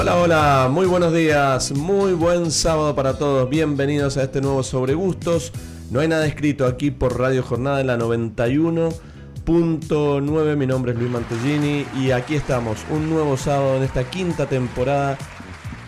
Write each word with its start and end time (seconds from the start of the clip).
Hola, 0.00 0.16
hola, 0.16 0.68
muy 0.70 0.86
buenos 0.86 1.12
días, 1.12 1.72
muy 1.72 2.12
buen 2.12 2.52
sábado 2.52 2.94
para 2.94 3.18
todos, 3.18 3.50
bienvenidos 3.50 4.16
a 4.16 4.22
este 4.22 4.40
nuevo 4.40 4.62
Sobre 4.62 4.94
Gustos. 4.94 5.52
No 5.90 5.98
hay 5.98 6.06
nada 6.06 6.24
escrito 6.24 6.66
aquí 6.66 6.92
por 6.92 7.18
Radio 7.18 7.42
Jornada 7.42 7.80
en 7.80 7.88
la 7.88 7.98
91.9, 7.98 10.56
mi 10.56 10.68
nombre 10.68 10.92
es 10.92 10.98
Luis 10.98 11.10
Mantellini 11.10 11.84
y 12.00 12.12
aquí 12.12 12.36
estamos, 12.36 12.78
un 12.92 13.10
nuevo 13.10 13.36
sábado 13.36 13.78
en 13.78 13.82
esta 13.82 14.08
quinta 14.08 14.46
temporada, 14.46 15.18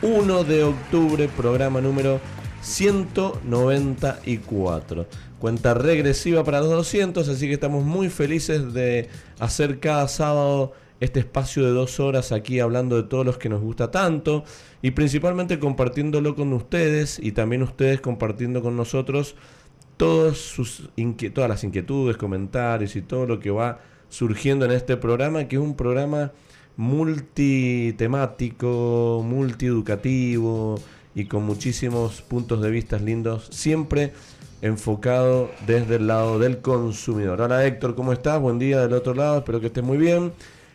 1 0.03 0.43
de 0.43 0.65
octubre, 0.65 1.29
programa 1.29 1.81
número 1.81 2.19
194. 2.63 5.07
Cuenta 5.39 5.75
regresiva 5.75 6.43
para 6.43 6.59
los 6.59 6.71
200, 6.71 7.29
así 7.29 7.47
que 7.47 7.55
estamos 7.55 7.85
muy 7.85 8.09
felices 8.09 8.73
de 8.73 9.09
hacer 9.39 9.79
cada 9.79 10.09
sábado 10.09 10.73
este 11.01 11.21
espacio 11.21 11.65
de 11.65 11.71
dos 11.71 11.99
horas 11.99 12.31
aquí 12.31 12.61
hablando 12.61 12.97
de 12.97 13.05
todos 13.09 13.27
los 13.27 13.39
que 13.39 13.49
nos 13.49 13.61
gusta 13.61 13.91
tanto 13.91 14.45
y 14.83 14.93
principalmente 14.93 15.59
compartiéndolo 15.59 16.37
con 16.37 16.53
ustedes 16.53 17.19
y 17.19 17.33
también 17.33 17.63
ustedes 17.63 18.01
compartiendo 18.01 18.63
con 18.63 18.77
nosotros 18.77 19.35
todos 19.97 20.39
sus 20.39 20.91
todas 21.35 21.51
las 21.51 21.65
inquietudes, 21.65 22.17
comentarios 22.17 22.95
y 22.97 23.03
todo 23.03 23.27
lo 23.27 23.41
que 23.41 23.51
va 23.51 23.81
surgiendo 24.09 24.65
en 24.65 24.71
este 24.73 24.97
programa, 24.97 25.47
que 25.49 25.57
es 25.57 25.63
un 25.63 25.77
programa 25.77 26.33
multitemático, 26.77 29.23
multieducativo 29.25 30.77
y 31.15 31.27
con 31.27 31.45
muchísimos 31.45 32.23
puntos 32.23 32.63
de 32.63 32.71
vista 32.71 32.99
lindos, 32.99 33.49
siempre 33.51 34.13
enfocado 34.63 35.51
desde 35.67 35.97
el 35.97 36.07
lado 36.07 36.39
del 36.39 36.61
consumidor. 36.61 37.41
Hola 37.41 37.67
Héctor, 37.67 37.95
¿cómo 37.95 38.13
estás? 38.13 38.41
Buen 38.41 38.59
día 38.59 38.81
del 38.81 38.93
otro 38.93 39.15
lado, 39.15 39.39
espero 39.39 39.61
que 39.61 39.67
estés 39.67 39.85
muy 39.85 39.99
bien. 39.99 40.33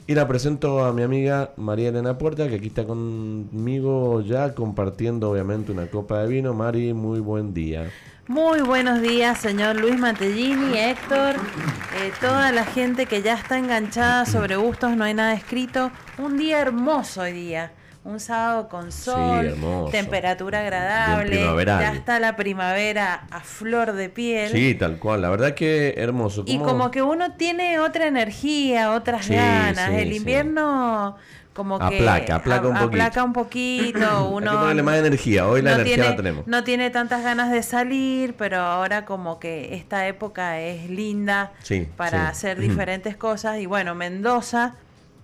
Y 0.08 0.14
la 0.14 0.28
presento 0.28 0.86
a 0.86 0.94
mi 0.94 1.02
amiga 1.02 1.50
María 1.58 1.89
Elena 1.89 2.20
Puerta, 2.20 2.48
que 2.48 2.56
aquí 2.56 2.67
está 2.67 2.86
conmigo 2.86 4.22
ya 4.22 4.53
compartiendo 4.53 5.31
obviamente 5.31 5.72
una 5.72 5.88
copa 5.88 6.22
de 6.22 6.28
vino. 6.28 6.53
Mari, 6.53 6.94
muy 6.94 7.20
buen 7.20 7.56
día. 7.56 7.89
Muy 8.28 8.62
buenos 8.62 9.02
días, 9.02 9.39
señor 9.39 9.78
Luis 9.78 10.00
Matellini, 10.00 10.78
Héctor, 10.78 11.36
eh, 11.36 12.12
toda 12.22 12.52
la 12.52 12.66
gente 12.66 13.08
que 13.08 13.23
ya 13.23 13.34
está 13.34 13.58
enganchada 13.58 14.25
sobre 14.28 14.58
gustos, 14.58 14.95
no 14.95 15.03
hay 15.03 15.16
nada 15.16 15.34
escrito. 15.34 15.92
Un 16.19 16.38
día 16.38 16.59
hermoso 16.59 17.22
hoy 17.22 17.34
día 17.34 17.72
un 18.06 18.20
sábado 18.20 18.70
con 18.70 18.92
sol, 18.92 19.56
temperatura 19.92 20.61
agradable, 20.61 21.42
ya 21.66 21.92
está 21.92 22.20
la 22.20 22.36
primavera 22.36 23.25
a 23.31 23.39
flor 23.39 23.94
de 23.94 24.09
piel. 24.09 24.52
Sí, 24.52 24.75
tal 24.75 25.00
cual, 25.00 25.23
la 25.23 25.30
verdad 25.30 25.56
que 25.56 25.95
hermoso. 25.97 26.44
Y 26.45 26.59
como 26.59 26.92
que 26.92 27.02
uno 27.02 27.34
tiene 27.34 27.80
otra 27.80 28.06
energía, 28.06 28.92
otras 28.92 29.28
ganas. 29.28 29.89
El 29.92 30.14
invierno 30.14 31.17
como 31.53 31.80
que 31.80 31.97
aplaca, 31.97 32.35
aplaca 32.35 32.68
un 32.68 32.74
poquito. 32.74 32.85
Aplaca 32.85 33.24
un 33.24 33.34
poquito, 33.34 34.30
uno 34.30 34.51
Hay 34.51 34.57
que 34.57 34.62
ponerle 34.62 34.84
más 34.84 35.00
energía, 35.00 35.47
hoy 35.47 35.63
la 35.63 35.74
energía 35.74 36.09
la 36.12 36.16
tenemos. 36.16 36.46
No 36.46 36.63
tiene 36.63 36.91
tantas 36.91 37.24
ganas 37.24 37.50
de 37.50 37.63
salir, 37.63 38.35
pero 38.35 38.59
ahora 38.59 39.06
como 39.06 39.40
que 39.40 39.74
esta 39.74 40.06
época 40.07 40.59
es 40.59 40.91
linda 40.91 41.53
para 41.97 42.28
hacer 42.28 42.59
diferentes 42.59 43.18
cosas 43.18 43.57
y 43.57 43.66
bueno, 43.66 43.96
Mendoza 43.96 44.75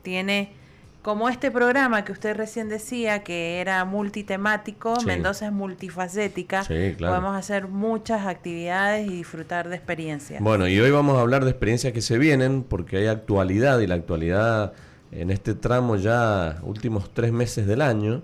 tiene 0.02 0.61
como 1.02 1.30
este 1.30 1.50
programa 1.50 2.06
que 2.06 2.12
usted 2.12 2.36
recién 2.36 2.70
decía 2.70 3.24
que 3.24 3.60
era 3.60 3.84
multitemático, 3.86 4.96
Mendoza 5.06 5.48
es 5.48 5.52
multifacética, 5.52 6.64
podemos 6.64 7.36
hacer 7.36 7.68
muchas 7.68 8.28
actividades 8.28 9.08
y 9.08 9.16
disfrutar 9.16 9.70
de 9.70 9.76
experiencias. 9.76 10.42
Bueno, 10.42 10.68
y 10.68 10.80
hoy 10.80 10.92
vamos 10.92 11.18
a 11.18 11.22
hablar 11.22 11.44
de 11.44 11.52
experiencias 11.52 11.94
que 11.94 12.02
se 12.02 12.18
vienen 12.18 12.64
porque 12.64 12.98
hay 12.98 13.08
actualidad 13.08 13.80
y 13.80 13.88
la 13.88 13.96
actualidad 13.96 14.74
en 15.12 15.32
este 15.32 15.56
tramo 15.56 15.96
ya 15.96 16.60
últimos 16.64 17.14
tres 17.14 17.32
meses 17.32 17.68
del 17.68 17.82
año 17.82 18.24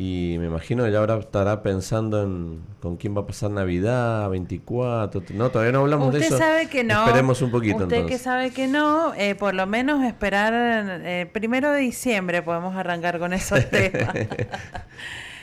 y 0.00 0.38
me 0.38 0.46
imagino 0.46 0.84
que 0.84 0.92
ya 0.92 1.00
ahora 1.00 1.16
estará 1.16 1.60
pensando 1.60 2.22
en 2.22 2.60
con 2.80 2.96
quién 2.98 3.16
va 3.16 3.22
a 3.22 3.26
pasar 3.26 3.50
Navidad, 3.50 4.30
24. 4.30 5.24
No, 5.30 5.50
todavía 5.50 5.72
no 5.72 5.80
hablamos 5.80 6.12
de 6.12 6.20
eso. 6.20 6.34
Usted 6.34 6.46
sabe 6.46 6.68
que 6.68 6.84
no. 6.84 7.04
Esperemos 7.04 7.42
un 7.42 7.50
poquito. 7.50 7.78
Usted 7.78 8.06
que 8.06 8.16
sabe 8.16 8.52
que 8.52 8.68
no, 8.68 9.12
eh, 9.14 9.34
por 9.34 9.56
lo 9.56 9.66
menos 9.66 10.04
esperar 10.04 10.52
eh, 11.04 11.28
primero 11.32 11.72
de 11.72 11.80
diciembre 11.80 12.42
podemos 12.42 12.76
arrancar 12.76 13.18
con 13.18 13.32
esos 13.32 13.68
temas. 13.70 14.14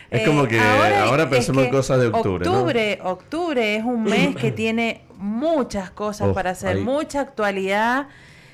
es 0.10 0.26
como 0.26 0.48
que 0.48 0.56
eh, 0.56 0.96
ahora, 1.00 1.30
pensemos 1.30 1.66
en 1.66 1.70
cosas 1.72 2.00
de 2.00 2.08
octubre. 2.08 2.48
Octubre, 2.48 3.00
octubre 3.04 3.76
es 3.76 3.84
un 3.84 4.06
mes 4.06 4.38
que 4.38 4.52
tiene 4.54 5.02
muchas 5.18 5.92
cosas 5.92 6.34
para 6.34 6.52
hacer, 6.52 6.80
mucha 6.80 7.20
actualidad. 7.20 8.08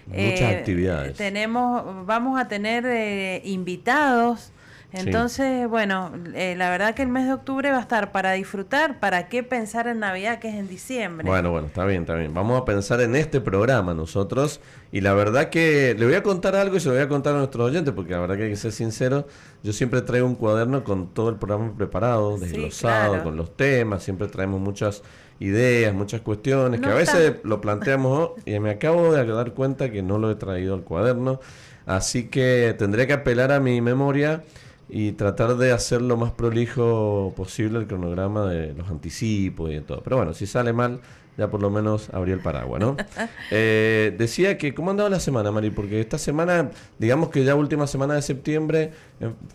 Muchas 0.07 0.51
actividades. 0.51 1.15
Tenemos, 1.15 2.07
vamos 2.07 2.41
a 2.41 2.47
tener 2.47 3.45
invitados 3.45 4.51
entonces, 4.93 5.69
bueno, 5.69 6.11
eh, 6.33 6.55
la 6.57 6.69
verdad 6.69 6.93
que 6.93 7.01
el 7.01 7.07
mes 7.07 7.25
de 7.25 7.33
octubre 7.33 7.71
va 7.71 7.77
a 7.77 7.81
estar 7.81 8.11
para 8.11 8.33
disfrutar, 8.33 8.99
para 8.99 9.29
qué 9.29 9.41
pensar 9.41 9.87
en 9.87 9.99
Navidad, 9.99 10.39
que 10.39 10.49
es 10.49 10.55
en 10.55 10.67
diciembre. 10.67 11.25
Bueno, 11.25 11.49
bueno, 11.51 11.67
está 11.67 11.85
bien, 11.85 12.01
está 12.01 12.15
bien. 12.15 12.33
Vamos 12.33 12.61
a 12.61 12.65
pensar 12.65 12.99
en 12.99 13.15
este 13.15 13.39
programa 13.39 13.93
nosotros. 13.93 14.59
Y 14.91 14.99
la 14.99 15.13
verdad 15.13 15.49
que 15.49 15.95
le 15.97 16.05
voy 16.05 16.15
a 16.15 16.23
contar 16.23 16.57
algo 16.57 16.75
y 16.75 16.81
se 16.81 16.89
lo 16.89 16.95
voy 16.95 17.03
a 17.03 17.07
contar 17.07 17.35
a 17.35 17.37
nuestros 17.37 17.69
oyentes, 17.69 17.93
porque 17.93 18.11
la 18.11 18.19
verdad 18.19 18.35
que 18.35 18.43
hay 18.43 18.49
que 18.49 18.57
ser 18.57 18.73
sincero, 18.73 19.27
yo 19.63 19.71
siempre 19.71 20.01
traigo 20.01 20.27
un 20.27 20.35
cuaderno 20.35 20.83
con 20.83 21.13
todo 21.13 21.29
el 21.29 21.37
programa 21.37 21.73
preparado, 21.73 22.37
desglosado, 22.37 23.23
con 23.23 23.37
los 23.37 23.55
temas, 23.55 24.03
siempre 24.03 24.27
traemos 24.27 24.59
muchas 24.59 25.03
ideas, 25.39 25.93
muchas 25.93 26.19
cuestiones, 26.21 26.81
que 26.81 26.89
a 26.89 26.93
veces 26.93 27.35
lo 27.43 27.61
planteamos 27.61 28.31
y 28.45 28.59
me 28.59 28.71
acabo 28.71 29.13
de 29.13 29.25
dar 29.25 29.53
cuenta 29.53 29.89
que 29.89 30.03
no 30.03 30.19
lo 30.19 30.29
he 30.29 30.35
traído 30.35 30.73
al 30.75 30.83
cuaderno. 30.83 31.39
Así 31.85 32.27
que 32.27 32.75
tendré 32.77 33.07
que 33.07 33.13
apelar 33.13 33.51
a 33.51 33.59
mi 33.59 33.81
memoria 33.81 34.43
y 34.91 35.13
tratar 35.13 35.55
de 35.55 35.71
hacer 35.71 36.01
lo 36.01 36.17
más 36.17 36.31
prolijo 36.31 37.33
posible 37.35 37.79
el 37.79 37.87
cronograma 37.87 38.45
de 38.45 38.73
los 38.73 38.89
anticipos 38.89 39.69
y 39.69 39.75
de 39.75 39.81
todo. 39.81 40.01
Pero 40.03 40.17
bueno, 40.17 40.33
si 40.33 40.45
sale 40.45 40.73
mal, 40.73 40.99
ya 41.37 41.49
por 41.49 41.61
lo 41.61 41.69
menos 41.69 42.09
abrí 42.11 42.33
el 42.33 42.39
paraguas, 42.39 42.81
¿no? 42.81 42.97
Eh, 43.51 44.13
decía 44.17 44.57
que, 44.57 44.73
¿cómo 44.73 44.91
andaba 44.91 45.09
la 45.09 45.19
semana, 45.19 45.51
Mari? 45.51 45.69
Porque 45.71 45.99
esta 45.99 46.17
semana, 46.17 46.71
digamos 46.99 47.29
que 47.29 47.43
ya 47.43 47.55
última 47.55 47.87
semana 47.87 48.13
de 48.15 48.21
septiembre, 48.21 48.91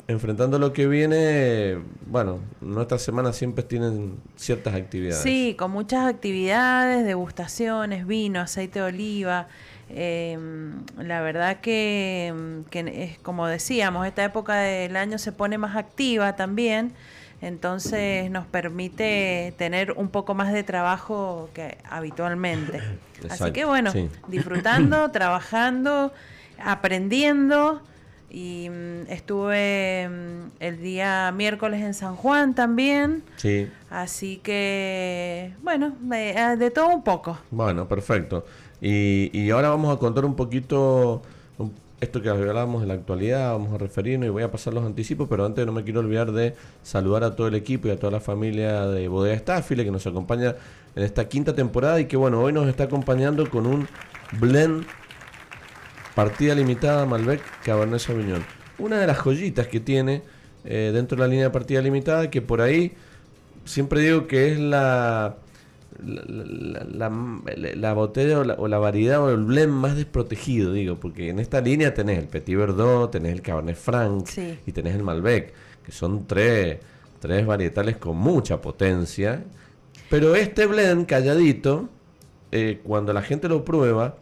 enfrentando 0.06 0.58
lo 0.58 0.72
que 0.72 0.86
viene, 0.86 1.78
bueno, 2.06 2.40
nuestras 2.60 3.02
semanas 3.02 3.36
siempre 3.36 3.64
tienen 3.64 4.16
ciertas 4.36 4.74
actividades. 4.74 5.22
Sí, 5.22 5.54
con 5.58 5.70
muchas 5.70 6.06
actividades, 6.06 7.04
degustaciones, 7.04 8.06
vino, 8.06 8.40
aceite 8.40 8.80
de 8.80 8.86
oliva. 8.86 9.48
Eh, 9.88 10.38
la 10.98 11.20
verdad 11.20 11.60
que, 11.60 12.34
es 12.72 13.18
como 13.18 13.46
decíamos, 13.46 14.06
esta 14.06 14.24
época 14.24 14.56
del 14.56 14.96
año 14.96 15.18
se 15.18 15.32
pone 15.32 15.58
más 15.58 15.76
activa 15.76 16.34
también, 16.34 16.92
entonces 17.40 18.30
nos 18.30 18.46
permite 18.46 19.54
tener 19.58 19.92
un 19.92 20.08
poco 20.08 20.34
más 20.34 20.52
de 20.52 20.62
trabajo 20.62 21.50
que 21.54 21.78
habitualmente. 21.88 22.82
Así 23.28 23.52
que 23.52 23.64
bueno, 23.64 23.92
disfrutando, 24.28 25.10
trabajando, 25.12 26.12
aprendiendo. 26.58 27.82
Y 28.28 28.68
mm, 28.68 29.08
estuve 29.08 30.08
mm, 30.08 30.50
el 30.58 30.82
día 30.82 31.32
miércoles 31.32 31.80
en 31.82 31.94
San 31.94 32.16
Juan 32.16 32.54
también. 32.54 33.22
Sí. 33.36 33.70
Así 33.88 34.38
que, 34.38 35.54
bueno, 35.62 35.94
de 36.00 36.70
todo 36.74 36.88
un 36.88 37.04
poco. 37.04 37.38
Bueno, 37.50 37.86
perfecto. 37.86 38.44
Y, 38.80 39.50
ahora 39.50 39.70
vamos 39.70 39.94
a 39.94 39.98
contar 39.98 40.24
un 40.24 40.34
poquito 40.34 41.22
esto 42.00 42.20
que 42.20 42.28
hablábamos 42.28 42.82
de 42.82 42.88
la 42.88 42.94
actualidad, 42.94 43.52
vamos 43.52 43.72
a 43.72 43.78
referirnos 43.78 44.26
y 44.26 44.30
voy 44.30 44.42
a 44.42 44.50
pasar 44.50 44.74
los 44.74 44.84
anticipos, 44.84 45.28
pero 45.30 45.46
antes 45.46 45.64
no 45.64 45.72
me 45.72 45.82
quiero 45.82 46.00
olvidar 46.00 46.30
de 46.30 46.54
saludar 46.82 47.24
a 47.24 47.34
todo 47.34 47.48
el 47.48 47.54
equipo 47.54 47.88
y 47.88 47.90
a 47.90 47.98
toda 47.98 48.12
la 48.12 48.20
familia 48.20 48.86
de 48.86 49.08
Bodega 49.08 49.38
Staffile 49.38 49.82
que 49.82 49.90
nos 49.90 50.06
acompaña 50.06 50.56
en 50.94 51.02
esta 51.02 51.26
quinta 51.26 51.54
temporada 51.54 51.98
y 51.98 52.04
que 52.04 52.18
bueno, 52.18 52.42
hoy 52.42 52.52
nos 52.52 52.68
está 52.68 52.84
acompañando 52.84 53.48
con 53.48 53.66
un 53.66 53.88
blend 54.38 54.84
partida 56.14 56.54
limitada 56.54 57.06
Malbec 57.06 57.40
Cabernet 57.64 58.00
Sauvignon. 58.00 58.44
Una 58.78 58.98
de 58.98 59.06
las 59.06 59.16
joyitas 59.16 59.66
que 59.66 59.80
tiene 59.80 60.22
eh, 60.64 60.90
dentro 60.92 61.16
de 61.16 61.22
la 61.22 61.28
línea 61.28 61.44
de 61.44 61.50
partida 61.50 61.80
limitada 61.80 62.30
que 62.30 62.42
por 62.42 62.60
ahí 62.60 62.92
siempre 63.64 64.00
digo 64.00 64.26
que 64.26 64.52
es 64.52 64.58
la 64.58 65.36
la, 66.02 67.92
botella 67.94 68.40
o 68.40 68.68
la, 68.68 68.78
variedad 68.78 69.22
o 69.22 69.30
el 69.30 69.44
blend 69.44 69.72
más 69.72 69.96
desprotegido, 69.96 70.72
digo, 70.72 70.96
porque 70.96 71.30
en 71.30 71.38
esta 71.38 71.60
línea 71.60 71.94
tenés 71.94 72.18
el 72.18 72.26
Petit 72.26 72.56
Verdot, 72.56 73.10
tenés 73.10 73.32
el 73.32 73.42
Cabernet 73.42 73.76
Franc 73.76 74.28
y 74.66 74.72
tenés 74.72 74.94
el 74.94 75.02
Malbec, 75.02 75.52
que 75.84 75.92
son 75.92 76.26
tres, 76.26 76.78
tres 77.20 77.46
varietales 77.46 77.96
con 77.96 78.16
mucha 78.16 78.60
potencia. 78.60 79.44
Pero 80.10 80.34
este 80.34 80.66
blend 80.66 81.06
calladito, 81.06 81.88
eh, 82.52 82.80
cuando 82.84 83.12
la 83.12 83.22
gente 83.22 83.48
lo 83.48 83.64
prueba, 83.64 84.16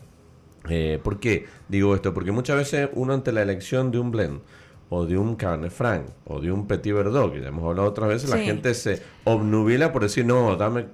eh, 0.68 0.98
¿por 1.02 1.20
qué 1.20 1.46
digo 1.68 1.94
esto? 1.94 2.14
Porque 2.14 2.32
muchas 2.32 2.56
veces 2.56 2.88
uno 2.94 3.12
ante 3.12 3.32
la 3.32 3.42
elección 3.42 3.90
de 3.90 3.98
un 3.98 4.10
blend 4.10 4.40
o 4.88 5.06
de 5.06 5.18
un 5.18 5.34
Cabernet 5.36 5.72
Franc 5.72 6.06
o 6.26 6.40
de 6.40 6.52
un 6.52 6.66
Petit 6.66 6.94
Verdot, 6.94 7.32
que 7.32 7.40
ya 7.40 7.48
hemos 7.48 7.64
hablado 7.64 7.88
otras 7.88 8.08
veces, 8.08 8.30
la 8.30 8.38
gente 8.38 8.74
se 8.74 9.02
obnubila 9.24 9.92
por 9.92 10.02
decir, 10.02 10.24
no, 10.24 10.56
dame 10.56 10.86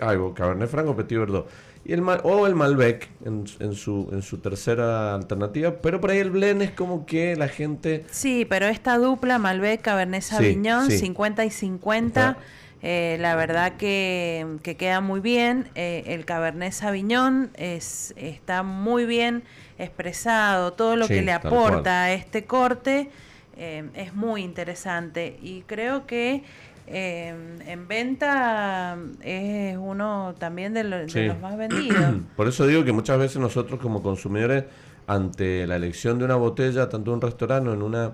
algo, 0.00 0.34
Cabernet 0.34 0.68
Franc 0.68 0.88
o 0.88 0.96
Petit 0.96 1.18
Verdot. 1.18 1.48
Y 1.84 1.92
el 1.92 2.02
o 2.02 2.46
el 2.46 2.54
Malbec 2.54 3.08
en, 3.24 3.44
en, 3.60 3.74
su, 3.74 4.08
en 4.12 4.22
su 4.22 4.38
tercera 4.38 5.14
alternativa, 5.14 5.76
pero 5.80 6.00
por 6.00 6.10
ahí 6.10 6.18
el 6.18 6.30
blend 6.30 6.60
es 6.62 6.70
como 6.72 7.06
que 7.06 7.34
la 7.36 7.48
gente... 7.48 8.04
Sí, 8.10 8.44
pero 8.48 8.66
esta 8.66 8.98
dupla 8.98 9.38
Malbec 9.38 9.80
Cabernet 9.80 10.22
Sauvignon, 10.22 10.90
50 10.90 11.44
y 11.44 11.50
50... 11.50 12.36
Eh, 12.80 13.16
la 13.20 13.34
verdad 13.34 13.76
que, 13.76 14.60
queda 14.78 15.00
muy 15.00 15.20
bien. 15.20 15.68
Eh, 15.74 16.04
el 16.06 16.24
Cabernet 16.24 16.72
Sauvignon 16.72 17.50
es, 17.54 18.14
está 18.16 18.62
muy 18.62 19.04
bien 19.04 19.42
expresado. 19.78 20.72
Todo 20.72 20.96
lo 20.96 21.08
que 21.08 21.22
le 21.22 21.32
aporta 21.32 22.04
a 22.04 22.12
este 22.12 22.44
corte 22.44 23.10
eh, 23.56 23.88
es 23.94 24.14
muy 24.14 24.42
interesante. 24.42 25.38
Y 25.42 25.62
creo 25.62 26.06
que 26.06 26.44
en 26.90 27.88
venta 27.88 28.98
es 29.22 29.76
uno 29.76 30.34
también 30.38 30.74
de, 30.74 30.84
los 30.84 31.40
más 31.40 31.56
vendidos. 31.56 32.16
Por 32.36 32.48
eso 32.48 32.66
digo 32.66 32.84
que 32.84 32.92
muchas 32.92 33.18
veces 33.18 33.38
nosotros 33.38 33.80
como 33.80 34.02
consumidores, 34.02 34.64
ante 35.06 35.66
la 35.66 35.76
elección 35.76 36.18
de 36.18 36.24
una 36.24 36.36
botella, 36.36 36.88
tanto 36.88 37.10
en 37.10 37.16
un 37.16 37.20
restaurante 37.22 37.70
o 37.70 37.74
en 37.74 37.82
una 37.82 38.12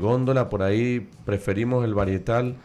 góndola, 0.00 0.50
por 0.50 0.62
ahí 0.62 1.08
preferimos 1.24 1.84
el 1.84 1.94
varietal 1.94 2.56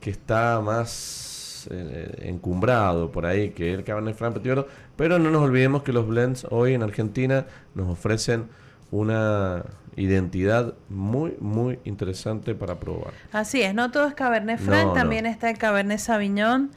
que 0.00 0.10
está 0.10 0.60
más 0.60 1.68
eh, 1.70 2.28
encumbrado 2.28 3.10
por 3.10 3.26
ahí 3.26 3.50
que 3.50 3.74
el 3.74 3.82
Cabernet 3.82 4.14
Franc 4.14 4.34
Petit 4.34 4.64
pero 4.96 5.18
no 5.18 5.30
nos 5.30 5.42
olvidemos 5.42 5.82
que 5.82 5.92
los 5.92 6.06
blends 6.06 6.46
hoy 6.50 6.74
en 6.74 6.82
Argentina 6.84 7.46
nos 7.74 7.88
ofrecen 7.90 8.46
una 8.92 9.64
identidad 9.96 10.74
muy, 10.88 11.36
muy 11.40 11.78
interesante 11.84 12.54
para 12.54 12.78
probar. 12.78 13.12
Así 13.32 13.62
es, 13.62 13.74
no 13.74 13.90
todo 13.90 14.06
es 14.06 14.14
Cabernet 14.14 14.60
Franc, 14.60 14.94
también 14.94 15.26
está 15.26 15.50
el 15.50 15.58
Cabernet 15.58 15.98
Sauvignon 15.98 16.70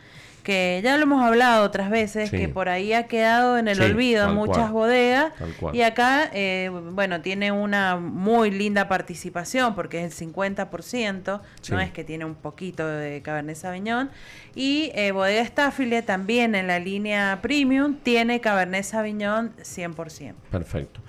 que 0.44 0.82
ya 0.84 0.98
lo 0.98 1.04
hemos 1.04 1.24
hablado 1.24 1.64
otras 1.64 1.90
veces, 1.90 2.32
que 2.32 2.48
por 2.50 2.70
ahí 2.70 2.94
ha 2.94 3.08
quedado 3.08 3.58
en 3.58 3.68
el 3.68 3.80
olvido 3.82 4.28
en 4.28 4.36
muchas 4.36 4.72
bodegas. 4.72 5.32
Y 5.74 5.82
acá, 5.82 6.30
eh, 6.34 6.72
bueno, 6.92 7.22
tiene 7.22 7.52
una 7.52 7.98
muy 7.98 8.50
linda 8.50 8.88
participación 8.88 9.76
porque 9.76 10.04
es 10.04 10.20
el 10.20 10.34
50%, 10.34 11.42
no 11.70 11.80
es 11.80 11.92
que 11.92 12.04
tiene 12.04 12.26
un 12.26 12.34
poquito 12.34 12.88
de 12.88 13.22
Cabernet 13.22 13.58
Sauvignon. 13.58 14.10
Y 14.56 14.92
eh, 14.96 15.12
Bodega 15.12 15.46
Staffile 15.46 16.02
también 16.02 16.56
en 16.56 16.68
la 16.68 16.80
línea 16.80 17.40
Premium 17.44 17.98
tiene 18.02 18.42
Cabernet 18.42 18.84
Sauvignon 18.84 19.56
100%. 19.58 20.34
Perfecto. 20.50 21.02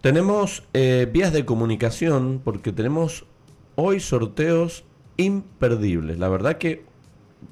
Tenemos 0.00 0.62
eh, 0.74 1.08
vías 1.12 1.32
de 1.32 1.44
comunicación 1.44 2.40
porque 2.44 2.70
tenemos 2.70 3.26
hoy 3.74 3.98
sorteos 3.98 4.84
imperdibles. 5.16 6.18
La 6.18 6.28
verdad 6.28 6.56
que 6.56 6.84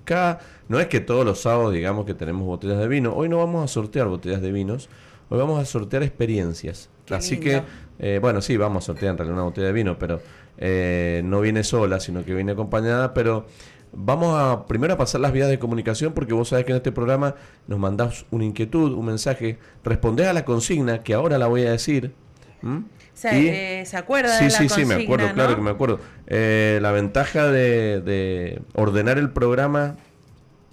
cada 0.04 0.38
no 0.68 0.78
es 0.78 0.86
que 0.86 1.00
todos 1.00 1.24
los 1.24 1.40
sábados 1.40 1.72
digamos 1.72 2.06
que 2.06 2.14
tenemos 2.14 2.44
botellas 2.44 2.78
de 2.78 2.86
vino. 2.86 3.14
Hoy 3.14 3.28
no 3.28 3.38
vamos 3.38 3.64
a 3.64 3.68
sortear 3.68 4.06
botellas 4.06 4.40
de 4.42 4.52
vinos. 4.52 4.88
Hoy 5.28 5.38
vamos 5.38 5.60
a 5.60 5.64
sortear 5.64 6.04
experiencias. 6.04 6.88
Así 7.10 7.38
que, 7.38 7.62
eh, 7.98 8.18
bueno, 8.20 8.40
sí, 8.40 8.56
vamos 8.56 8.84
a 8.84 8.86
sortear 8.86 9.12
en 9.12 9.18
realidad 9.18 9.38
una 9.38 9.44
botella 9.44 9.66
de 9.66 9.72
vino, 9.72 9.98
pero 9.98 10.20
eh, 10.56 11.22
no 11.24 11.40
viene 11.40 11.64
sola, 11.64 11.98
sino 11.98 12.24
que 12.24 12.32
viene 12.32 12.52
acompañada. 12.52 13.12
Pero 13.12 13.46
vamos 13.92 14.38
a 14.38 14.66
primero 14.66 14.94
a 14.94 14.96
pasar 14.96 15.20
las 15.20 15.32
vías 15.32 15.48
de 15.48 15.58
comunicación, 15.58 16.12
porque 16.12 16.32
vos 16.32 16.50
sabés 16.50 16.64
que 16.64 16.70
en 16.70 16.76
este 16.76 16.92
programa 16.92 17.34
nos 17.66 17.80
mandás 17.80 18.24
una 18.30 18.44
inquietud, 18.44 18.92
un 18.92 19.06
mensaje, 19.06 19.58
respondés 19.82 20.28
a 20.28 20.32
la 20.32 20.44
consigna, 20.44 21.02
que 21.02 21.14
ahora 21.14 21.38
la 21.38 21.48
voy 21.48 21.62
a 21.62 21.72
decir. 21.72 22.14
Eh, 22.62 23.84
¿Se 23.86 23.96
acuerda 23.96 24.38
sí, 24.38 24.44
de 24.44 24.50
la 24.50 24.58
Sí, 24.58 24.68
sí, 24.68 24.74
sí, 24.80 24.84
me 24.84 24.94
acuerdo, 24.94 25.32
claro 25.32 25.56
que 25.56 25.62
me 25.62 25.70
acuerdo. 25.70 26.00
la 26.28 26.92
ventaja 26.92 27.46
de, 27.46 28.00
de, 28.00 28.60
ordenar 28.74 29.18
el 29.18 29.30
programa 29.30 29.96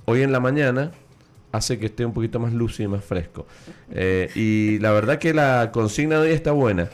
hoy 0.06 0.22
en 0.22 0.32
la 0.32 0.40
mañana 0.40 0.92
hace 1.54 1.78
que 1.78 1.86
esté 1.86 2.04
un 2.04 2.14
poquito 2.14 2.40
más 2.40 2.52
lúcido 2.52 2.90
y 2.90 2.92
más 2.92 3.06
fresco. 3.06 3.46
Eh, 3.92 4.30
y 4.36 4.80
la 4.80 4.92
verdad 4.92 5.20
que 5.20 5.34
la 5.34 5.70
consigna 5.72 6.20
de 6.20 6.30
hoy 6.30 6.34
está 6.34 6.52
buena. 6.52 6.90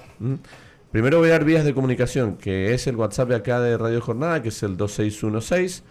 Primero 0.91 1.19
voy 1.19 1.29
a 1.29 1.31
dar 1.31 1.45
vías 1.45 1.63
de 1.63 1.73
comunicación, 1.73 2.35
que 2.35 2.73
es 2.73 2.85
el 2.85 2.97
WhatsApp 2.97 3.29
de 3.29 3.35
acá 3.35 3.61
de 3.61 3.77
Radio 3.77 4.01
Jornada, 4.01 4.41
que 4.41 4.49
es 4.49 4.61
el 4.61 4.75
2616 4.75 5.83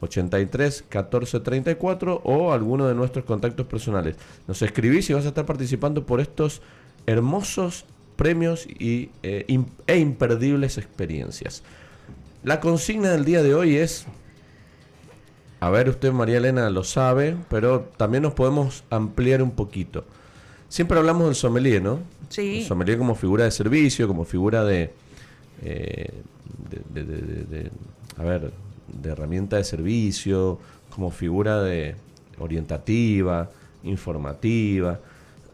83 0.00 0.84
14 0.88 1.40
34 1.40 2.22
o 2.24 2.52
alguno 2.52 2.86
de 2.86 2.94
nuestros 2.94 3.26
contactos 3.26 3.66
personales. 3.66 4.16
Nos 4.48 4.62
escribís 4.62 5.10
y 5.10 5.12
vas 5.12 5.26
a 5.26 5.28
estar 5.28 5.44
participando 5.44 6.06
por 6.06 6.20
estos 6.20 6.62
hermosos 7.06 7.84
premios 8.16 8.66
y, 8.66 9.10
eh, 9.22 9.46
e 9.86 9.98
imperdibles 9.98 10.78
experiencias. 10.78 11.62
La 12.42 12.60
consigna 12.60 13.10
del 13.10 13.24
día 13.24 13.42
de 13.42 13.54
hoy 13.54 13.76
es 13.76 14.06
a 15.64 15.70
ver, 15.70 15.88
usted, 15.88 16.12
María 16.12 16.36
Elena, 16.36 16.68
lo 16.68 16.84
sabe, 16.84 17.38
pero 17.48 17.88
también 17.96 18.22
nos 18.22 18.34
podemos 18.34 18.84
ampliar 18.90 19.42
un 19.42 19.52
poquito. 19.52 20.04
Siempre 20.68 20.98
hablamos 20.98 21.24
del 21.24 21.34
sommelier, 21.34 21.80
¿no? 21.80 22.00
Sí. 22.28 22.58
El 22.58 22.66
sommelier 22.66 22.98
como 22.98 23.14
figura 23.14 23.44
de 23.44 23.50
servicio, 23.50 24.06
como 24.06 24.26
figura 24.26 24.62
de, 24.62 24.92
eh, 25.62 26.12
de, 26.92 27.70
a 28.18 28.22
ver, 28.22 28.52
de 28.88 29.08
herramienta 29.08 29.56
de 29.56 29.64
servicio, 29.64 30.58
como 30.90 31.10
figura 31.10 31.62
de 31.62 31.96
orientativa, 32.38 33.50
informativa. 33.84 35.00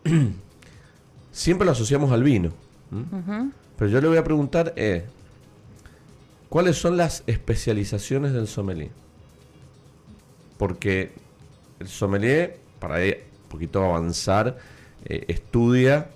Siempre 1.40 1.64
lo 1.64 1.72
asociamos 1.72 2.12
al 2.12 2.22
vino. 2.22 2.52
Pero 3.78 3.90
yo 3.90 3.98
le 4.02 4.08
voy 4.08 4.18
a 4.18 4.24
preguntar, 4.24 4.74
eh, 4.76 5.06
¿cuáles 6.50 6.76
son 6.76 6.98
las 6.98 7.24
especializaciones 7.26 8.34
del 8.34 8.46
sommelier? 8.46 8.90
porque 10.58 11.12
el 11.78 11.88
sommelier, 11.88 12.58
para 12.78 12.96
un 12.96 13.14
poquito 13.48 13.82
avanzar, 13.82 14.58
eh, 15.06 15.24
estudia, 15.28 16.10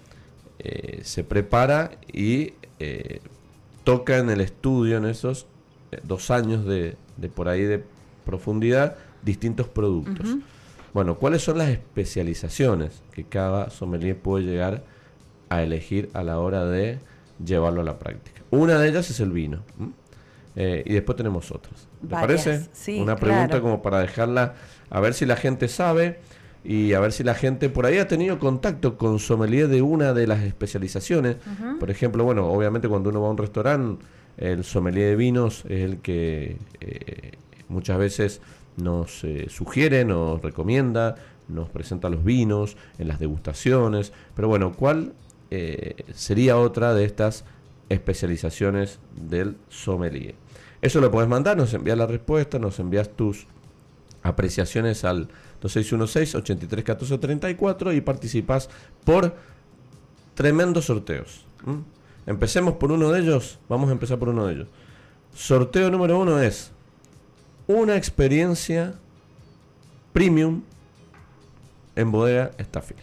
eh, 0.59 1.01
se 1.05 1.25
prepara 1.25 1.93
y 2.13 2.53
toca 3.83 4.19
en 4.19 4.29
el 4.29 4.43
estudio, 4.43 4.99
en 4.99 5.07
esos 5.07 5.47
dos 6.03 6.31
años 6.31 6.67
de, 6.67 6.99
por 7.35 7.49
ahí 7.49 7.63
de 7.63 7.83
profundidad, 8.27 8.99
distintos 9.23 9.69
productos. 9.69 10.37
Bueno, 10.93 11.17
¿cuáles 11.17 11.41
son 11.41 11.57
las 11.57 11.71
especializaciones 11.71 13.01
que 13.13 13.25
cada 13.25 13.71
sommelier 13.71 14.19
puede 14.19 14.45
llegar 14.45 14.85
a 15.57 15.63
elegir 15.63 16.11
a 16.15 16.23
la 16.23 16.39
hora 16.39 16.65
de 16.65 16.99
llevarlo 17.45 17.81
a 17.81 17.85
la 17.85 17.99
práctica? 17.99 18.43
Una 18.51 18.79
de 18.79 18.89
ellas 18.89 19.11
es 19.11 19.21
el 19.21 19.33
vino. 19.33 19.63
Eh, 20.57 20.85
y 20.87 20.93
después 20.93 21.17
tenemos 21.17 21.51
otras. 21.51 21.89
¿Te 22.01 22.09
parece? 22.09 22.69
Una 23.01 23.17
pregunta 23.17 23.61
como 23.61 23.83
para 23.83 23.99
dejarla, 23.99 24.55
a 24.91 25.01
ver 25.01 25.15
si 25.15 25.27
la 25.27 25.37
gente 25.37 25.69
sabe 25.69 26.21
y 26.63 26.95
a 26.95 27.01
ver 27.01 27.13
si 27.13 27.25
la 27.25 27.35
gente 27.35 27.69
por 27.69 27.87
ahí 27.87 27.99
ha 27.99 28.09
tenido 28.09 28.39
contacto 28.39 28.97
con 28.97 29.19
sommelier 29.19 29.69
de 29.69 29.83
una 29.83 30.15
de 30.15 30.27
las 30.27 30.43
especializaciones. 30.43 31.37
Por 31.81 31.91
ejemplo, 31.91 32.25
bueno, 32.25 32.47
obviamente 32.47 32.89
cuando 32.89 33.11
uno 33.11 33.21
va 33.21 33.29
a 33.29 33.31
un 33.33 33.39
restaurante, 33.39 34.05
el 34.37 34.65
sommelier 34.65 35.11
de 35.11 35.17
vinos 35.17 35.65
es 35.69 35.83
el 35.83 35.99
que 35.99 36.57
eh, 36.81 37.33
muchas 37.69 37.99
veces 37.99 38.41
nos 38.77 39.25
eh, 39.25 39.47
sugiere, 39.49 40.05
nos 40.05 40.43
recomienda, 40.43 41.17
nos 41.49 41.69
presenta 41.69 42.09
los 42.09 42.25
vinos 42.25 42.77
en 42.99 43.09
las 43.09 43.19
degustaciones. 43.19 44.13
Pero 44.35 44.49
bueno, 44.49 44.73
¿cuál 44.73 45.13
sería 46.15 46.57
otra 46.59 46.95
de 46.95 47.05
estas 47.05 47.45
especializaciones 47.89 49.01
del 49.15 49.57
sommelier? 49.69 50.35
Eso 50.81 51.01
lo 51.01 51.11
puedes 51.11 51.29
mandar, 51.29 51.57
nos 51.57 51.75
envías 51.75 51.99
la 51.99 52.07
respuesta, 52.07 52.59
nos 52.59 52.79
envías 52.79 53.11
tus 53.11 53.47
apreciaciones 54.23 55.05
al 55.05 55.29
2616-831434 55.63 57.97
y 57.97 58.01
participas 58.01 58.71
por 59.05 59.35
tremendos 60.35 60.87
sorteos. 60.87 61.47
Empecemos 62.27 62.75
por 62.75 62.93
uno 62.93 63.11
de 63.11 63.21
ellos. 63.21 63.59
Vamos 63.69 63.89
a 63.89 63.93
empezar 63.93 64.19
por 64.19 64.29
uno 64.31 64.47
de 64.47 64.55
ellos. 64.55 64.69
Sorteo 65.35 65.91
número 65.91 66.19
uno 66.19 66.41
es 66.41 66.71
una 67.67 67.97
experiencia 67.97 68.95
premium 70.13 70.63
en 71.97 72.13
bodega 72.13 72.51
Staffil. 72.59 72.99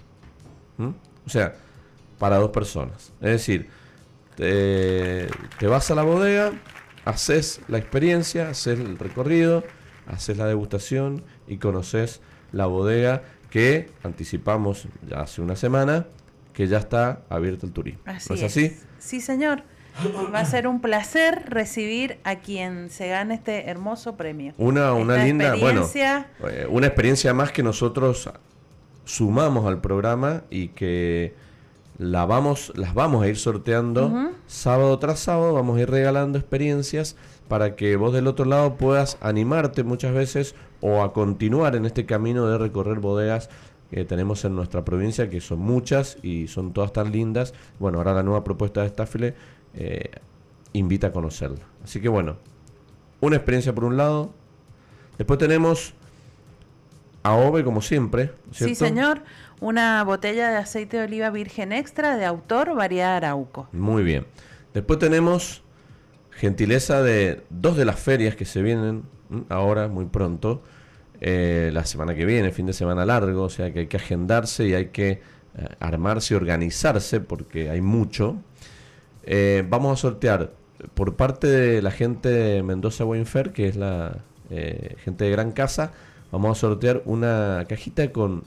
O 1.25 1.29
sea, 1.29 1.55
para 2.21 2.37
dos 2.37 2.51
personas. 2.51 3.11
Es 3.19 3.31
decir, 3.31 3.67
te 4.35 5.67
vas 5.67 5.89
a 5.89 5.95
la 5.95 6.03
bodega, 6.03 6.51
haces 7.03 7.61
la 7.67 7.79
experiencia, 7.79 8.49
haces 8.49 8.79
el 8.79 8.99
recorrido, 8.99 9.63
haces 10.05 10.37
la 10.37 10.45
degustación 10.45 11.23
y 11.47 11.57
conoces 11.57 12.21
la 12.51 12.67
bodega 12.67 13.23
que 13.49 13.89
anticipamos 14.03 14.87
ya 15.09 15.21
hace 15.21 15.41
una 15.41 15.55
semana 15.55 16.05
que 16.53 16.67
ya 16.67 16.77
está 16.77 17.21
abierto 17.27 17.65
el 17.65 17.71
turismo. 17.73 18.01
Así 18.05 18.27
¿No 18.29 18.35
es, 18.35 18.41
es 18.43 18.51
así? 18.51 18.77
Sí, 18.99 19.19
señor. 19.19 19.63
Va 20.33 20.39
a 20.41 20.45
ser 20.45 20.67
un 20.67 20.79
placer 20.79 21.43
recibir 21.49 22.19
a 22.23 22.35
quien 22.37 22.89
se 22.91 23.07
gane 23.09 23.33
este 23.33 23.67
hermoso 23.69 24.15
premio. 24.15 24.53
Una, 24.57 24.93
una 24.93 25.15
Esta 25.15 25.25
linda, 25.25 25.55
bueno, 25.55 25.81
experiencia- 25.81 26.27
eh, 26.47 26.67
una 26.69 26.85
experiencia 26.87 27.33
más 27.33 27.51
que 27.51 27.63
nosotros 27.63 28.29
sumamos 29.05 29.65
al 29.65 29.81
programa 29.81 30.43
y 30.49 30.69
que 30.69 31.33
la 32.01 32.25
vamos, 32.25 32.73
las 32.75 32.95
vamos 32.95 33.23
a 33.23 33.27
ir 33.27 33.37
sorteando 33.37 34.31
sábado 34.47 34.97
tras 34.97 35.19
sábado, 35.19 35.53
vamos 35.53 35.77
a 35.77 35.81
ir 35.81 35.91
regalando 35.91 36.39
experiencias 36.39 37.15
para 37.47 37.75
que 37.75 37.95
vos 37.95 38.11
del 38.11 38.25
otro 38.25 38.45
lado 38.45 38.75
puedas 38.75 39.19
animarte 39.21 39.83
muchas 39.83 40.11
veces 40.11 40.55
o 40.79 41.03
a 41.03 41.13
continuar 41.13 41.75
en 41.75 41.85
este 41.85 42.07
camino 42.07 42.47
de 42.47 42.57
recorrer 42.57 42.99
bodegas 42.99 43.51
que 43.91 44.03
tenemos 44.03 44.43
en 44.45 44.55
nuestra 44.55 44.83
provincia, 44.83 45.29
que 45.29 45.41
son 45.41 45.59
muchas 45.59 46.17
y 46.23 46.47
son 46.47 46.73
todas 46.73 46.91
tan 46.91 47.11
lindas. 47.11 47.53
Bueno, 47.77 47.99
ahora 47.99 48.15
la 48.15 48.23
nueva 48.23 48.43
propuesta 48.43 48.81
de 48.81 48.89
Staffile 48.89 49.35
eh, 49.75 50.09
invita 50.73 51.07
a 51.07 51.11
conocerla. 51.11 51.61
Así 51.83 52.01
que 52.01 52.09
bueno, 52.09 52.37
una 53.19 53.35
experiencia 53.35 53.75
por 53.75 53.83
un 53.83 53.97
lado. 53.97 54.33
Después 55.19 55.37
tenemos 55.37 55.93
a 57.21 57.35
Ove, 57.35 57.63
como 57.63 57.83
siempre. 57.83 58.31
Sí, 58.51 58.73
señor. 58.73 59.21
Una 59.61 60.03
botella 60.03 60.49
de 60.49 60.57
aceite 60.57 60.97
de 60.97 61.03
oliva 61.03 61.29
virgen 61.29 61.71
extra 61.71 62.17
de 62.17 62.25
autor 62.25 62.75
variedad 62.75 63.15
Arauco. 63.15 63.69
Muy 63.71 64.03
bien. 64.03 64.25
Después 64.73 64.99
tenemos 64.99 65.63
gentileza 66.31 67.01
de 67.01 67.43
dos 67.49 67.77
de 67.77 67.85
las 67.85 67.99
ferias 67.99 68.35
que 68.35 68.43
se 68.43 68.61
vienen 68.61 69.03
ahora, 69.49 69.87
muy 69.87 70.05
pronto. 70.05 70.61
eh, 71.21 71.69
la 71.71 71.85
semana 71.85 72.15
que 72.15 72.25
viene, 72.25 72.51
fin 72.51 72.65
de 72.65 72.73
semana 72.73 73.05
largo, 73.05 73.43
o 73.43 73.49
sea 73.49 73.71
que 73.71 73.81
hay 73.81 73.87
que 73.87 73.97
agendarse 73.97 74.67
y 74.67 74.73
hay 74.73 74.87
que 74.87 75.09
eh, 75.11 75.21
armarse 75.79 76.33
y 76.33 76.37
organizarse 76.37 77.21
porque 77.21 77.69
hay 77.69 77.81
mucho. 77.81 78.37
Eh, 79.23 79.63
vamos 79.69 79.93
a 79.93 80.01
sortear 80.01 80.51
por 80.95 81.15
parte 81.15 81.45
de 81.45 81.81
la 81.83 81.91
gente 81.91 82.29
de 82.29 82.63
Mendoza 82.63 83.05
Wine 83.05 83.25
Fair, 83.25 83.53
que 83.53 83.67
es 83.67 83.75
la 83.75 84.23
gente 84.97 85.23
de 85.23 85.31
Gran 85.31 85.53
Casa, 85.53 85.93
vamos 86.29 86.57
a 86.57 86.59
sortear 86.59 87.03
una 87.05 87.63
cajita 87.69 88.11
con 88.11 88.43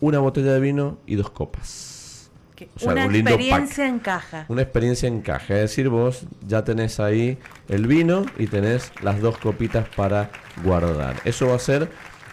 una 0.00 0.18
botella 0.18 0.52
de 0.52 0.60
vino 0.60 0.98
y 1.06 1.14
dos 1.16 1.30
copas. 1.30 2.30
O 2.76 2.78
sea, 2.80 2.92
una 2.92 3.06
un 3.06 3.12
lindo 3.12 3.30
experiencia 3.32 3.86
en 3.86 3.98
caja. 3.98 4.46
Una 4.48 4.62
experiencia 4.62 5.06
en 5.08 5.20
caja, 5.20 5.54
es 5.56 5.60
decir, 5.60 5.88
vos 5.90 6.22
ya 6.46 6.64
tenés 6.64 7.00
ahí 7.00 7.36
el 7.68 7.86
vino 7.86 8.24
y 8.38 8.46
tenés 8.46 8.92
las 9.02 9.20
dos 9.20 9.36
copitas 9.36 9.86
para 9.94 10.30
guardar. 10.64 11.16
Eso 11.24 11.48
va 11.48 11.56
a 11.56 11.58
ser 11.58 11.90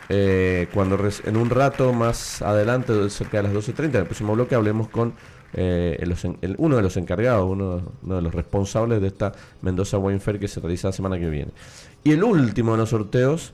eh, 0.10 0.68
cuando 0.74 0.98
en 1.26 1.36
un 1.38 1.50
rato 1.50 1.92
más 1.92 2.42
adelante, 2.42 3.10
cerca 3.10 3.38
de 3.42 3.44
las 3.44 3.54
12.30, 3.54 3.86
en 3.90 3.96
el 3.96 4.04
próximo 4.06 4.34
bloque, 4.34 4.56
hablemos 4.56 4.88
con 4.90 5.14
eh, 5.56 6.02
los 6.06 6.24
en- 6.26 6.38
el- 6.42 6.56
uno 6.58 6.78
de 6.78 6.82
los 6.82 6.96
encargados, 6.98 7.50
uno, 7.50 7.82
uno 8.02 8.16
de 8.16 8.22
los 8.22 8.34
responsables 8.34 9.02
de 9.02 9.08
esta 9.08 9.34
Mendoza 9.62 9.98
Wine 9.98 10.20
Fair 10.20 10.40
que 10.40 10.48
se 10.48 10.60
realiza 10.62 10.88
la 10.88 10.94
semana 10.94 11.20
que 11.20 11.30
viene. 11.30 11.52
Y 12.04 12.12
el 12.12 12.24
último 12.24 12.72
de 12.72 12.78
los 12.80 12.90
sorteos 12.90 13.54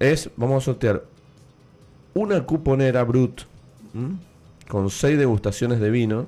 es, 0.00 0.30
vamos 0.36 0.62
a 0.62 0.66
sortear 0.66 1.04
una 2.14 2.44
cuponera 2.44 3.02
Brut 3.04 3.42
con 4.68 4.90
seis 4.90 5.18
degustaciones 5.18 5.80
de 5.80 5.90
vino 5.90 6.26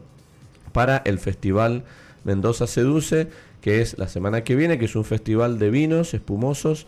para 0.73 0.99
el 0.99 1.19
festival 1.19 1.85
Mendoza 2.25 2.67
Seduce, 2.67 3.29
que 3.61 3.81
es 3.81 3.99
la 3.99 4.09
semana 4.09 4.45
que 4.45 4.57
viene, 4.57 4.79
que 4.79 4.87
es 4.87 4.97
un 4.97 5.05
festival 5.05 5.59
de 5.59 5.71
vinos 5.71 6.15
espumosos, 6.15 6.87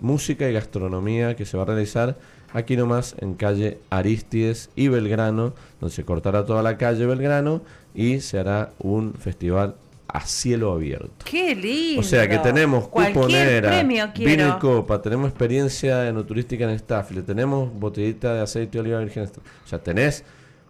música 0.00 0.48
y 0.48 0.52
gastronomía 0.52 1.36
que 1.36 1.44
se 1.44 1.56
va 1.56 1.62
a 1.62 1.66
realizar 1.66 2.18
aquí 2.52 2.76
nomás 2.76 3.14
en 3.18 3.34
calle 3.34 3.78
Aristides 3.90 4.70
y 4.76 4.88
Belgrano, 4.88 5.54
donde 5.80 5.94
se 5.94 6.04
cortará 6.04 6.44
toda 6.44 6.62
la 6.62 6.76
calle 6.76 7.06
Belgrano 7.06 7.62
y 7.94 8.20
se 8.20 8.38
hará 8.38 8.72
un 8.78 9.14
festival 9.14 9.76
a 10.08 10.20
cielo 10.26 10.72
abierto. 10.72 11.24
¡Qué 11.24 11.54
lindo! 11.54 12.00
O 12.00 12.04
sea 12.04 12.28
que 12.28 12.38
tenemos 12.38 12.88
cuponera, 12.88 13.82
vino 13.82 14.48
y 14.48 14.60
copa, 14.60 15.00
tenemos 15.00 15.28
experiencia 15.28 16.08
enoturística 16.08 16.70
en 16.70 16.78
Staffile, 16.78 17.22
tenemos 17.22 17.72
botellita 17.72 18.34
de 18.34 18.40
aceite 18.42 18.72
de 18.72 18.80
oliva 18.80 18.98
virgen. 19.00 19.24
O 19.24 19.68
sea, 19.68 19.82
tenés 19.82 20.24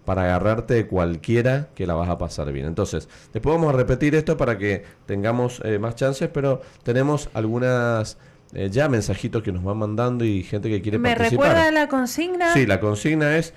para 0.05 0.23
agarrarte 0.23 0.75
de 0.75 0.87
cualquiera 0.87 1.69
que 1.75 1.87
la 1.87 1.95
vas 1.95 2.09
a 2.09 2.19
pasar 2.19 2.53
bien. 2.53 2.67
Entonces, 2.67 3.09
después 3.33 3.55
vamos 3.55 3.73
a 3.73 3.77
repetir 3.77 4.15
esto 4.15 4.37
para 4.37 4.59
que 4.59 4.85
tengamos 5.07 5.61
eh, 5.65 5.79
más 5.79 5.95
chances, 5.95 6.29
pero 6.33 6.61
tenemos 6.83 7.29
algunas 7.35 8.19
eh, 8.55 8.69
ya 8.71 8.89
mensajitos 8.89 9.43
que 9.43 9.53
nos 9.53 9.62
van 9.62 9.79
mandando 9.79 10.25
y 10.25 10.43
gente 10.43 10.69
que 10.69 10.83
quiere 10.83 10.99
¿Me 10.99 11.11
participar. 11.11 11.49
recuerda 11.49 11.71
la 11.71 11.89
consigna? 11.89 12.53
Sí, 12.53 12.67
la 12.67 12.81
consigna 12.81 13.37
es 13.37 13.55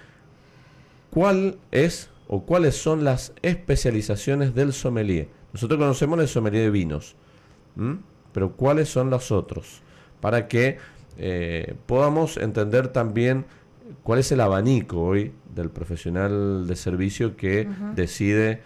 ¿cuál 1.10 1.58
es 1.72 2.10
o 2.28 2.46
cuáles 2.46 2.76
son 2.76 3.04
las 3.04 3.34
especializaciones 3.42 4.54
del 4.54 4.74
sommelier? 4.74 5.30
Nosotros 5.56 5.80
conocemos 5.80 6.20
el 6.20 6.28
sommelier 6.28 6.64
de 6.64 6.70
vinos, 6.70 7.16
¿m? 7.78 8.00
pero 8.34 8.52
¿cuáles 8.58 8.90
son 8.90 9.10
los 9.10 9.32
otros? 9.32 9.82
Para 10.20 10.50
que 10.50 10.80
eh, 11.18 11.76
podamos 11.86 12.36
entender 12.36 12.90
también 12.90 13.46
cuál 14.04 14.20
es 14.20 14.30
el 14.34 14.42
abanico 14.42 15.00
hoy 15.02 15.32
del 15.54 15.70
profesional 15.70 16.68
de 16.68 16.76
servicio 16.76 17.38
que 17.38 17.70
decide 17.96 18.64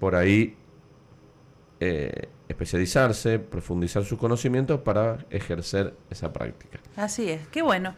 por 0.00 0.16
ahí 0.16 0.56
eh, 1.78 2.26
especializarse, 2.48 3.38
profundizar 3.38 4.04
sus 4.04 4.18
conocimientos 4.18 4.80
para 4.80 5.24
ejercer 5.30 5.94
esa 6.10 6.32
práctica 6.32 6.80
Así 6.96 7.30
es, 7.30 7.46
qué 7.52 7.62
bueno. 7.62 7.94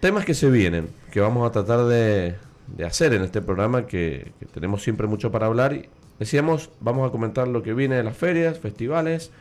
temas 0.00 0.26
que 0.26 0.34
se 0.34 0.50
vienen, 0.50 0.90
que 1.10 1.20
vamos 1.20 1.48
a 1.48 1.52
tratar 1.52 1.86
de, 1.86 2.36
de 2.66 2.84
hacer 2.84 3.14
en 3.14 3.22
este 3.22 3.40
programa, 3.40 3.86
que, 3.86 4.32
que 4.38 4.44
tenemos 4.44 4.82
siempre 4.82 5.06
mucho 5.06 5.32
para 5.32 5.46
hablar. 5.46 5.72
Y 5.72 5.88
decíamos, 6.20 6.70
vamos 6.80 7.08
a 7.08 7.10
comentar 7.10 7.48
lo 7.48 7.62
que 7.64 7.74
viene 7.74 7.96
de 7.96 8.04
las 8.04 8.16
ferias, 8.16 8.60
festivales, 8.60 9.32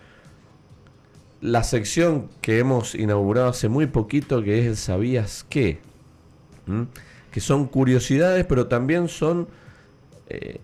la 1.42 1.64
sección 1.64 2.30
que 2.42 2.58
hemos 2.60 2.96
inaugurado 2.96 3.50
hace 3.50 3.70
muy 3.70 3.86
poquito, 3.86 4.42
que 4.44 4.60
es 4.60 4.66
el 4.66 4.76
¿Sabías 4.76 5.46
qué? 5.50 5.80
¿Mm? 6.66 6.84
Que 7.32 7.40
son 7.40 7.68
curiosidades, 7.68 8.46
pero 8.46 8.68
también 8.68 9.08
son 9.08 9.48
eh, 10.30 10.60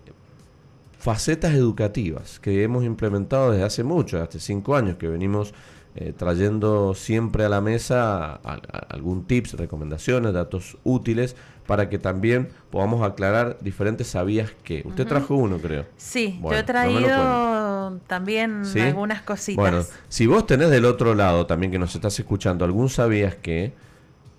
facetas 0.98 1.54
educativas 1.54 2.40
que 2.40 2.62
hemos 2.62 2.84
implementado 2.84 3.52
desde 3.52 3.64
hace 3.64 3.84
mucho, 3.84 4.20
hace 4.22 4.40
cinco 4.40 4.76
años, 4.76 4.96
que 4.96 5.08
venimos 5.08 5.54
eh, 5.94 6.12
trayendo 6.14 6.94
siempre 6.94 7.44
a 7.44 7.48
la 7.48 7.60
mesa 7.62 8.34
a- 8.34 8.60
algún 8.90 9.24
tips, 9.26 9.54
recomendaciones, 9.54 10.32
datos 10.34 10.76
útiles 10.84 11.36
para 11.66 11.88
que 11.88 11.98
también 11.98 12.48
podamos 12.70 13.02
aclarar 13.02 13.58
diferentes 13.60 14.06
sabías 14.06 14.52
que. 14.64 14.82
Usted 14.84 15.06
trajo 15.06 15.34
uno, 15.34 15.58
creo. 15.58 15.84
Sí, 15.96 16.38
Bueno, 16.40 16.56
yo 16.56 16.58
he 16.58 16.62
no 16.62 16.66
traído 16.66 18.00
también 18.06 18.64
¿Sí? 18.64 18.80
algunas 18.80 19.22
cositas. 19.22 19.56
Bueno, 19.56 19.82
si 20.08 20.26
vos 20.26 20.46
tenés 20.46 20.70
del 20.70 20.84
otro 20.84 21.14
lado 21.14 21.46
también 21.46 21.72
que 21.72 21.78
nos 21.78 21.94
estás 21.94 22.18
escuchando 22.18 22.64
algún 22.64 22.88
sabías 22.88 23.34
que, 23.34 23.72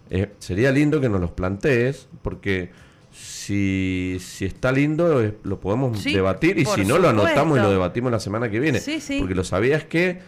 eh, 0.10 0.32
sería 0.40 0.72
lindo 0.72 1.02
que 1.02 1.10
nos 1.10 1.20
los 1.20 1.32
plantees, 1.32 2.08
porque 2.22 2.72
si, 3.12 4.18
si 4.22 4.46
está 4.46 4.72
lindo 4.72 5.22
eh, 5.24 5.38
lo 5.44 5.60
podemos 5.60 6.00
Sí, 6.00 6.14
debatir 6.14 6.58
y 6.60 6.66
si 6.66 6.86
no 6.86 6.98
lo 6.98 7.10
anotamos 7.10 7.58
y 7.58 7.62
lo 7.62 7.70
debatimos 7.72 8.12
la 8.12 8.20
semana 8.20 8.50
que 8.50 8.60
viene. 8.60 8.80
Sí, 8.80 9.00
sí. 9.00 9.20
Porque 9.20 9.36
lo 9.36 9.44
sabías 9.44 9.84
que 9.84 10.20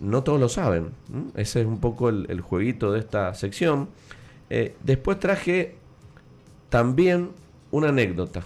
no 0.00 0.22
todos 0.22 0.40
lo 0.40 0.48
saben. 0.48 0.90
Ese 1.34 1.60
es 1.60 1.66
un 1.66 1.78
poco 1.80 2.08
el, 2.08 2.26
el 2.28 2.40
jueguito 2.40 2.92
de 2.92 3.00
esta 3.00 3.34
sección. 3.34 3.88
Eh, 4.50 4.74
después 4.82 5.18
traje 5.18 5.76
también 6.68 7.30
una 7.70 7.88
anécdota. 7.88 8.42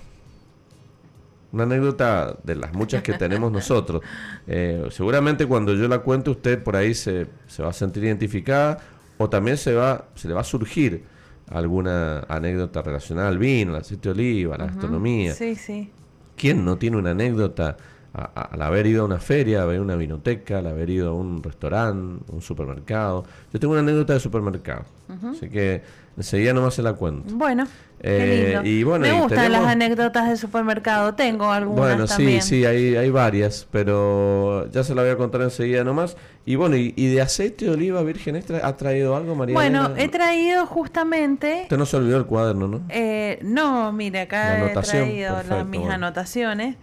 Una 1.53 1.65
anécdota 1.65 2.37
de 2.45 2.55
las 2.55 2.73
muchas 2.73 3.03
que 3.03 3.13
tenemos 3.15 3.53
nosotros. 3.53 4.03
Eh, 4.47 4.87
seguramente 4.91 5.47
cuando 5.47 5.75
yo 5.75 5.89
la 5.89 5.99
cuente 6.01 6.31
usted 6.31 6.63
por 6.63 6.77
ahí 6.77 6.95
se, 6.95 7.27
se 7.47 7.63
va 7.63 7.71
a 7.71 7.73
sentir 7.73 8.05
identificada 8.05 8.79
o 9.19 9.29
también 9.29 9.57
se, 9.57 9.75
va, 9.75 10.07
se 10.15 10.29
le 10.29 10.35
va 10.35 10.41
a 10.41 10.45
surgir 10.45 11.05
alguna 11.49 12.21
anécdota 12.29 12.83
relacionada 12.83 13.29
al 13.29 13.39
vino, 13.39 13.75
al 13.75 13.81
aceite 13.81 14.09
de 14.09 14.13
oliva, 14.13 14.55
a 14.55 14.59
la 14.59 14.67
gastronomía. 14.67 15.35
Sí, 15.35 15.55
sí. 15.55 15.91
¿Quién 16.37 16.65
no 16.65 16.79
tiene 16.79 16.97
una 16.97 17.11
anécdota 17.11 17.77
a- 18.15 18.43
al 18.53 18.63
haber 18.63 18.87
ido 18.87 19.03
a 19.03 19.05
una 19.07 19.19
feria, 19.19 19.63
haber 19.63 19.75
ido 19.77 19.83
a 19.83 19.85
una 19.87 19.97
vinoteca, 19.97 20.59
al 20.59 20.67
haber 20.67 20.91
ido 20.91 21.11
a 21.11 21.15
un 21.15 21.43
restaurante, 21.43 22.25
un 22.33 22.43
supermercado? 22.43 23.25
Yo 23.53 23.59
tengo 23.61 23.73
una 23.73 23.81
anécdota 23.83 24.13
de 24.15 24.21
supermercado. 24.21 24.85
Así 25.31 25.51
que 25.51 25.83
enseguida 26.17 26.55
nomás 26.55 26.73
se 26.75 26.83
la 26.83 26.95
cuento. 26.95 27.35
Bueno, 27.35 27.67
Eh, 28.01 28.19
qué 28.19 28.47
lindo. 28.63 28.69
y 28.69 28.83
bueno, 28.83 29.03
Me 29.03 29.09
y 29.11 29.21
gustan 29.21 29.39
tenemos- 29.45 29.63
las 29.63 29.73
anécdotas 29.73 30.29
de 30.31 30.37
supermercado. 30.39 31.15
Tengo 31.15 31.51
algunas 31.53 31.79
Bueno, 31.79 32.07
sí, 32.07 32.15
también. 32.17 32.43
sí, 32.43 32.65
hay, 32.65 32.97
hay 32.97 33.11
varias, 33.11 33.69
pero 33.71 34.71
ya 34.71 34.83
se 34.85 34.95
la 34.95 35.03
voy 35.03 35.11
a 35.11 35.17
contar 35.19 35.43
enseguida 35.43 35.85
nomás. 35.85 36.17
Y 36.47 36.57
bueno, 36.57 36.77
¿y, 36.77 36.95
y 36.97 37.13
de 37.13 37.21
aceite 37.21 37.67
de 37.67 37.71
oliva 37.73 38.03
virgen 38.03 38.37
extra 38.37 38.67
ha 38.67 38.77
traído 38.77 39.15
algo, 39.17 39.35
María? 39.35 39.55
Bueno, 39.55 39.87
Elena? 39.87 40.03
he 40.03 40.09
traído 40.09 40.65
justamente... 40.67 41.61
Usted 41.65 41.77
no 41.79 41.87
se 41.87 41.97
olvidó 41.99 42.17
el 42.17 42.25
cuaderno, 42.27 42.69
¿no? 42.69 42.81
Eh, 42.89 43.39
no, 43.43 43.93
mire, 43.93 44.19
La 44.19 44.25
acá 44.25 44.73
he 44.73 44.75
traído 44.75 45.43
las- 45.49 45.67
mis 45.67 45.81
bueno. 45.81 45.95
anotaciones. 45.95 46.77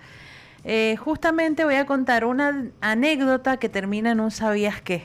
Eh, 0.63 0.95
justamente 0.97 1.63
voy 1.65 1.75
a 1.75 1.85
contar 1.85 2.25
una 2.25 2.67
anécdota 2.81 3.57
que 3.57 3.69
termina 3.69 4.11
en 4.11 4.19
un 4.19 4.31
sabías 4.31 4.81
qué. 4.81 5.03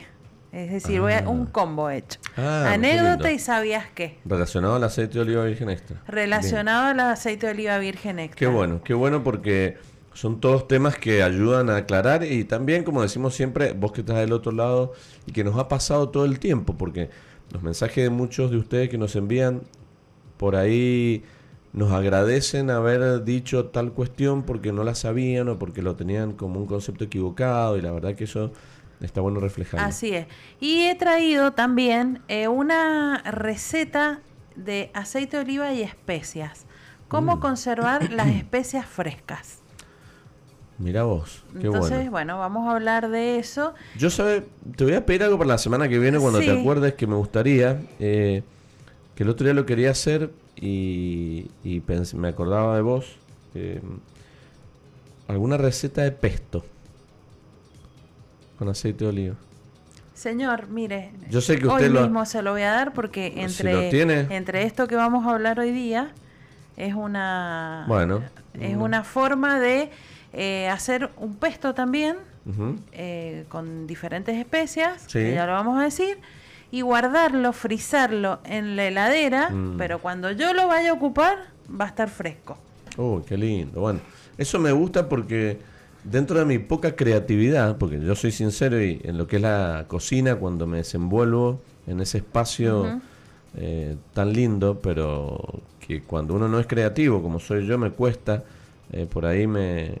Es 0.51 0.71
decir, 0.71 1.01
voy 1.01 1.13
a- 1.13 1.19
Ah. 1.25 1.29
un 1.29 1.45
combo 1.47 1.89
hecho. 1.89 2.19
Ah, 2.37 2.71
Anécdota 2.73 3.29
y 3.31 3.39
sabías 3.39 3.85
qué. 3.93 4.19
Relacionado 4.23 4.75
al 4.75 4.83
aceite 4.85 5.15
de 5.15 5.19
oliva 5.21 5.43
virgen 5.43 5.69
extra. 5.69 6.01
Relacionado 6.07 6.85
al 6.87 6.99
aceite 7.01 7.47
de 7.47 7.51
oliva 7.53 7.77
virgen 7.77 8.19
extra. 8.19 8.39
Qué 8.39 8.47
bueno, 8.47 8.81
qué 8.83 8.93
bueno 8.93 9.21
porque 9.23 9.77
son 10.13 10.39
todos 10.39 10.65
temas 10.69 10.97
que 10.97 11.23
ayudan 11.23 11.69
a 11.69 11.75
aclarar 11.77 12.23
y 12.23 12.45
también, 12.45 12.85
como 12.85 13.01
decimos 13.01 13.35
siempre, 13.35 13.73
vos 13.73 13.91
que 13.91 13.99
estás 14.01 14.15
del 14.17 14.31
otro 14.31 14.53
lado 14.53 14.93
y 15.25 15.33
que 15.33 15.43
nos 15.43 15.57
ha 15.59 15.67
pasado 15.67 16.07
todo 16.09 16.23
el 16.23 16.39
tiempo, 16.39 16.77
porque 16.77 17.09
los 17.51 17.61
mensajes 17.61 18.05
de 18.05 18.09
muchos 18.09 18.49
de 18.49 18.55
ustedes 18.57 18.87
que 18.89 18.97
nos 18.97 19.13
envían 19.17 19.61
por 20.37 20.55
ahí 20.55 21.23
nos 21.75 21.91
agradecen 21.91 22.69
haber 22.71 23.23
dicho 23.25 23.65
tal 23.65 23.91
cuestión 23.91 24.43
porque 24.43 24.71
no 24.71 24.83
la 24.83 24.95
sabían 24.95 25.49
o 25.49 25.59
porque 25.59 25.81
lo 25.81 25.95
tenían 25.95 26.31
como 26.33 26.59
un 26.59 26.65
concepto 26.65 27.03
equivocado 27.03 27.77
y 27.77 27.81
la 27.81 27.91
verdad 27.91 28.15
que 28.15 28.23
eso 28.23 28.51
está 29.01 29.19
bueno 29.21 29.39
reflejarlo. 29.41 29.85
Así 29.85 30.15
es. 30.15 30.25
Y 30.61 30.85
he 30.87 30.95
traído 30.95 31.51
también 31.51 32.21
eh, 32.29 32.47
una 32.47 33.21
receta 33.29 34.21
de 34.55 34.89
aceite 34.93 35.35
de 35.37 35.43
oliva 35.43 35.73
y 35.73 35.81
especias. 35.83 36.65
Cómo 37.09 37.35
Mm. 37.35 37.39
conservar 37.41 38.09
las 38.13 38.27
especias 38.29 38.85
frescas. 38.85 39.59
Mira 40.77 41.03
vos, 41.03 41.43
qué 41.59 41.67
Entonces, 41.67 41.91
bueno. 42.09 42.11
bueno. 42.11 42.39
vamos 42.39 42.67
a 42.67 42.71
hablar 42.75 43.09
de 43.09 43.37
eso. 43.37 43.73
Yo 43.97 44.09
sabe, 44.09 44.45
te 44.75 44.83
voy 44.85 44.93
a 44.93 45.05
pedir 45.05 45.23
algo 45.23 45.37
para 45.37 45.49
la 45.49 45.57
semana 45.57 45.87
que 45.87 45.99
viene 45.99 46.19
cuando 46.19 46.39
Sí. 46.39 46.45
te 46.47 46.57
acuerdes 46.59 46.93
que 46.95 47.05
me 47.07 47.15
gustaría, 47.15 47.81
eh, 47.99 48.43
que 49.15 49.23
el 49.23 49.29
otro 49.29 49.45
día 49.45 49.53
lo 49.53 49.65
quería 49.65 49.91
hacer 49.91 50.31
y, 50.55 51.49
y 51.63 51.81
me 52.15 52.27
acordaba 52.29 52.75
de 52.75 52.81
vos, 52.81 53.17
eh, 53.55 53.81
alguna 55.27 55.57
receta 55.57 56.01
de 56.03 56.11
pesto 56.11 56.63
con 58.57 58.69
aceite 58.69 59.03
de 59.05 59.09
oliva. 59.09 59.35
Señor, 60.13 60.69
mire, 60.69 61.11
Yo 61.29 61.41
sé 61.41 61.57
que 61.59 61.67
hoy 61.67 61.73
usted 61.73 61.91
lo 61.91 61.99
ha- 61.99 62.03
mismo 62.03 62.25
se 62.25 62.41
lo 62.41 62.51
voy 62.51 62.61
a 62.61 62.71
dar 62.71 62.93
porque 62.93 63.33
entre, 63.41 63.73
lo 63.73 64.31
entre 64.31 64.63
esto 64.63 64.87
que 64.87 64.95
vamos 64.95 65.25
a 65.27 65.31
hablar 65.31 65.59
hoy 65.59 65.71
día 65.71 66.11
es 66.77 66.93
una, 66.93 67.83
Bueno. 67.87 68.21
es 68.59 68.77
una 68.77 69.03
forma 69.03 69.59
de 69.59 69.89
eh, 70.31 70.69
hacer 70.69 71.09
un 71.17 71.35
pesto 71.35 71.73
también 71.73 72.15
eh, 72.93 73.45
con 73.49 73.87
diferentes 73.87 74.37
especias, 74.37 75.01
Sí. 75.07 75.19
que 75.19 75.33
ya 75.33 75.45
lo 75.45 75.53
vamos 75.53 75.79
a 75.79 75.83
decir, 75.83 76.17
y 76.75 76.81
guardarlo, 76.81 77.53
frizarlo 77.53 78.39
en 78.43 78.75
la 78.75 78.85
heladera, 78.87 79.49
Mm. 79.49 79.77
pero 79.77 79.99
cuando 79.99 80.31
yo 80.31 80.53
lo 80.53 80.67
vaya 80.67 80.89
a 80.89 80.93
ocupar 80.93 81.37
va 81.79 81.85
a 81.85 81.87
estar 81.87 82.09
fresco. 82.09 82.57
Uy, 82.97 83.21
qué 83.25 83.37
lindo. 83.37 83.79
Bueno, 83.79 84.01
eso 84.37 84.59
me 84.59 84.73
gusta 84.73 85.07
porque 85.07 85.57
dentro 86.03 86.37
de 86.37 86.43
mi 86.45 86.59
poca 86.59 86.93
creatividad, 86.95 87.77
porque 87.77 87.99
yo 88.01 88.13
soy 88.13 88.31
sincero 88.31 88.81
y 88.83 88.99
en 89.05 89.17
lo 89.17 89.25
que 89.25 89.37
es 89.37 89.41
la 89.41 89.85
cocina, 89.87 90.35
cuando 90.35 90.67
me 90.67 90.77
desenvuelvo 90.77 91.61
en 91.87 92.01
ese 92.01 92.17
espacio 92.17 92.99
eh, 93.57 93.95
tan 94.13 94.33
lindo, 94.33 94.79
pero 94.81 95.39
que 95.79 96.01
cuando 96.01 96.33
uno 96.33 96.49
no 96.49 96.59
es 96.59 96.67
creativo, 96.67 97.21
como 97.21 97.39
soy 97.39 97.65
yo, 97.65 97.77
me 97.77 97.91
cuesta, 97.91 98.43
eh, 98.91 99.05
por 99.09 99.25
ahí 99.25 99.47
me, 99.47 99.93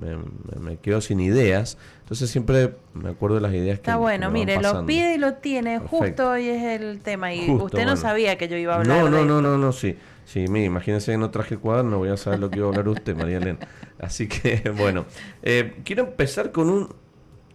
me, 0.00 0.16
me- 0.16 0.60
me 0.60 0.76
quedo 0.78 1.00
sin 1.00 1.20
ideas. 1.20 1.76
Entonces 2.00 2.30
siempre 2.30 2.74
me 2.94 3.10
acuerdo 3.10 3.36
de 3.36 3.42
las 3.42 3.52
ideas 3.52 3.78
que 3.80 3.90
Está 3.90 3.96
bueno, 3.96 4.26
me 4.30 4.38
van 4.38 4.46
mire, 4.46 4.62
lo 4.62 4.86
pide 4.86 5.14
y 5.14 5.18
lo 5.18 5.34
tiene, 5.34 5.80
Perfecto. 5.80 5.96
justo 6.06 6.30
hoy 6.30 6.48
es 6.48 6.62
el 6.80 7.00
tema 7.00 7.32
y 7.34 7.46
Justo, 7.46 7.64
usted 7.64 7.78
no 7.80 7.84
bueno. 7.86 8.00
sabía 8.02 8.36
que 8.38 8.48
yo 8.48 8.56
iba 8.56 8.74
a 8.74 8.80
hablar 8.80 8.96
No, 8.96 9.04
de 9.04 9.10
no, 9.10 9.16
esto. 9.22 9.26
no, 9.34 9.42
no, 9.42 9.58
no, 9.58 9.72
sí. 9.72 9.96
Sí, 10.24 10.48
mire, 10.48 10.66
imagínense 10.66 11.12
que 11.12 11.18
no 11.18 11.30
traje 11.30 11.58
cuaderno, 11.58 11.98
voy 11.98 12.08
a 12.08 12.16
saber 12.16 12.38
lo 12.40 12.50
que 12.50 12.58
iba 12.58 12.66
a 12.66 12.70
hablar 12.70 12.88
usted, 12.88 13.14
María 13.16 13.36
Elena. 13.38 13.58
Así 13.98 14.26
que, 14.28 14.70
bueno, 14.76 15.06
eh, 15.42 15.74
quiero 15.84 16.04
empezar 16.04 16.50
con 16.52 16.70
un, 16.70 16.88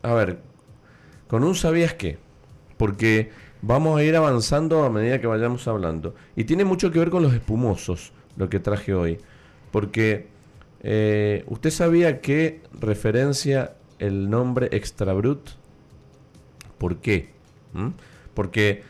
a 0.03 0.13
ver, 0.13 0.39
con 1.27 1.43
un 1.43 1.55
¿sabías 1.55 1.93
qué? 1.93 2.17
Porque 2.77 3.31
vamos 3.61 3.99
a 3.99 4.03
ir 4.03 4.15
avanzando 4.15 4.83
a 4.83 4.89
medida 4.89 5.19
que 5.19 5.27
vayamos 5.27 5.67
hablando. 5.67 6.15
Y 6.35 6.45
tiene 6.45 6.63
mucho 6.65 6.91
que 6.91 6.99
ver 6.99 7.09
con 7.09 7.23
los 7.23 7.33
espumosos, 7.33 8.13
lo 8.37 8.49
que 8.49 8.59
traje 8.59 8.93
hoy. 8.93 9.17
Porque 9.71 10.27
eh, 10.81 11.43
usted 11.47 11.69
sabía 11.71 12.21
que 12.21 12.61
referencia 12.79 13.75
el 13.99 14.29
nombre 14.29 14.69
Extra 14.71 15.13
Brut. 15.13 15.49
¿Por 16.77 16.97
qué? 16.97 17.29
¿Mm? 17.73 17.89
Porque 18.33 18.83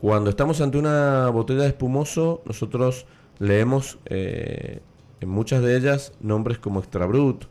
cuando 0.00 0.30
estamos 0.30 0.60
ante 0.60 0.78
una 0.78 1.28
botella 1.30 1.62
de 1.62 1.68
espumoso, 1.68 2.42
nosotros 2.44 3.06
leemos 3.38 3.98
eh, 4.06 4.80
en 5.20 5.28
muchas 5.28 5.62
de 5.62 5.76
ellas 5.76 6.12
nombres 6.20 6.58
como 6.58 6.80
Extra 6.80 7.06
Brut, 7.06 7.44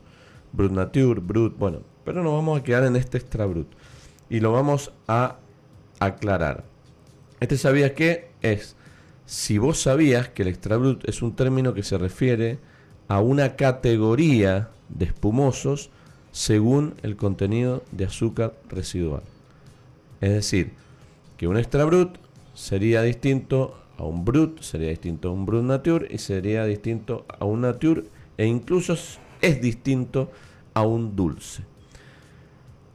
Nature, 0.52 1.20
Brut, 1.20 1.58
bueno, 1.58 1.80
pero 2.04 2.22
nos 2.22 2.32
vamos 2.32 2.60
a 2.60 2.62
quedar 2.62 2.84
en 2.84 2.96
este 2.96 3.18
Extra 3.18 3.46
Brut 3.46 3.68
y 4.30 4.40
lo 4.40 4.52
vamos 4.52 4.92
a 5.08 5.36
aclarar. 5.98 6.64
Este 7.40 7.58
sabías 7.58 7.92
que 7.92 8.30
es, 8.42 8.76
si 9.26 9.58
vos 9.58 9.80
sabías 9.80 10.28
que 10.28 10.42
el 10.42 10.48
Extra 10.48 10.76
Brut 10.76 11.06
es 11.08 11.22
un 11.22 11.34
término 11.34 11.74
que 11.74 11.82
se 11.82 11.98
refiere 11.98 12.58
a 13.08 13.20
una 13.20 13.56
categoría 13.56 14.70
de 14.88 15.06
espumosos 15.06 15.90
según 16.32 16.94
el 17.02 17.16
contenido 17.16 17.82
de 17.92 18.04
azúcar 18.04 18.54
residual. 18.68 19.22
Es 20.20 20.30
decir, 20.32 20.72
que 21.36 21.46
un 21.46 21.56
extra 21.56 21.84
brut 21.84 22.18
sería 22.54 23.02
distinto 23.02 23.78
a 23.98 24.04
un 24.04 24.24
brut, 24.24 24.60
sería 24.60 24.90
distinto 24.90 25.28
a 25.28 25.32
un 25.32 25.46
brut 25.46 25.64
nature 25.64 26.08
y 26.10 26.18
sería 26.18 26.64
distinto 26.64 27.24
a 27.38 27.44
un 27.44 27.62
nature 27.62 28.04
e 28.36 28.46
incluso 28.46 28.94
es- 28.94 29.60
distinto 29.60 30.30
a 30.74 30.82
un 30.82 31.16
dulce. 31.16 31.62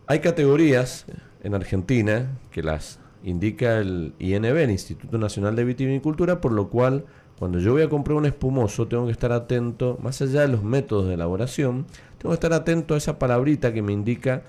Hay 0.08 0.20
categorías 0.20 1.06
en 1.44 1.56
Argentina 1.56 2.38
que 2.52 2.62
las 2.64 3.00
indica 3.24 3.80
el 3.80 4.14
INB, 4.20 4.58
el 4.58 4.72
Instituto 4.72 5.18
Nacional 5.18 5.56
de 5.56 5.64
Vitivinicultura, 5.64 6.42
por 6.42 6.52
lo 6.52 6.70
cual 6.70 7.06
cuando 7.42 7.58
yo 7.58 7.72
voy 7.72 7.82
a 7.82 7.90
comprar 7.90 8.16
un 8.16 8.28
espumoso 8.28 8.88
tengo 8.88 9.08
que 9.08 9.12
estar 9.12 9.32
atento, 9.32 9.98
más 10.00 10.22
allá 10.22 10.42
de 10.42 10.48
los 10.48 10.62
métodos 10.62 11.08
de 11.08 11.16
elaboración, 11.16 11.88
tengo 12.20 12.30
que 12.30 12.36
estar 12.36 12.54
atento 12.54 12.94
a 12.94 13.00
esa 13.00 13.18
palabrita 13.18 13.74
que 13.74 13.82
me 13.82 13.94
indica 13.94 14.44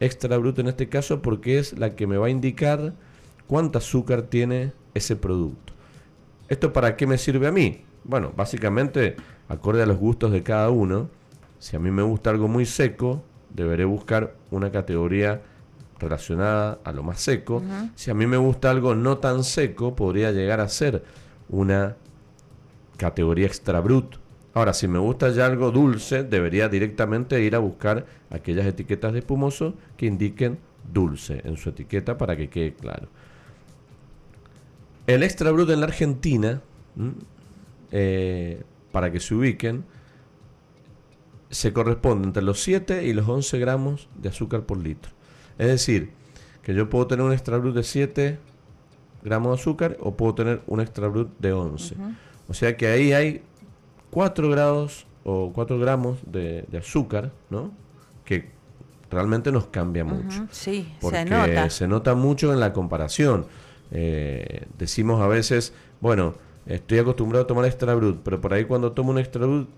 extra 0.00 0.34
bruto 0.38 0.62
en 0.62 0.68
este 0.68 0.88
caso 0.88 1.20
porque 1.20 1.58
es 1.58 1.78
la 1.78 1.94
que 1.94 2.06
me 2.06 2.16
va 2.16 2.28
a 2.28 2.30
indicar 2.30 2.94
cuánto 3.46 3.76
azúcar 3.76 4.22
tiene 4.22 4.72
ese 4.94 5.14
producto. 5.14 5.74
¿Esto 6.48 6.72
para 6.72 6.96
qué 6.96 7.06
me 7.06 7.18
sirve 7.18 7.48
a 7.48 7.52
mí? 7.52 7.84
Bueno, 8.02 8.32
básicamente, 8.34 9.16
acorde 9.50 9.82
a 9.82 9.86
los 9.86 9.98
gustos 9.98 10.32
de 10.32 10.42
cada 10.42 10.70
uno, 10.70 11.10
si 11.58 11.76
a 11.76 11.78
mí 11.78 11.90
me 11.90 12.02
gusta 12.02 12.30
algo 12.30 12.48
muy 12.48 12.64
seco, 12.64 13.22
deberé 13.50 13.84
buscar 13.84 14.36
una 14.50 14.72
categoría 14.72 15.42
relacionada 15.98 16.78
a 16.82 16.92
lo 16.92 17.02
más 17.02 17.20
seco. 17.20 17.62
Si 17.94 18.10
a 18.10 18.14
mí 18.14 18.26
me 18.26 18.38
gusta 18.38 18.70
algo 18.70 18.94
no 18.94 19.18
tan 19.18 19.44
seco, 19.44 19.94
podría 19.94 20.32
llegar 20.32 20.60
a 20.60 20.68
ser 20.70 21.04
una 21.50 21.96
categoría 22.98 23.46
extra 23.46 23.80
brut. 23.80 24.16
Ahora, 24.52 24.74
si 24.74 24.88
me 24.88 24.98
gusta 24.98 25.30
ya 25.30 25.46
algo 25.46 25.70
dulce, 25.70 26.24
debería 26.24 26.68
directamente 26.68 27.40
ir 27.42 27.54
a 27.54 27.60
buscar 27.60 28.04
aquellas 28.28 28.66
etiquetas 28.66 29.14
de 29.14 29.20
espumoso 29.20 29.74
que 29.96 30.04
indiquen 30.04 30.58
dulce 30.92 31.40
en 31.44 31.56
su 31.56 31.70
etiqueta 31.70 32.18
para 32.18 32.36
que 32.36 32.50
quede 32.50 32.74
claro. 32.74 33.08
El 35.06 35.22
extra 35.22 35.50
brut 35.52 35.70
en 35.70 35.80
la 35.80 35.86
Argentina, 35.86 36.60
eh, 37.92 38.62
para 38.92 39.10
que 39.10 39.20
se 39.20 39.34
ubiquen, 39.34 39.84
se 41.50 41.72
corresponde 41.72 42.26
entre 42.26 42.42
los 42.42 42.60
7 42.62 43.04
y 43.04 43.14
los 43.14 43.26
11 43.26 43.58
gramos 43.58 44.08
de 44.16 44.28
azúcar 44.28 44.64
por 44.64 44.78
litro. 44.78 45.12
Es 45.56 45.68
decir, 45.68 46.10
que 46.62 46.74
yo 46.74 46.90
puedo 46.90 47.06
tener 47.06 47.24
un 47.24 47.32
extra 47.32 47.56
brut 47.56 47.74
de 47.74 47.84
7 47.84 48.38
gramos 49.22 49.56
de 49.56 49.60
azúcar 49.60 49.96
o 50.00 50.16
puedo 50.16 50.34
tener 50.34 50.62
un 50.66 50.80
extra 50.80 51.08
brut 51.08 51.30
de 51.38 51.52
11. 51.52 51.96
O 52.48 52.54
sea 52.54 52.76
que 52.76 52.86
ahí 52.88 53.12
hay 53.12 53.42
4 54.10 54.48
grados 54.50 55.06
o 55.24 55.52
4 55.52 55.78
gramos 55.78 56.18
de, 56.26 56.64
de 56.68 56.78
azúcar, 56.78 57.32
¿no? 57.50 57.72
Que 58.24 58.50
realmente 59.10 59.52
nos 59.52 59.66
cambia 59.66 60.04
mucho. 60.04 60.46
Sí, 60.50 60.92
Porque 61.00 61.24
se 61.70 61.88
nota. 61.88 62.14
mucho 62.14 62.52
en 62.52 62.60
la 62.60 62.72
comparación. 62.72 63.46
Eh, 63.90 64.66
decimos 64.78 65.20
a 65.20 65.28
veces, 65.28 65.72
bueno, 66.00 66.34
estoy 66.66 66.98
acostumbrado 66.98 67.44
a 67.44 67.46
tomar 67.46 67.64
extra 67.64 67.94
brut, 67.94 68.20
pero 68.22 68.40
por 68.40 68.52
ahí 68.52 68.64
cuando 68.64 68.92
tomo 68.92 69.10
un 69.10 69.18
extra 69.18 69.46
brut 69.46 69.68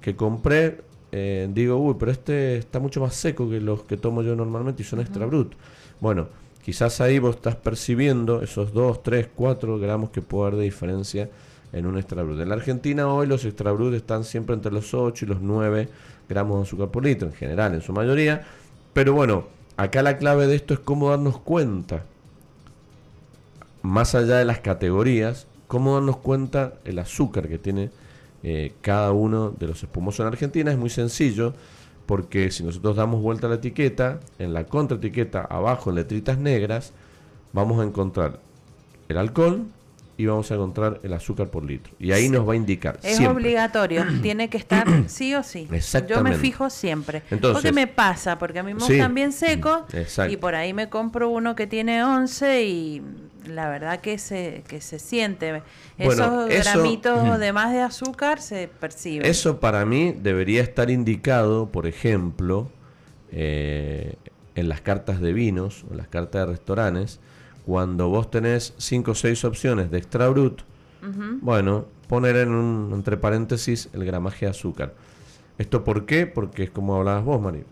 que 0.00 0.16
compré, 0.16 0.82
eh, 1.12 1.48
digo, 1.52 1.76
uy, 1.76 1.96
pero 1.98 2.12
este 2.12 2.56
está 2.56 2.78
mucho 2.78 3.00
más 3.00 3.14
seco 3.14 3.50
que 3.50 3.60
los 3.60 3.82
que 3.82 3.96
tomo 3.96 4.22
yo 4.22 4.36
normalmente 4.36 4.82
y 4.82 4.84
son 4.84 5.00
extra 5.00 5.26
brut. 5.26 5.54
Bueno, 6.00 6.28
quizás 6.62 7.00
ahí 7.00 7.18
vos 7.18 7.36
estás 7.36 7.56
percibiendo 7.56 8.42
esos 8.42 8.72
2, 8.72 9.02
3, 9.02 9.28
4 9.34 9.78
gramos 9.78 10.10
que 10.10 10.22
puede 10.22 10.46
haber 10.48 10.58
de 10.60 10.64
diferencia 10.64 11.28
en 11.72 11.86
un 11.86 11.96
extra 11.98 12.22
brut. 12.22 12.40
En 12.40 12.48
la 12.48 12.54
Argentina 12.54 13.08
hoy 13.08 13.26
los 13.26 13.44
extra 13.44 13.74
están 13.94 14.24
siempre 14.24 14.54
entre 14.54 14.72
los 14.72 14.94
8 14.94 15.24
y 15.24 15.28
los 15.28 15.40
9 15.40 15.88
gramos 16.28 16.58
de 16.58 16.62
azúcar 16.62 16.88
por 16.88 17.04
litro, 17.04 17.28
en 17.28 17.34
general, 17.34 17.74
en 17.74 17.82
su 17.82 17.92
mayoría. 17.92 18.46
Pero 18.92 19.14
bueno, 19.14 19.44
acá 19.76 20.02
la 20.02 20.16
clave 20.16 20.46
de 20.46 20.56
esto 20.56 20.74
es 20.74 20.80
cómo 20.80 21.10
darnos 21.10 21.38
cuenta, 21.40 22.04
más 23.82 24.14
allá 24.14 24.36
de 24.36 24.44
las 24.44 24.60
categorías, 24.60 25.46
cómo 25.66 25.94
darnos 25.94 26.18
cuenta 26.18 26.74
el 26.84 26.98
azúcar 26.98 27.48
que 27.48 27.58
tiene 27.58 27.90
eh, 28.42 28.72
cada 28.80 29.12
uno 29.12 29.50
de 29.50 29.66
los 29.66 29.82
espumosos 29.82 30.20
en 30.20 30.26
Argentina. 30.28 30.70
Es 30.70 30.78
muy 30.78 30.90
sencillo, 30.90 31.52
porque 32.06 32.50
si 32.50 32.62
nosotros 32.62 32.96
damos 32.96 33.22
vuelta 33.22 33.46
a 33.46 33.50
la 33.50 33.56
etiqueta, 33.56 34.20
en 34.38 34.52
la 34.54 34.64
contraetiqueta, 34.64 35.42
abajo 35.42 35.90
en 35.90 35.96
letritas 35.96 36.38
negras, 36.38 36.92
vamos 37.52 37.80
a 37.80 37.84
encontrar 37.84 38.38
el 39.08 39.16
alcohol 39.16 39.66
y 40.20 40.26
vamos 40.26 40.50
a 40.50 40.54
encontrar 40.54 41.00
el 41.02 41.12
azúcar 41.12 41.48
por 41.48 41.64
litro. 41.64 41.92
Y 41.98 42.12
ahí 42.12 42.28
nos 42.28 42.48
va 42.48 42.52
a 42.52 42.56
indicar. 42.56 42.98
Es 43.02 43.16
siempre. 43.16 43.42
obligatorio, 43.42 44.04
tiene 44.22 44.48
que 44.50 44.58
estar 44.58 44.86
sí 45.08 45.34
o 45.34 45.42
sí. 45.42 45.64
Yo 45.64 45.70
me 45.70 45.76
Exactamente. 45.78 46.38
fijo 46.38 46.68
siempre. 46.70 47.22
Entonces- 47.30 47.62
porque 47.62 47.72
me 47.72 47.86
pasa, 47.86 48.38
porque 48.38 48.58
a 48.58 48.62
mí 48.62 48.74
me 48.74 48.80
Sí. 48.80 48.92
gustan 48.94 49.14
bien 49.14 49.32
secos 49.32 49.82
Exacto. 49.94 50.32
y 50.32 50.36
por 50.36 50.54
ahí 50.54 50.72
me 50.74 50.88
compro 50.88 51.28
uno 51.30 51.54
que 51.56 51.66
tiene 51.66 52.04
11 52.04 52.64
y 52.64 53.02
la 53.46 53.68
verdad 53.70 54.00
que 54.00 54.18
se, 54.18 54.62
que 54.68 54.80
se 54.80 54.98
siente. 54.98 55.62
Bueno, 55.98 56.12
Esos 56.46 56.50
eso- 56.50 56.70
gramitos 56.78 57.38
de 57.40 57.52
más 57.52 57.72
de 57.72 57.80
azúcar 57.80 58.40
se 58.40 58.68
perciben. 58.68 59.26
Eso 59.26 59.58
para 59.60 59.84
mí 59.86 60.14
debería 60.20 60.62
estar 60.62 60.90
indicado, 60.90 61.70
por 61.70 61.86
ejemplo, 61.86 62.70
eh, 63.32 64.16
en 64.54 64.68
las 64.68 64.80
cartas 64.80 65.20
de 65.20 65.32
vinos, 65.32 65.84
o 65.88 65.92
en 65.92 65.98
las 65.98 66.08
cartas 66.08 66.42
de 66.46 66.52
restaurantes, 66.52 67.20
cuando 67.66 68.08
vos 68.08 68.30
tenés 68.30 68.74
5 68.78 69.10
o 69.10 69.14
6 69.14 69.44
opciones 69.44 69.90
de 69.90 69.98
extra 69.98 70.28
brut, 70.28 70.62
bueno, 71.40 71.86
poner 72.08 72.36
en 72.36 72.50
un, 72.50 72.92
entre 72.92 73.16
paréntesis 73.16 73.88
el 73.92 74.04
gramaje 74.04 74.46
de 74.46 74.50
azúcar. 74.50 74.94
¿Esto 75.58 75.84
por 75.84 76.06
qué? 76.06 76.26
Porque 76.26 76.64
es 76.64 76.70
como 76.70 76.96
hablabas 76.96 77.24
vos, 77.24 77.40
Mari. 77.40 77.64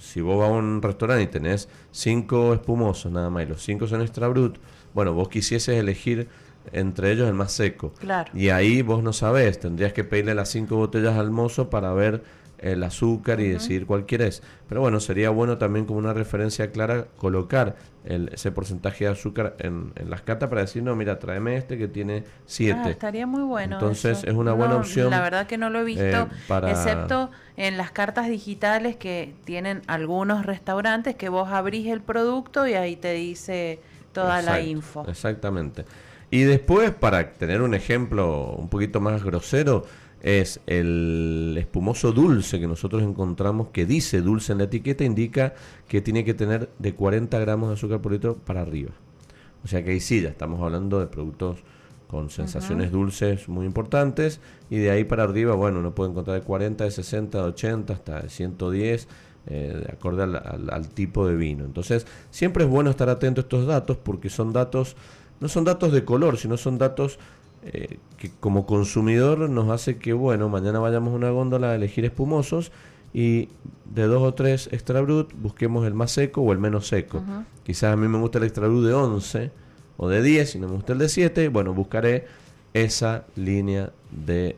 Si 0.00 0.20
vos 0.20 0.38
vas 0.38 0.48
a 0.48 0.52
un 0.52 0.82
restaurante 0.82 1.22
y 1.24 1.26
tenés 1.26 1.68
5 1.92 2.54
espumosos 2.54 3.12
nada 3.12 3.30
más 3.30 3.44
y 3.44 3.46
los 3.46 3.62
5 3.62 3.86
son 3.86 4.02
extra 4.02 4.28
brut, 4.28 4.58
bueno, 4.94 5.12
vos 5.12 5.28
quisieses 5.28 5.76
elegir 5.76 6.28
entre 6.72 7.12
ellos 7.12 7.28
el 7.28 7.34
más 7.34 7.52
seco. 7.52 7.92
Claro. 7.98 8.30
Y 8.34 8.48
ahí 8.48 8.82
vos 8.82 9.02
no 9.02 9.12
sabés, 9.12 9.60
tendrías 9.60 9.92
que 9.92 10.04
pedirle 10.04 10.34
las 10.34 10.50
cinco 10.50 10.76
botellas 10.76 11.16
al 11.16 11.30
mozo 11.30 11.70
para 11.70 11.92
ver 11.92 12.22
el 12.64 12.82
azúcar 12.82 13.40
y 13.40 13.48
decidir 13.48 13.84
cuál 13.86 14.06
quieres. 14.06 14.42
Pero 14.68 14.80
bueno, 14.80 14.98
sería 14.98 15.28
bueno 15.30 15.58
también 15.58 15.84
como 15.84 15.98
una 15.98 16.14
referencia 16.14 16.70
clara 16.72 17.06
colocar 17.18 17.76
el- 18.04 18.30
ese 18.32 18.50
porcentaje 18.52 19.04
de 19.04 19.10
azúcar 19.10 19.54
en, 19.58 19.92
en 19.96 20.08
las 20.08 20.22
cartas 20.22 20.48
para 20.48 20.62
decir, 20.62 20.82
no, 20.82 20.96
mira, 20.96 21.18
tráeme 21.18 21.56
este 21.56 21.76
que 21.76 21.88
tiene 21.88 22.24
7. 22.46 22.80
Ah, 22.84 22.90
estaría 22.90 23.26
muy 23.26 23.42
bueno. 23.42 23.76
Entonces, 23.76 24.18
eso. 24.18 24.26
es 24.28 24.34
una 24.34 24.54
buena 24.54 24.74
No, 24.74 24.80
opción, 24.80 25.10
La 25.10 25.20
verdad 25.20 25.46
que 25.46 25.58
no 25.58 25.68
lo 25.68 25.80
he 25.80 25.84
visto, 25.84 26.02
eh, 26.02 26.26
para- 26.48 26.70
excepto 26.70 27.30
en 27.58 27.76
las 27.76 27.90
cartas 27.90 28.28
digitales 28.28 28.96
que 28.96 29.34
tienen 29.44 29.82
algunos 29.86 30.46
restaurantes 30.46 31.16
que 31.16 31.28
vos 31.28 31.50
abrís 31.50 31.86
el 31.88 32.00
producto 32.00 32.66
y 32.66 32.74
ahí 32.74 32.96
te 32.96 33.12
dice 33.12 33.78
toda 34.12 34.40
la 34.42 34.60
info. 34.60 35.04
Exactamente. 35.06 35.84
Y 36.30 36.42
después, 36.44 36.90
para 36.92 37.32
tener 37.34 37.62
un 37.62 37.74
ejemplo 37.74 38.54
un 38.58 38.68
poquito 38.68 39.00
más 39.00 39.22
grosero, 39.22 39.84
es 40.24 40.58
el 40.66 41.54
espumoso 41.58 42.10
dulce 42.12 42.58
que 42.58 42.66
nosotros 42.66 43.02
encontramos, 43.02 43.68
que 43.68 43.84
dice 43.84 44.22
dulce 44.22 44.52
en 44.52 44.58
la 44.58 44.64
etiqueta, 44.64 45.04
indica 45.04 45.52
que 45.86 46.00
tiene 46.00 46.24
que 46.24 46.32
tener 46.32 46.70
de 46.78 46.94
40 46.94 47.38
gramos 47.38 47.68
de 47.68 47.74
azúcar 47.74 48.00
por 48.00 48.12
litro 48.12 48.34
para 48.36 48.62
arriba. 48.62 48.90
O 49.62 49.68
sea 49.68 49.84
que 49.84 49.90
ahí 49.90 50.00
sí, 50.00 50.22
ya 50.22 50.30
estamos 50.30 50.62
hablando 50.62 50.98
de 50.98 51.06
productos 51.08 51.58
con 52.08 52.30
sensaciones 52.30 52.90
dulces 52.90 53.48
muy 53.50 53.66
importantes 53.66 54.40
y 54.70 54.78
de 54.78 54.90
ahí 54.90 55.04
para 55.04 55.24
arriba, 55.24 55.54
bueno, 55.54 55.80
uno 55.80 55.94
puede 55.94 56.10
encontrar 56.10 56.40
de 56.40 56.46
40, 56.46 56.84
de 56.84 56.90
60, 56.90 57.38
de 57.38 57.44
80 57.44 57.92
hasta 57.92 58.20
de 58.22 58.28
110, 58.30 59.08
eh, 59.46 59.82
de 59.86 59.92
acorde 59.92 60.22
al, 60.22 60.36
al- 60.36 60.70
al 60.70 60.88
tipo 60.88 61.26
de 61.26 61.36
vino. 61.36 61.64
Entonces, 61.66 62.06
siempre 62.30 62.64
es 62.64 62.70
bueno 62.70 62.88
estar 62.88 63.10
atento 63.10 63.40
a 63.40 63.42
estos 63.42 63.66
datos 63.66 63.98
porque 63.98 64.30
son 64.30 64.54
datos, 64.54 64.96
no 65.40 65.48
son 65.48 65.64
datos 65.64 65.92
de 65.92 66.04
color, 66.04 66.38
sino 66.38 66.56
son 66.56 66.78
datos 66.78 67.18
eh, 67.64 67.98
que 68.18 68.30
como 68.40 68.66
consumidor 68.66 69.48
nos 69.50 69.70
hace 69.70 69.98
que, 69.98 70.12
bueno, 70.12 70.48
mañana 70.48 70.78
vayamos 70.78 71.12
a 71.12 71.16
una 71.16 71.30
góndola 71.30 71.70
a 71.70 71.74
elegir 71.74 72.04
espumosos 72.04 72.72
y 73.12 73.48
de 73.84 74.04
dos 74.04 74.22
o 74.22 74.34
tres 74.34 74.68
extra 74.72 75.00
brut 75.00 75.32
busquemos 75.40 75.86
el 75.86 75.94
más 75.94 76.10
seco 76.10 76.42
o 76.42 76.52
el 76.52 76.58
menos 76.58 76.88
seco. 76.88 77.22
Quizás 77.62 77.92
a 77.92 77.96
mí 77.96 78.08
me 78.08 78.18
gusta 78.18 78.38
el 78.38 78.44
extra 78.44 78.66
brut 78.66 78.84
de 78.84 78.92
11 78.92 79.50
o 79.96 80.08
de 80.08 80.22
10 80.22 80.56
y 80.56 80.58
no 80.58 80.68
me 80.68 80.74
gusta 80.74 80.92
el 80.92 80.98
de 80.98 81.08
7, 81.08 81.48
bueno, 81.48 81.72
buscaré 81.72 82.26
esa 82.72 83.24
línea 83.36 83.92
de 84.10 84.56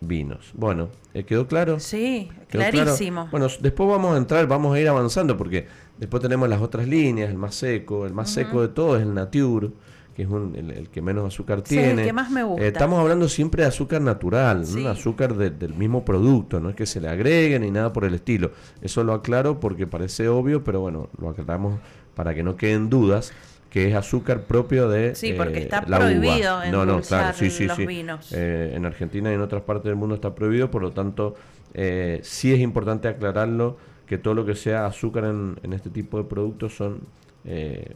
vinos. 0.00 0.50
Bueno, 0.54 0.88
¿eh, 1.14 1.24
¿quedó 1.24 1.46
claro? 1.46 1.78
Sí, 1.78 2.28
¿Quedó 2.48 2.62
claro? 2.62 2.72
clarísimo. 2.72 3.28
Bueno, 3.30 3.46
después 3.60 3.88
vamos 3.88 4.14
a 4.14 4.18
entrar, 4.18 4.46
vamos 4.48 4.74
a 4.74 4.80
ir 4.80 4.88
avanzando 4.88 5.36
porque 5.36 5.68
después 5.98 6.20
tenemos 6.22 6.48
las 6.48 6.60
otras 6.60 6.88
líneas, 6.88 7.30
el 7.30 7.36
más 7.36 7.54
seco, 7.54 8.04
el 8.06 8.12
más 8.12 8.30
seco 8.30 8.62
de 8.62 8.68
todo 8.68 8.96
es 8.96 9.02
el 9.02 9.14
Nature, 9.14 9.70
que 10.14 10.22
es 10.22 10.28
un- 10.28 10.54
el, 10.56 10.70
el 10.70 10.88
que 10.90 11.00
menos 11.02 11.26
azúcar 11.26 11.62
Sí, 11.64 11.78
el 11.78 11.84
tiene. 11.86 12.04
que 12.04 12.12
más 12.12 12.30
me 12.30 12.42
gusta. 12.42 12.64
Eh, 12.64 12.68
estamos 12.68 12.98
hablando 13.00 13.28
siempre 13.28 13.62
de 13.62 13.68
azúcar 13.68 14.00
natural, 14.02 14.64
azúcar 14.86 15.34
de- 15.36 15.50
del 15.50 15.74
mismo 15.74 16.04
producto, 16.04 16.60
no 16.60 16.70
es 16.70 16.76
que 16.76 16.86
se 16.86 17.00
le 17.00 17.08
agregue 17.08 17.58
ni 17.58 17.70
nada 17.70 17.92
por 17.92 18.04
el 18.04 18.14
estilo. 18.14 18.50
Eso 18.80 19.04
lo 19.04 19.14
aclaro 19.14 19.58
porque 19.60 19.86
parece 19.86 20.28
obvio, 20.28 20.62
pero 20.64 20.80
bueno, 20.80 21.08
lo 21.18 21.30
aclaramos 21.30 21.78
para 22.14 22.34
que 22.34 22.42
no 22.42 22.56
queden 22.56 22.90
dudas 22.90 23.32
que 23.70 23.88
es 23.88 23.94
azúcar 23.94 24.42
propio 24.42 24.86
de 24.90 25.14
Sí, 25.14 25.32
porque 25.34 25.60
eh, 25.60 25.62
está 25.62 25.80
la 25.86 25.96
uva. 25.96 26.06
prohibido 26.06 26.64
no, 26.70 26.84
no, 26.84 27.00
claro, 27.00 27.34
sí, 27.34 27.48
sí, 27.50 27.64
los 27.66 27.76
sí. 27.78 27.86
vinos. 27.86 28.30
Eh, 28.32 28.72
en 28.76 28.84
Argentina 28.84 29.30
y 29.30 29.34
en 29.34 29.40
otras 29.40 29.62
partes 29.62 29.84
del 29.84 29.96
mundo 29.96 30.14
está 30.14 30.34
prohibido, 30.34 30.70
por 30.70 30.82
lo 30.82 30.90
tanto, 30.92 31.34
eh, 31.72 32.20
sí 32.22 32.52
es 32.52 32.60
importante 32.60 33.08
aclararlo 33.08 33.78
que 34.06 34.18
todo 34.18 34.34
lo 34.34 34.44
que 34.44 34.54
sea 34.56 34.84
azúcar 34.84 35.24
en, 35.24 35.58
en 35.62 35.72
este 35.72 35.88
tipo 35.88 36.18
de 36.18 36.24
productos 36.24 36.76
son, 36.76 37.00
eh, 37.46 37.94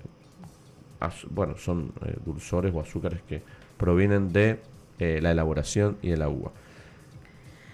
bueno, 1.30 1.56
son 1.58 1.92
eh, 2.04 2.16
dulzores 2.24 2.74
o 2.74 2.80
azúcares 2.80 3.20
que 3.28 3.42
provienen 3.76 4.32
de 4.32 4.60
eh, 4.98 5.20
la 5.22 5.30
elaboración 5.30 5.96
y 6.02 6.10
de 6.10 6.16
la 6.16 6.28
uva. 6.28 6.50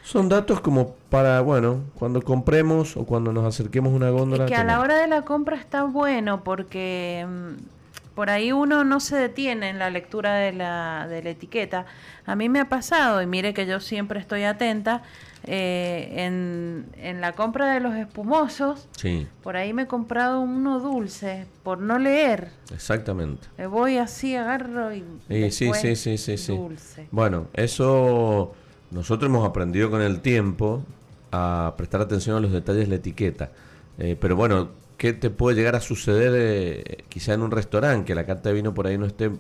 Son 0.03 0.29
datos 0.29 0.61
como 0.61 0.97
para, 1.11 1.41
bueno, 1.43 1.85
cuando 1.95 2.23
compremos 2.23 2.97
o 2.97 3.07
cuando 3.07 3.33
nos 3.33 3.45
acerquemos 3.45 3.93
a 3.93 3.97
una 3.97 4.11
góndola. 4.11 4.47
Que 4.47 4.57
a 4.57 4.65
la 4.65 4.81
hora 4.81 4.97
de 4.97 5.07
la 5.07 5.23
compra 5.23 5.57
está 5.57 5.85
bueno 5.85 6.43
porque 6.43 7.25
mm, 7.29 8.15
por 8.15 8.29
ahí 8.29 8.51
uno 8.51 8.83
no 8.83 8.99
se 8.99 9.17
detiene 9.17 9.71
en 9.71 9.79
la 9.79 9.91
lectura 9.91 10.35
de 10.35 10.53
la, 10.53 11.07
de 11.09 11.23
la 11.23 11.31
etiqueta. 11.31 11.87
A 12.27 12.35
mí 12.35 12.49
me 12.49 12.59
ha 12.59 12.69
pasado, 12.69 13.23
y 13.23 13.27
mire 13.27 13.55
que 13.55 13.65
yo 13.65 13.79
siempre 13.79 14.19
estoy 14.19 14.43
atenta, 14.43 15.03
eh, 15.45 16.25
en, 16.25 16.87
en 16.97 17.21
la 17.21 17.33
compra 17.33 17.73
de 17.75 17.81
los 17.81 17.95
espumosos, 17.95 18.89
Sí, 18.97 19.27
por 19.43 19.57
ahí 19.57 19.73
me 19.73 19.83
he 19.83 19.87
comprado 19.87 20.41
uno 20.41 20.79
dulce 20.81 21.47
por 21.63 21.79
no 21.79 21.99
leer. 21.99 22.49
exactamente. 22.73 23.49
Me 23.59 23.67
voy 23.67 23.99
así, 23.99 24.37
agarro 24.37 24.95
y... 24.95 25.05
Sí, 25.29 25.51
sí, 25.73 25.97
sí, 25.97 26.17
sí, 26.19 26.37
sí. 26.39 26.57
Dulce. 26.57 27.09
Bueno, 27.11 27.47
eso 27.55 28.53
nosotros 28.91 29.29
hemos 29.29 29.49
aprendido 29.49 29.91
con 29.91 30.01
el 30.03 30.21
tiempo 30.21 30.83
a 31.33 31.75
prestar 31.77 32.01
atención 32.03 32.37
a 32.37 32.41
los 32.41 32.53
detalles 32.53 32.83
de 32.83 32.89
la 32.89 32.95
etiqueta. 32.97 33.51
Eh, 33.99 34.17
pero 34.21 34.37
bueno, 34.37 34.71
¿qué 34.99 35.13
te 35.13 35.31
puede 35.31 35.57
llegar 35.57 35.75
a 35.77 35.81
suceder 35.81 36.33
eh, 36.35 37.05
quizá 37.09 37.35
en 37.35 37.43
un 37.43 37.51
restaurante 37.51 38.05
que 38.07 38.15
la 38.15 38.27
carta 38.27 38.51
de 38.51 38.55
vino 38.55 38.75
por 38.75 38.87
ahí 38.87 38.99
no 38.99 39.07
esté 39.07 39.31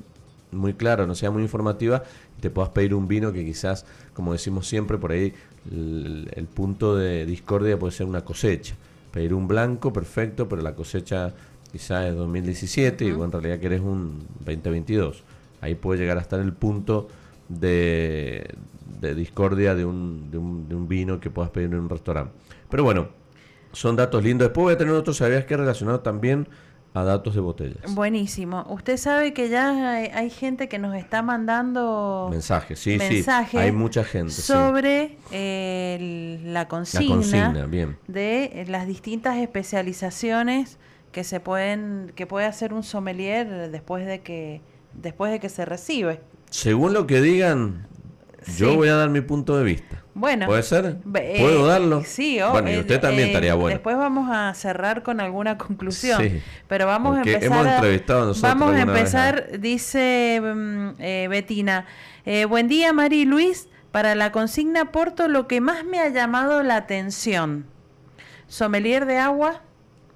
muy 0.53 0.75
clara, 0.75 1.07
no 1.07 1.15
sea 1.15 1.31
muy 1.31 1.43
informativa, 1.43 2.03
y 2.38 2.41
te 2.41 2.51
puedas 2.51 2.71
pedir 2.71 2.95
un 2.95 3.09
vino 3.09 3.33
que 3.33 3.45
quizás, 3.45 3.85
como 4.15 4.33
decimos 4.33 4.69
siempre, 4.69 4.99
por 4.99 5.12
ahí 5.12 5.33
el, 5.71 6.31
el 6.35 6.47
punto 6.47 6.97
de 6.97 7.27
discordia 7.27 7.79
puede 7.79 7.93
ser 7.93 8.07
una 8.07 8.25
cosecha. 8.25 8.75
Pedir 9.11 9.35
un 9.35 9.49
blanco, 9.49 9.93
perfecto, 9.93 10.49
pero 10.49 10.62
la 10.62 10.75
cosecha 10.75 11.35
quizás 11.71 12.07
es 12.07 12.17
2017 12.17 13.05
y 13.05 13.12
vos 13.12 13.25
en 13.25 13.33
realidad 13.33 13.59
querés 13.59 13.81
un 13.81 14.27
2022. 14.41 15.25
Ahí 15.61 15.75
puede 15.75 16.01
llegar 16.01 16.19
a 16.19 16.21
estar 16.21 16.41
el 16.41 16.53
punto 16.53 17.09
de, 17.49 18.55
de 19.01 19.15
discordia 19.15 19.75
de 19.75 19.85
un, 19.85 20.31
de, 20.31 20.38
un, 20.38 20.69
de 20.69 20.75
un 20.75 20.88
vino 20.88 21.21
que 21.21 21.31
puedas 21.31 21.51
pedir 21.51 21.69
en 21.69 21.79
un 21.79 21.88
restaurante. 21.88 22.33
Pero 22.71 22.85
bueno, 22.85 23.09
son 23.73 23.97
datos 23.97 24.23
lindos. 24.23 24.49
Después 24.49 24.65
voy 24.65 24.75
a 24.75 24.79
tener 24.79 24.95
otros, 24.95 25.17
¿sabías 25.17 25.45
que 25.45 25.57
relacionado 25.57 26.01
también 26.01 26.47
a 26.94 27.05
datos 27.05 27.35
de 27.35 27.40
botellas? 27.40 27.94
Buenísimo. 27.94 28.66
Usted 28.68 28.96
sabe 28.98 29.33
que 29.33 29.48
ya 29.48 29.92
hay, 29.92 30.07
hay 30.12 30.28
gente 30.31 30.68
que 30.68 30.78
nos 30.78 30.94
está 30.94 31.22
mandando 31.22 32.28
Mensajes, 32.31 32.78
sí, 32.78 32.96
mensajes 32.98 33.50
sí. 33.52 33.57
Hay 33.57 33.72
mucha 33.72 34.05
gente. 34.05 34.33
sí. 34.33 34.42
sobre 34.42 35.16
eh, 35.31 35.96
el- 36.42 36.52
la, 36.52 36.68
consigna 36.68 37.09
La 37.09 37.14
consigna, 37.14 37.64
bien. 37.66 37.96
de 38.09 38.44
eh, 38.44 38.64
las 38.68 38.87
distintas 38.87 39.37
especializaciones 39.38 40.78
que 41.12 41.24
se 41.24 41.40
pueden 41.40 42.12
que 42.14 42.26
puede 42.26 42.46
hacer 42.46 42.72
un 42.72 42.83
sommelier 42.83 43.70
después 43.70 44.07
de 44.07 44.20
que 44.20 44.61
después 44.94 45.31
de 45.33 45.40
que 45.40 45.48
se 45.48 45.64
recibe. 45.64 46.20
Según 46.50 46.92
lo 46.92 47.07
que 47.07 47.20
digan, 47.22 47.87
yo 48.57 48.74
voy 48.76 48.88
a 48.88 48.94
dar 48.94 49.09
mi 49.11 49.20
punto 49.20 49.57
de 49.59 49.64
vista. 49.64 49.98
Bueno, 50.14 50.44
¿Puede 50.46 50.62
ser? 50.62 50.98
¿Puedo 51.00 51.64
eh, 51.64 51.68
darlo? 51.68 52.02
Sí, 52.05 52.40
o- 52.40 52.50
Bueno, 52.50 52.70
y 52.70 52.74
eh, 52.74 52.81
usted 52.81 53.00
también 53.00 53.28
eh, 53.28 53.31
estaría 53.31 53.55
bueno. 53.55 53.70
Después 53.76 53.96
vamos 53.96 54.28
a 54.31 54.52
cerrar 54.55 55.02
con 55.02 55.20
alguna 55.20 55.57
conclusión. 55.59 56.20
Sí. 56.20 56.42
Pero 56.68 56.87
vamos 56.87 57.16
a 57.16 57.20
empezar. 57.20 57.44
hemos 57.44 57.66
a- 57.66 57.74
entrevistado 57.76 58.26
nosotros 58.26 58.52
Vamos 58.52 58.68
a 58.68 58.72
vez 58.72 58.83
empezar, 58.83 59.59
dice 59.59 60.40
mm, 60.42 60.88
eh, 60.98 61.26
Betina. 61.31 61.87
buen 62.48 62.68
día, 62.68 62.92
Mari 62.92 63.24
Luis. 63.24 63.68
Para 63.90 64.14
la 64.14 64.33
consigna 64.33 64.90
Porto, 64.90 65.28
lo 65.28 65.46
que 65.46 65.61
más 65.61 65.85
me 65.85 65.98
ha 65.98 66.09
llamado 66.09 66.62
la 66.62 66.76
atención: 66.76 67.66
sommelier 68.48 69.07
de 69.07 69.18
agua, 69.18 69.62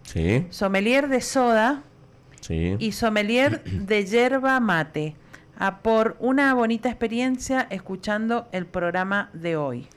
Sí, 0.03 0.47
sommelier 0.51 1.09
de 1.09 1.21
soda 1.21 1.83
sí. 2.41 2.77
y 2.79 2.93
sommelier 2.93 3.63
de 3.65 4.05
yerba 4.07 4.61
mate. 4.61 5.17
A 5.59 5.79
por 5.79 6.17
una 6.21 6.53
bonita 6.55 6.89
experiencia 6.89 7.67
escuchando 7.71 8.49
el 8.53 8.67
programa 8.67 9.31
de 9.33 9.57
hoy. 9.57 9.89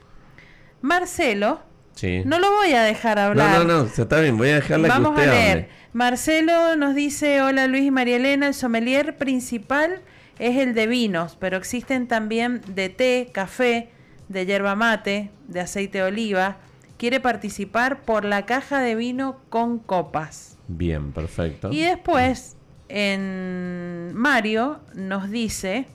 Marcelo 0.80 1.60
Sí. 1.94 2.22
No 2.24 2.38
lo 2.38 2.50
voy 2.50 2.72
a 2.72 2.82
dejar 2.82 3.18
hablar. 3.18 3.58
No, 3.58 3.64
no, 3.64 3.82
no, 3.82 3.86
está 3.86 4.20
bien, 4.20 4.38
voy 4.38 4.48
a 4.48 4.54
dejarla 4.54 4.88
Vamos 4.88 5.10
que 5.14 5.20
usted 5.20 5.28
a 5.28 5.34
leer. 5.34 5.50
hable. 5.50 5.68
Marcelo 5.92 6.76
nos 6.76 6.94
dice, 6.94 7.42
hola 7.42 7.66
Luis 7.66 7.84
y 7.84 7.90
María 7.90 8.16
Elena, 8.16 8.46
el 8.46 8.54
sommelier 8.54 9.16
principal 9.16 10.00
es 10.38 10.56
el 10.56 10.72
de 10.72 10.86
vinos, 10.86 11.36
pero 11.38 11.56
existen 11.56 12.08
también 12.08 12.62
de 12.68 12.88
té, 12.88 13.28
café, 13.32 13.90
de 14.28 14.46
yerba 14.46 14.76
mate, 14.76 15.30
de 15.48 15.60
aceite 15.60 15.98
de 15.98 16.04
oliva. 16.04 16.56
Quiere 16.96 17.20
participar 17.20 18.02
por 18.02 18.24
la 18.24 18.46
caja 18.46 18.80
de 18.80 18.94
vino 18.94 19.40
con 19.50 19.78
copas. 19.78 20.56
Bien, 20.68 21.12
perfecto. 21.12 21.70
Y 21.72 21.80
después, 21.80 22.56
en 22.90 24.12
Mario 24.14 24.80
nos 24.94 25.30
dice 25.30 25.86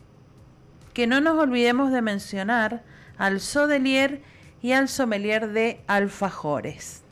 que 0.93 1.07
no 1.07 1.19
nos 1.21 1.37
olvidemos 1.37 1.91
de 1.91 2.01
mencionar 2.01 2.83
al 3.17 3.39
sodelier 3.41 4.21
y 4.61 4.71
al 4.71 4.87
sommelier 4.87 5.49
de 5.51 5.81
alfajores. 5.87 7.03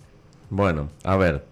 Bueno, 0.50 0.89
a 1.04 1.15
ver, 1.17 1.46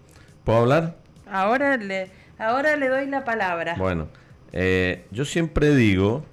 ¿puedo 0.44 0.60
hablar? 0.60 0.96
Ahora 1.30 1.76
le, 1.76 2.10
ahora 2.38 2.76
le 2.76 2.88
doy 2.88 3.06
la 3.06 3.24
palabra. 3.24 3.74
Bueno, 3.78 4.08
eh, 4.52 5.06
yo 5.10 5.24
siempre 5.24 5.74
digo 5.74 6.24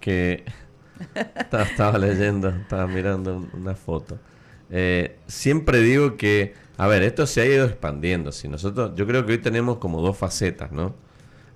que... 0.00 0.44
estaba, 1.14 1.62
estaba 1.64 1.98
leyendo, 1.98 2.50
estaba 2.50 2.86
mirando 2.86 3.36
un- 3.38 3.50
una 3.54 3.74
foto. 3.74 4.18
Eh, 4.70 5.16
siempre 5.26 5.80
digo 5.80 6.16
que, 6.16 6.54
a 6.76 6.86
ver, 6.86 7.02
esto 7.02 7.26
se 7.26 7.40
ha 7.40 7.46
ido 7.46 7.64
expandiendo. 7.66 8.30
Si 8.32 8.46
nosotros, 8.48 8.92
yo 8.94 9.06
creo 9.06 9.24
que 9.26 9.32
hoy 9.32 9.38
tenemos 9.38 9.78
como 9.78 10.00
dos 10.02 10.16
facetas, 10.18 10.70
¿no? 10.72 10.94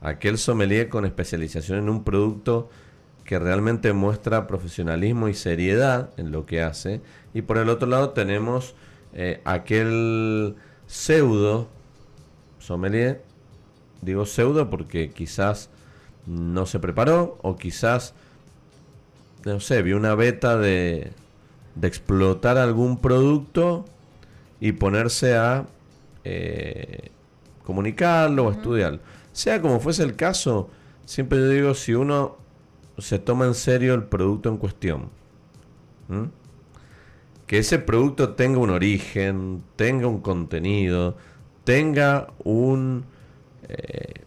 Aquel 0.04 0.38
sommelier 0.38 0.88
con 0.88 1.04
especialización 1.04 1.78
en 1.78 1.88
un 1.88 2.04
producto 2.04 2.70
que 3.24 3.38
realmente 3.38 3.92
muestra 3.92 4.46
profesionalismo 4.46 5.28
y 5.28 5.34
seriedad 5.34 6.10
en 6.16 6.30
lo 6.30 6.46
que 6.46 6.62
hace. 6.62 7.00
Y 7.32 7.42
por 7.42 7.58
el 7.58 7.68
otro 7.70 7.88
lado 7.88 8.10
tenemos 8.10 8.74
eh, 9.14 9.40
aquel 9.44 10.54
pseudo 10.86 11.68
sommelier. 12.58 13.22
Digo 14.02 14.26
pseudo 14.26 14.70
porque 14.70 15.10
quizás 15.10 15.70
no 16.26 16.66
se 16.66 16.78
preparó 16.78 17.38
o 17.42 17.56
quizás, 17.56 18.14
no 19.44 19.58
sé, 19.58 19.82
vio 19.82 19.96
una 19.96 20.14
beta 20.14 20.58
de, 20.58 21.12
de 21.74 21.88
explotar 21.88 22.58
algún 22.58 23.00
producto 23.00 23.84
y 24.60 24.72
ponerse 24.72 25.36
a 25.36 25.66
eh, 26.24 27.10
comunicarlo 27.64 28.46
o 28.46 28.50
estudiarlo. 28.50 29.00
Sea 29.34 29.60
como 29.60 29.80
fuese 29.80 30.04
el 30.04 30.14
caso, 30.14 30.70
siempre 31.04 31.38
yo 31.38 31.48
digo, 31.48 31.74
si 31.74 31.92
uno 31.92 32.36
se 32.98 33.18
toma 33.18 33.46
en 33.46 33.54
serio 33.54 33.92
el 33.94 34.04
producto 34.04 34.48
en 34.48 34.58
cuestión, 34.58 35.10
que 37.48 37.58
ese 37.58 37.80
producto 37.80 38.34
tenga 38.34 38.58
un 38.58 38.70
origen, 38.70 39.64
tenga 39.74 40.06
un 40.06 40.20
contenido, 40.20 41.16
tenga 41.64 42.28
un... 42.44 43.04
eh, 43.68 44.22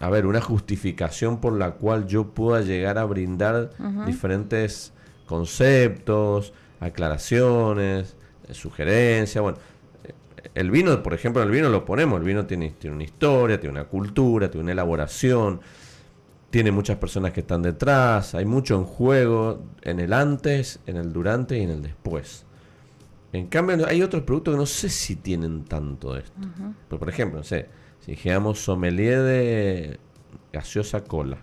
a 0.00 0.10
ver, 0.10 0.26
una 0.26 0.40
justificación 0.40 1.40
por 1.40 1.54
la 1.54 1.72
cual 1.72 2.06
yo 2.06 2.28
pueda 2.28 2.60
llegar 2.60 2.98
a 2.98 3.04
brindar 3.04 3.70
diferentes 4.06 4.92
conceptos, 5.26 6.52
aclaraciones, 6.78 8.14
eh, 8.46 8.54
sugerencias. 8.54 9.42
Bueno, 9.42 9.58
el 10.56 10.70
vino, 10.70 11.02
por 11.02 11.14
ejemplo, 11.14 11.42
el 11.42 11.50
vino 11.50 11.68
lo 11.68 11.84
ponemos. 11.84 12.18
El 12.20 12.26
vino 12.26 12.46
tiene, 12.46 12.70
tiene 12.78 12.96
una 12.96 13.04
historia, 13.04 13.60
tiene 13.60 13.72
una 13.78 13.84
cultura, 13.88 14.50
tiene 14.50 14.64
una 14.64 14.72
elaboración, 14.72 15.60
tiene 16.50 16.72
muchas 16.72 16.96
personas 16.96 17.32
que 17.32 17.40
están 17.40 17.62
detrás, 17.62 18.34
hay 18.34 18.44
mucho 18.44 18.74
en 18.76 18.84
juego 18.84 19.62
en 19.82 20.00
el 20.00 20.12
antes, 20.12 20.80
en 20.86 20.96
el 20.96 21.12
durante 21.12 21.58
y 21.58 21.62
en 21.62 21.70
el 21.70 21.82
después. 21.82 22.44
En 23.32 23.48
cambio, 23.48 23.86
hay 23.86 24.02
otros 24.02 24.22
productos 24.22 24.54
que 24.54 24.58
no 24.58 24.66
sé 24.66 24.88
si 24.88 25.16
tienen 25.16 25.64
tanto 25.64 26.14
de 26.14 26.20
esto. 26.20 26.40
Pero, 26.88 26.98
por 26.98 27.08
ejemplo, 27.10 27.38
no 27.38 27.44
sé, 27.44 27.68
si 28.00 28.12
dijéramos 28.12 28.58
sommelier 28.60 29.20
de 29.22 30.00
gaseosa 30.52 31.04
cola. 31.04 31.38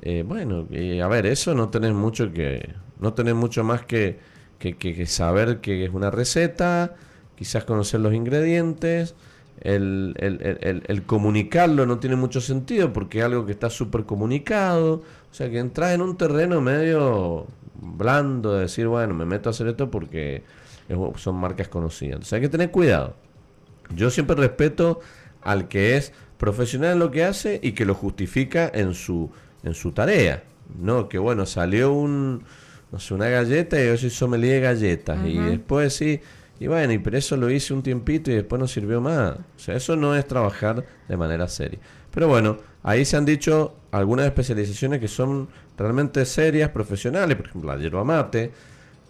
Eh, 0.00 0.24
bueno, 0.26 0.66
eh, 0.72 1.00
a 1.00 1.06
ver, 1.08 1.26
eso 1.26 1.54
no 1.54 1.68
tenés 1.68 1.92
mucho 1.92 2.32
que. 2.32 2.74
No 2.98 3.14
tenés 3.14 3.34
mucho 3.34 3.62
más 3.64 3.84
que, 3.84 4.18
que, 4.58 4.76
que- 4.76 4.94
que 4.94 5.06
saber 5.06 5.60
que 5.60 5.84
es 5.84 5.90
una 5.92 6.10
receta, 6.10 6.94
quizás 7.42 7.64
conocer 7.64 7.98
los 7.98 8.14
ingredientes. 8.14 9.16
El, 9.60 10.14
el- 10.18 10.82
el- 10.86 11.02
comunicarlo 11.02 11.86
no 11.86 11.98
tiene 11.98 12.14
mucho 12.14 12.40
sentido 12.40 12.92
porque 12.92 13.18
es 13.18 13.24
algo 13.24 13.44
que 13.46 13.50
está 13.52 13.68
súper 13.68 14.04
comunicado. 14.04 15.02
O 15.30 15.34
sea 15.34 15.50
que 15.50 15.58
entras 15.58 15.92
en 15.92 16.02
un 16.02 16.16
terreno 16.16 16.60
medio 16.60 17.46
blando 17.74 18.54
de 18.54 18.60
decir, 18.62 18.86
bueno, 18.86 19.12
me 19.12 19.24
meto 19.24 19.48
a 19.48 19.50
hacer 19.50 19.66
esto 19.66 19.90
porque 19.90 20.44
son 21.16 21.34
marcas 21.36 21.66
conocidas. 21.66 22.26
Sea 22.28 22.36
hay 22.36 22.42
que 22.42 22.48
tener 22.48 22.70
cuidado. 22.70 23.16
Yo 23.94 24.08
siempre 24.10 24.36
respeto 24.36 25.00
al 25.42 25.66
que 25.66 25.96
es 25.96 26.12
profesional 26.38 26.92
en 26.92 26.98
lo 27.00 27.10
que 27.10 27.24
hace 27.24 27.58
y 27.60 27.72
que 27.72 27.84
lo 27.84 27.94
justifica 27.94 28.70
en 28.72 28.94
su, 28.94 29.30
en 29.64 29.74
su 29.74 29.90
tarea. 29.90 30.44
No, 30.80 31.08
que 31.08 31.18
bueno, 31.18 31.44
salió 31.44 31.92
un, 31.92 32.42
no 32.92 32.98
sé, 33.00 33.14
una 33.14 33.28
galleta 33.28 33.82
y 33.82 33.86
yo 33.86 33.96
soy 33.96 34.10
sommelier 34.10 34.54
de 34.54 34.60
galletas. 34.60 35.18
Y 35.26 35.36
después 35.38 35.92
sí, 35.94 36.20
y 36.62 36.66
bueno, 36.68 36.92
y 36.92 36.98
pero 36.98 37.18
eso 37.18 37.36
lo 37.36 37.50
hice 37.50 37.74
un 37.74 37.82
tiempito 37.82 38.30
y 38.30 38.34
después 38.34 38.60
no 38.60 38.68
sirvió 38.68 39.00
más. 39.00 39.32
O 39.56 39.58
sea, 39.58 39.74
eso 39.76 39.96
no 39.96 40.14
es 40.14 40.26
trabajar 40.26 40.84
de 41.08 41.16
manera 41.16 41.48
seria. 41.48 41.78
Pero 42.12 42.28
bueno, 42.28 42.58
ahí 42.82 43.04
se 43.04 43.16
han 43.16 43.24
dicho 43.24 43.74
algunas 43.90 44.26
especializaciones 44.26 45.00
que 45.00 45.08
son 45.08 45.48
realmente 45.76 46.24
serias, 46.24 46.70
profesionales. 46.70 47.36
Por 47.36 47.46
ejemplo, 47.46 47.74
la 47.74 47.80
yerba 47.82 48.04
mate. 48.04 48.50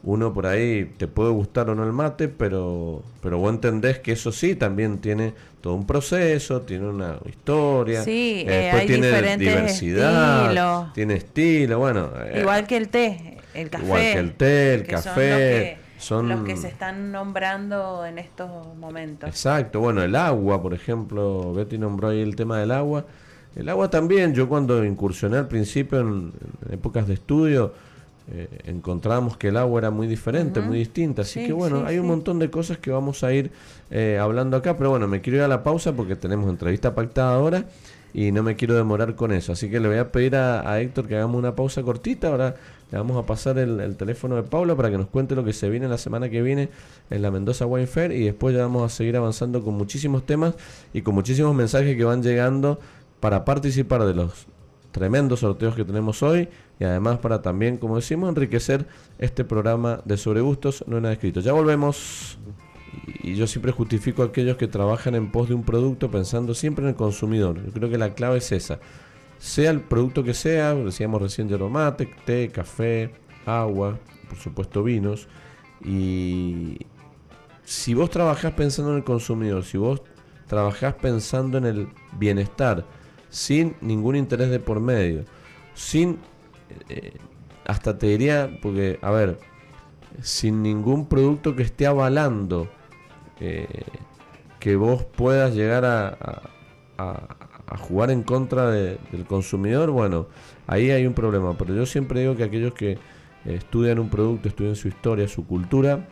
Uno 0.04 0.32
por 0.34 0.46
ahí 0.46 0.94
te 0.96 1.06
puede 1.06 1.30
gustar 1.30 1.70
o 1.70 1.76
no 1.76 1.84
el 1.84 1.92
mate, 1.92 2.26
pero, 2.28 3.04
pero 3.22 3.38
vos 3.38 3.52
entendés 3.52 4.00
que 4.00 4.10
eso 4.12 4.32
sí 4.32 4.56
también 4.56 4.98
tiene 4.98 5.32
todo 5.60 5.74
un 5.74 5.86
proceso, 5.86 6.62
tiene 6.62 6.88
una 6.88 7.18
historia, 7.24 8.02
Sí, 8.02 8.40
eh, 8.40 8.44
eh, 8.48 8.50
después 8.62 8.80
hay 8.82 8.86
tiene 8.88 9.36
diversidad, 9.36 10.92
tiene 10.92 11.14
estilo, 11.14 11.78
bueno. 11.78 12.10
eh, 12.16 12.40
Igual 12.40 12.66
que 12.66 12.78
el 12.78 12.88
té, 12.88 13.38
el 13.54 13.70
café. 13.70 13.84
Igual 13.84 14.00
que 14.00 14.18
el 14.18 14.32
té, 14.32 14.74
el 14.74 14.86
café, 14.88 15.78
son- 16.02 16.28
los 16.28 16.42
que 16.42 16.56
se 16.56 16.68
están 16.68 17.12
nombrando 17.12 18.04
en 18.06 18.18
estos 18.18 18.48
momentos. 18.76 19.28
Exacto, 19.28 19.80
bueno, 19.80 20.02
el 20.02 20.14
agua, 20.16 20.60
por 20.62 20.74
ejemplo, 20.74 21.52
Betty 21.54 21.78
nombró 21.78 22.08
ahí 22.08 22.20
el 22.20 22.36
tema 22.36 22.58
del 22.58 22.70
agua. 22.72 23.04
El 23.54 23.68
agua 23.68 23.90
también, 23.90 24.34
yo 24.34 24.48
cuando 24.48 24.84
incursioné 24.84 25.36
al 25.38 25.48
principio 25.48 26.00
en, 26.00 26.32
en 26.66 26.74
épocas 26.74 27.06
de 27.06 27.14
estudio, 27.14 27.72
eh, 28.30 28.48
encontramos 28.64 29.36
que 29.36 29.48
el 29.48 29.56
agua 29.56 29.80
era 29.80 29.90
muy 29.90 30.06
diferente, 30.06 30.60
muy 30.60 30.78
distinta. 30.78 31.22
Así 31.22 31.40
Sí, 31.40 31.46
que 31.46 31.52
bueno, 31.52 31.80
sí, 31.80 31.84
hay 31.88 31.98
un 31.98 32.06
montón 32.06 32.38
de 32.38 32.50
cosas 32.50 32.78
que 32.78 32.90
vamos 32.90 33.24
a 33.24 33.32
ir 33.32 33.50
eh, 33.90 34.18
hablando 34.20 34.56
acá, 34.56 34.76
pero 34.76 34.90
bueno, 34.90 35.06
me 35.08 35.20
quiero 35.20 35.38
ir 35.38 35.42
a 35.44 35.48
la 35.48 35.62
pausa 35.62 35.92
porque 35.92 36.16
tenemos 36.16 36.48
entrevista 36.48 36.94
pactada 36.94 37.34
ahora 37.34 37.64
y 38.14 38.30
no 38.32 38.42
me 38.42 38.56
quiero 38.56 38.74
demorar 38.74 39.14
con 39.16 39.32
eso. 39.32 39.52
Así 39.52 39.70
que 39.70 39.80
le 39.80 39.88
voy 39.88 39.98
a 39.98 40.12
pedir 40.12 40.36
a, 40.36 40.70
a 40.70 40.80
Héctor 40.80 41.06
que 41.08 41.16
hagamos 41.16 41.36
una 41.38 41.54
pausa 41.54 41.82
cortita. 41.82 42.28
Ahora 42.28 42.54
le 42.92 42.98
vamos 42.98 43.16
a 43.16 43.26
pasar 43.26 43.58
el, 43.58 43.80
el 43.80 43.96
teléfono 43.96 44.36
de 44.36 44.42
Paula 44.42 44.76
para 44.76 44.90
que 44.90 44.98
nos 44.98 45.08
cuente 45.08 45.34
lo 45.34 45.44
que 45.44 45.52
se 45.52 45.70
viene 45.70 45.88
la 45.88 45.98
semana 45.98 46.28
que 46.28 46.42
viene 46.42 46.68
en 47.10 47.22
la 47.22 47.30
Mendoza 47.30 47.66
Wine 47.66 47.86
Fair 47.86 48.12
y 48.12 48.24
después 48.24 48.54
ya 48.54 48.62
vamos 48.62 48.84
a 48.84 48.94
seguir 48.94 49.16
avanzando 49.16 49.64
con 49.64 49.74
muchísimos 49.74 50.24
temas 50.26 50.54
y 50.92 51.02
con 51.02 51.14
muchísimos 51.14 51.54
mensajes 51.54 51.96
que 51.96 52.04
van 52.04 52.22
llegando 52.22 52.78
para 53.18 53.44
participar 53.44 54.04
de 54.04 54.14
los 54.14 54.46
tremendos 54.92 55.40
sorteos 55.40 55.74
que 55.74 55.84
tenemos 55.84 56.22
hoy 56.22 56.48
y 56.78 56.84
además 56.84 57.18
para 57.18 57.40
también, 57.40 57.78
como 57.78 57.96
decimos, 57.96 58.28
enriquecer 58.28 58.86
este 59.18 59.44
programa 59.44 60.00
de 60.04 60.16
sobre 60.16 60.40
gustos, 60.42 60.84
no 60.86 60.96
hay 60.96 61.02
nada 61.02 61.14
escrito. 61.14 61.40
Ya 61.40 61.52
volvemos 61.52 62.38
y 63.22 63.34
yo 63.34 63.46
siempre 63.46 63.72
justifico 63.72 64.22
a 64.22 64.26
aquellos 64.26 64.56
que 64.56 64.68
trabajan 64.68 65.14
en 65.14 65.30
pos 65.30 65.48
de 65.48 65.54
un 65.54 65.64
producto 65.64 66.10
pensando 66.10 66.54
siempre 66.54 66.84
en 66.84 66.90
el 66.90 66.94
consumidor. 66.94 67.64
Yo 67.64 67.72
creo 67.72 67.88
que 67.88 67.98
la 67.98 68.14
clave 68.14 68.38
es 68.38 68.52
esa. 68.52 68.80
Sea 69.42 69.72
el 69.72 69.80
producto 69.80 70.22
que 70.22 70.34
sea, 70.34 70.72
decíamos 70.72 71.20
recién 71.20 71.48
yerba 71.48 71.68
mate, 71.68 72.08
té, 72.24 72.48
café, 72.48 73.10
agua, 73.44 73.98
por 74.28 74.38
supuesto 74.38 74.84
vinos. 74.84 75.26
Y 75.84 76.78
si 77.64 77.92
vos 77.92 78.08
trabajás 78.08 78.52
pensando 78.52 78.92
en 78.92 78.98
el 78.98 79.04
consumidor, 79.04 79.64
si 79.64 79.78
vos 79.78 80.00
trabajás 80.46 80.94
pensando 80.94 81.58
en 81.58 81.64
el 81.64 81.88
bienestar, 82.20 82.84
sin 83.30 83.74
ningún 83.80 84.14
interés 84.14 84.48
de 84.48 84.60
por 84.60 84.78
medio, 84.78 85.24
sin, 85.74 86.18
eh, 86.88 87.12
hasta 87.66 87.98
te 87.98 88.06
diría, 88.06 88.60
porque, 88.62 89.00
a 89.02 89.10
ver, 89.10 89.40
sin 90.20 90.62
ningún 90.62 91.06
producto 91.08 91.56
que 91.56 91.64
esté 91.64 91.88
avalando 91.88 92.70
eh, 93.40 93.66
que 94.60 94.76
vos 94.76 95.02
puedas 95.02 95.52
llegar 95.52 95.84
a- 95.84 96.48
a 97.72 97.78
jugar 97.78 98.10
en 98.10 98.22
contra 98.22 98.70
de- 98.70 98.98
del 99.10 99.24
consumidor, 99.24 99.90
bueno, 99.90 100.26
ahí 100.66 100.90
hay 100.90 101.06
un 101.06 101.14
problema. 101.14 101.56
Pero 101.56 101.74
yo 101.74 101.86
siempre 101.86 102.20
digo 102.20 102.36
que 102.36 102.44
aquellos 102.44 102.74
que 102.74 102.92
eh, 102.92 102.98
estudian 103.46 103.98
un 103.98 104.08
producto, 104.10 104.48
estudian 104.48 104.76
su 104.76 104.88
historia, 104.88 105.26
su 105.26 105.46
cultura, 105.46 106.06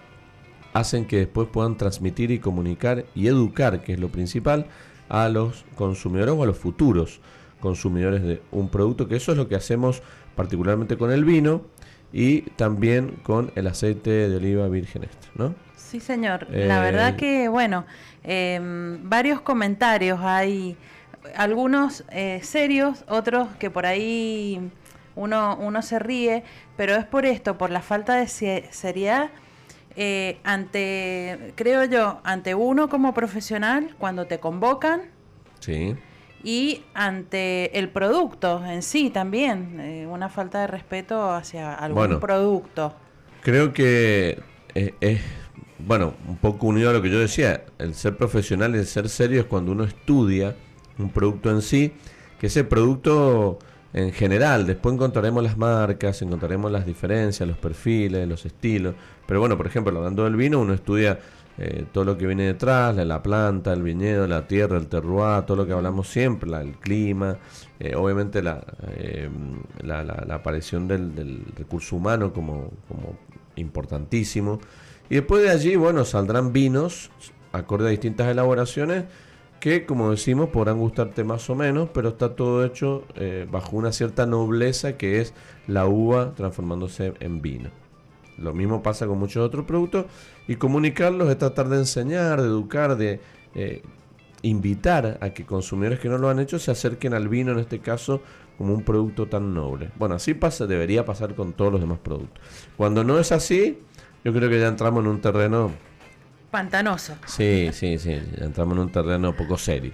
hacen 0.73 1.05
que 1.05 1.18
después 1.18 1.49
puedan 1.49 1.77
transmitir 1.77 2.31
y 2.31 2.38
comunicar 2.38 3.05
y 3.14 3.27
educar, 3.27 3.83
que 3.83 3.92
es 3.92 4.01
lo 4.01 4.09
principal, 4.09 4.66
a 5.09 5.29
los 5.29 5.64
consumidores 5.75 6.35
o 6.35 6.42
a 6.42 6.46
los 6.46 6.57
futuros 6.57 7.20
consumidores 7.61 8.23
de 8.23 8.40
un 8.53 8.68
producto, 8.70 9.07
que 9.07 9.16
eso 9.16 9.33
es 9.33 9.38
lo 9.38 9.49
que 9.49 9.55
hacemos 9.57 10.03
particularmente 10.35 10.96
con 10.96 11.11
el 11.11 11.25
vino 11.25 11.62
y 12.12 12.42
también 12.57 13.18
con 13.23 13.53
el 13.55 13.66
aceite 13.66 14.11
de 14.29 14.37
oliva 14.37 14.66
virgen 14.68 15.05
extra, 15.05 15.31
¿no? 15.35 15.55
Sí, 15.77 16.01
señor. 16.01 16.46
La 16.51 16.79
Eh, 16.79 16.83
verdad 16.92 17.16
que, 17.16 17.49
bueno, 17.49 17.85
em, 18.23 19.09
varios 19.09 19.40
comentarios 19.40 20.20
hay, 20.23 20.77
algunos 21.37 22.04
eh, 22.11 22.40
serios, 22.42 23.04
otros 23.09 23.48
que 23.59 23.70
por 23.70 23.87
ahí 23.87 24.70
uno, 25.16 25.56
uno 25.61 25.83
se 25.83 25.98
ríe, 25.98 26.44
pero 26.76 26.94
es 26.94 27.04
por 27.04 27.26
esto, 27.26 27.59
por 27.59 27.70
la 27.70 27.83
falta 27.83 28.14
de 28.14 28.26
se- 28.28 28.68
seriedad 28.70 29.30
eh, 29.96 30.38
ante, 30.44 31.52
creo 31.56 31.85
yo, 31.85 32.20
ante 32.24 32.54
uno 32.54 32.88
como 32.88 33.12
profesional, 33.12 33.94
cuando 33.98 34.26
te 34.26 34.38
convocan, 34.38 35.02
Sí. 35.59 35.96
y 36.42 36.85
ante 36.94 37.76
el 37.78 37.88
producto 37.90 38.64
en 38.64 38.83
sí 38.83 39.11
también, 39.11 39.78
eh, 39.80 40.06
una 40.06 40.28
falta 40.28 40.61
de 40.61 40.68
respeto 40.68 41.30
hacia 41.33 41.74
algún 41.74 41.96
Bueno. 41.98 42.20
producto. 42.20 42.94
Creo 43.42 43.72
que 43.72 44.40
es, 44.74 44.92
es, 45.00 45.20
bueno, 45.80 46.14
un 46.28 46.37
poco 46.37 46.68
unido 46.68 46.90
a 46.90 46.92
lo 46.92 47.02
que 47.02 47.11
yo 47.11 47.18
decía, 47.18 47.64
el 47.78 47.94
ser 47.94 48.16
profesional 48.16 48.74
y 48.76 48.78
el 48.78 48.87
ser 48.87 49.09
serio 49.09 49.40
es 49.40 49.46
cuando 49.46 49.72
uno 49.72 49.85
estudia 49.85 50.54
un 51.00 51.10
producto 51.10 51.50
en 51.50 51.62
sí, 51.62 51.92
que 52.38 52.46
ese 52.48 52.64
producto 52.64 53.58
en 53.92 54.12
general, 54.12 54.66
después 54.66 54.94
encontraremos 54.94 55.42
las 55.42 55.56
marcas, 55.58 56.22
encontraremos 56.22 56.70
las 56.70 56.86
diferencias, 56.86 57.48
los 57.48 57.58
perfiles, 57.58 58.28
los 58.28 58.46
estilos, 58.46 58.94
pero 59.26 59.40
bueno, 59.40 59.56
por 59.56 59.66
ejemplo, 59.66 59.96
hablando 59.96 60.24
del 60.24 60.36
vino, 60.36 60.60
uno 60.60 60.74
estudia 60.74 61.18
eh, 61.58 61.84
todo 61.92 62.04
lo 62.04 62.16
que 62.16 62.26
viene 62.26 62.44
detrás, 62.44 62.94
la, 62.96 63.04
la 63.04 63.22
planta, 63.22 63.72
el 63.72 63.82
viñedo, 63.82 64.26
la 64.26 64.46
tierra, 64.46 64.78
el 64.78 64.86
terroir, 64.86 65.42
todo 65.44 65.56
lo 65.58 65.66
que 65.66 65.72
hablamos 65.72 66.08
siempre, 66.08 66.48
el 66.60 66.72
clima, 66.78 67.36
eh, 67.80 67.94
obviamente 67.96 68.42
la, 68.42 68.64
eh, 68.96 69.28
la- 69.82 70.04
la 70.04 70.34
aparición 70.36 70.86
del, 70.88 71.14
del 71.14 71.42
recurso 71.56 71.96
humano 71.96 72.32
como, 72.32 72.70
como 72.88 73.18
importantísimo. 73.56 74.60
Y 75.10 75.16
después 75.16 75.42
de 75.42 75.50
allí, 75.50 75.76
bueno, 75.76 76.04
saldrán 76.04 76.52
vinos 76.52 77.10
acorde 77.52 77.88
a 77.88 77.90
distintas 77.90 78.28
elaboraciones 78.28 79.04
que, 79.61 79.85
como 79.85 80.11
decimos, 80.11 80.49
podrán 80.49 80.79
gustarte 80.79 81.23
más 81.23 81.49
o 81.51 81.55
menos, 81.55 81.90
pero 81.92 82.11
está 82.11 82.35
todo 82.35 82.64
hecho 82.64 83.05
eh, 83.14 83.46
bajo 83.51 83.77
una 83.77 83.92
cierta 83.92 84.27
nobleza 84.27 84.96
que 84.96 85.20
es 85.20 85.35
la 85.66 85.87
uva 85.87 86.35
transformándose 86.35 87.12
en 87.20 87.42
vino. 87.42 87.70
Lo 88.38 88.55
mismo 88.55 88.83
pasa 88.83 89.07
con 89.07 89.18
muchos 89.18 89.44
otros 89.44 89.66
productos 89.66 90.07
y 90.49 90.57
comunicarlos 90.57 91.29
es 91.29 91.38
tratar 91.38 91.68
de 91.68 91.77
enseñar, 91.77 92.40
de 92.40 92.49
educar, 92.49 92.96
de 92.96 93.20
eh, 93.55 93.83
invitar 94.42 95.18
a 95.20 95.31
que 95.31 95.44
consumidores 95.44 96.01
que 96.01 96.09
no 96.09 96.16
lo 96.16 96.31
han 96.31 96.40
hecho 96.40 96.59
se 96.59 96.70
acerquen 96.70 97.12
al 97.12 97.29
vino 97.29 97.53
en 97.53 97.59
este 97.59 97.81
caso 97.81 98.23
como 98.57 98.75
un 98.75 98.83
producto 98.83 99.27
tan 99.27 99.53
noble. 99.55 99.90
Bueno, 99.99 100.14
así 100.14 100.33
pasa, 100.35 100.66
debería 100.66 101.05
pasar 101.05 101.35
con 101.35 101.53
todos 101.53 101.73
los 101.73 101.81
demás 101.81 101.99
productos. 101.99 102.42
Cuando 102.77 103.05
no 103.05 103.18
es 103.18 103.31
así, 103.33 103.79
yo 104.25 104.33
creo 104.33 104.49
que 104.49 104.59
ya 104.59 104.68
entramos 104.68 105.05
en 105.05 105.11
un 105.11 105.20
terreno, 105.20 105.70
Pantanoso. 106.50 107.16
sí, 107.26 107.70
sí, 107.72 107.98
sí, 107.98 108.20
entramos 108.38 108.74
en 108.74 108.80
un 108.82 108.92
terreno 108.92 109.34
poco 109.36 109.56
serio. 109.56 109.92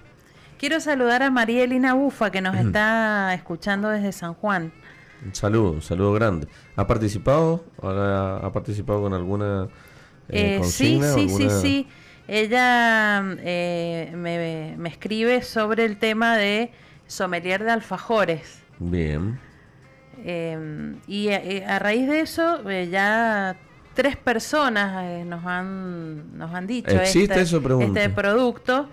Quiero 0.59 0.81
saludar 0.81 1.23
a 1.23 1.31
María 1.31 1.65
Elina 1.65 1.93
Bufa, 1.95 2.31
que 2.31 2.41
nos 2.41 2.57
está 2.57 3.35
escuchando 3.35 3.91
desde 3.91 4.11
San 4.13 4.33
Juan. 4.35 4.73
Un 5.25 5.35
saludo, 5.35 5.73
un 5.73 5.83
saludo 5.83 6.13
grande. 6.15 6.49
¿Ha 6.77 6.87
participado? 6.87 7.65
¿Ahora 7.83 8.37
ha 8.39 8.53
participado 8.53 9.03
con 9.03 9.13
alguna 9.13 9.69
eh, 10.29 10.57
Eh, 10.59 10.65
sí, 10.65 10.99
consigna 10.99 11.13
sí, 11.13 11.29
sí, 11.29 11.35
alguna- 11.45 11.61
sí. 11.61 11.89
Ella 12.29 13.23
eh, 13.41 14.13
me, 14.17 14.75
me 14.79 14.89
escribe 14.89 15.43
sobre 15.43 15.85
el 15.85 15.99
tema 15.99 16.37
de 16.37 16.73
sommelier 17.07 17.63
de 17.63 17.71
alfajores. 17.71 18.61
Bien. 18.79 19.39
Eh, 20.25 20.95
y 21.07 21.29
a 21.29 21.79
raíz 21.79 22.09
de 22.09 22.21
eso, 22.21 22.69
ya 22.91 23.57
tres 23.97 24.17
personas 24.17 25.03
eh, 25.05 25.25
nos 25.25 25.45
han 25.45 26.39
nos 26.39 26.55
han 26.55 26.69
dicho 26.69 26.91
¿Existe 26.91 27.33
este, 27.35 27.41
eso? 27.41 27.61
Pregunto. 27.61 27.99
este 27.99 28.11
producto. 28.11 28.89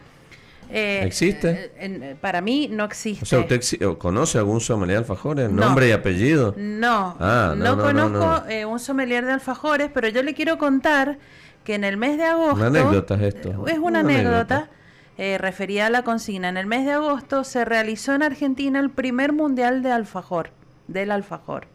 Eh, 0.72 1.04
¿Existe? 1.06 1.50
eh, 1.52 1.72
en- 1.78 2.18
para 2.20 2.42
mí 2.42 2.68
no 2.72 2.86
existe. 2.86 3.22
O 3.24 3.26
sea, 3.28 3.40
¿usted 3.42 3.62
conoce 4.00 4.40
algún 4.40 4.60
sommelier 4.60 4.96
de 4.98 5.04
alfajores? 5.04 5.52
No. 5.52 5.66
¿Nombre 5.66 5.90
y 5.90 5.92
apellido? 5.92 6.56
No, 6.58 7.16
Ah, 7.20 7.54
no, 7.56 7.64
no, 7.64 7.76
no, 7.76 7.76
no, 7.76 7.84
conozco 7.84 8.44
no. 8.46 8.50
eh, 8.50 8.66
un 8.66 8.80
sommelier 8.80 9.24
de 9.26 9.34
alfajores, 9.34 9.92
pero 9.94 10.08
yo 10.08 10.24
le 10.24 10.34
quiero 10.34 10.58
contar 10.58 11.20
que 11.64 11.76
en 11.76 11.84
el 11.84 11.98
mes 11.98 12.18
de 12.18 12.24
agosto... 12.24 12.56
Una 12.56 12.68
anécdota 12.68 13.16
es 13.16 13.36
esto. 13.36 13.50
Es 13.68 13.78
una, 13.78 13.78
Una 13.78 14.00
anécdota, 14.00 14.56
anécdota. 14.56 14.70
eh, 15.18 15.38
referida 15.38 15.86
a 15.86 15.90
la 15.92 16.02
consigna. 16.02 16.50
En 16.50 16.58
el 16.58 16.66
mes 16.66 16.86
de 16.86 16.94
agosto 16.94 17.44
se 17.44 17.66
realizó 17.66 18.16
en 18.16 18.24
Argentina 18.24 18.80
el 18.80 18.90
primer 18.90 19.32
mundial 19.32 19.84
de 19.84 19.92
alfajor, 19.92 20.50
del 20.88 21.12
alfajor, 21.12 21.68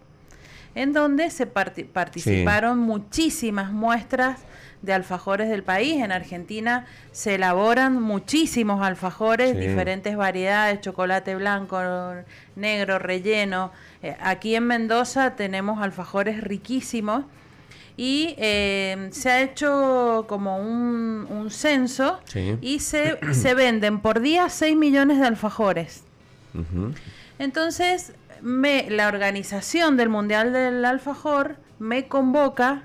en 0.79 0.93
donde 0.93 1.31
se 1.31 1.47
parti- 1.53 1.85
participaron 1.85 2.79
muchísimas 2.79 3.73
muestras 3.73 4.41
de 4.83 4.93
alfajores 4.93 5.49
del 5.49 5.65
país. 5.65 5.97
En 6.03 6.13
Argentina 6.13 6.87
se 7.11 7.35
elaboran 7.35 8.01
muchísimos 8.01 8.81
alfajores, 8.87 9.51
Sí. 9.53 9.67
diferentes 9.67 10.17
variedades, 10.17 10.81
chocolate 10.81 11.35
blanco, 11.35 11.81
negro, 12.55 13.01
relleno. 13.01 13.73
Eh, 14.05 14.17
aquí 14.21 14.55
en 14.55 14.69
Mendoza 14.69 15.35
tenemos 15.35 15.83
alfajores 15.83 16.41
riquísimos 16.45 17.25
y 17.97 18.37
eh, 18.39 19.09
se 19.11 19.31
ha 19.31 19.43
hecho 19.43 20.27
como 20.29 20.59
un, 20.59 21.27
un 21.29 21.51
censo 21.51 22.21
Sí. 22.27 22.57
y 22.61 22.79
se, 22.79 23.19
se 23.35 23.55
venden 23.55 23.99
por 23.99 24.21
día 24.21 24.49
6 24.49 24.77
millones 24.77 25.19
de 25.19 25.27
alfajores. 25.27 26.05
Entonces, 27.41 28.13
me, 28.43 28.89
la 28.91 29.09
organización 29.09 29.97
del 29.97 30.09
Mundial 30.09 30.53
del 30.53 30.85
Alfajor 30.85 31.57
me 31.79 32.09
convoca 32.09 32.85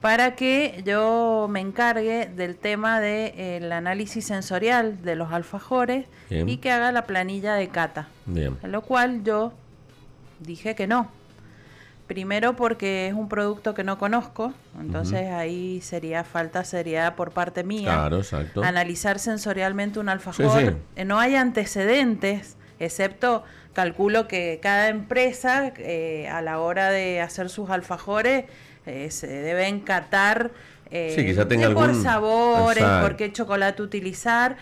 para 0.00 0.34
que 0.34 0.82
yo 0.84 1.46
me 1.50 1.60
encargue 1.60 2.26
del 2.26 2.56
tema 2.56 3.00
del 3.00 3.72
análisis 3.72 4.26
sensorial 4.26 5.00
de 5.02 5.16
los 5.16 5.32
alfajores 5.32 6.06
Bien. 6.28 6.46
y 6.48 6.58
que 6.58 6.70
haga 6.70 6.92
la 6.92 7.04
planilla 7.04 7.54
de 7.54 7.68
cata. 7.68 8.08
Bien. 8.26 8.58
A 8.62 8.66
lo 8.66 8.82
cual 8.82 9.24
yo 9.24 9.54
dije 10.40 10.74
que 10.74 10.86
no. 10.86 11.08
Primero 12.06 12.54
porque 12.54 13.08
es 13.08 13.14
un 13.14 13.30
producto 13.30 13.72
que 13.72 13.82
no 13.82 13.96
conozco, 13.96 14.52
entonces 14.78 15.30
ahí 15.30 15.80
sería 15.80 16.22
falta 16.22 16.62
seriedad 16.64 17.14
por 17.14 17.30
parte 17.30 17.64
mía. 17.64 17.94
Claro, 17.94 18.18
exacto. 18.18 18.62
Analizar 18.62 19.18
sensorialmente 19.18 20.00
un 20.00 20.10
alfajor. 20.10 20.60
Sí, 20.60 20.66
sí. 20.96 21.04
No 21.06 21.18
hay 21.18 21.34
antecedentes, 21.34 22.58
excepto 22.78 23.42
calculo 23.74 24.26
que 24.28 24.58
cada 24.62 24.88
empresa 24.88 25.72
eh, 25.76 26.28
a 26.32 26.40
la 26.42 26.58
hora 26.60 26.90
de 26.90 27.20
hacer 27.20 27.50
sus 27.50 27.68
alfajores 27.70 28.44
eh, 28.86 29.10
se 29.10 29.26
deben 29.26 29.80
catar 29.80 30.50
eh, 30.90 31.12
Sí, 31.16 31.24
quizá 31.26 31.46
tenga 31.48 31.68
de 31.68 31.74
por 31.74 31.88
algún- 31.90 32.02
sabores, 32.02 32.78
Exacto. 32.82 33.06
por 33.06 33.16
qué 33.16 33.32
chocolate 33.32 33.82
utilizar, 33.82 34.56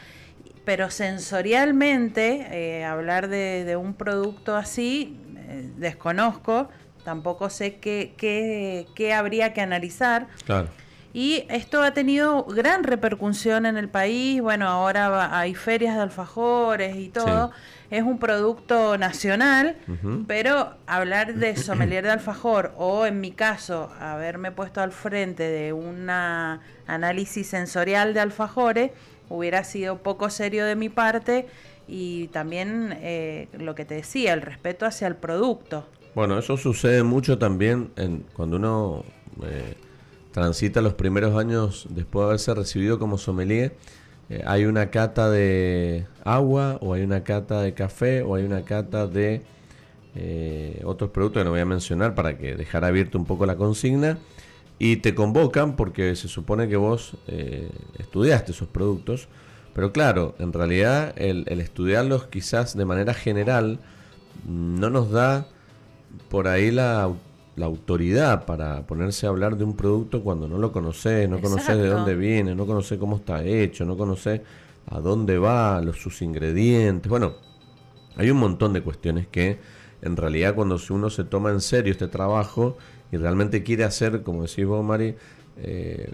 pero 0.64 0.90
sensorialmente, 0.90 2.46
eh, 2.50 2.84
hablar 2.84 3.28
de, 3.28 3.64
de 3.64 3.76
un 3.76 3.94
producto 3.94 4.56
así, 4.56 5.18
eh, 5.48 5.68
desconozco, 5.76 6.68
tampoco 7.04 7.50
sé 7.50 7.74
qué, 7.76 8.14
qué, 8.16 8.86
qué 8.94 9.12
habría 9.12 9.52
que 9.52 9.60
analizar. 9.60 10.28
Claro. 10.46 10.68
Y 11.12 11.44
esto 11.50 11.82
ha 11.82 11.90
tenido 11.92 12.44
gran 12.44 12.84
repercusión 12.84 13.66
en 13.66 13.76
el 13.76 13.88
país. 13.90 14.40
Bueno, 14.40 14.66
ahora 14.68 15.36
hay 15.38 15.54
ferias 15.54 15.96
de 15.96 16.00
alfajores 16.02 16.96
y 16.96 17.08
todo. 17.10 17.50
Es 17.92 18.04
un 18.04 18.18
producto 18.18 18.96
nacional, 18.96 19.76
pero 20.26 20.70
hablar 20.86 21.34
de 21.34 21.56
sommelier 21.56 22.02
de 22.02 22.10
alfajor 22.10 22.72
o 22.78 23.04
en 23.04 23.20
mi 23.20 23.32
caso 23.32 23.90
haberme 24.00 24.50
puesto 24.50 24.80
al 24.80 24.92
frente 24.92 25.42
de 25.42 25.74
un 25.74 26.08
análisis 26.08 27.46
sensorial 27.46 28.14
de 28.14 28.20
alfajores 28.20 28.92
hubiera 29.28 29.62
sido 29.62 29.98
poco 29.98 30.30
serio 30.30 30.64
de 30.64 30.74
mi 30.74 30.88
parte 30.88 31.46
y 31.86 32.28
también 32.28 32.96
eh, 33.02 33.48
lo 33.58 33.74
que 33.74 33.84
te 33.84 33.96
decía, 33.96 34.32
el 34.32 34.40
respeto 34.40 34.86
hacia 34.86 35.06
el 35.06 35.16
producto. 35.16 35.86
Bueno, 36.14 36.38
eso 36.38 36.56
sucede 36.56 37.02
mucho 37.02 37.36
también 37.36 37.90
en, 37.96 38.24
cuando 38.32 38.56
uno 38.56 39.04
eh, 39.42 39.74
transita 40.32 40.80
los 40.80 40.94
primeros 40.94 41.36
años 41.36 41.86
después 41.90 42.22
de 42.22 42.26
haberse 42.28 42.54
recibido 42.54 42.98
como 42.98 43.18
sommelier. 43.18 43.76
Eh, 44.30 44.42
hay 44.46 44.64
una 44.64 44.90
cata 44.90 45.30
de 45.30 46.06
agua, 46.24 46.78
o 46.80 46.94
hay 46.94 47.02
una 47.02 47.24
cata 47.24 47.60
de 47.60 47.74
café, 47.74 48.22
o 48.22 48.34
hay 48.34 48.44
una 48.44 48.62
cata 48.62 49.06
de 49.06 49.42
eh, 50.14 50.82
otros 50.84 51.10
productos 51.10 51.40
que 51.40 51.44
no 51.44 51.50
voy 51.50 51.60
a 51.60 51.64
mencionar 51.64 52.14
para 52.14 52.36
que 52.38 52.54
dejar 52.54 52.84
abierto 52.84 53.18
un 53.18 53.24
poco 53.24 53.46
la 53.46 53.56
consigna. 53.56 54.18
Y 54.78 54.96
te 54.96 55.14
convocan 55.14 55.76
porque 55.76 56.16
se 56.16 56.28
supone 56.28 56.68
que 56.68 56.76
vos 56.76 57.16
eh, 57.28 57.70
estudiaste 57.98 58.52
esos 58.52 58.68
productos. 58.68 59.28
Pero 59.74 59.92
claro, 59.92 60.34
en 60.38 60.52
realidad 60.52 61.14
el, 61.16 61.44
el 61.46 61.60
estudiarlos 61.60 62.26
quizás 62.26 62.76
de 62.76 62.84
manera 62.84 63.14
general 63.14 63.78
no 64.46 64.90
nos 64.90 65.10
da 65.10 65.46
por 66.28 66.48
ahí 66.48 66.70
la, 66.70 67.10
la 67.56 67.66
autoridad 67.66 68.46
para 68.46 68.86
ponerse 68.86 69.26
a 69.26 69.28
hablar 69.28 69.56
de 69.56 69.64
un 69.64 69.76
producto 69.76 70.22
cuando 70.22 70.48
no 70.48 70.58
lo 70.58 70.72
conoces, 70.72 71.28
no 71.28 71.40
conoces 71.40 71.76
de 71.76 71.88
dónde 71.88 72.14
viene, 72.14 72.54
no 72.54 72.66
conoces 72.66 72.98
cómo 72.98 73.16
está 73.16 73.44
hecho, 73.44 73.84
no 73.84 73.96
conoces 73.96 74.40
a 74.86 75.00
dónde 75.00 75.38
va, 75.38 75.80
los, 75.80 76.00
sus 76.00 76.22
ingredientes. 76.22 77.10
Bueno, 77.10 77.34
hay 78.16 78.30
un 78.30 78.38
montón 78.38 78.72
de 78.72 78.82
cuestiones 78.82 79.26
que 79.28 79.58
en 80.00 80.16
realidad 80.16 80.54
cuando 80.54 80.78
si 80.78 80.92
uno 80.92 81.10
se 81.10 81.24
toma 81.24 81.50
en 81.50 81.60
serio 81.60 81.92
este 81.92 82.08
trabajo 82.08 82.76
y 83.10 83.18
realmente 83.18 83.62
quiere 83.62 83.84
hacer, 83.84 84.22
como 84.22 84.42
decís 84.42 84.64
vos, 84.64 84.84
Mari, 84.84 85.14
eh, 85.58 86.10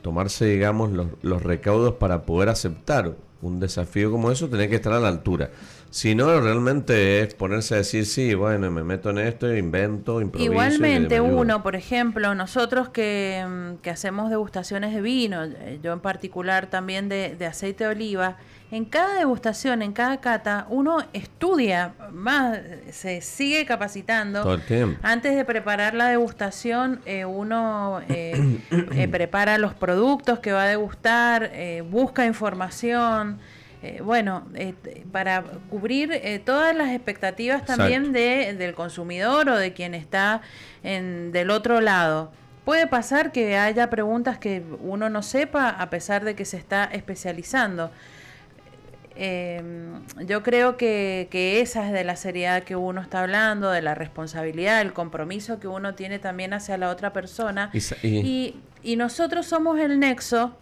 tomarse, 0.00 0.46
digamos, 0.46 0.90
los, 0.92 1.08
los 1.22 1.42
recaudos 1.42 1.94
para 1.94 2.22
poder 2.22 2.48
aceptar 2.48 3.14
un 3.42 3.60
desafío 3.60 4.10
como 4.10 4.30
eso, 4.30 4.48
tenés 4.48 4.68
que 4.68 4.76
estar 4.76 4.92
a 4.92 5.00
la 5.00 5.08
altura. 5.08 5.50
Si 5.90 6.14
no, 6.14 6.40
realmente 6.40 7.22
es 7.22 7.34
ponerse 7.34 7.74
a 7.74 7.78
decir, 7.78 8.04
sí, 8.06 8.34
bueno, 8.34 8.70
me 8.70 8.84
meto 8.84 9.10
en 9.10 9.18
esto, 9.18 9.54
invento, 9.54 10.20
improviso. 10.20 10.52
Igualmente, 10.52 11.20
uno, 11.20 11.62
por 11.62 11.76
ejemplo, 11.76 12.34
nosotros 12.34 12.88
que, 12.90 13.44
mm, 13.46 13.76
que, 13.82 13.90
hacemos 13.90 14.30
degustaciones 14.30 14.94
de 14.94 15.00
vino, 15.00 15.44
eh, 15.44 15.78
yo 15.82 15.92
en 15.92 16.00
particular 16.00 16.66
también 16.66 17.08
de, 17.08 17.34
de, 17.36 17.46
aceite 17.46 17.84
de 17.84 17.90
oliva, 17.90 18.36
en 18.70 18.84
cada 18.84 19.18
degustación, 19.18 19.80
en 19.80 19.92
cada 19.92 20.20
cata, 20.20 20.66
uno 20.68 20.98
estudia 21.14 21.94
más, 22.12 22.58
se 22.90 23.22
sigue 23.22 23.64
capacitando. 23.64 24.42
Todo 24.42 24.54
el 24.54 24.62
tiempo. 24.62 25.00
Antes 25.02 25.34
de 25.34 25.44
preparar 25.46 25.94
la 25.94 26.08
degustación, 26.08 27.00
eh, 27.06 27.24
uno 27.24 28.02
eh, 28.10 28.58
eh, 28.70 29.08
prepara 29.08 29.56
los 29.56 29.72
productos 29.72 30.40
que 30.40 30.52
va 30.52 30.64
a 30.64 30.68
degustar, 30.68 31.50
eh, 31.54 31.82
busca 31.88 32.26
información. 32.26 33.38
Eh, 33.80 34.00
bueno, 34.02 34.46
eh, 34.54 34.74
para 35.12 35.44
cubrir 35.70 36.10
eh, 36.12 36.40
todas 36.44 36.74
las 36.74 36.90
expectativas 36.90 37.64
también 37.64 38.12
de, 38.12 38.54
del 38.54 38.74
consumidor 38.74 39.48
o 39.48 39.56
de 39.56 39.72
quien 39.72 39.94
está 39.94 40.42
en, 40.82 41.30
del 41.30 41.50
otro 41.50 41.80
lado. 41.80 42.32
Puede 42.64 42.86
pasar 42.86 43.30
que 43.30 43.56
haya 43.56 43.88
preguntas 43.88 44.38
que 44.38 44.62
uno 44.80 45.08
no 45.08 45.22
sepa 45.22 45.70
a 45.70 45.90
pesar 45.90 46.24
de 46.24 46.34
que 46.34 46.44
se 46.44 46.56
está 46.56 46.84
especializando. 46.84 47.90
Eh, 49.20 49.62
yo 50.26 50.42
creo 50.42 50.76
que, 50.76 51.28
que, 51.30 51.60
esa 51.60 51.86
es 51.86 51.92
de 51.92 52.04
la 52.04 52.14
seriedad 52.14 52.62
que 52.62 52.76
uno 52.76 53.00
está 53.00 53.22
hablando, 53.22 53.70
de 53.70 53.82
la 53.82 53.94
responsabilidad, 53.94 54.80
el 54.80 54.92
compromiso 54.92 55.58
que 55.58 55.66
uno 55.66 55.94
tiene 55.94 56.18
también 56.18 56.52
hacia 56.52 56.76
la 56.78 56.90
otra 56.90 57.12
persona. 57.12 57.70
Y, 57.72 57.78
y, 58.06 58.18
y, 58.18 58.60
y 58.82 58.96
nosotros 58.96 59.46
somos 59.46 59.78
el 59.80 59.98
nexo 59.98 60.56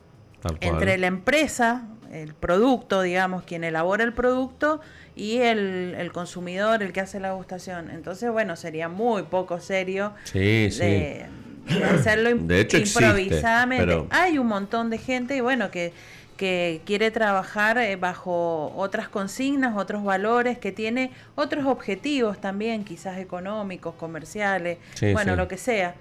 entre 0.61 0.99
la 0.99 1.07
empresa, 1.07 1.83
el 2.13 2.35
producto, 2.35 3.03
digamos, 3.03 3.45
quien 3.45 3.65
elabora 3.65 4.05
el 4.05 4.13
producto 4.13 4.81
y 5.15 5.39
el, 5.39 5.95
el, 5.99 6.13
consumidor, 6.13 6.83
el 6.83 6.93
que 6.93 7.01
hace 7.01 7.21
la 7.21 7.29
degustación. 7.29 7.91
Entonces, 7.91 8.31
bueno, 8.31 8.57
sería 8.57 8.89
muy 8.89 9.25
poco 9.25 9.61
serio 9.61 10.13
sí, 10.25 10.39
de, 10.39 10.71
sí. 10.71 11.75
de, 11.75 11.85
hacerlo 11.85 12.35
de 12.35 12.61
hecho 12.61 12.79
improvisadamente. 12.79 13.85
Existe, 13.85 14.07
pero... 14.09 14.23
Hay 14.23 14.39
un 14.39 14.47
montón 14.47 14.91
de 14.91 14.99
gente, 14.99 15.37
y 15.37 15.41
bueno, 15.41 15.71
que 15.71 15.93
que 16.37 16.83
quiere 16.85 17.11
trabajar 17.11 17.79
eh, 17.79 17.97
bajo 17.97 18.73
otras 18.77 19.09
consignas, 19.09 19.77
otros 19.77 20.05
valores, 20.05 20.59
que 20.59 20.71
tiene 20.71 21.11
otros 21.35 21.67
objetivos 21.67 22.41
también, 22.41 22.85
quizás 22.85 23.19
económicos, 23.19 23.95
comerciales, 23.95 24.79
sí, 24.95 25.13
bueno, 25.13 25.35
lo 25.35 25.49
que 25.49 25.57
sea. 25.57 25.95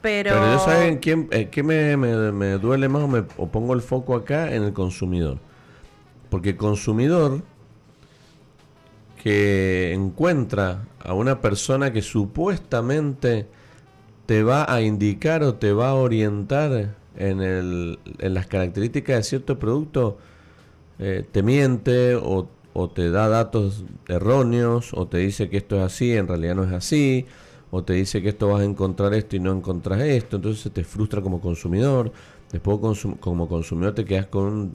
Pero, 0.00 0.30
Pero 0.30 0.52
yo 0.52 0.58
saben 0.60 0.98
quién, 0.98 1.28
eh, 1.32 1.48
qué 1.50 1.62
me, 1.62 1.96
me, 1.96 2.32
me, 2.32 2.58
duele 2.58 2.88
más 2.88 3.02
o, 3.02 3.08
me, 3.08 3.22
pongo 3.22 3.74
el 3.74 3.82
foco 3.82 4.14
acá 4.14 4.54
en 4.54 4.62
el 4.62 4.72
consumidor. 4.72 5.38
Porque 6.30 6.50
el 6.50 6.56
consumidor 6.56 7.42
que 9.22 9.92
encuentra 9.92 10.84
a 11.00 11.14
una 11.14 11.40
persona 11.40 11.92
que 11.92 12.02
supuestamente 12.02 13.46
te 14.26 14.42
va 14.42 14.72
a 14.72 14.82
indicar 14.82 15.42
o 15.42 15.54
te 15.54 15.72
va 15.72 15.88
a 15.88 15.94
orientar 15.94 16.94
en, 17.16 17.40
el, 17.40 17.98
en 18.18 18.34
las 18.34 18.46
características 18.46 19.16
de 19.16 19.22
cierto 19.22 19.58
producto, 19.58 20.18
eh, 20.98 21.24
te 21.30 21.42
miente 21.42 22.14
o, 22.14 22.48
te 22.94 23.10
da 23.10 23.28
datos 23.28 23.84
erróneos 24.06 24.92
o 24.94 25.08
te 25.08 25.18
dice 25.18 25.48
que 25.48 25.56
esto 25.56 25.76
es 25.76 25.82
así, 25.82 26.12
en 26.12 26.28
realidad 26.28 26.54
no 26.54 26.64
es 26.64 26.72
así, 26.72 27.26
o 27.70 27.84
te 27.84 27.94
dice 27.94 28.22
que 28.22 28.30
esto 28.30 28.48
vas 28.48 28.62
a 28.62 28.64
encontrar 28.64 29.14
esto 29.14 29.36
y 29.36 29.40
no 29.40 29.52
encontrás 29.52 30.00
esto, 30.00 30.36
entonces 30.36 30.72
te 30.72 30.84
frustra 30.84 31.20
como 31.20 31.40
consumidor, 31.40 32.12
después 32.50 32.78
como 33.20 33.48
consumidor 33.48 33.94
te 33.94 34.04
quedas 34.04 34.26
con, 34.26 34.72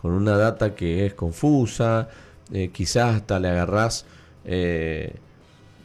con 0.00 0.12
una 0.12 0.36
data 0.36 0.74
que 0.74 1.06
es 1.06 1.14
confusa, 1.14 2.08
eh, 2.52 2.70
quizás 2.72 3.16
hasta 3.16 3.40
le 3.40 3.48
agarrás 3.48 4.06
eh, 4.44 5.16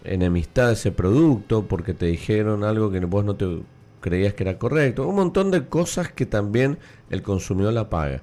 enemistad 0.03 0.69
a 0.69 0.71
ese 0.73 0.91
producto 0.91 1.65
porque 1.67 1.93
te 1.93 2.05
dijeron 2.05 2.63
algo 2.63 2.91
que 2.91 2.99
vos 2.99 3.25
no 3.25 3.35
te 3.35 3.61
creías 3.99 4.33
que 4.33 4.43
era 4.43 4.57
correcto. 4.57 5.07
Un 5.07 5.15
montón 5.15 5.51
de 5.51 5.67
cosas 5.67 6.11
que 6.11 6.25
también 6.25 6.77
el 7.09 7.21
consumidor 7.21 7.73
la 7.73 7.89
paga. 7.89 8.21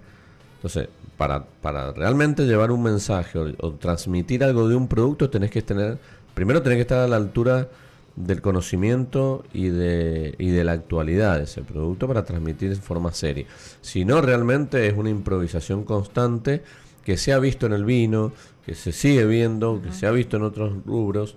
Entonces, 0.57 0.89
para, 1.17 1.47
para 1.63 1.93
realmente 1.93 2.45
llevar 2.47 2.71
un 2.71 2.83
mensaje 2.83 3.39
o, 3.39 3.73
transmitir 3.75 4.45
algo 4.45 4.69
de 4.69 4.77
un 4.77 4.89
producto, 4.89 5.31
tenés 5.31 5.51
que 5.51 5.63
tener, 5.63 5.99
primero 6.35 6.63
tenés 6.63 6.77
que 6.77 6.83
estar 6.83 7.01
a 7.01 7.09
la 7.09 7.17
altura 7.17 7.69
del 8.19 8.41
conocimiento 8.41 9.45
y 9.53 9.69
de, 9.69 10.35
y 10.39 10.51
de 10.51 10.65
la 10.65 10.73
actualidad 10.73 11.39
de 11.39 11.45
ese 11.45 11.63
producto 11.63 12.09
para 12.09 12.25
transmitir 12.25 12.73
en 12.73 12.83
forma 12.83 13.13
seria. 13.13 13.47
Si 13.81 14.05
no, 14.05 14.21
realmente 14.21 14.87
es 14.89 14.95
una 14.97 15.11
improvisación 15.11 15.85
constante 15.85 16.63
que 17.05 17.17
se 17.17 17.33
ha 17.33 17.39
visto 17.39 17.67
en 17.67 17.73
el 17.73 17.85
vino, 17.85 18.33
que 18.67 18.75
se 18.75 18.93
sigue 18.93 19.25
viendo, 19.25 19.73
uh 19.73 19.77
-huh. 19.79 19.83
que 19.83 19.93
se 19.93 20.07
ha 20.07 20.11
visto 20.11 20.37
en 20.37 20.43
otros 20.43 20.73
rubros. 20.85 21.37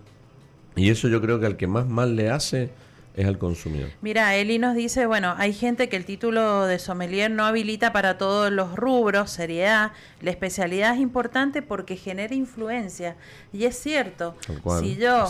Y 0.76 0.90
eso 0.90 1.08
yo 1.08 1.22
creo 1.22 1.40
que 1.40 1.46
al 1.46 1.58
que 1.58 1.68
más 1.68 1.88
mal 1.88 2.16
le 2.16 2.30
hace 2.30 2.70
es 3.16 3.26
al 3.26 3.38
consumidor. 3.38 3.90
Mira, 4.02 4.36
Eli 4.36 4.58
nos 4.58 4.76
dice, 4.76 5.06
bueno, 5.06 5.36
hay 5.38 5.54
gente 5.54 5.90
que 5.90 5.98
el 5.98 6.06
título 6.06 6.66
de 6.66 6.80
sommelier 6.80 7.30
no 7.30 7.46
habilita 7.46 7.92
para 7.92 8.18
todos 8.18 8.52
los 8.52 8.76
rubros, 8.76 9.32
seriedad, 9.32 9.92
la 10.22 10.32
especialidad 10.32 10.94
es 10.94 11.02
importante 11.02 11.62
porque 11.62 11.98
genera 11.98 12.34
influencia. 12.34 13.16
Y 13.52 13.66
es 13.66 13.78
cierto, 13.78 14.36
si 14.80 14.96
yo 14.96 15.26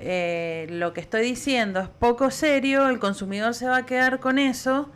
eh, 0.00 0.66
lo 0.70 0.92
que 0.92 1.00
estoy 1.00 1.22
diciendo 1.22 1.80
es 1.80 1.88
poco 1.88 2.30
serio, 2.30 2.88
el 2.88 2.98
consumidor 2.98 3.54
se 3.54 3.66
va 3.66 3.78
a 3.78 3.86
quedar 3.86 4.20
con 4.20 4.38
eso. 4.38 4.88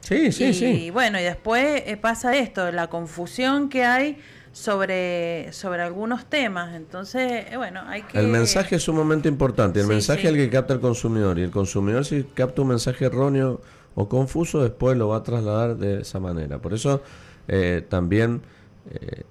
Sí, 0.00 0.32
sí, 0.32 0.44
y, 0.44 0.54
sí. 0.54 0.64
Y 0.64 0.90
bueno, 0.90 1.20
y 1.20 1.24
después 1.24 1.82
eh, 1.86 1.96
pasa 1.96 2.36
esto, 2.36 2.70
la 2.72 2.88
confusión 2.88 3.68
que 3.68 3.84
hay 3.84 4.18
sobre, 4.52 5.52
sobre 5.52 5.82
algunos 5.82 6.26
temas. 6.26 6.74
Entonces, 6.74 7.46
eh, 7.50 7.56
bueno, 7.56 7.82
hay 7.86 8.02
que... 8.02 8.18
El 8.18 8.28
mensaje 8.28 8.76
es 8.76 8.82
sumamente 8.82 9.28
importante. 9.28 9.80
El 9.80 9.86
sí, 9.86 9.92
mensaje 9.92 10.22
sí. 10.22 10.26
es 10.26 10.32
el 10.32 10.38
que 10.38 10.50
capta 10.50 10.74
el 10.74 10.80
consumidor. 10.80 11.38
Y 11.38 11.42
el 11.42 11.50
consumidor 11.50 12.04
si 12.04 12.24
capta 12.24 12.62
un 12.62 12.68
mensaje 12.68 13.04
erróneo 13.06 13.60
o 13.94 14.08
confuso, 14.08 14.62
después 14.62 14.96
lo 14.96 15.08
va 15.08 15.18
a 15.18 15.22
trasladar 15.22 15.76
de 15.76 16.02
esa 16.02 16.20
manera. 16.20 16.58
Por 16.58 16.74
eso 16.74 17.02
eh, 17.48 17.84
también 17.88 18.42
eh, 18.90 19.22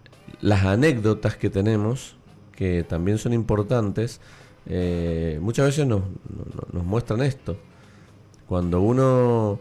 las 0.41 0.63
anécdotas 0.65 1.35
que 1.35 1.49
tenemos, 1.49 2.15
que 2.55 2.83
también 2.83 3.17
son 3.17 3.33
importantes, 3.33 4.21
eh, 4.65 5.39
muchas 5.41 5.67
veces 5.67 5.87
nos, 5.87 6.03
nos, 6.73 6.83
muestran 6.83 7.21
esto. 7.21 7.57
Cuando 8.47 8.81
uno... 8.81 9.59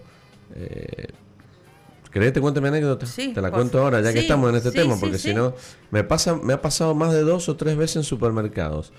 ¿Querés 2.13 2.33
te 2.33 2.41
cuente 2.41 2.61
mi 2.61 2.69
anécdota? 2.69 3.07
Sí, 3.07 3.33
te 3.35 3.41
la 3.41 3.51
cuento 3.51 3.81
ahora, 3.81 4.01
ya 4.01 4.09
sí, 4.09 4.15
que 4.15 4.21
estamos 4.21 4.49
en 4.51 4.57
este 4.57 4.71
sí, 4.71 4.77
tema, 4.77 4.97
porque 4.99 5.19
si 5.19 5.35
no, 5.35 5.55
me 5.91 6.05
pasa, 6.05 6.37
me 6.37 6.55
ha 6.55 6.63
pasado 6.63 6.95
más 6.95 7.13
de 7.13 7.23
dos 7.23 7.49
o 7.49 7.57
tres 7.57 7.77
veces 7.77 7.97
en 7.97 8.05
supermercados. 8.05 8.93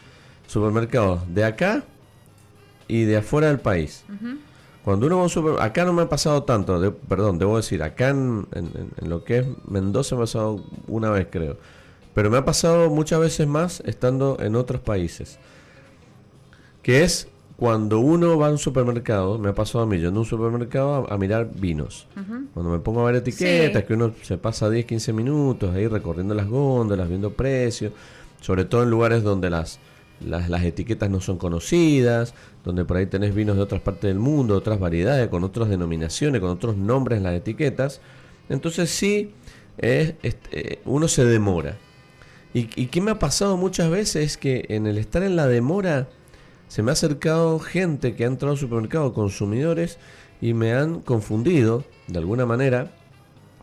Supermercados 0.47 1.21
de 1.33 1.43
acá 1.43 1.83
y 2.87 3.03
de 3.03 3.17
afuera 3.17 3.47
del 3.47 3.59
país. 3.59 4.03
Uh 4.09 4.11
-huh. 4.13 4.37
Cuando 4.83 5.07
uno 5.07 5.17
va 5.17 5.21
a 5.21 5.23
un 5.25 5.29
supermercado, 5.29 5.69
acá 5.69 5.85
no 5.85 5.93
me 5.93 6.03
ha 6.03 6.09
pasado 6.09 6.43
tanto, 6.43 6.79
de, 6.79 6.91
perdón, 6.91 7.37
debo 7.37 7.57
decir, 7.57 7.83
acá 7.83 8.09
en, 8.09 8.47
en, 8.53 8.91
en, 8.97 9.09
lo 9.09 9.23
que 9.23 9.39
es 9.39 9.47
Mendoza 9.67 10.15
me 10.15 10.21
ha 10.21 10.23
pasado 10.25 10.63
una 10.87 11.09
vez 11.09 11.27
creo. 11.29 11.57
Pero 12.13 12.29
me 12.29 12.37
ha 12.37 12.45
pasado 12.45 12.89
muchas 12.89 13.19
veces 13.19 13.47
más 13.47 13.81
estando 13.85 14.37
en 14.39 14.55
otros 14.55 14.81
países. 14.81 15.39
Que 16.81 17.03
es 17.03 17.27
cuando 17.59 17.99
uno 17.99 18.37
va 18.37 18.47
a 18.47 18.51
un 18.51 18.57
supermercado, 18.57 19.37
me 19.37 19.49
ha 19.49 19.53
pasado 19.53 19.83
a 19.83 19.85
mí, 19.85 19.99
yo 19.99 20.07
en 20.07 20.17
un 20.17 20.23
supermercado 20.23 21.05
a, 21.09 21.13
a 21.13 21.17
mirar 21.17 21.51
vinos. 21.53 22.07
Uh 22.15 22.19
-huh. 22.19 22.47
Cuando 22.53 22.71
me 22.71 22.79
pongo 22.79 23.01
a 23.01 23.11
ver 23.11 23.15
etiquetas, 23.15 23.81
sí. 23.81 23.85
que 23.85 23.93
uno 23.95 24.13
se 24.21 24.37
pasa 24.37 24.69
10, 24.69 24.85
15 24.85 25.11
minutos 25.11 25.75
ahí 25.75 25.85
recorriendo 25.85 26.33
las 26.33 26.47
góndolas, 26.47 27.09
viendo 27.09 27.31
precios, 27.31 27.91
sobre 28.39 28.63
todo 28.63 28.83
en 28.83 28.89
lugares 28.89 29.23
donde 29.23 29.49
las, 29.49 29.79
las, 30.25 30.47
las, 30.49 30.63
etiquetas 30.63 31.09
no 31.09 31.19
son 31.19 31.37
conocidas, 31.37 32.33
donde 32.63 32.85
por 32.85 32.95
ahí 32.95 33.07
tenés 33.07 33.35
vinos 33.35 33.57
de 33.57 33.63
otras 33.63 33.81
partes 33.81 34.03
del 34.03 34.19
mundo, 34.19 34.55
otras 34.55 34.79
variedades, 34.79 35.27
con 35.27 35.43
otras 35.43 35.67
denominaciones, 35.67 36.39
con 36.39 36.51
otros 36.51 36.77
nombres 36.77 37.17
en 37.17 37.23
las 37.23 37.33
etiquetas. 37.33 37.99
Entonces 38.47 38.89
sí, 38.89 39.33
es, 39.77 40.15
eh, 40.23 40.79
uno 40.85 41.09
se 41.09 41.25
demora. 41.25 41.77
Y, 42.53 42.69
y 42.81 42.85
qué 42.85 43.01
me 43.01 43.11
ha 43.11 43.19
pasado 43.19 43.57
muchas 43.57 43.91
veces 43.91 44.23
es 44.23 44.37
que 44.37 44.65
en 44.69 44.87
el 44.87 44.97
estar 44.97 45.23
en 45.23 45.35
la 45.35 45.45
demora 45.45 46.07
se 46.69 46.81
me 46.81 46.91
ha 46.91 46.93
acercado 46.93 47.59
gente 47.59 48.15
que 48.15 48.23
ha 48.23 48.27
entrado 48.27 48.53
al 48.53 48.59
supermercado, 48.59 49.13
consumidores, 49.13 49.97
y 50.39 50.53
me 50.53 50.73
han 50.73 51.01
confundido, 51.01 51.83
de 52.07 52.19
alguna 52.19 52.45
manera, 52.45 52.91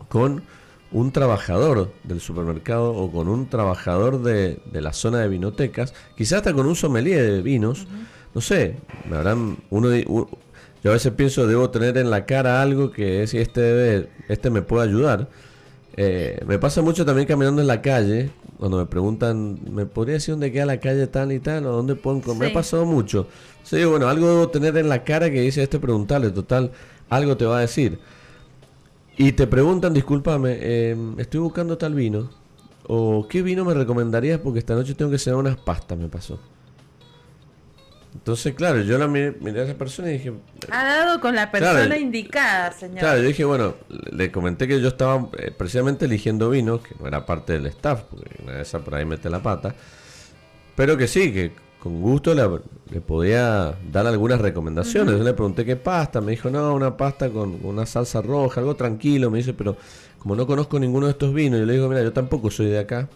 con 0.09 0.43
un 0.91 1.11
trabajador 1.11 1.91
del 2.03 2.21
supermercado 2.21 2.91
o 2.91 3.11
con 3.11 3.27
un 3.27 3.49
trabajador 3.49 4.21
de, 4.21 4.59
de 4.71 4.81
la 4.81 4.93
zona 4.93 5.19
de 5.19 5.29
vinotecas, 5.29 5.93
quizás 6.15 6.37
hasta 6.37 6.53
con 6.53 6.67
un 6.67 6.75
sommelier 6.75 7.23
de 7.23 7.41
vinos, 7.41 7.83
uh 7.83 7.85
-huh. 7.85 8.07
no 8.35 8.41
sé, 8.41 8.75
me 9.09 9.17
habrán 9.17 9.57
uno, 9.69 9.89
uno, 10.07 10.29
yo 10.83 10.91
a 10.91 10.93
veces 10.93 11.11
pienso 11.13 11.47
debo 11.47 11.69
tener 11.69 11.97
en 11.97 12.09
la 12.09 12.25
cara 12.25 12.61
algo 12.61 12.91
que 12.91 13.23
es 13.23 13.33
este 13.33 13.61
debe, 13.61 14.09
este 14.27 14.49
me 14.49 14.61
puede 14.61 14.87
ayudar. 14.87 15.29
Eh, 15.97 16.39
me 16.45 16.59
pasa 16.59 16.81
mucho 16.83 17.05
también 17.05 17.27
caminando 17.27 17.61
en 17.61 17.67
la 17.67 17.81
calle, 17.81 18.29
cuando 18.57 18.77
me 18.77 18.85
preguntan, 18.85 19.59
¿me 19.71 19.85
podría 19.85 20.15
decir 20.15 20.33
dónde 20.33 20.51
queda 20.51 20.65
la 20.65 20.79
calle 20.79 21.07
tal 21.07 21.31
y 21.31 21.39
tal? 21.39 21.65
¿O 21.67 21.71
dónde 21.71 21.95
puedo 21.95 22.21
sí. 22.21 22.31
Me 22.39 22.47
ha 22.47 22.53
pasado 22.53 22.85
mucho. 22.85 23.27
Sí, 23.63 23.83
bueno, 23.85 24.07
algo 24.07 24.27
debo 24.27 24.49
tener 24.49 24.75
en 24.77 24.89
la 24.89 25.03
cara 25.03 25.29
que 25.29 25.41
dice 25.41 25.61
este 25.61 25.79
preguntarle, 25.79 26.31
total, 26.31 26.71
algo 27.09 27.37
te 27.37 27.45
va 27.45 27.57
a 27.57 27.61
decir. 27.61 27.99
Y 29.17 29.31
te 29.31 29.47
preguntan, 29.47 29.93
discúlpame, 29.93 30.57
eh, 30.59 30.95
estoy 31.17 31.39
buscando 31.39 31.77
tal 31.77 31.93
vino. 31.93 32.29
O 32.87 33.27
qué 33.27 33.41
vino 33.41 33.65
me 33.65 33.73
recomendarías 33.73 34.39
porque 34.39 34.59
esta 34.59 34.73
noche 34.73 34.95
tengo 34.95 35.11
que 35.11 35.17
cenar 35.17 35.39
unas 35.39 35.57
pastas, 35.57 35.97
me 35.97 36.07
pasó. 36.07 36.39
Entonces, 38.17 38.55
claro, 38.55 38.81
yo 38.81 38.97
la 38.97 39.07
miré, 39.07 39.37
miré 39.39 39.61
a 39.61 39.63
esa 39.63 39.75
persona 39.75 40.09
y 40.09 40.13
dije... 40.13 40.33
Ha 40.71 40.83
dado 40.83 41.21
con 41.21 41.35
la 41.35 41.51
persona 41.51 41.97
indicada, 41.97 42.71
señor. 42.73 42.99
Claro, 42.99 43.21
yo 43.21 43.27
dije, 43.27 43.45
bueno, 43.45 43.75
le 44.11 44.31
comenté 44.31 44.67
que 44.67 44.81
yo 44.81 44.89
estaba 44.89 45.29
eh, 45.37 45.51
precisamente 45.55 46.05
eligiendo 46.05 46.49
vinos, 46.49 46.81
que 46.81 46.95
no 46.99 47.07
era 47.07 47.25
parte 47.25 47.53
del 47.53 47.67
staff, 47.67 48.01
porque 48.09 48.29
una 48.43 48.53
de 48.53 48.63
esas 48.63 48.81
por 48.81 48.95
ahí 48.95 49.05
mete 49.05 49.29
la 49.29 49.41
pata, 49.41 49.75
pero 50.75 50.97
que 50.97 51.07
sí, 51.07 51.31
que 51.31 51.51
con 51.79 52.01
gusto 52.01 52.33
le, 52.33 52.43
le 52.91 53.01
podía 53.01 53.75
dar 53.91 54.07
algunas 54.07 54.41
recomendaciones. 54.41 55.17
Yo 55.17 55.23
le 55.23 55.33
pregunté 55.33 55.63
qué 55.63 55.75
pasta, 55.77 56.19
me 56.19 56.31
dijo, 56.31 56.49
no, 56.49 56.73
una 56.73 56.97
pasta 56.97 57.29
con 57.29 57.59
una 57.63 57.85
salsa 57.85 58.21
roja, 58.21 58.59
algo 58.59 58.75
tranquilo, 58.75 59.31
me 59.31 59.37
dice, 59.37 59.53
pero 59.53 59.77
como 60.17 60.35
no 60.35 60.45
conozco 60.45 60.79
ninguno 60.79 61.05
de 61.05 61.13
estos 61.13 61.33
vinos, 61.33 61.59
yo 61.59 61.65
le 61.65 61.73
digo, 61.73 61.87
mira, 61.87 62.01
yo 62.01 62.11
tampoco 62.11 62.51
soy 62.51 62.65
de 62.65 62.79
acá, 62.79 63.07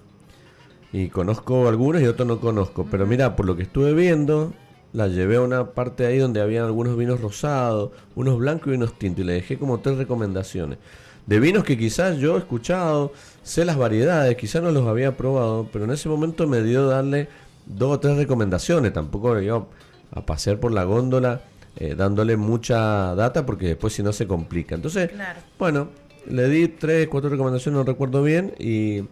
y 0.93 1.09
conozco 1.09 1.67
algunos 1.67 2.01
y 2.01 2.05
otros 2.05 2.27
no 2.27 2.39
conozco, 2.39 2.87
pero 2.89 3.05
mira, 3.05 3.35
por 3.35 3.45
lo 3.45 3.57
que 3.57 3.63
estuve 3.63 3.93
viendo, 3.93 4.53
la 4.93 5.07
llevé 5.07 5.37
a 5.37 5.41
una 5.41 5.71
parte 5.71 6.05
ahí 6.05 6.17
donde 6.17 6.41
había 6.41 6.63
algunos 6.65 6.97
vinos 6.97 7.21
rosados, 7.21 7.91
unos 8.15 8.37
blancos 8.37 8.67
y 8.73 8.75
unos 8.75 8.97
tintos, 8.97 9.23
y 9.23 9.27
le 9.27 9.33
dejé 9.33 9.57
como 9.57 9.79
tres 9.79 9.97
recomendaciones. 9.97 10.77
De 11.25 11.39
vinos 11.39 11.63
que 11.63 11.77
quizás 11.77 12.17
yo 12.17 12.35
he 12.35 12.39
escuchado, 12.39 13.13
sé 13.43 13.63
las 13.63 13.77
variedades, 13.77 14.35
quizás 14.35 14.61
no 14.63 14.71
los 14.71 14.87
había 14.87 15.15
probado, 15.15 15.69
pero 15.71 15.85
en 15.85 15.91
ese 15.91 16.09
momento 16.09 16.47
me 16.47 16.61
dio 16.63 16.87
darle 16.87 17.29
dos 17.65 17.91
o 17.95 17.99
tres 17.99 18.17
recomendaciones, 18.17 18.91
tampoco 18.91 19.39
iba 19.39 19.65
a 20.13 20.25
pasear 20.25 20.59
por 20.59 20.71
la 20.73 20.83
góndola 20.83 21.41
eh, 21.77 21.95
dándole 21.95 22.35
mucha 22.35 23.15
data 23.15 23.45
porque 23.45 23.67
después 23.67 23.93
si 23.93 24.03
no 24.03 24.11
se 24.11 24.27
complica. 24.27 24.75
Entonces, 24.75 25.09
Claro. 25.11 25.39
bueno, 25.57 25.87
le 26.27 26.49
di 26.49 26.67
tres, 26.67 27.07
cuatro 27.07 27.29
recomendaciones, 27.29 27.77
no 27.77 27.83
recuerdo 27.85 28.21
bien, 28.23 28.53
y 28.59 29.03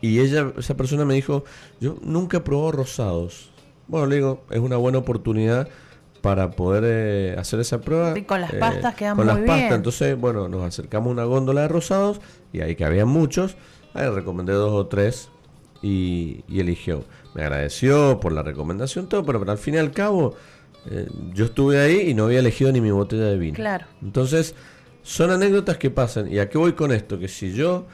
y 0.00 0.20
ella, 0.20 0.52
esa 0.56 0.76
persona 0.76 1.04
me 1.04 1.14
dijo, 1.14 1.44
yo 1.80 1.96
nunca 2.02 2.36
he 2.36 2.40
probado 2.40 2.70
rosados. 2.72 3.50
Bueno, 3.88 4.06
le 4.06 4.16
digo, 4.16 4.44
es 4.50 4.60
una 4.60 4.76
buena 4.76 4.98
oportunidad 4.98 5.68
para 6.20 6.50
poder 6.50 6.84
eh, 6.86 7.36
hacer 7.38 7.60
esa 7.60 7.80
prueba. 7.80 8.16
Y 8.18 8.22
con 8.22 8.40
las 8.40 8.52
eh, 8.52 8.58
pastas 8.58 8.94
quedan 8.94 9.16
Con 9.16 9.26
muy 9.26 9.34
las 9.34 9.44
pastas. 9.44 9.56
bien. 9.56 9.72
Entonces, 9.72 10.18
bueno, 10.18 10.48
nos 10.48 10.62
acercamos 10.64 11.08
a 11.08 11.12
una 11.12 11.24
góndola 11.24 11.62
de 11.62 11.68
rosados 11.68 12.20
y 12.52 12.60
ahí 12.60 12.74
que 12.76 12.84
había 12.84 13.06
muchos. 13.06 13.56
Ahí 13.94 14.08
recomendé 14.08 14.52
dos 14.52 14.72
o 14.72 14.86
tres 14.86 15.30
y, 15.82 16.44
y 16.48 16.60
eligió. 16.60 17.04
Me 17.34 17.42
agradeció 17.42 18.20
por 18.20 18.32
la 18.32 18.42
recomendación, 18.42 19.08
todo, 19.08 19.24
pero, 19.24 19.38
pero 19.38 19.52
al 19.52 19.58
fin 19.58 19.74
y 19.74 19.78
al 19.78 19.92
cabo, 19.92 20.34
eh, 20.90 21.08
yo 21.32 21.46
estuve 21.46 21.80
ahí 21.80 22.10
y 22.10 22.14
no 22.14 22.24
había 22.24 22.40
elegido 22.40 22.72
ni 22.72 22.80
mi 22.80 22.90
botella 22.90 23.24
de 23.26 23.38
vino. 23.38 23.54
Claro. 23.54 23.86
Entonces, 24.02 24.54
son 25.02 25.30
anécdotas 25.30 25.76
que 25.78 25.90
pasan. 25.90 26.30
¿Y 26.32 26.38
a 26.40 26.48
qué 26.48 26.58
voy 26.58 26.72
con 26.72 26.92
esto? 26.92 27.18
Que 27.18 27.28
si 27.28 27.52
yo 27.54 27.86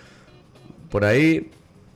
por 0.91 1.05
ahí, 1.05 1.51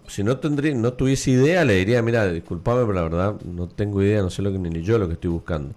si 0.08 0.24
no 0.24 0.38
tendría, 0.38 0.74
no 0.74 0.92
tuviese 0.94 1.30
idea, 1.32 1.64
le 1.64 1.74
diría, 1.76 2.02
mira, 2.02 2.26
disculpame, 2.30 2.80
pero 2.82 2.92
la 2.92 3.02
verdad 3.02 3.34
no 3.44 3.68
tengo 3.68 4.02
idea, 4.02 4.22
no 4.22 4.30
sé 4.30 4.42
lo 4.42 4.50
que 4.52 4.58
ni 4.58 4.82
yo 4.82 4.98
lo 4.98 5.06
que 5.06 5.14
estoy 5.14 5.30
buscando. 5.30 5.74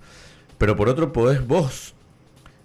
Pero 0.58 0.76
por 0.76 0.90
otro 0.90 1.12
podés 1.14 1.46
vos 1.48 1.94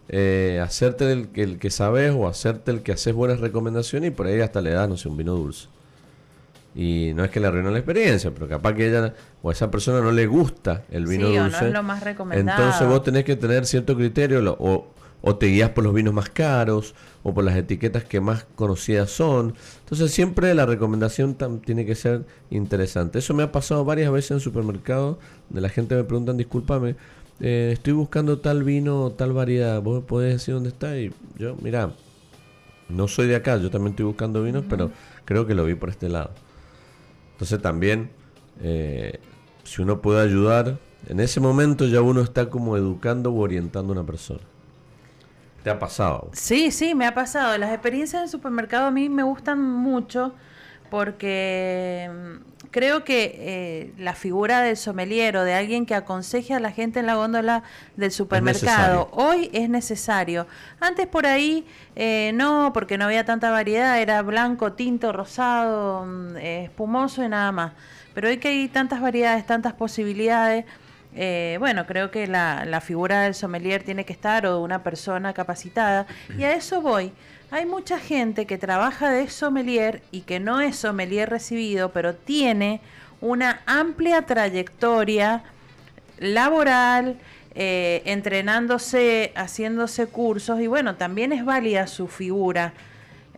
eh, 0.09 0.61
hacerte 0.63 1.11
el, 1.13 1.29
que- 1.29 1.43
el 1.43 1.59
que 1.59 1.71
sabes 1.71 2.13
o 2.17 2.29
hacerte 2.29 2.71
el 2.71 2.83
que 2.83 2.93
haces 2.93 3.15
buenas 3.15 3.41
recomendaciones 3.41 4.09
y 4.09 4.15
por 4.15 4.27
ahí 4.27 4.41
hasta 4.41 4.61
le 4.61 4.71
das, 4.71 4.89
no 4.89 4.97
sé, 4.97 5.09
un 5.09 5.17
vino 5.17 5.35
dulce. 5.35 5.69
Y 6.75 7.13
no 7.15 7.25
es 7.25 7.31
que 7.31 7.41
le 7.41 7.47
arruinó 7.47 7.71
la 7.71 7.79
experiencia, 7.79 8.31
pero 8.33 8.49
capaz 8.49 8.75
que 8.75 8.87
ella 8.89 9.15
o 9.43 9.49
a 9.49 9.53
esa 9.53 9.71
persona 9.71 10.01
no 10.03 10.13
le 10.13 10.27
gusta 10.27 10.85
el 10.91 11.07
vino 11.07 11.27
Sí, 11.29 11.33
o 11.33 11.37
no 11.39 11.43
dulce. 11.45 11.67
es 11.69 11.73
lo 11.73 11.83
más 11.83 12.03
recomendado. 12.03 12.63
Entonces 12.63 12.87
vos 12.87 13.03
tenés 13.03 13.25
que 13.25 13.35
tener 13.37 13.65
cierto 13.65 13.97
criterio 13.97 14.43
lo- 14.43 14.57
o, 14.61 14.87
o 15.23 15.37
te 15.37 15.47
guías 15.47 15.71
por 15.71 15.85
los 15.85 15.95
vinos 15.95 16.13
más 16.13 16.29
caros 16.29 16.95
o 17.29 17.35
por 17.35 17.43
las 17.43 17.57
etiquetas 17.57 18.05
que 18.05 18.21
más 18.21 18.47
conocidas 18.55 19.11
son. 19.11 19.55
Entonces 19.81 20.13
siempre 20.13 20.55
la 20.55 20.65
recomendación 20.65 21.37
tam- 21.37 21.61
tiene 21.61 21.85
que 21.85 21.97
ser 21.97 22.25
interesante. 22.51 23.19
Eso 23.19 23.35
me 23.35 23.43
ha 23.43 23.51
pasado 23.51 23.85
varias 23.85 24.13
veces 24.13 24.31
en 24.31 24.41
supermercados, 24.41 25.17
de 25.51 25.61
la 25.61 25.69
gente 25.69 25.97
me 25.97 26.05
preguntan, 26.05 26.37
discúlpame, 26.37 26.95
eh, 27.41 27.71
estoy 27.73 27.95
buscando 27.95 28.39
tal 28.39 28.63
vino 28.63 29.03
o 29.03 29.11
tal 29.11 29.33
variedad, 29.33 29.83
vos 29.83 30.03
me 30.03 30.07
podés 30.07 30.35
decir 30.35 30.55
dónde 30.55 30.69
está 30.69 30.97
y 31.01 31.13
yo, 31.37 31.57
mira, 31.61 31.91
no 32.89 33.09
soy 33.09 33.27
de 33.27 33.35
acá, 33.35 33.57
yo 33.57 33.71
también 33.73 33.91
estoy 33.95 34.07
buscando 34.07 34.45
vinos, 34.45 34.65
pero 34.71 34.93
creo 35.25 35.47
que 35.49 35.57
lo 35.57 35.65
vi 35.65 35.75
por 35.75 35.89
este 35.89 36.09
lado. 36.09 36.31
Entonces 37.33 37.61
también, 37.61 38.11
eh, 38.63 39.19
si 39.65 39.83
uno 39.83 40.01
puede 40.01 40.23
ayudar, 40.23 40.79
en 41.09 41.19
ese 41.19 41.41
momento 41.41 41.87
ya 41.87 42.03
uno 42.03 42.21
está 42.21 42.49
como 42.51 42.77
educando 42.77 43.33
o 43.33 43.41
orientando 43.41 43.93
a 43.93 43.97
una 43.97 44.07
persona. 44.07 44.43
¿Te 45.67 45.71
ha 45.71 45.81
pasado? 45.81 46.31
Sí, 46.33 46.71
sí, 46.71 46.95
me 46.95 47.07
ha 47.07 47.13
pasado. 47.13 47.59
Las 47.59 47.73
experiencias 47.73 48.23
en 48.23 48.29
supermercado 48.29 48.87
a 48.87 48.93
mí 48.93 49.09
me 49.09 49.25
gustan 49.25 49.61
mucho 49.61 50.33
porque 50.91 52.09
mm, 52.09 52.69
creo 52.71 53.03
que 53.03 53.35
eh, 53.37 53.93
la 53.99 54.15
figura 54.15 54.61
del 54.61 54.77
sommelier 54.77 55.37
o 55.37 55.43
de 55.43 55.55
alguien 55.55 55.85
que 55.85 55.97
aconseje 55.97 56.55
a 56.55 56.61
la 56.61 56.71
gente 56.71 57.01
en 57.01 57.07
la 57.07 57.17
góndola 57.17 57.65
del 57.97 58.13
supermercado 58.13 59.09
hoy 59.11 59.51
es 59.53 59.69
necesario. 59.69 60.47
Antes 60.79 61.09
por 61.09 61.27
ahí 61.27 61.67
eh, 61.97 62.31
no, 62.33 62.71
porque 62.73 62.97
no 62.97 63.07
había 63.07 63.25
tanta 63.25 63.51
variedad, 63.51 64.01
era 64.01 64.23
blanco, 64.23 64.75
tinto, 64.75 65.13
rosado, 65.13 66.05
mm, 66.07 66.37
eh, 66.37 66.65
espumoso 66.67 67.25
y 67.25 67.29
nada 67.29 67.51
más. 67.51 67.73
Pero 68.15 68.29
hoy 68.29 68.39
que 68.39 68.47
hay 68.47 68.69
tantas 68.69 69.01
variedades, 69.01 69.45
tantas 69.45 69.73
posibilidades, 69.73 70.65
eh, 71.17 71.57
bueno, 71.59 71.87
creo 71.87 72.11
que 72.11 72.27
la, 72.27 72.65
la 72.67 72.81
figura 72.81 73.23
del 73.23 73.35
sommelier 73.35 73.83
tiene 73.83 74.05
que 74.05 74.13
estar 74.13 74.47
o 74.47 74.57
de 74.59 74.61
una 74.63 74.83
persona 74.83 75.33
capacitada. 75.33 76.07
Y 76.39 76.45
a 76.45 76.53
eso 76.55 76.81
voy. 76.83 77.11
Hay 77.51 77.65
mucha 77.65 77.99
gente 77.99 78.45
que 78.47 78.59
trabaja 78.59 79.11
de 79.11 79.29
sommelier 79.31 80.03
y 80.13 80.21
que 80.23 80.39
no 80.41 80.61
es 80.61 80.77
sommelier 80.77 81.31
recibido, 81.31 81.91
pero 81.93 82.15
tiene 82.15 82.81
una 83.21 83.61
amplia 83.67 84.23
trayectoria 84.23 85.43
laboral, 86.19 87.17
eh, 87.55 88.03
entrenándose, 88.05 89.33
haciéndose 89.35 90.07
cursos 90.07 90.61
y 90.61 90.67
bueno, 90.67 90.97
también 90.97 91.33
es 91.33 91.45
válida 91.45 91.87
su 91.87 92.09
figura. 92.09 92.73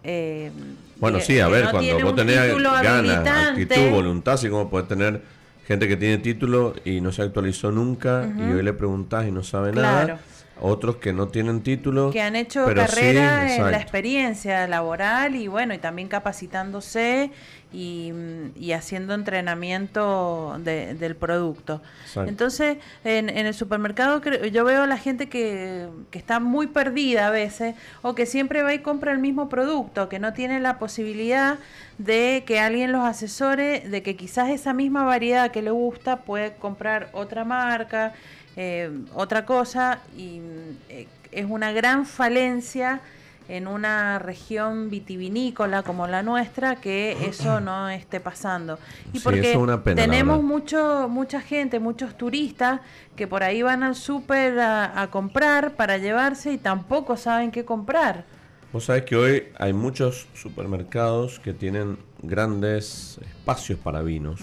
eh, 0.04 0.50
Bueno, 0.96 1.18
que- 1.18 1.24
sí, 1.24 1.38
a 1.40 1.48
ver, 1.48 1.64
no 1.66 1.70
cuando 1.70 1.92
vos 2.04 2.16
tenés 2.16 2.34
ganas, 2.82 3.24
actitud, 3.50 3.90
voluntad, 3.90 4.34
así 4.34 4.48
como 4.48 4.68
puedes 4.70 4.88
tener 4.88 5.20
gente 5.68 5.86
que 5.86 5.96
tiene 5.96 6.18
título 6.18 6.74
y 6.84 7.00
no 7.00 7.12
se 7.12 7.22
actualizó 7.22 7.70
nunca 7.70 8.26
y 8.38 8.42
hoy 8.52 8.62
le 8.62 8.72
preguntás 8.72 9.28
y 9.28 9.30
no 9.30 9.42
sabe 9.44 9.70
Claro. 9.72 10.08
nada. 10.14 10.20
Otros 10.60 10.96
que 10.96 11.12
no 11.12 11.28
tienen 11.28 11.62
título. 11.62 12.10
que 12.10 12.20
han 12.22 12.36
hecho 12.36 12.66
sí, 12.68 12.74
carrera 12.74 13.54
en 13.54 13.70
la 13.70 13.78
experiencia 13.78 14.66
laboral 14.66 15.34
y 15.36 15.48
bueno, 15.48 15.74
y 15.74 15.78
también 15.78 16.08
capacitándose 16.08 17.30
y, 17.72 18.12
mm, 18.12 18.50
y 18.58 18.72
haciendo 18.72 19.12
entrenamiento 19.14 20.56
de- 20.64 20.94
del 20.94 21.16
producto. 21.16 21.82
Exacto. 22.04 22.28
Entonces, 22.30 22.78
en, 23.04 23.28
en 23.28 23.46
el 23.46 23.54
supermercado 23.54 24.20
yo 24.22 24.64
veo 24.64 24.82
a 24.82 24.86
la 24.86 24.98
gente 24.98 25.28
que, 25.28 25.88
que 26.10 26.18
está 26.18 26.40
muy 26.40 26.66
perdida 26.68 27.26
a 27.28 27.30
veces 27.30 27.74
o 28.02 28.14
que 28.14 28.26
siempre 28.26 28.62
va 28.62 28.72
y 28.74 28.78
compra 28.80 29.12
el 29.12 29.18
mismo 29.18 29.48
producto, 29.48 30.08
que 30.08 30.18
no 30.18 30.32
tiene 30.32 30.60
la 30.60 30.78
posibilidad 30.78 31.58
de 31.98 32.44
que 32.46 32.60
alguien 32.60 32.92
los 32.92 33.04
asesore, 33.04 33.80
de 33.80 34.02
que 34.02 34.16
quizás 34.16 34.50
esa 34.50 34.72
misma 34.72 35.04
variedad 35.04 35.50
que 35.50 35.62
le 35.62 35.70
gusta 35.70 36.18
puede 36.18 36.54
comprar 36.54 37.08
otra 37.12 37.44
marca, 37.44 38.12
eh, 38.60 38.90
otra 39.14 39.46
cosa, 39.46 40.00
y 40.16 40.40
eh, 40.88 41.06
es 41.30 41.46
una 41.48 41.70
gran 41.70 42.06
falencia 42.06 43.00
en 43.48 43.68
una 43.68 44.18
región 44.18 44.90
vitivinícola 44.90 45.82
como 45.84 46.08
la 46.08 46.22
nuestra 46.22 46.76
que 46.76 47.16
eso 47.26 47.60
no 47.60 47.88
esté 47.88 48.18
pasando. 48.20 48.78
Y 49.12 49.18
Sí, 49.18 49.24
porque 49.24 49.52
es 49.52 49.56
una 49.56 49.82
pena, 49.82 50.02
tenemos 50.02 50.42
mucho, 50.42 51.08
mucha 51.08 51.40
gente, 51.40 51.78
muchos 51.78 52.18
turistas 52.18 52.80
que 53.14 53.28
por 53.28 53.44
ahí 53.44 53.62
van 53.62 53.84
al 53.84 53.94
súper 53.94 54.58
a, 54.58 55.00
a 55.00 55.10
comprar 55.10 55.76
para 55.76 55.96
llevarse 55.96 56.52
y 56.52 56.58
tampoco 56.58 57.16
saben 57.16 57.52
qué 57.52 57.64
comprar. 57.64 58.24
Vos 58.72 58.84
sabés 58.84 59.04
que 59.04 59.16
hoy 59.16 59.44
hay 59.56 59.72
muchos 59.72 60.26
supermercados 60.34 61.38
que 61.38 61.54
tienen 61.54 61.96
grandes 62.22 63.18
espacios 63.22 63.78
para 63.78 64.02
vinos. 64.02 64.40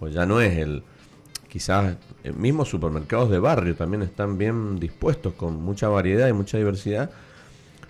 Pues 0.00 0.14
ya 0.14 0.26
no 0.26 0.40
es 0.40 0.58
el. 0.58 0.82
Quizás 1.52 1.96
eh, 2.24 2.32
mismos 2.32 2.70
supermercados 2.70 3.28
de 3.28 3.38
barrio 3.38 3.76
también 3.76 4.00
están 4.00 4.38
bien 4.38 4.80
dispuestos 4.80 5.34
con 5.34 5.62
mucha 5.62 5.86
variedad 5.88 6.26
y 6.26 6.32
mucha 6.32 6.56
diversidad. 6.56 7.10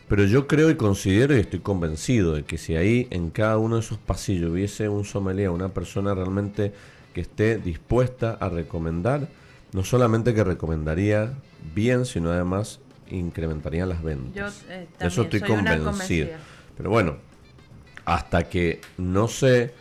Pero 0.08 0.24
yo 0.24 0.48
creo 0.48 0.68
y 0.68 0.74
considero 0.74 1.36
y 1.36 1.38
estoy 1.38 1.60
convencido 1.60 2.34
de 2.34 2.42
que 2.42 2.58
si 2.58 2.74
ahí 2.74 3.06
en 3.10 3.30
cada 3.30 3.58
uno 3.58 3.76
de 3.76 3.82
esos 3.82 3.98
pasillos 3.98 4.50
hubiese 4.50 4.88
un 4.88 5.04
sommelier, 5.04 5.50
una 5.50 5.68
persona 5.68 6.12
realmente 6.12 6.72
que 7.14 7.20
esté 7.20 7.56
dispuesta 7.56 8.36
a 8.40 8.48
recomendar, 8.48 9.28
no 9.72 9.84
solamente 9.84 10.34
que 10.34 10.42
recomendaría 10.42 11.32
bien, 11.72 12.04
sino 12.04 12.32
además 12.32 12.80
incrementarían 13.10 13.88
las 13.88 14.02
ventas. 14.02 14.34
Yo, 14.34 14.72
eh, 14.72 14.88
Eso 14.98 15.22
estoy 15.22 15.40
convencido. 15.40 16.30
Pero 16.76 16.90
bueno, 16.90 17.14
hasta 18.04 18.42
que 18.48 18.80
no 18.98 19.28
se 19.28 19.72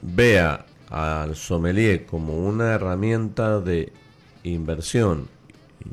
vea 0.00 0.64
al 0.90 1.36
sommelier 1.36 2.06
como 2.06 2.36
una 2.38 2.72
herramienta 2.72 3.60
de 3.60 3.92
inversión 4.44 5.28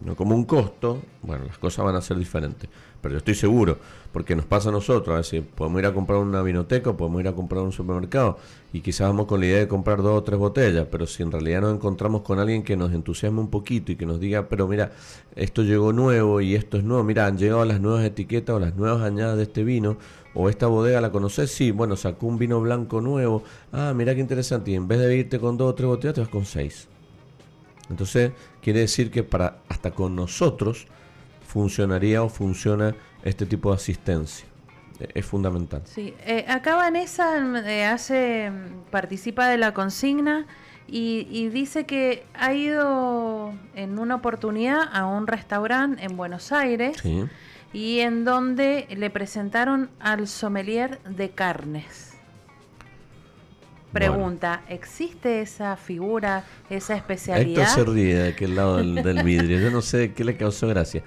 no 0.03 0.15
como 0.15 0.35
un 0.35 0.45
costo, 0.45 1.01
bueno, 1.21 1.45
las 1.45 1.57
cosas 1.57 1.85
van 1.85 1.95
a 1.95 2.01
ser 2.01 2.17
diferentes. 2.17 2.69
Pero 3.01 3.13
yo 3.13 3.17
estoy 3.19 3.35
seguro, 3.35 3.77
porque 4.15 4.33
nos 4.33 4.45
pasa 4.45 4.69
a 4.69 4.71
nosotros, 4.71 5.13
a 5.13 5.17
veces 5.17 5.43
podemos 5.55 5.77
ir 5.81 5.87
a 5.87 5.93
comprar 5.93 6.19
una 6.19 6.41
vinoteca, 6.41 6.95
podemos 6.95 7.19
ir 7.19 7.27
a 7.27 7.33
comprar 7.33 7.63
un 7.63 7.73
supermercado 7.73 8.37
y 8.71 8.79
quizás 8.79 9.09
vamos 9.09 9.25
con 9.25 9.41
la 9.41 9.47
idea 9.47 9.59
de 9.59 9.67
comprar 9.67 10.01
dos 10.01 10.17
o 10.17 10.23
tres 10.23 10.39
botellas, 10.39 10.87
pero 10.89 11.05
si 11.05 11.21
en 11.21 11.33
realidad 11.33 11.59
nos 11.59 11.73
encontramos 11.73 12.21
con 12.21 12.39
alguien 12.39 12.63
que 12.63 12.77
nos 12.77 12.93
entusiasme 12.93 13.41
un 13.41 13.49
poquito 13.49 13.91
y 13.91 13.97
que 13.97 14.05
nos 14.05 14.21
diga, 14.21 14.47
pero 14.47 14.69
mira, 14.69 14.93
esto 15.35 15.63
llegó 15.63 15.91
nuevo 15.91 16.39
y 16.39 16.55
esto 16.55 16.77
es 16.77 16.85
nuevo, 16.85 17.03
mira, 17.03 17.27
han 17.27 17.37
llegado 17.37 17.65
las 17.65 17.81
nuevas 17.81 18.05
etiquetas 18.05 18.55
o 18.55 18.59
las 18.61 18.77
nuevas 18.77 19.01
añadas 19.01 19.35
de 19.35 19.43
este 19.43 19.65
vino, 19.65 19.97
o 20.33 20.47
esta 20.47 20.67
bodega 20.67 21.01
la 21.01 21.11
conoces, 21.11 21.51
sí, 21.51 21.71
bueno, 21.71 21.97
sacó 21.97 22.27
un 22.27 22.37
vino 22.37 22.61
blanco 22.61 23.01
nuevo, 23.01 23.43
ah, 23.73 23.91
mira 23.93 24.15
qué 24.15 24.21
interesante, 24.21 24.71
y 24.71 24.75
en 24.75 24.87
vez 24.87 24.99
de 24.99 25.13
irte 25.13 25.41
con 25.41 25.57
dos 25.57 25.71
o 25.71 25.75
tres 25.75 25.87
botellas, 25.87 26.15
te 26.15 26.21
vas 26.21 26.29
con 26.29 26.45
seis. 26.45 26.87
Entonces, 27.89 28.31
quiere 28.61 28.79
decir 28.79 29.11
que 29.11 29.23
para 29.23 29.57
hasta 29.67 29.91
con 29.91 30.15
nosotros 30.15 30.87
funcionaría 31.45 32.23
o 32.23 32.29
funciona 32.29 32.95
este 33.25 33.45
tipo 33.45 33.71
de 33.71 33.75
asistencia. 33.75 34.47
E, 34.99 35.09
es 35.13 35.25
fundamental. 35.25 35.81
Sí, 35.83 36.13
eh, 36.25 36.45
acá 36.47 36.75
Vanessa 36.75 37.37
eh, 37.67 37.83
hace, 37.83 38.51
participa 38.91 39.49
de 39.49 39.57
la 39.57 39.73
consigna 39.73 40.45
y, 40.87 41.49
dice 41.49 41.85
que 41.85 42.23
ha 42.35 42.53
ido 42.53 43.53
en 43.75 43.97
una 43.97 44.15
oportunidad 44.15 44.81
a 44.93 45.05
un 45.05 45.25
restaurante 45.25 46.03
en 46.03 46.15
Buenos 46.15 46.51
Aires 46.51 46.97
y 47.73 47.99
en 47.99 48.23
donde 48.23 48.87
le 48.95 49.09
presentaron 49.09 49.89
al 49.99 50.27
sommelier 50.27 51.01
de 51.03 51.31
carnes. 51.31 52.13
Pregunta, 53.91 54.61
¿existe 54.69 55.41
esa 55.41 55.75
figura, 55.77 56.43
esa 56.69 56.95
especialidad? 56.95 57.63
Héctor 57.63 57.85
se 57.87 57.91
ríe 57.93 58.15
de 58.15 58.29
aquel 58.29 58.55
lado 58.55 58.77
del, 58.77 59.23
vidrio. 59.23 59.57
Yo 59.59 59.71
no 59.71 59.81
sé 59.81 60.13
qué 60.13 60.23
le 60.23 60.35
causó 60.35 60.67
gracia. 60.67 61.01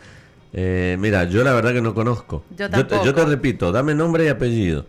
Eh, 0.52 0.96
mira, 0.98 1.24
yo 1.24 1.44
la 1.44 1.52
verdad 1.52 1.72
que 1.72 1.80
no 1.80 1.94
conozco. 1.94 2.44
Yo, 2.56 2.68
te, 2.70 3.24
repito, 3.24 3.70
dame 3.72 3.94
nombre 3.94 4.24
y 4.24 4.28
apellido. 4.28 4.86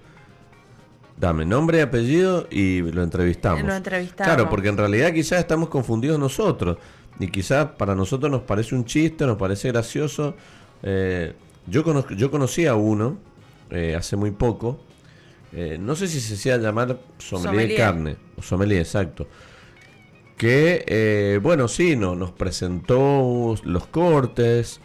Dame 1.17 1.45
nombre 1.45 1.79
y 1.79 1.81
apellido 1.81 2.47
y 2.49 2.81
lo 2.81 3.03
entrevistamos. 3.03 3.63
Lo 3.63 3.75
entrevistamos. 3.75 4.33
Claro, 4.33 4.49
porque 4.49 4.69
en 4.69 4.77
realidad 4.77 5.13
quizás 5.13 5.39
estamos 5.39 5.69
confundidos 5.69 6.17
nosotros. 6.17 6.77
Y 7.19 7.27
quizás 7.27 7.67
para 7.71 7.93
nosotros 7.93 8.31
nos 8.31 8.41
parece 8.43 8.75
un 8.75 8.85
chiste, 8.85 9.25
nos 9.25 9.37
parece 9.37 9.67
gracioso. 9.69 10.35
Eh, 10.81 11.33
yo, 11.67 11.83
conozco, 11.83 12.13
yo 12.13 12.31
conocí 12.31 12.65
a 12.65 12.75
uno 12.75 13.17
eh, 13.69 13.95
hace 13.97 14.15
muy 14.15 14.31
poco 14.31 14.79
eh, 15.51 15.77
no 15.79 15.95
sé 15.95 16.07
si 16.07 16.19
se 16.19 16.35
hacía 16.35 16.57
llamar 16.57 16.99
sommelier, 17.17 17.69
de 17.69 17.75
carne, 17.75 18.17
o 18.37 18.41
sommelier, 18.41 18.81
exacto. 18.81 19.27
Que, 20.37 20.85
eh, 20.87 21.39
bueno, 21.41 21.67
sí, 21.67 21.95
no, 21.95 22.15
nos 22.15 22.31
presentó 22.31 23.55
los 23.63 23.87
cortes, 23.87 24.79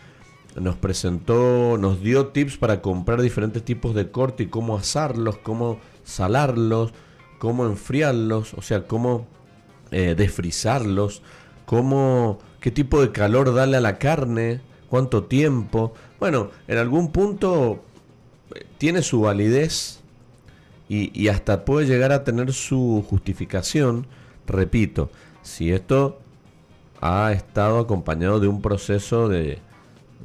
nos 0.57 0.77
presentó, 0.77 1.77
nos 1.79 2.01
dio 2.01 2.29
tips 2.29 2.57
para 2.57 2.81
comprar 2.81 3.21
diferentes 3.21 3.65
tipos 3.65 3.95
de 3.95 4.11
corte 4.11 4.45
y 4.45 4.47
cómo 4.47 4.77
asarlos, 4.77 5.39
cómo 5.39 5.79
salarlos, 6.05 6.93
cómo 7.39 7.67
enfriarlos, 7.67 8.55
o 8.55 8.63
sea, 8.63 8.87
cómo 8.87 9.27
eh, 9.91 10.15
desfrizarlos, 10.17 11.23
cómo, 11.67 12.39
qué 12.61 12.71
tipo 12.71 13.01
de 13.01 13.13
calor 13.13 13.53
darle 13.53 13.79
a 13.79 13.81
la 13.81 13.99
carne, 13.99 14.61
cuánto 14.89 15.25
tiempo. 15.25 15.95
Bueno, 16.21 16.51
en 16.69 16.79
algún 16.79 17.11
punto 17.11 17.83
tiene 18.79 19.03
su 19.03 19.23
validez 19.23 20.01
y, 20.89 21.29
hasta 21.29 21.65
puede 21.65 21.87
llegar 21.87 22.13
a 22.13 22.25
tener 22.25 22.53
su 22.53 23.05
justificación, 23.09 24.07
repito, 24.47 25.11
si 25.43 25.73
esto 25.73 26.21
ha 27.01 27.33
estado 27.33 27.81
acompañado 27.81 28.39
de 28.39 28.49
un 28.49 28.63
proceso 28.63 29.29
de, 29.29 29.59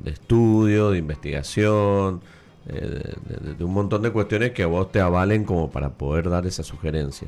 estudio, 0.06 0.92
de 0.92 1.00
investigación, 1.00 2.22
eh, 2.68 3.14
de, 3.58 3.64
un 3.64 3.74
montón 3.74 4.02
de 4.02 4.12
cuestiones 4.12 4.52
que 4.52 4.64
a 4.64 4.68
vos 4.68 4.92
te 4.92 5.00
avalen 5.00 5.44
como 5.44 5.70
para 5.70 5.90
poder 5.90 6.30
dar 6.30 6.46
esa 6.46 6.64
sugerencia. 6.64 7.28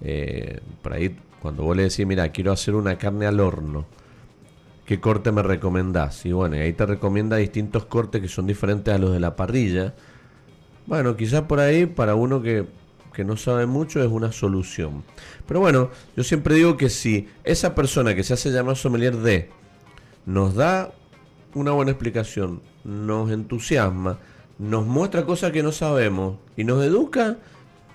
Eh, 0.00 0.60
por 0.82 0.94
ahí, 0.94 1.16
cuando 1.40 1.62
vos 1.62 1.76
le 1.76 1.84
decís, 1.84 2.06
mira, 2.06 2.28
quiero 2.30 2.52
hacer 2.52 2.74
una 2.74 2.96
carne 2.98 3.26
al 3.26 3.40
horno, 3.40 3.86
¿qué 4.86 5.00
corte 5.00 5.32
me 5.32 5.42
recomendás? 5.42 6.24
Y 6.26 6.32
bueno, 6.32 6.56
ahí 6.56 6.72
te 6.72 6.86
recomienda 6.86 7.36
distintos 7.36 7.84
cortes 7.84 8.20
que 8.20 8.28
son 8.28 8.46
diferentes 8.46 8.92
a 8.94 8.98
los 8.98 9.12
de 9.12 9.20
la 9.20 9.36
parrilla 9.36 9.94
bueno, 10.88 11.16
quizás 11.16 11.42
por 11.42 11.60
ahí 11.60 11.84
para 11.84 12.14
uno 12.14 12.40
que, 12.40 12.66
no 13.18 13.36
sabe 13.36 13.66
mucho 13.66 14.00
es 14.00 14.06
una 14.06 14.30
solución. 14.30 15.02
Pero 15.46 15.58
bueno, 15.58 15.90
yo 16.16 16.22
siempre 16.22 16.54
digo 16.54 16.76
que 16.76 16.88
si 16.88 17.28
esa 17.42 17.74
persona 17.74 18.14
que 18.14 18.22
se 18.22 18.32
hace 18.32 18.50
llamar 18.50 18.76
sommelier 18.76 19.16
de 19.16 19.50
nos 20.24 20.54
da 20.54 20.92
una 21.58 21.72
buena 21.72 21.90
explicación, 21.90 22.62
nos 22.84 23.30
entusiasma, 23.30 24.18
nos 24.58 24.86
muestra 24.86 25.24
cosas 25.24 25.52
que 25.52 25.62
no 25.62 25.72
sabemos 25.72 26.36
y 26.56 26.64
nos 26.64 26.84
educa, 26.84 27.36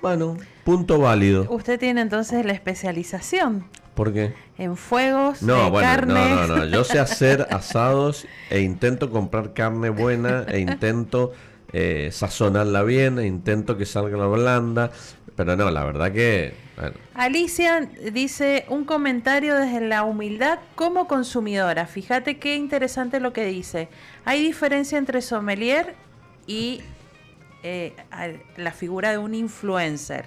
bueno, 0.01 0.37
punto 0.63 0.99
válido. 0.99 1.47
Usted 1.49 1.79
tiene 1.79 2.01
entonces 2.01 2.45
la 2.45 2.53
especialización. 2.53 3.65
¿Por 3.95 4.11
qué? 4.11 4.33
En 4.57 4.75
fuegos, 4.75 5.41
no, 5.41 5.69
bueno, 5.69 6.05
No, 6.07 6.47
no, 6.47 6.55
no. 6.57 6.65
Yo 6.65 6.83
sé 6.83 6.99
hacer 6.99 7.47
asados 7.51 8.27
e 8.49 8.61
intento 8.61 9.09
comprar 9.11 9.53
carne 9.53 9.89
buena 9.89 10.45
e 10.47 10.59
intento 10.59 11.31
eh, 11.73 12.09
sazonarla 12.11 12.83
bien, 12.83 13.17
e 13.17 13.25
intento 13.25 13.77
que 13.77 13.85
salga 13.85 14.17
la 14.17 14.27
blanda, 14.27 14.91
pero 15.35 15.55
no, 15.55 15.69
la 15.71 15.83
verdad 15.83 16.11
que... 16.11 16.53
Alicia 17.13 17.87
dice 18.11 18.65
un 18.67 18.83
comentario 18.83 19.55
desde 19.55 19.81
la 19.81 20.03
humildad 20.03 20.59
como 20.75 21.07
consumidora. 21.07 21.85
Fíjate 21.85 22.37
qué 22.37 22.55
interesante 22.55 23.19
lo 23.19 23.31
que 23.31 23.45
dice. 23.45 23.89
Hay 24.25 24.41
diferencia 24.43 24.97
entre 24.97 25.21
sommelier 25.21 25.95
y 26.47 26.81
eh, 27.63 27.95
la 28.57 28.71
figura 28.71 29.11
de 29.11 29.17
un 29.17 29.33
influencer. 29.35 30.25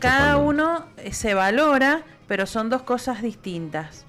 Cada 0.00 0.38
uno 0.38 0.86
eh, 0.96 1.12
se 1.12 1.34
valora, 1.34 2.02
pero 2.26 2.46
son 2.46 2.70
dos 2.70 2.82
cosas 2.82 3.22
distintas. 3.22 4.04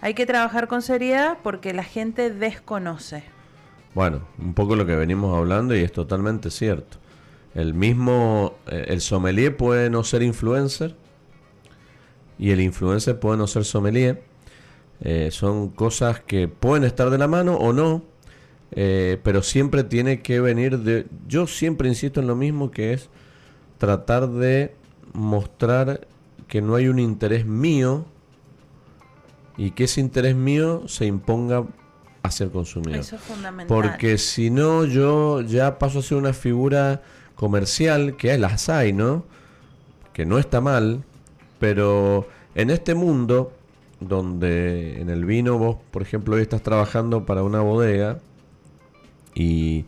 Hay 0.00 0.14
que 0.14 0.26
trabajar 0.26 0.66
con 0.66 0.82
seriedad 0.82 1.38
porque 1.42 1.72
la 1.72 1.84
gente 1.84 2.30
desconoce. 2.30 3.22
Bueno, 3.94 4.22
un 4.38 4.54
poco 4.54 4.74
lo 4.74 4.86
que 4.86 4.96
venimos 4.96 5.36
hablando 5.36 5.76
y 5.76 5.80
es 5.80 5.92
totalmente 5.92 6.50
cierto. 6.50 6.96
El 7.54 7.74
mismo, 7.74 8.54
eh, 8.66 8.86
el 8.88 9.00
sommelier 9.00 9.56
puede 9.56 9.90
no 9.90 10.04
ser 10.04 10.22
influencer 10.22 10.96
y 12.38 12.50
el 12.50 12.60
influencer 12.60 13.18
puede 13.18 13.36
no 13.36 13.46
ser 13.46 13.64
sommelier. 13.64 14.22
Eh, 15.00 15.30
son 15.30 15.68
cosas 15.68 16.20
que 16.20 16.48
pueden 16.48 16.84
estar 16.84 17.10
de 17.10 17.18
la 17.18 17.28
mano 17.28 17.56
o 17.56 17.72
no, 17.72 18.04
eh, 18.70 19.18
pero 19.22 19.42
siempre 19.42 19.84
tiene 19.84 20.22
que 20.22 20.40
venir 20.40 20.78
de... 20.78 21.06
Yo 21.26 21.46
siempre 21.46 21.88
insisto 21.88 22.20
en 22.20 22.26
lo 22.26 22.36
mismo 22.36 22.70
que 22.70 22.94
es 22.94 23.10
tratar 23.78 24.28
de 24.28 24.74
mostrar 25.12 26.06
que 26.48 26.62
no 26.62 26.74
hay 26.76 26.88
un 26.88 26.98
interés 26.98 27.44
mío 27.44 28.06
y 29.56 29.72
que 29.72 29.84
ese 29.84 30.00
interés 30.00 30.34
mío 30.34 30.84
se 30.86 31.04
imponga 31.04 31.64
hacia 32.22 32.44
el 32.44 32.50
consumidor. 32.50 33.00
Eso 33.00 33.16
es 33.16 33.22
fundamental. 33.22 33.66
Porque 33.66 34.16
si 34.18 34.50
no, 34.50 34.84
yo 34.84 35.42
ya 35.42 35.78
paso 35.78 35.98
a 35.98 36.02
ser 36.02 36.16
una 36.16 36.32
figura 36.32 37.02
comercial, 37.34 38.16
que 38.16 38.36
las 38.38 38.68
hay, 38.68 38.92
¿no? 38.92 39.24
Que 40.12 40.26
no 40.26 40.38
está 40.38 40.60
mal, 40.60 41.04
pero 41.58 42.26
en 42.54 42.70
este 42.70 42.94
mundo, 42.94 43.52
donde 44.00 45.00
en 45.00 45.10
el 45.10 45.24
vino 45.24 45.58
vos, 45.58 45.76
por 45.90 46.02
ejemplo, 46.02 46.36
hoy 46.36 46.42
estás 46.42 46.62
trabajando 46.62 47.24
para 47.24 47.42
una 47.42 47.60
bodega, 47.60 48.18
y 49.34 49.84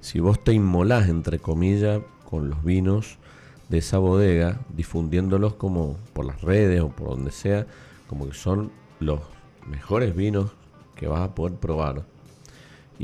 si 0.00 0.20
vos 0.20 0.42
te 0.42 0.52
inmolás, 0.52 1.08
entre 1.08 1.38
comillas, 1.38 2.00
con 2.28 2.50
los 2.50 2.62
vinos 2.62 3.18
de 3.68 3.78
esa 3.78 3.98
bodega, 3.98 4.60
difundiéndolos 4.76 5.54
como 5.54 5.96
por 6.12 6.26
las 6.26 6.42
redes 6.42 6.80
o 6.82 6.90
por 6.90 7.08
donde 7.08 7.30
sea, 7.30 7.66
como 8.06 8.28
que 8.28 8.34
son 8.34 8.70
los 9.00 9.20
mejores 9.66 10.14
vinos 10.14 10.52
que 10.94 11.08
vas 11.08 11.20
a 11.20 11.34
poder 11.34 11.54
probar. 11.58 12.04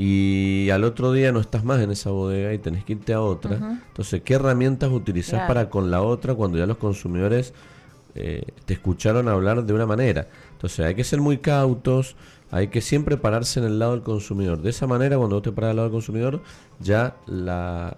Y 0.03 0.71
al 0.71 0.83
otro 0.83 1.11
día 1.11 1.31
no 1.31 1.39
estás 1.39 1.63
más 1.63 1.79
en 1.79 1.91
esa 1.91 2.09
bodega 2.09 2.51
y 2.55 2.57
tenés 2.57 2.83
que 2.83 2.93
irte 2.93 3.13
a 3.13 3.21
otra. 3.21 3.79
Entonces, 3.87 4.23
¿qué 4.23 4.33
herramientas 4.33 4.89
utilizás 4.91 5.47
para 5.47 5.69
con 5.69 5.91
la 5.91 6.01
otra 6.01 6.33
cuando 6.33 6.57
ya 6.57 6.65
los 6.65 6.77
consumidores 6.77 7.53
eh, 8.15 8.41
te 8.65 8.73
escucharon 8.73 9.27
hablar 9.27 9.63
de 9.63 9.73
una 9.73 9.85
manera? 9.85 10.27
Entonces, 10.53 10.87
hay 10.87 10.95
que 10.95 11.03
ser 11.03 11.21
muy 11.21 11.37
cautos, 11.37 12.15
hay 12.49 12.69
que 12.69 12.81
siempre 12.81 13.15
pararse 13.15 13.59
en 13.59 13.67
el 13.67 13.77
lado 13.77 13.91
del 13.91 14.01
consumidor. 14.01 14.63
De 14.63 14.71
esa 14.71 14.87
manera, 14.87 15.17
cuando 15.17 15.35
vos 15.35 15.43
te 15.43 15.51
paras 15.51 15.69
al 15.69 15.75
lado 15.75 15.89
del 15.89 15.93
consumidor, 15.93 16.41
ya 16.79 17.15
la, 17.27 17.95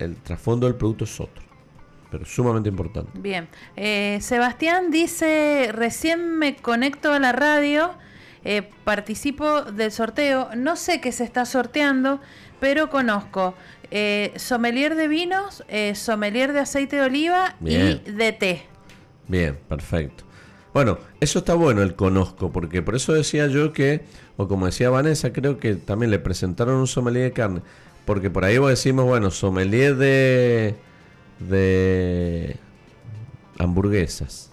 el, 0.00 0.16
trasfondo 0.16 0.66
del 0.66 0.74
producto 0.74 1.04
es 1.04 1.20
otro 1.20 1.40
pero 2.10 2.26
sumamente 2.26 2.68
importante. 2.68 3.10
Bien. 3.18 3.48
Eh, 3.74 4.18
Sebastián 4.20 4.90
dice, 4.90 5.70
recién 5.72 6.36
me 6.36 6.56
conecto 6.56 7.10
a 7.10 7.18
la 7.18 7.32
radio 7.32 7.92
eh, 8.44 8.62
participo 8.84 9.62
del 9.62 9.92
sorteo, 9.92 10.50
no 10.56 10.76
sé 10.76 11.00
qué 11.00 11.12
se 11.12 11.24
está 11.24 11.44
sorteando, 11.44 12.20
pero 12.60 12.90
conozco 12.90 13.54
eh, 13.90 14.32
sommelier 14.36 14.94
de 14.94 15.06
vinos, 15.06 15.64
eh, 15.68 15.94
sommelier 15.94 16.52
de 16.52 16.60
aceite 16.60 16.96
de 16.96 17.02
oliva 17.02 17.56
y 17.60 17.98
de 18.10 18.32
té. 18.32 18.62
Bien, 19.28 19.58
perfecto. 19.68 20.24
Bueno, 20.72 20.98
eso 21.20 21.40
está 21.40 21.54
bueno 21.54 21.82
el 21.82 21.94
conozco, 21.94 22.50
porque 22.50 22.80
por 22.80 22.94
eso 22.94 23.12
decía 23.12 23.46
yo 23.48 23.72
que, 23.72 24.04
o 24.36 24.48
como 24.48 24.66
decía 24.66 24.88
Vanessa, 24.88 25.32
creo 25.32 25.58
que 25.58 25.74
también 25.74 26.10
le 26.10 26.18
presentaron 26.18 26.76
un 26.76 26.86
sommelier 26.86 27.24
de 27.24 27.32
carne, 27.32 27.60
porque 28.06 28.30
por 28.30 28.44
ahí 28.44 28.56
vos 28.56 28.70
decimos, 28.70 29.04
bueno, 29.04 29.30
sommelier 29.30 29.96
de, 29.96 30.74
de 31.40 32.56
hamburguesas. 33.58 34.51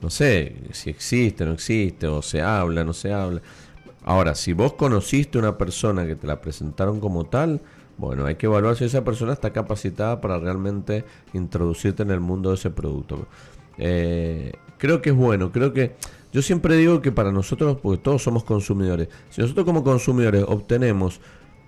No 0.00 0.10
sé 0.10 0.56
si 0.72 0.90
existe, 0.90 1.44
no 1.44 1.52
existe, 1.52 2.06
o 2.06 2.22
se 2.22 2.42
habla, 2.42 2.84
no 2.84 2.92
se 2.92 3.12
habla. 3.12 3.42
Ahora, 4.04 4.34
si 4.34 4.52
vos 4.52 4.72
conociste 4.72 5.38
una 5.38 5.58
persona 5.58 6.06
que 6.06 6.16
te 6.16 6.26
la 6.26 6.40
presentaron 6.40 7.00
como 7.00 7.26
tal, 7.26 7.60
bueno, 7.98 8.24
hay 8.24 8.36
que 8.36 8.46
evaluar 8.46 8.76
si 8.76 8.84
esa 8.84 9.04
persona 9.04 9.34
está 9.34 9.52
capacitada 9.52 10.22
para 10.22 10.38
realmente 10.38 11.04
introducirte 11.34 12.02
en 12.02 12.10
el 12.10 12.20
mundo 12.20 12.48
de 12.48 12.54
ese 12.54 12.70
producto. 12.70 13.26
Eh, 13.76 14.52
creo 14.78 15.02
que 15.02 15.10
es 15.10 15.16
bueno, 15.16 15.52
creo 15.52 15.74
que 15.74 15.96
yo 16.32 16.40
siempre 16.40 16.76
digo 16.76 17.02
que 17.02 17.12
para 17.12 17.30
nosotros, 17.30 17.76
porque 17.82 18.02
todos 18.02 18.22
somos 18.22 18.44
consumidores, 18.44 19.08
si 19.28 19.42
nosotros 19.42 19.66
como 19.66 19.84
consumidores 19.84 20.44
obtenemos 20.48 21.20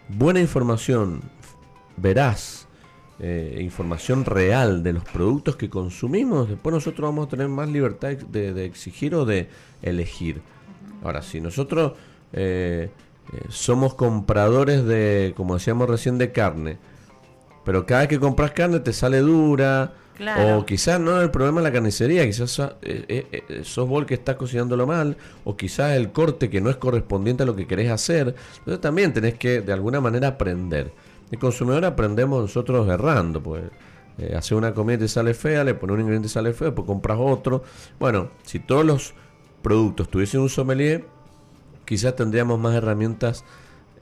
buena 0.08 0.40
información, 0.40 1.20
veraz, 1.98 2.61
eh, 3.22 3.58
información 3.60 4.24
real 4.24 4.82
de 4.82 4.92
los 4.92 5.04
productos 5.04 5.56
que 5.56 5.70
consumimos, 5.70 6.48
después 6.48 6.74
nosotros 6.74 7.08
vamos 7.08 7.26
a 7.26 7.30
tener 7.30 7.48
más 7.48 7.68
libertad 7.68 8.10
de, 8.10 8.64
exigir 8.64 9.14
o 9.14 9.24
de 9.24 9.48
elegir. 9.80 10.42
Ahora, 11.02 11.22
si 11.22 11.40
nosotros 11.40 11.92
eh, 12.32 12.90
somos 13.48 13.94
compradores 13.94 14.84
de, 14.84 15.32
como 15.36 15.54
decíamos 15.54 15.88
recién, 15.88 16.18
de 16.18 16.32
carne, 16.32 16.78
pero 17.64 17.86
cada 17.86 18.00
vez 18.00 18.08
que 18.08 18.20
compras 18.20 18.50
carne 18.50 18.80
te 18.80 18.92
sale 18.92 19.20
dura, 19.20 19.94
o 20.38 20.64
quizás 20.64 21.00
no 21.00 21.16
es 21.18 21.24
el 21.24 21.30
problema 21.30 21.60
de 21.60 21.68
la 21.68 21.72
carnicería, 21.72 22.24
quizás 22.26 22.58
eh, 22.58 23.04
eh, 23.08 23.44
eh, 23.48 23.60
sos 23.64 23.88
vos 23.88 24.04
que 24.04 24.14
estás 24.14 24.36
cocinándolo 24.36 24.86
mal, 24.86 25.16
o 25.44 25.56
quizás 25.56 25.96
el 25.96 26.12
corte 26.12 26.50
que 26.50 26.60
no 26.60 26.70
es 26.70 26.76
correspondiente 26.76 27.42
a 27.42 27.46
lo 27.46 27.56
que 27.56 27.66
querés 27.66 27.90
hacer. 27.90 28.34
Entonces 28.58 28.80
también 28.80 29.12
tenés 29.12 29.34
que 29.34 29.60
de 29.60 29.72
alguna 29.72 30.00
manera 30.00 30.28
aprender. 30.28 30.92
El 31.32 31.38
consumidor 31.38 31.84
aprendemos 31.84 32.42
nosotros 32.42 32.88
errando, 32.88 33.42
pues. 33.42 33.64
hace 34.36 34.54
una 34.54 34.74
comida 34.74 35.04
y 35.04 35.08
sale 35.08 35.34
fea, 35.34 35.64
le 35.64 35.74
pones 35.74 35.94
un 35.94 36.00
ingrediente 36.02 36.26
y 36.26 36.30
sale 36.30 36.52
feo, 36.52 36.68
después 36.68 36.86
compras 36.86 37.18
otro. 37.20 37.64
Bueno, 37.98 38.28
si 38.44 38.60
todos 38.60 38.84
los 38.84 39.14
productos 39.62 40.10
tuviesen 40.10 40.40
un 40.40 40.50
sommelier, 40.50 41.06
quizás 41.86 42.14
tendríamos 42.14 42.60
más 42.60 42.74
herramientas 42.74 43.44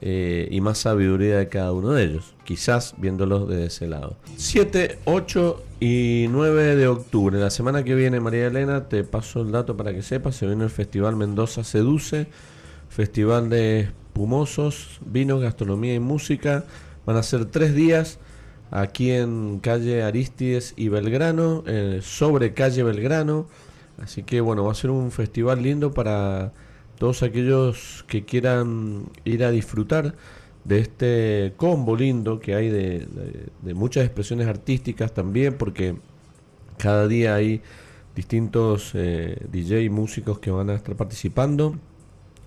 eh, 0.01 0.49
y 0.51 0.59
más 0.59 0.79
sabiduría 0.79 1.37
de 1.37 1.47
cada 1.47 1.71
uno 1.71 1.91
de 1.91 2.03
ellos, 2.03 2.35
quizás 2.43 2.95
viéndolos 2.97 3.47
de 3.47 3.67
ese 3.67 3.87
lado. 3.87 4.17
7, 4.35 4.99
8 5.05 5.63
y 5.79 6.25
9 6.29 6.75
de 6.75 6.87
octubre, 6.87 7.39
la 7.39 7.49
semana 7.49 7.83
que 7.83 7.95
viene, 7.95 8.19
María 8.19 8.47
Elena, 8.47 8.89
te 8.89 9.05
paso 9.05 9.41
el 9.41 9.51
dato 9.51 9.77
para 9.77 9.93
que 9.93 10.01
sepas, 10.01 10.35
se 10.35 10.47
viene 10.47 10.65
el 10.65 10.69
Festival 10.69 11.15
Mendoza 11.15 11.63
Seduce, 11.63 12.27
Festival 12.89 13.49
de 13.49 13.91
espumosos, 14.11 14.99
vino, 15.05 15.39
gastronomía 15.39 15.93
y 15.93 15.99
música. 15.99 16.65
Van 17.05 17.17
a 17.17 17.23
ser 17.23 17.45
tres 17.45 17.73
días 17.73 18.19
aquí 18.71 19.11
en 19.11 19.59
calle 19.59 20.03
Aristides 20.03 20.73
y 20.77 20.89
Belgrano, 20.89 21.63
eh, 21.67 21.99
sobre 22.01 22.53
calle 22.53 22.83
Belgrano. 22.83 23.47
Así 24.01 24.23
que 24.23 24.41
bueno, 24.41 24.63
va 24.63 24.71
a 24.71 24.75
ser 24.75 24.89
un 24.89 25.11
festival 25.11 25.61
lindo 25.61 25.93
para 25.93 26.53
todos 26.97 27.23
aquellos 27.23 28.05
que 28.07 28.25
quieran 28.25 29.05
ir 29.25 29.43
a 29.43 29.51
disfrutar 29.51 30.15
de 30.63 30.79
este 30.79 31.53
combo 31.57 31.95
lindo 31.95 32.39
que 32.39 32.55
hay 32.55 32.69
de, 32.69 33.07
muchas 33.73 34.05
expresiones 34.05 34.47
artísticas 34.47 35.13
también, 35.13 35.57
porque 35.57 35.95
cada 36.77 37.07
día 37.07 37.35
hay 37.35 37.61
distintos 38.15 38.91
eh, 38.93 39.37
DJ 39.51 39.89
músicos 39.89 40.39
que 40.39 40.51
van 40.51 40.69
a 40.69 40.75
estar 40.75 40.95
participando. 40.95 41.75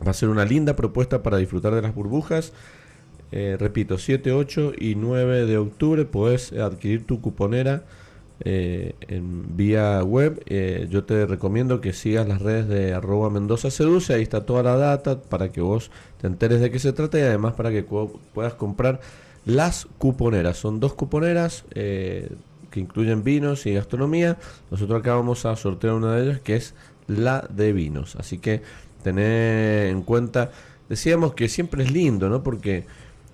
Va 0.07 0.11
a 0.11 0.15
ser 0.15 0.29
una 0.29 0.45
linda 0.45 0.77
propuesta 0.77 1.23
para 1.23 1.39
disfrutar 1.39 1.75
de 1.75 1.83
las 1.83 1.95
burbujas. 1.95 2.53
Eh, 3.33 3.57
repito, 3.59 3.99
7, 3.99 4.33
8 4.33 4.73
y 4.79 4.95
9 4.95 5.47
de 5.47 5.59
octubre 5.59 6.05
puedes 6.05 6.53
adquirir 6.53 7.07
tu 7.07 7.21
cuponera 7.21 7.85
eh, 8.41 8.95
en 9.09 9.57
vía 9.57 10.03
web. 10.03 10.43
Eh, 10.47 10.87
yo 10.91 11.05
te 11.05 11.27
recomiendo 11.27 11.81
que 11.81 11.93
sigas 11.93 12.29
las 12.29 12.43
redes 12.43 12.69
de 12.69 12.95
arroba 12.95 13.31
Mendoza 13.31 13.71
Seduce, 13.71 14.15
ahí 14.15 14.23
está 14.23 14.47
toda 14.47 14.63
la 14.63 14.77
data 14.77 15.21
para 15.21 15.51
que 15.51 15.61
vos 15.61 15.91
te 16.21 16.27
enteres 16.27 16.61
de 16.61 16.71
qué 16.71 16.79
se 16.79 16.93
trata 16.93 17.19
y 17.19 17.23
además 17.23 17.55
para 17.55 17.71
que 17.71 17.83
puedas 17.83 18.55
comprar 18.55 19.01
las 19.45 19.87
cuponeras. 19.99 20.57
Son 20.57 20.81
dos 20.81 20.95
cuponeras 20.95 21.65
que 21.73 22.81
incluyen 22.81 23.23
vinos 23.23 23.67
y 23.67 23.75
gastronomía. 23.75 24.37
Nosotros 24.71 25.01
acá 25.01 25.15
vamos 25.15 25.47
a 25.47 25.55
sortear 25.57 25.95
una 25.95 26.15
de 26.15 26.25
ellas 26.25 26.41
que 26.41 26.57
es 26.57 26.75
la 27.07 27.47
de 27.51 27.73
vinos. 27.73 28.17
Así 28.17 28.39
que 28.39 28.63
tener 29.03 29.89
en 29.89 30.03
cuenta, 30.03 30.51
decíamos 30.89 31.35
que 31.35 31.49
siempre 31.49 31.85
es 31.85 31.93
lindo, 31.93 32.29
¿no? 32.29 32.43
Porque 32.43 32.87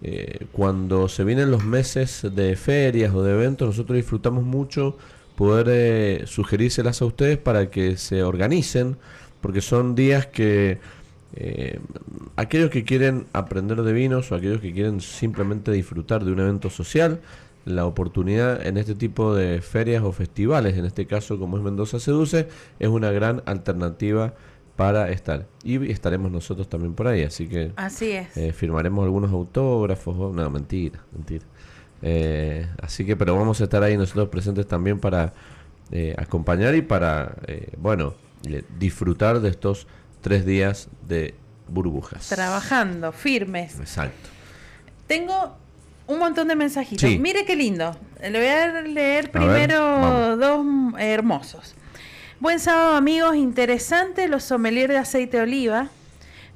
eh, 0.03 0.47
cuando 0.53 1.09
se 1.09 1.25
vienen 1.25 1.51
los 1.51 1.65
meses 1.65 2.27
de 2.35 2.57
ferias 2.57 3.15
o 3.15 3.23
de 3.23 3.33
eventos, 3.33 3.69
nosotros 3.69 3.97
disfrutamos 3.97 4.45
mucho 4.45 4.97
poder 5.37 5.67
eh, 5.71 6.27
sugerírselas 6.27 7.03
a 7.03 7.05
ustedes 7.05 7.39
para 7.39 7.71
que 7.71 7.97
se 7.97 8.23
organicen, 8.23 8.97
porque 9.41 9.61
son 9.61 9.95
días 9.95 10.27
que 10.27 10.79
eh, 11.35 11.79
aquellos 12.37 12.71
que 12.71 12.85
quieren 12.85 13.27
aprender 13.33 13.83
de 13.83 13.93
vinos 13.93 14.33
o 14.33 14.35
aquellos 14.35 14.61
que 14.61 14.73
quieren 14.73 15.01
simplemente 15.01 15.71
disfrutar 15.71 16.25
de 16.25 16.33
un 16.33 16.41
evento 16.41 16.71
social, 16.71 17.21
la 17.65 17.85
oportunidad 17.85 18.67
en 18.67 18.79
este 18.79 18.95
tipo 18.95 19.35
de 19.35 19.61
ferias 19.61 20.03
o 20.03 20.13
festivales, 20.13 20.77
en 20.77 20.87
este 20.87 21.07
caso 21.07 21.39
como 21.39 21.59
es 21.59 21.63
Mendoza 21.63 22.01
Seduce, 22.01 22.49
es 22.79 22.89
una 22.89 23.11
gran 23.11 23.43
alternativa 23.47 24.35
para 24.81 25.11
estar. 25.11 25.47
Y 25.63 25.91
estaremos 25.91 26.33
nosotros 26.33 26.67
también 26.67 26.95
por 26.95 27.07
ahí, 27.07 27.23
así 27.23 27.47
que 27.47 27.71
así 27.77 28.13
es. 28.13 28.35
Eh, 28.35 28.51
firmaremos 28.55 29.05
algunos 29.05 29.31
autógrafos, 29.31 30.35
no, 30.35 30.49
mentira, 30.49 31.05
mentira. 31.13 31.45
Eh, 32.01 32.67
así 32.81 33.05
que, 33.05 33.15
pero 33.15 33.37
vamos 33.37 33.61
a 33.61 33.65
estar 33.65 33.83
ahí 33.83 33.99
nosotros 33.99 34.31
presentes 34.31 34.67
también 34.67 34.99
para 34.99 35.35
eh, 35.91 36.15
acompañar 36.17 36.75
y 36.75 36.81
para, 36.81 37.37
bueno, 37.77 38.15
disfrutar 38.79 39.41
de 39.41 39.51
estos 39.51 39.87
tres 40.23 40.47
días 40.47 40.89
de 41.07 41.35
burbujas. 41.69 42.31
Trabajando, 42.31 43.13
firmes. 43.13 43.79
Exacto. 43.79 44.31
Tengo 45.07 45.59
un 46.07 46.19
montón 46.19 46.49
de 46.49 46.57
mensajitos. 46.57 47.11
Mire 47.19 47.45
qué 47.45 47.55
lindo. 47.55 47.95
Le 48.23 48.31
voy 48.31 48.49
a 48.49 48.81
leer 48.81 49.31
primero 49.31 50.39
dos 50.39 50.67
hermosos. 50.99 51.75
Buen 52.41 52.59
sábado 52.59 52.97
amigos, 52.97 53.37
interesante 53.37 54.27
los 54.27 54.45
sommeliers 54.45 54.89
de 54.89 54.97
aceite 54.97 55.37
de 55.37 55.43
oliva. 55.43 55.89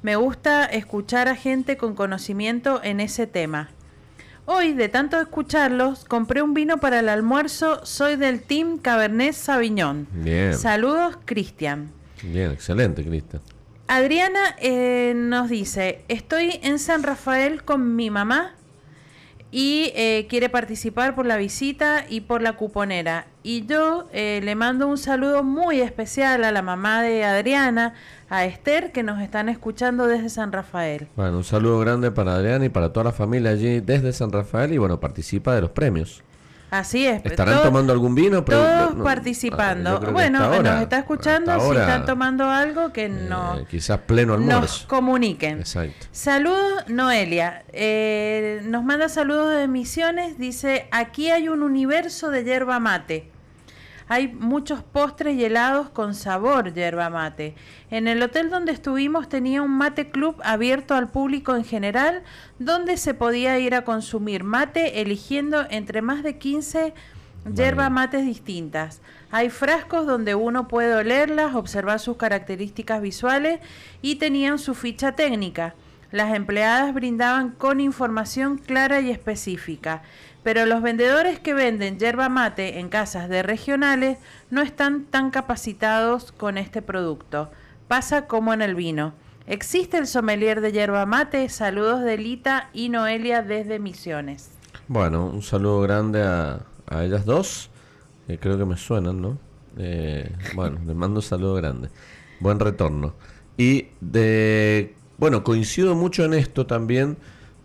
Me 0.01 0.15
gusta 0.15 0.65
escuchar 0.65 1.27
a 1.27 1.35
gente 1.35 1.77
con 1.77 1.93
conocimiento 1.93 2.81
en 2.83 2.99
ese 2.99 3.27
tema. 3.27 3.69
Hoy, 4.47 4.73
de 4.73 4.89
tanto 4.89 5.21
escucharlos, 5.21 6.03
compré 6.05 6.41
un 6.41 6.55
vino 6.55 6.79
para 6.79 7.01
el 7.01 7.07
almuerzo. 7.07 7.85
Soy 7.85 8.15
del 8.15 8.41
Team 8.41 8.79
Cabernet 8.79 9.33
Sauvignon. 9.33 10.07
Bien. 10.11 10.57
Saludos, 10.57 11.19
Cristian. 11.23 11.91
Bien, 12.23 12.49
excelente, 12.49 13.05
Cristian. 13.05 13.43
Adriana 13.87 14.55
eh, 14.57 15.13
nos 15.15 15.49
dice, 15.49 16.03
estoy 16.07 16.59
en 16.63 16.79
San 16.79 17.03
Rafael 17.03 17.63
con 17.63 17.95
mi 17.95 18.09
mamá 18.09 18.55
y 19.51 19.91
eh, 19.93 20.25
quiere 20.31 20.49
participar 20.49 21.13
por 21.13 21.27
la 21.27 21.37
visita 21.37 22.07
y 22.09 22.21
por 22.21 22.41
la 22.41 22.53
cuponera. 22.53 23.27
Y 23.47 23.67
yo 23.67 24.05
eh, 24.11 24.41
le 24.43 24.55
mando 24.55 24.87
un 24.87 24.97
saludo 24.97 25.43
muy 25.43 25.79
especial 25.79 26.43
a 26.45 26.51
la 26.51 26.63
mamá 26.63 27.03
de 27.03 27.23
Adriana, 27.23 27.93
a 28.27 28.43
Esther, 28.43 28.91
que 28.91 29.03
nos 29.03 29.21
están 29.21 29.49
escuchando 29.49 30.07
desde 30.07 30.29
San 30.29 30.51
Rafael. 30.51 31.09
Bueno, 31.15 31.37
un 31.37 31.43
saludo 31.43 31.77
grande 31.77 32.09
para 32.09 32.33
Adriana 32.33 32.65
y 32.65 32.69
para 32.69 32.91
toda 32.91 33.03
la 33.03 33.11
familia 33.11 33.51
allí 33.51 33.81
desde 33.81 34.13
San 34.13 34.31
Rafael 34.31 34.73
y 34.73 34.79
bueno, 34.79 34.99
participa 34.99 35.53
de 35.53 35.61
los 35.61 35.69
premios. 35.69 36.23
Así 36.71 37.05
es. 37.05 37.23
¿Estarán 37.23 37.61
tomando 37.61 37.93
algún 37.93 38.15
vino? 38.15 38.43
todos 38.43 38.95
participando. 39.03 39.99
bueno, 40.11 40.39
nos 40.63 40.81
está 40.81 40.97
escuchando. 40.97 41.59
si 41.59 41.77
están 41.77 42.07
tomando 42.07 42.49
algo, 42.49 42.91
que 42.91 43.05
eh, 43.05 43.09
no. 43.09 43.63
quizás 43.69 43.99
pleno 43.99 44.33
almuerzo. 44.33 44.59
Nos 44.59 44.85
comuniquen. 44.87 45.59
Exacto. 45.59 46.07
Saludos, 46.11 46.85
Noelia. 46.87 47.63
Eh, 47.73 48.61
nos 48.65 48.83
manda 48.83 49.07
saludos 49.07 49.55
de 49.55 49.67
Misiones. 49.67 50.39
Dice: 50.39 50.87
aquí 50.89 51.29
hay 51.29 51.47
un 51.47 51.61
universo 51.61 52.31
de 52.31 52.43
yerba 52.43 52.79
mate. 52.79 53.34
Hay 54.07 54.27
muchos 54.27 54.83
postres 54.83 55.35
y 55.35 55.45
helados 55.45 55.89
con 55.89 56.13
sabor 56.13 56.73
yerba 56.73 57.09
mate. 57.09 57.55
En 57.89 58.07
el 58.07 58.21
hotel 58.21 58.51
donde 58.51 58.71
estuvimos 58.71 59.27
tenía 59.29 59.63
un 59.63 59.71
mate 59.71 60.09
club 60.11 60.39
abierto 60.43 60.93
al 60.93 61.09
público 61.09 61.55
en 61.55 61.63
general, 61.63 62.21
donde 62.59 62.97
se 62.97 63.15
podía 63.15 63.57
ir 63.57 63.73
a 63.73 63.83
consumir 63.83 64.43
mate 64.43 65.01
eligiendo 65.01 65.65
entre 65.69 66.03
más 66.03 66.21
de 66.21 66.37
15 66.37 66.93
yerba 67.53 67.89
mates 67.89 68.25
distintas. 68.25 69.01
Hay 69.31 69.49
frascos 69.49 70.05
donde 70.05 70.35
uno 70.35 70.67
puede 70.67 70.95
olerlas, 70.95 71.55
observar 71.55 71.99
sus 71.99 72.17
características 72.17 73.01
visuales 73.01 73.59
y 74.01 74.15
tenían 74.15 74.59
su 74.59 74.75
ficha 74.75 75.13
técnica. 75.13 75.75
Las 76.11 76.33
empleadas 76.33 76.93
brindaban 76.93 77.51
con 77.51 77.79
información 77.81 78.57
clara 78.57 79.01
y 79.01 79.11
específica. 79.11 80.03
Pero 80.45 80.67
los 80.67 80.83
vendedores 80.83 81.39
que 81.39 81.55
venden 81.55 81.97
yerba 81.97 82.29
mate 82.29 82.79
en 82.79 82.89
casas 82.89 83.29
de 83.29 83.41
regionales 83.41 84.19
no 84.51 84.61
están 84.61 85.05
tan 85.05 85.31
capacitados 85.31 86.31
con 86.31 86.59
este 86.59 86.83
producto. 86.83 87.49
Pasa 87.87 88.27
como 88.27 88.53
en 88.53 88.61
el 88.61 88.75
vino. 88.75 89.15
¿Existe 89.47 89.97
el 89.97 90.05
sommelier 90.05 90.61
de 90.61 90.71
yerba 90.71 91.07
mate? 91.07 91.49
Saludos 91.49 92.03
de 92.03 92.19
Lita 92.19 92.69
y 92.73 92.89
Noelia 92.89 93.41
desde 93.41 93.79
Misiones. 93.79 94.51
Bueno, 94.87 95.25
un 95.25 95.41
saludo 95.41 95.81
grande 95.81 96.21
a, 96.21 96.59
a 96.85 97.03
ellas 97.03 97.25
dos, 97.25 97.71
creo 98.39 98.55
que 98.55 98.65
me 98.65 98.77
suenan, 98.77 99.19
¿no? 99.19 99.39
Eh, 99.79 100.31
bueno, 100.53 100.77
les 100.85 100.95
mando 100.95 101.21
un 101.21 101.25
saludo 101.25 101.55
grande. 101.55 101.89
Buen 102.39 102.59
retorno. 102.59 103.15
Y 103.57 103.87
de, 103.99 104.93
bueno, 105.17 105.43
coincido 105.43 105.95
mucho 105.95 106.23
en 106.23 106.35
esto 106.35 106.67
también 106.67 107.17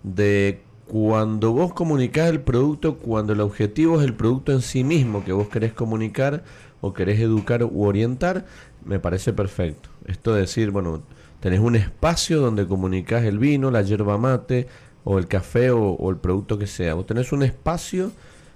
de 0.03 0.63
cuando 0.91 1.53
vos 1.53 1.73
comunicás 1.73 2.29
el 2.31 2.41
producto, 2.41 2.99
cuando 2.99 3.33
el 3.33 3.41
objetivo 3.41 4.01
es 4.01 4.05
el 4.05 4.13
producto 4.13 4.51
en 4.51 4.61
sí 4.61 4.83
mismo 4.83 5.25
que 5.25 5.31
vos 5.31 5.47
querés 5.47 5.73
comunicar 5.73 6.43
o 6.81 6.93
querés 6.93 7.21
educar 7.21 7.63
u 7.63 7.85
orientar, 7.85 8.45
me 8.85 8.99
parece 8.99 9.33
perfecto. 9.33 9.89
Esto 10.07 10.35
de 10.35 10.41
decir, 10.41 10.73
bueno, 10.73 11.01
tenés 11.39 11.61
un 11.61 11.77
espacio 11.77 12.41
donde 12.41 12.67
comunicás 12.67 13.23
el 13.23 13.39
vino, 13.39 13.71
la 13.71 13.83
yerba 13.83 14.19
mate 14.19 14.67
o 15.05 15.21
el 15.21 15.29
café 15.29 15.71
o, 15.71 16.11
el 16.11 16.17
producto 16.17 16.59
que 16.59 16.67
sea. 16.67 16.95
Vos 16.95 17.07
tenés 17.07 17.31
un 17.31 17.45
espacio 17.45 18.11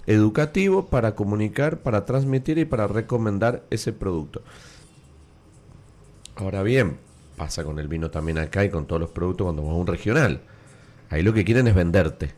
educativo 0.04 0.86
para 0.86 1.14
comunicar, 1.14 1.82
para 1.82 2.04
transmitir 2.04 2.58
y 2.58 2.64
para 2.64 2.88
recomendar 2.88 3.62
ese 3.70 3.92
producto. 3.92 4.42
Ahora 6.34 6.64
bien, 6.64 6.96
pasa 7.36 7.62
con 7.62 7.78
el 7.78 7.86
vino 7.86 8.10
también 8.10 8.38
acá 8.38 8.64
y 8.64 8.70
con 8.70 8.86
todos 8.86 9.00
los 9.00 9.10
productos 9.10 9.44
cuando 9.44 9.62
vas 9.62 9.70
a 9.70 9.76
un 9.76 9.86
regional. 9.86 10.40
Ahí 11.10 11.22
lo 11.22 11.32
que 11.32 11.44
quieren 11.44 11.66
es 11.68 11.74
venderte. 11.74 12.32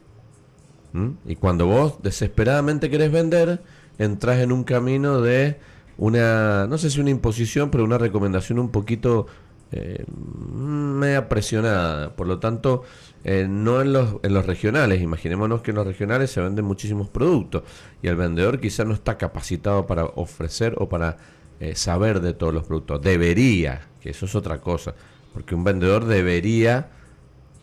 ¿Mm? 0.92 1.10
Y 1.26 1.36
cuando 1.36 1.66
vos 1.66 2.02
desesperadamente 2.02 2.90
querés 2.90 3.12
vender, 3.12 3.62
entras 3.98 4.38
en 4.38 4.52
un 4.52 4.64
camino 4.64 5.20
de 5.20 5.58
una, 5.98 6.66
no 6.66 6.78
sé 6.78 6.90
si 6.90 7.00
una 7.00 7.10
imposición, 7.10 7.70
pero 7.70 7.84
una 7.84 7.98
recomendación 7.98 8.58
un 8.58 8.70
poquito 8.70 9.26
eh, 9.72 10.04
media 10.08 11.28
presionada. 11.28 12.14
Por 12.14 12.26
lo 12.26 12.38
tanto, 12.38 12.84
eh, 13.24 13.46
no 13.48 13.80
en 13.80 13.92
los, 13.92 14.16
en 14.22 14.34
los 14.34 14.46
regionales. 14.46 15.02
Imaginémonos 15.02 15.62
que 15.62 15.72
en 15.72 15.76
los 15.76 15.86
regionales 15.86 16.30
se 16.30 16.40
venden 16.40 16.64
muchísimos 16.64 17.08
productos 17.08 17.62
y 18.02 18.08
el 18.08 18.16
vendedor 18.16 18.60
quizás 18.60 18.86
no 18.86 18.94
está 18.94 19.18
capacitado 19.18 19.86
para 19.86 20.04
ofrecer 20.04 20.74
o 20.78 20.88
para 20.88 21.16
eh, 21.58 21.74
saber 21.74 22.20
de 22.20 22.34
todos 22.34 22.54
los 22.54 22.64
productos. 22.64 23.02
Debería, 23.02 23.88
que 24.00 24.10
eso 24.10 24.26
es 24.26 24.34
otra 24.34 24.60
cosa, 24.60 24.94
porque 25.32 25.54
un 25.54 25.64
vendedor 25.64 26.04
debería 26.04 26.90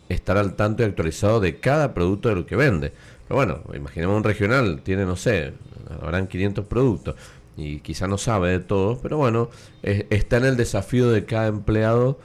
estar 0.08 0.36
al 0.36 0.54
tanto 0.54 0.82
y 0.82 0.86
actualizado 0.86 1.40
de 1.40 1.58
cada 1.60 1.94
producto 1.94 2.28
de 2.28 2.34
lo 2.34 2.46
que 2.46 2.56
vende. 2.56 2.92
Pero 3.26 3.36
bueno, 3.36 3.62
imaginemos 3.74 4.16
un 4.16 4.24
regional, 4.24 4.82
tiene, 4.82 5.06
no 5.06 5.16
sé, 5.16 5.54
habrán 6.02 6.26
500 6.26 6.66
productos 6.66 7.16
y 7.56 7.80
quizá 7.80 8.06
no 8.06 8.18
sabe 8.18 8.50
de 8.50 8.60
todos, 8.60 8.98
pero 9.02 9.16
bueno, 9.16 9.48
está 9.82 10.36
en 10.38 10.44
el 10.44 10.56
desafío 10.56 11.10
de 11.10 11.24
cada 11.24 11.46
empleado 11.46 12.18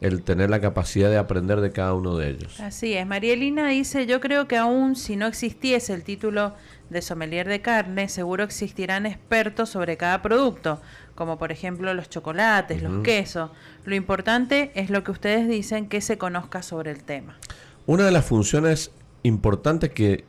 el 0.00 0.22
tener 0.22 0.50
la 0.50 0.60
capacidad 0.60 1.08
de 1.08 1.16
aprender 1.16 1.62
de 1.62 1.72
cada 1.72 1.94
uno 1.94 2.18
de 2.18 2.28
ellos. 2.28 2.60
Así 2.60 2.92
es. 2.92 3.06
Marielina 3.06 3.68
dice, 3.68 4.04
yo 4.04 4.20
creo 4.20 4.46
que 4.46 4.58
aún 4.58 4.96
si 4.96 5.16
no 5.16 5.26
existiese 5.26 5.94
el 5.94 6.04
título 6.04 6.54
de 6.90 7.00
sommelier 7.00 7.48
de 7.48 7.62
carne, 7.62 8.10
seguro 8.10 8.44
existirán 8.44 9.06
expertos 9.06 9.70
sobre 9.70 9.96
cada 9.96 10.20
producto, 10.20 10.82
como 11.14 11.38
por 11.38 11.52
ejemplo 11.52 11.94
los 11.94 12.10
chocolates, 12.10 12.82
los 12.82 13.02
quesos. 13.02 13.50
Lo 13.84 13.94
importante 13.94 14.72
es 14.74 14.90
lo 14.90 15.04
que 15.04 15.12
ustedes 15.12 15.48
dicen, 15.48 15.88
que 15.88 16.00
se 16.00 16.18
conozca 16.18 16.62
sobre 16.62 16.90
el 16.90 17.04
tema. 17.04 17.38
Una 17.86 18.04
de 18.04 18.10
las 18.10 18.24
funciones 18.24 18.90
importantes 19.22 19.90
que 19.90 20.24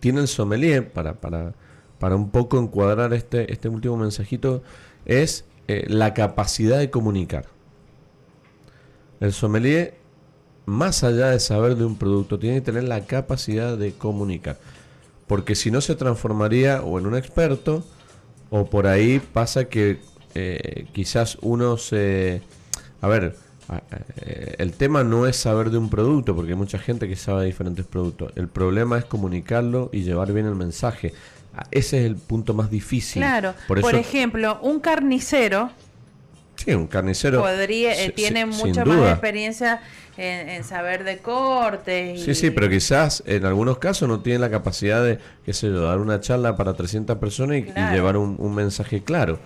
tiene 0.00 0.20
el 0.20 0.28
sommelier 0.28 0.92
para, 0.92 1.14
para, 1.14 1.54
para 1.98 2.16
un 2.16 2.30
poco 2.30 2.58
encuadrar 2.58 3.12
este, 3.12 3.52
este 3.52 3.68
último 3.68 3.96
mensajito 3.96 4.62
es 5.04 5.44
eh, 5.68 5.84
la 5.88 6.14
capacidad 6.14 6.78
de 6.78 6.90
comunicar. 6.90 7.46
El 9.20 9.32
sommelier, 9.32 9.98
más 10.64 11.04
allá 11.04 11.30
de 11.30 11.40
saber 11.40 11.76
de 11.76 11.84
un 11.84 11.96
producto, 11.96 12.38
tiene 12.38 12.56
que 12.56 12.62
tener 12.62 12.84
la 12.84 13.04
capacidad 13.04 13.76
de 13.76 13.92
comunicar. 13.92 14.58
Porque 15.26 15.54
si 15.54 15.70
no 15.70 15.80
se 15.80 15.94
transformaría 15.94 16.82
o 16.82 16.98
en 16.98 17.06
un 17.06 17.16
experto, 17.16 17.84
o 18.50 18.64
por 18.64 18.86
ahí 18.86 19.20
pasa 19.20 19.66
que 19.66 20.00
eh, 20.34 20.86
quizás 20.92 21.38
uno 21.42 21.76
se... 21.76 22.42
A 23.00 23.08
ver, 23.08 23.36
eh, 24.20 24.54
el 24.58 24.72
tema 24.72 25.04
no 25.04 25.26
es 25.26 25.36
saber 25.36 25.70
de 25.70 25.78
un 25.78 25.90
producto, 25.90 26.34
porque 26.34 26.52
hay 26.52 26.58
mucha 26.58 26.78
gente 26.78 27.08
que 27.08 27.16
sabe 27.16 27.40
de 27.40 27.46
diferentes 27.46 27.86
productos. 27.86 28.32
El 28.36 28.48
problema 28.48 28.98
es 28.98 29.04
comunicarlo 29.04 29.90
y 29.92 30.02
llevar 30.02 30.32
bien 30.32 30.46
el 30.46 30.54
mensaje. 30.54 31.12
Ah, 31.56 31.66
ese 31.70 32.00
es 32.00 32.06
el 32.06 32.16
punto 32.16 32.54
más 32.54 32.70
difícil. 32.70 33.22
Claro, 33.22 33.54
por, 33.66 33.80
por 33.80 33.94
ejemplo, 33.94 34.58
un 34.62 34.80
carnicero 34.80 35.70
Sí, 36.64 36.74
un 36.74 36.86
carnicero. 36.86 37.40
Podría, 37.40 37.98
eh, 38.02 38.10
tiene 38.10 38.44
mucha 38.44 38.84
más 38.84 39.12
experiencia 39.12 39.80
en, 40.16 40.62
saber 40.62 41.04
de 41.04 41.18
cortes. 41.18 42.22
Sí, 42.22 42.34
sí, 42.34 42.50
pero 42.50 42.68
quizás 42.68 43.22
en 43.26 43.46
algunos 43.46 43.78
casos 43.78 44.08
no 44.08 44.20
tiene 44.20 44.40
la 44.40 44.50
capacidad 44.50 45.02
de, 45.02 45.18
qué 45.46 45.54
sé 45.54 45.68
yo, 45.68 45.80
dar 45.80 45.98
una 45.98 46.20
charla 46.20 46.56
para 46.56 46.74
300 46.74 47.16
personas 47.16 47.58
y, 47.58 47.62
llevar 47.62 48.16
un, 48.18 48.54
mensaje 48.54 49.02
claro. 49.02 49.38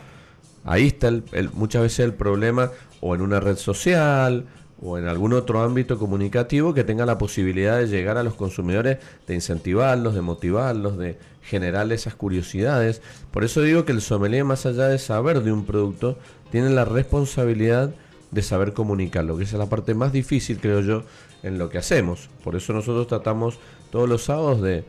Ahí 0.65 0.89
está 0.89 1.09
el, 1.09 1.25
muchas 1.53 1.83
veces 1.83 2.01
el 2.01 2.15
problema, 2.15 2.71
o 3.01 3.15
en 3.15 3.21
una 3.21 3.41
red 3.41 3.57
social, 3.57 4.47
o 4.83 4.99
en 4.99 5.07
algún 5.07 5.33
otro 5.33 5.63
ámbito 5.63 5.99
comunicativo 5.99 6.75
que 6.75 6.85
tenga 6.85 7.07
la 7.07 7.19
posibilidad 7.19 7.79
de 7.79 7.87
llegar 7.87 8.19
a 8.19 8.23
los 8.23 8.35
consumidores, 8.35 8.99
de 9.27 9.35
incentivarlos, 9.35 10.15
de 10.15 10.21
motivarlos, 10.21 10.99
de 10.99 11.19
generar 11.43 11.91
esas 11.93 12.15
curiosidades. 12.15 13.01
Por 13.31 13.45
eso 13.45 13.63
digo 13.63 13.85
que 13.85 13.93
el 13.93 14.01
sommelier, 14.01 14.45
más 14.45 14.67
allá 14.67 14.89
de 14.89 14.99
saber 14.99 15.43
de 15.43 15.53
un 15.53 15.65
producto, 15.65 16.19
tiene 16.51 16.71
la 16.71 16.85
responsabilidad 16.85 17.95
de 18.31 18.43
saber 18.43 18.73
comunicarlo, 18.73 19.37
que 19.37 19.45
esa 19.45 19.57
es 19.57 19.61
la 19.61 19.69
parte 19.69 19.95
más 19.95 20.13
difícil, 20.13 20.59
creo 20.59 20.81
yo, 20.81 21.05
en 21.43 21.59
lo 21.59 21.69
que 21.69 21.79
hacemos. 21.79 22.29
Por 22.43 22.57
eso 22.57 22.73
nosotros 22.73 23.07
tratamos 23.07 23.59
todos 23.91 24.09
los 24.09 24.25
sábados 24.25 24.61
de, 24.61 24.85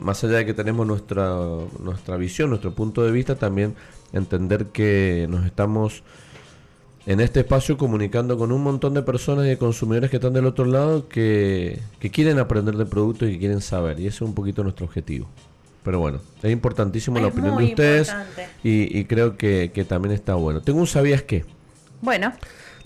más 0.00 0.22
allá 0.24 0.38
de 0.38 0.46
que 0.46 0.54
tenemos 0.54 0.86
nuestra, 0.86 1.36
nuestra 1.80 2.16
visión, 2.16 2.50
nuestro 2.50 2.74
punto 2.74 3.02
de 3.02 3.10
vista, 3.10 3.34
también 3.36 3.74
entender 4.12 4.66
que 4.66 5.26
nos 5.28 5.44
estamos 5.44 6.02
en 7.06 7.20
este 7.20 7.40
espacio 7.40 7.78
comunicando 7.78 8.36
con 8.36 8.50
un 8.52 8.62
montón 8.62 8.94
de 8.94 9.02
personas 9.02 9.46
y 9.46 9.50
de 9.50 9.58
consumidores 9.58 10.10
que 10.10 10.16
están 10.16 10.32
del 10.32 10.46
otro 10.46 10.64
lado 10.64 11.08
que, 11.08 11.80
que 12.00 12.10
quieren 12.10 12.38
aprender 12.38 12.76
de 12.76 12.86
productos 12.86 13.28
y 13.28 13.32
que 13.32 13.38
quieren 13.38 13.60
saber. 13.60 14.00
Y 14.00 14.06
ese 14.06 14.16
es 14.16 14.22
un 14.22 14.34
poquito 14.34 14.62
nuestro 14.62 14.86
objetivo. 14.86 15.28
Pero 15.86 16.00
bueno, 16.00 16.18
es 16.42 16.50
importantísimo 16.50 17.20
la 17.20 17.28
opinión 17.28 17.56
de 17.58 17.64
ustedes 17.64 18.12
y, 18.64 19.04
creo 19.04 19.36
que, 19.36 19.86
también 19.88 20.12
está 20.12 20.34
bueno. 20.34 20.60
Tengo 20.60 20.80
un 20.80 20.88
sabías 20.88 21.22
qué. 21.22 21.44
Bueno. 22.00 22.32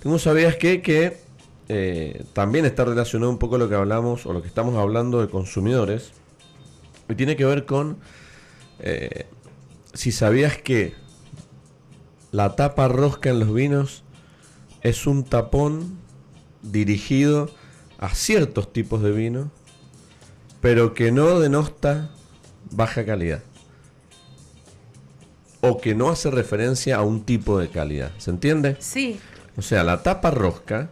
Tengo 0.03 0.16
un 0.16 0.20
sabías 0.20 0.57
qué 0.57 0.83
que 0.83 1.16
eh, 1.70 2.24
también 2.35 2.66
está 2.66 2.85
relacionado 2.85 3.31
un 3.31 3.39
poco 3.39 3.55
a 3.55 3.59
lo 3.59 3.70
que 3.70 3.74
hablamos 3.74 4.26
o 4.26 4.35
lo 4.35 4.43
que 4.43 4.49
estamos 4.49 4.76
hablando 4.76 5.22
de 5.22 5.28
consumidores. 5.28 6.12
Y 7.11 7.14
tiene 7.16 7.36
que 7.36 7.44
ver 7.44 7.66
con 7.66 7.98
eh, 8.78 9.26
si 9.94 10.12
sabías 10.12 10.56
que 10.58 10.94
la 12.32 12.56
tapa 12.56 12.88
rosca 12.88 13.30
en 13.30 13.40
los 13.40 13.52
vinos 13.52 14.04
es 14.82 15.06
un 15.06 15.24
tapón 15.24 15.98
dirigido 16.62 17.50
a 17.98 18.14
ciertos 18.14 18.72
tipos 18.72 19.02
de 19.02 19.11
vino, 19.11 19.50
pero 20.61 20.94
que 20.94 21.12
no 21.12 21.40
denosta 21.40 22.11
baja 22.70 23.04
calidad. 23.04 23.42
O 25.61 25.78
que 25.78 25.94
no 25.94 26.08
hace 26.08 26.30
referencia 26.30 26.96
a 26.96 27.02
un 27.02 27.22
tipo 27.24 27.58
de 27.58 27.68
calidad. 27.68 28.12
¿Se 28.16 28.30
entiende? 28.30 28.76
Sí. 28.78 29.20
O 29.58 29.62
sea, 29.62 29.84
la 29.84 30.02
tapa 30.02 30.30
rosca, 30.30 30.90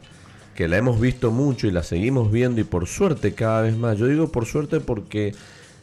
que 0.55 0.69
la 0.69 0.77
hemos 0.77 1.01
visto 1.01 1.31
mucho 1.31 1.67
y 1.67 1.71
la 1.71 1.83
seguimos 1.83 2.31
viendo 2.31 2.61
y 2.61 2.65
por 2.65 2.87
suerte 2.87 3.33
cada 3.33 3.63
vez 3.63 3.77
más. 3.77 3.97
Yo 3.97 4.07
digo 4.07 4.31
por 4.31 4.45
suerte 4.45 4.81
porque 4.81 5.35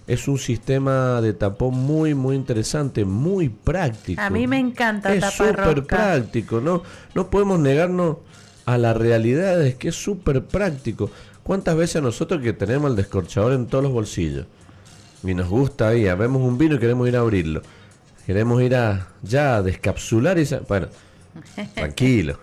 es 0.07 0.27
un 0.27 0.37
sistema 0.37 1.21
de 1.21 1.33
tapón 1.33 1.73
muy, 1.73 2.13
muy 2.13 2.35
interesante, 2.35 3.05
muy 3.05 3.49
práctico. 3.49 4.21
A 4.21 4.29
mí 4.29 4.47
me 4.47 4.59
encanta 4.59 5.13
Es 5.13 5.25
súper 5.25 5.83
práctico, 5.83 6.61
¿no? 6.61 6.83
No 7.13 7.29
podemos 7.29 7.59
negarnos 7.59 8.17
a 8.65 8.77
la 8.77 8.93
realidad, 8.93 9.61
es 9.65 9.75
que 9.75 9.89
es 9.89 9.95
súper 9.95 10.45
práctico. 10.45 11.09
¿Cuántas 11.43 11.75
veces 11.75 12.01
nosotros 12.01 12.41
que 12.41 12.53
tenemos 12.53 12.89
el 12.89 12.95
descorchador 12.95 13.53
en 13.53 13.67
todos 13.67 13.83
los 13.83 13.93
bolsillos? 13.93 14.45
y 15.29 15.33
nos 15.33 15.47
gusta 15.47 15.89
ahí, 15.89 16.03
vemos 16.03 16.41
un 16.41 16.57
vino 16.57 16.75
y 16.75 16.79
queremos 16.79 17.07
ir 17.07 17.17
a 17.17 17.21
abrirlo. 17.21 17.61
Queremos 18.25 18.61
ir 18.61 18.75
a 18.75 19.07
ya 19.21 19.57
a 19.57 19.61
descapsular 19.61 20.37
y 20.37 20.47
bueno, 20.67 20.87
tranquilo. 21.75 22.39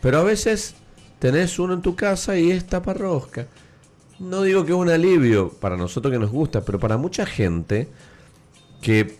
Pero 0.00 0.18
a 0.18 0.24
veces 0.24 0.74
tenés 1.18 1.58
uno 1.58 1.74
en 1.74 1.82
tu 1.82 1.94
casa 1.96 2.36
y 2.38 2.50
es 2.50 2.66
taparrosca. 2.66 3.46
No 4.20 4.42
digo 4.42 4.64
que 4.64 4.72
es 4.72 4.78
un 4.78 4.88
alivio 4.88 5.50
para 5.50 5.76
nosotros 5.76 6.12
que 6.12 6.18
nos 6.18 6.30
gusta, 6.30 6.62
pero 6.62 6.78
para 6.78 6.96
mucha 6.96 7.24
gente 7.24 7.88
que 8.82 9.16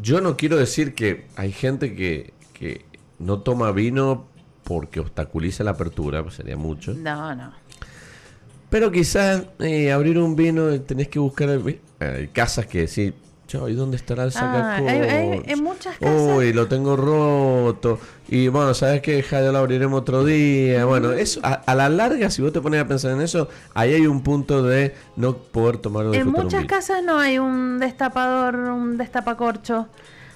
yo 0.00 0.20
no 0.20 0.36
quiero 0.36 0.56
decir 0.56 0.94
que 0.94 1.26
hay 1.36 1.52
gente 1.52 1.94
que, 1.94 2.32
que 2.52 2.84
no 3.18 3.40
toma 3.40 3.72
vino 3.72 4.26
porque 4.64 5.00
obstaculiza 5.00 5.64
la 5.64 5.72
apertura, 5.72 6.22
pues 6.22 6.34
sería 6.34 6.56
mucho. 6.56 6.94
No, 6.94 7.34
no. 7.34 7.52
Pero 8.68 8.90
quizás 8.90 9.44
eh, 9.60 9.92
abrir 9.92 10.18
un 10.18 10.34
vino 10.34 10.80
tenés 10.80 11.08
que 11.08 11.18
buscar... 11.18 11.60
Hay 11.98 12.28
casas 12.28 12.66
que 12.66 12.88
sí, 12.88 13.14
¿y 13.68 13.74
dónde 13.74 13.96
estará 13.96 14.22
el 14.24 14.28
Ah, 14.30 14.32
sacacorcho? 14.32 14.88
hay- 14.88 15.00
hay- 15.00 15.42
en 15.46 15.62
muchas 15.62 15.96
casas- 15.98 16.20
Uy, 16.36 16.52
lo 16.52 16.66
tengo 16.68 16.96
roto. 16.96 17.98
Y 18.28 18.48
bueno, 18.48 18.74
¿sabes 18.74 19.02
qué? 19.02 19.22
Ja, 19.22 19.40
ya 19.40 19.52
lo 19.52 19.58
abriremos 19.58 20.00
otro 20.00 20.24
día. 20.24 20.84
Bueno, 20.84 21.12
eso, 21.12 21.40
a, 21.42 21.52
a 21.54 21.74
la 21.74 21.88
larga, 21.88 22.30
si 22.30 22.42
vos 22.42 22.52
te 22.52 22.60
pones 22.60 22.80
a 22.80 22.86
pensar 22.88 23.12
en 23.12 23.20
eso, 23.20 23.48
ahí 23.74 23.94
hay 23.94 24.06
un 24.06 24.22
punto 24.22 24.62
de 24.62 24.94
no 25.16 25.36
poder 25.36 25.78
tomar 25.78 26.06
En 26.14 26.26
un 26.28 26.32
muchas 26.32 26.64
casas 26.66 27.02
no 27.04 27.18
hay 27.18 27.38
un 27.38 27.78
destapador, 27.78 28.56
un 28.56 28.98
destapacorcho. 28.98 29.88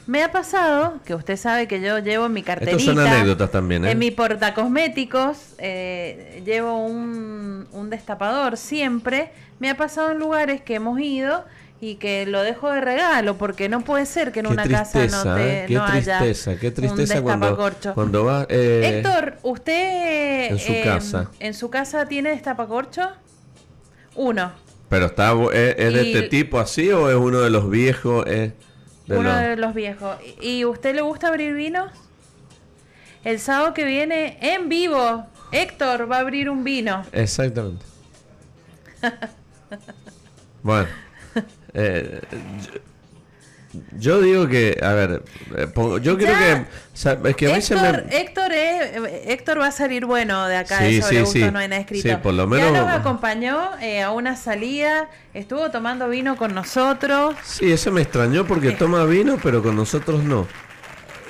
Me 0.06 0.24
ha 0.24 0.32
pasado 0.32 0.94
que 1.04 1.14
usted 1.14 1.36
sabe 1.36 1.68
que 1.68 1.80
yo 1.80 1.98
llevo 2.00 2.26
en 2.26 2.32
mi 2.32 2.42
carterita. 2.42 2.76
Estos 2.76 2.94
son 2.96 3.06
anécdotas 3.06 3.50
también, 3.50 3.84
¿eh? 3.84 3.92
En 3.92 3.98
mi 3.98 4.10
portacosméticos 4.10 5.36
eh, 5.58 6.42
llevo 6.44 6.84
un, 6.84 7.66
un 7.72 7.90
destapador 7.90 8.56
siempre. 8.56 9.30
Me 9.60 9.70
ha 9.70 9.76
pasado 9.76 10.10
en 10.12 10.18
lugares 10.18 10.62
que 10.62 10.74
hemos 10.76 10.98
ido 11.00 11.44
y 11.82 11.94
que 11.96 12.26
lo 12.26 12.42
dejo 12.42 12.70
de 12.70 12.80
regalo 12.80 13.38
porque 13.38 13.68
no 13.70 13.80
puede 13.80 14.04
ser 14.06 14.32
que 14.32 14.40
en 14.40 14.46
Qué 14.46 14.52
una 14.52 14.62
tristeza, 14.64 15.00
casa 15.06 15.24
no, 15.30 15.34
te, 15.36 15.62
¿eh? 15.62 15.66
Qué 15.66 15.74
no 15.74 15.84
haya 15.84 16.18
tristeza, 16.18 16.56
qué 16.58 16.68
un 16.68 16.74
tristeza 16.74 17.22
cuando, 17.22 17.46
destapacorcho. 17.46 17.94
cuando 17.94 18.24
va... 18.24 18.46
eh, 18.50 18.98
Héctor, 18.98 19.38
¿usted 19.42 20.50
en 20.50 20.58
su 20.58 20.72
eh, 20.72 20.82
casa. 20.84 21.30
en 21.40 21.54
su 21.54 21.70
casa 21.70 22.06
tiene 22.06 22.30
destapacorcho? 22.30 23.10
Uno. 24.14 24.52
Pero 24.90 25.06
está, 25.06 25.32
¿es, 25.54 25.74
es 25.78 25.94
de 25.94 26.00
este 26.02 26.22
tipo 26.28 26.58
así 26.58 26.90
o 26.90 27.08
es 27.08 27.16
uno 27.16 27.40
de 27.40 27.48
los 27.50 27.70
viejos? 27.70 28.24
eh, 28.26 28.52
de 29.06 29.18
Uno 29.18 29.30
los- 29.30 29.40
de 29.40 29.56
los 29.56 29.74
viejos. 29.74 30.16
¿Y 30.40 30.64
usted 30.66 30.94
le 30.94 31.00
gusta 31.00 31.28
abrir 31.28 31.54
vinos? 31.54 31.90
El 33.24 33.38
sábado 33.38 33.72
que 33.74 33.84
viene, 33.84 34.38
en 34.40 34.68
vivo, 34.68 35.26
Héctor 35.52 36.10
va 36.10 36.16
a 36.16 36.20
abrir 36.20 36.50
un 36.50 36.64
vino. 36.64 37.04
Exactamente. 37.12 37.84
bueno, 40.62 40.88
eh, 41.74 42.20
yo, 43.98 44.20
digo 44.20 44.48
que, 44.48 44.80
a 44.82 44.92
ver, 44.94 45.22
eh, 45.56 45.68
yo 46.02 46.16
creo 46.18 46.28
Ya. 46.32 46.66
que, 46.66 47.28
es 47.30 47.36
que 47.36 47.52
a 47.52 47.54
mí 47.54 47.62
se 47.62 47.74
Héctor, 47.74 48.50
me... 48.50 49.32
Héctor, 49.32 49.60
va 49.60 49.68
a 49.68 49.72
salir 49.72 50.06
bueno 50.06 50.48
de 50.48 50.56
acá 50.56 50.78
Sí, 50.80 50.96
de 50.96 51.02
sobre 51.02 51.14
sí, 51.16 51.20
gusto 51.22 51.38
sí. 51.38 51.50
no 51.52 51.58
hay 51.60 51.68
nada 51.68 51.80
escrito. 51.82 52.08
Sí, 52.08 52.14
por 52.20 52.34
lo 52.34 52.44
Ya 52.44 52.48
menos- 52.64 52.72
nos 52.72 52.88
acompañó 52.88 53.70
eh, 53.80 54.02
a 54.02 54.10
una 54.10 54.34
salida, 54.34 55.08
estuvo 55.34 55.70
tomando 55.70 56.08
vino 56.08 56.36
con 56.36 56.52
nosotros. 56.52 57.36
Sí, 57.44 57.70
eso 57.70 57.92
me 57.92 58.02
extrañó 58.02 58.44
porque 58.44 58.72
toma 58.72 59.04
vino, 59.04 59.38
pero 59.40 59.62
con 59.62 59.76
nosotros 59.76 60.24
no. 60.24 60.48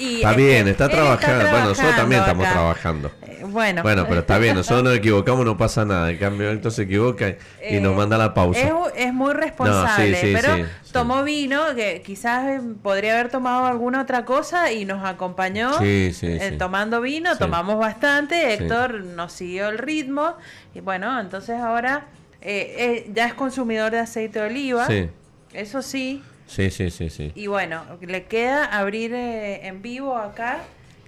Y 0.00 0.16
Está 0.16 0.30
es 0.30 0.36
bien, 0.38 0.66
está 0.66 0.88
trabajando. 0.88 1.50
Bueno, 1.50 1.68
nosotros 1.68 1.94
también 1.94 2.22
estamos 2.22 2.48
trabajando. 2.48 3.10
Eh, 3.22 3.44
Bueno, 3.46 3.82
Bueno, 3.82 4.06
pero 4.08 4.20
está 4.20 4.38
bien, 4.38 4.54
nosotros 4.54 4.82
nos 4.82 4.96
equivocamos, 4.96 5.44
no 5.44 5.58
pasa 5.58 5.84
nada. 5.84 6.10
En 6.10 6.16
cambio, 6.16 6.50
Héctor 6.50 6.72
se 6.72 6.82
equivoca 6.82 7.28
y, 7.28 7.80
nos 7.80 7.92
Eh, 7.92 7.96
manda 7.96 8.16
la 8.16 8.32
pausa. 8.32 8.60
Es, 8.60 8.72
es 8.96 9.12
muy 9.12 9.34
responsable, 9.34 10.10
No, 10.10 10.16
sí, 10.16 10.26
sí, 10.26 10.32
pero 10.34 10.56
sí, 10.56 10.64
tomó 10.92 11.22
vino, 11.22 11.74
que 11.74 12.00
quizás 12.04 12.46
eh, 12.46 12.60
podría 12.82 13.12
haber 13.12 13.28
tomado 13.30 13.66
alguna 13.66 14.00
otra 14.00 14.24
cosa 14.24 14.72
y 14.72 14.86
nos 14.86 15.04
acompañó 15.04 15.72
eh, 15.82 16.56
tomando 16.58 17.02
vino, 17.02 17.36
tomamos 17.36 17.78
bastante, 17.78 18.54
Héctor 18.54 19.04
nos 19.04 19.32
siguió 19.32 19.68
el 19.68 19.76
ritmo 19.76 20.34
y 20.74 20.80
bueno, 20.80 21.20
entonces 21.20 21.60
ahora 21.60 22.06
ya 22.42 23.26
es 23.26 23.34
consumidor 23.34 23.90
de 23.90 23.98
aceite 23.98 24.38
de 24.38 24.46
oliva, 24.46 24.86
Sí, 24.86 25.10
eso 25.52 25.82
sí, 25.82 26.22
sí, 26.50 26.70
sí, 26.70 26.90
sí, 26.90 27.10
sí. 27.10 27.32
y 27.34 27.46
bueno, 27.46 27.82
le 28.00 28.24
queda 28.24 28.64
abrir 28.64 29.12
eh, 29.14 29.66
en 29.68 29.82
vivo 29.82 30.16
acá 30.16 30.58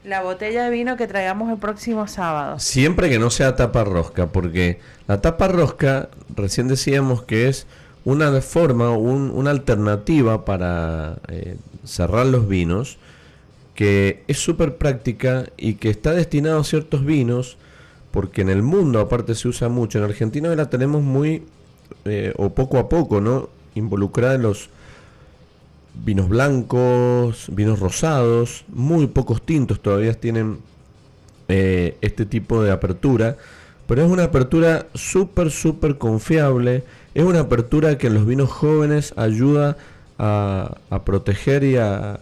la 0.05 0.23
botella 0.23 0.65
de 0.65 0.71
vino 0.71 0.97
que 0.97 1.07
traigamos 1.07 1.51
el 1.51 1.59
próximo 1.59 2.07
sábado. 2.09 2.59
Siempre 2.59 3.09
que 3.09 3.19
no 3.19 3.31
sea 3.31 3.55
tapa 3.57 3.85
rosca, 3.85 4.27
porque 4.27 4.81
la 5.07 5.21
tapa 5.21 5.49
rosca, 5.49 6.09
recién 6.35 6.67
decíamos 6.69 7.23
que 7.23 7.49
es 7.49 7.67
una 8.05 8.41
forma, 8.41 8.91
un- 8.91 9.31
una 9.31 9.51
alternativa 9.51 10.45
para 10.45 11.19
eh, 11.29 11.57
cerrar 11.85 12.27
los 12.27 12.49
vinos, 12.49 12.99
que 13.75 14.23
es 14.29 14.39
súper 14.39 14.77
práctica 14.77 15.47
y 15.57 15.75
que 15.75 15.89
está 15.91 16.13
destinado 16.13 16.61
a 16.61 16.65
ciertos 16.65 17.05
vinos, 17.05 17.57
porque 18.11 18.43
en 18.43 18.51
el 18.51 18.63
mundo 18.63 18.99
aparte 19.01 19.35
se 19.37 19.49
usa 19.49 19.69
mucho, 19.69 19.99
en 19.99 20.05
Argentina 20.05 20.55
la 20.55 20.69
tenemos 20.69 21.03
muy, 21.03 21.45
eh, 22.05 22.35
o 22.37 22.51
poco 22.51 22.79
a 22.79 22.89
poco, 22.89 23.21
¿no? 23.21 23.49
Involucrada 23.77 24.35
en 24.35 24.43
los 24.43 24.69
vinos 25.95 26.29
blancos, 26.29 27.47
vinos 27.53 27.81
rosados, 27.81 28.65
muy 28.69 29.07
pocos 29.07 29.43
tintos 29.43 29.81
todavía 29.81 30.15
tienen 30.15 30.59
eh, 31.49 31.97
este 32.01 32.27
tipo 32.27 32.63
de 32.63 32.73
apertura, 32.73 33.37
pero 33.87 34.05
es 34.05 34.11
una 34.11 34.25
apertura 34.25 34.87
súper, 34.95 35.51
súper 35.51 35.99
confiable, 35.99 36.85
es 37.15 37.25
una 37.25 37.41
apertura 37.41 37.99
que 37.99 38.07
en 38.07 38.15
los 38.15 38.27
vinos 38.27 38.51
jóvenes 38.51 39.13
ayuda 39.17 39.77
a, 40.19 40.77
a 40.89 41.05
proteger 41.05 41.65
y 41.65 41.77
a, 41.77 42.19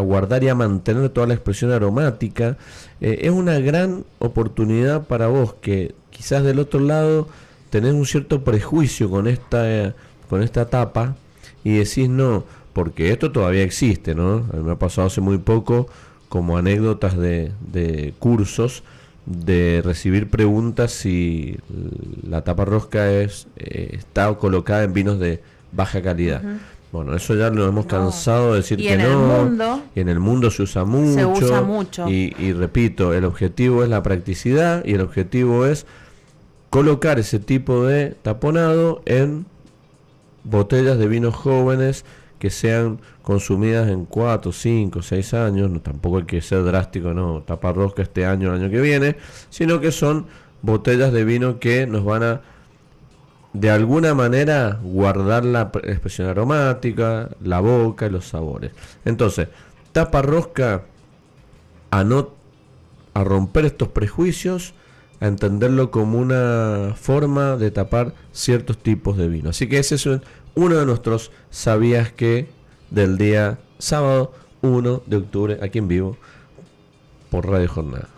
guardar 0.00 0.44
y 0.44 0.48
a 0.48 0.54
mantener 0.54 1.08
toda 1.10 1.26
la 1.26 1.34
expresión 1.34 1.70
aromática. 1.70 2.56
Eh, 3.00 3.20
es 3.22 3.30
una 3.30 3.58
gran 3.60 4.04
oportunidad 4.18 5.06
para 5.06 5.28
vos 5.28 5.54
que 5.60 5.94
quizás 6.10 6.42
del 6.42 6.58
otro 6.58 6.80
lado 6.80 7.28
tenés 7.70 7.94
un 7.94 8.04
cierto 8.04 8.44
prejuicio 8.44 9.08
con 9.08 9.26
esta, 9.26 9.70
eh, 9.70 9.94
con 10.28 10.42
esta 10.42 10.66
tapa 10.66 11.16
y 11.62 11.76
decís 11.78 12.08
no, 12.08 12.44
porque 12.74 13.10
esto 13.10 13.32
todavía 13.32 13.62
existe, 13.62 14.14
¿no? 14.14 14.44
A 14.52 14.56
mí 14.56 14.62
me 14.62 14.72
ha 14.72 14.78
pasado 14.78 15.06
hace 15.06 15.22
muy 15.22 15.38
poco 15.38 15.86
como 16.28 16.58
anécdotas 16.58 17.16
de, 17.16 17.52
de 17.72 18.12
cursos 18.18 18.82
de 19.24 19.80
recibir 19.82 20.28
preguntas 20.28 20.92
si 20.92 21.56
la 22.28 22.42
tapa 22.44 22.66
rosca 22.66 23.10
es 23.10 23.46
eh, 23.56 23.90
está 23.92 24.34
colocada 24.34 24.82
en 24.82 24.92
vinos 24.92 25.18
de 25.18 25.40
baja 25.72 26.02
calidad. 26.02 26.42
Bueno, 26.92 27.16
eso 27.16 27.34
ya 27.34 27.48
lo 27.50 27.66
hemos 27.66 27.86
No. 27.86 27.90
cansado 27.90 28.50
de 28.52 28.58
decir 28.58 28.78
Y 28.80 28.84
que 28.84 28.92
en 28.94 29.00
el 29.00 29.12
no. 29.12 29.18
mundo- 29.44 29.82
y 29.94 30.00
en 30.00 30.08
el 30.08 30.20
mundo 30.20 30.50
se 30.50 30.62
usa 30.62 30.84
mucho. 30.84 31.28
usa 31.30 31.62
mucho. 31.62 32.08
Y, 32.08 32.34
y 32.38 32.52
repito, 32.52 33.14
el 33.14 33.24
objetivo 33.24 33.82
es 33.82 33.88
la 33.88 34.02
practicidad 34.02 34.84
y 34.84 34.92
el 34.94 35.00
objetivo 35.00 35.64
es 35.66 35.86
colocar 36.70 37.18
ese 37.18 37.38
tipo 37.38 37.84
de 37.86 38.14
taponado 38.22 39.00
en 39.06 39.46
botellas 40.44 40.98
de 40.98 41.08
vinos 41.08 41.34
jóvenes 41.34 42.04
que 42.44 42.50
sean 42.50 43.00
consumidas 43.22 43.88
en 43.88 44.04
4, 44.04 44.52
5, 44.52 45.00
6 45.00 45.32
años, 45.32 45.70
no, 45.70 45.80
tampoco 45.80 46.18
hay 46.18 46.24
que 46.24 46.42
ser 46.42 46.62
drástico, 46.62 47.14
no, 47.14 47.40
tapar 47.40 47.74
rosca 47.74 48.02
este 48.02 48.26
año, 48.26 48.52
el 48.54 48.60
año 48.60 48.70
que 48.70 48.82
viene, 48.82 49.16
sino 49.48 49.80
que 49.80 49.90
son 49.90 50.26
botellas 50.60 51.10
de 51.10 51.24
vino 51.24 51.58
que 51.58 51.86
nos 51.86 52.04
van 52.04 52.22
a 52.22 52.40
de 53.54 53.70
alguna 53.70 54.12
manera 54.12 54.78
guardar 54.82 55.46
la 55.46 55.72
pre- 55.72 55.90
expresión 55.90 56.28
aromática, 56.28 57.30
la 57.42 57.60
boca 57.60 58.04
y 58.08 58.10
los 58.10 58.26
sabores. 58.28 58.72
Entonces, 59.06 59.48
tapa 59.92 60.20
rosca 60.20 60.82
a 61.90 62.04
no 62.04 62.28
a 63.14 63.24
romper 63.24 63.64
estos 63.64 63.88
prejuicios, 63.88 64.74
a 65.20 65.28
entenderlo 65.28 65.90
como 65.90 66.18
una 66.18 66.92
forma 66.94 67.56
de 67.56 67.70
tapar 67.70 68.12
ciertos 68.32 68.76
tipos 68.76 69.16
de 69.16 69.28
vino. 69.28 69.48
Así 69.48 69.66
que 69.66 69.78
ese 69.78 69.94
es 69.94 70.06
uno 70.54 70.76
de 70.76 70.86
nuestros 70.86 71.30
sabías 71.50 72.12
que 72.12 72.48
del 72.90 73.18
día 73.18 73.58
sábado 73.78 74.32
1 74.62 75.02
de 75.06 75.16
octubre 75.16 75.58
aquí 75.62 75.78
en 75.78 75.88
vivo 75.88 76.16
por 77.30 77.48
Radio 77.48 77.68
Jornada. 77.68 78.08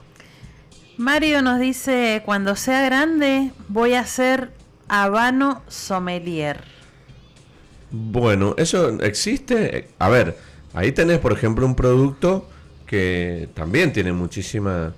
Mario 0.98 1.42
nos 1.42 1.60
dice, 1.60 2.22
cuando 2.24 2.56
sea 2.56 2.82
grande 2.86 3.50
voy 3.68 3.94
a 3.94 4.06
ser 4.06 4.52
habano 4.88 5.62
sommelier. 5.68 6.64
Bueno, 7.90 8.54
eso 8.58 9.00
existe. 9.00 9.88
A 9.98 10.08
ver, 10.08 10.36
ahí 10.74 10.92
tenés, 10.92 11.18
por 11.18 11.32
ejemplo, 11.32 11.66
un 11.66 11.74
producto 11.74 12.48
que 12.86 13.48
también 13.54 13.92
tiene 13.92 14.12
muchísima 14.12 14.94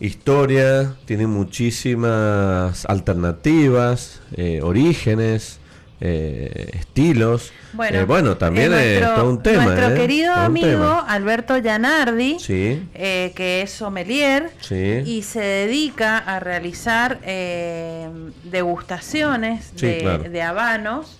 historia, 0.00 0.94
tiene 1.04 1.26
muchísimas 1.26 2.84
alternativas, 2.86 4.20
eh, 4.36 4.60
orígenes, 4.62 5.58
eh, 6.00 6.70
estilos. 6.74 7.52
Bueno, 7.72 7.98
Eh, 8.00 8.04
bueno 8.04 8.36
también 8.36 8.72
eh, 8.72 8.94
es 8.96 9.00
nuestro, 9.00 9.14
todo 9.22 9.30
un 9.30 9.42
tema. 9.42 9.64
nuestro 9.64 9.90
¿eh? 9.90 9.94
querido 9.94 10.34
amigo 10.34 10.66
tema. 10.68 11.00
Alberto 11.08 11.56
Yanardi, 11.58 12.38
Sí, 12.38 12.82
eh, 12.94 13.32
que 13.34 13.62
es 13.62 13.70
sommelier 13.70 14.50
sí. 14.60 15.02
y 15.04 15.22
se 15.22 15.40
dedica 15.40 16.18
a 16.18 16.40
realizar 16.40 17.18
eh, 17.24 18.08
degustaciones 18.44 19.72
Sí, 19.76 19.86
de, 19.86 19.98
claro. 19.98 20.22
de 20.24 20.42
habanos. 20.42 21.18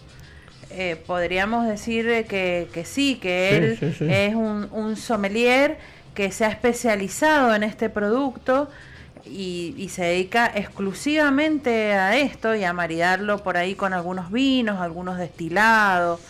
Eh, 0.70 0.97
podríamos 1.07 1.66
decir 1.66 2.05
que, 2.29 2.68
que 2.72 2.85
sí, 2.85 3.16
que 3.20 3.57
él 3.57 3.95
es 4.11 4.35
un, 4.35 4.68
un 4.72 4.97
sommelier 4.97 5.79
que 6.14 6.31
se 6.33 6.45
ha 6.45 6.49
especializado 6.49 7.55
en 7.55 7.62
este 7.62 7.89
producto 7.89 8.68
y, 9.29 9.74
y 9.77 9.89
se 9.89 10.05
dedica 10.05 10.51
exclusivamente 10.55 11.93
a 11.95 12.16
esto 12.16 12.55
y 12.55 12.64
a 12.64 12.72
maridarlo 12.72 13.39
por 13.43 13.57
ahí 13.57 13.74
con 13.74 13.93
algunos 13.93 14.31
vinos, 14.33 14.81
algunos 14.81 15.18
destilados. 15.18 16.20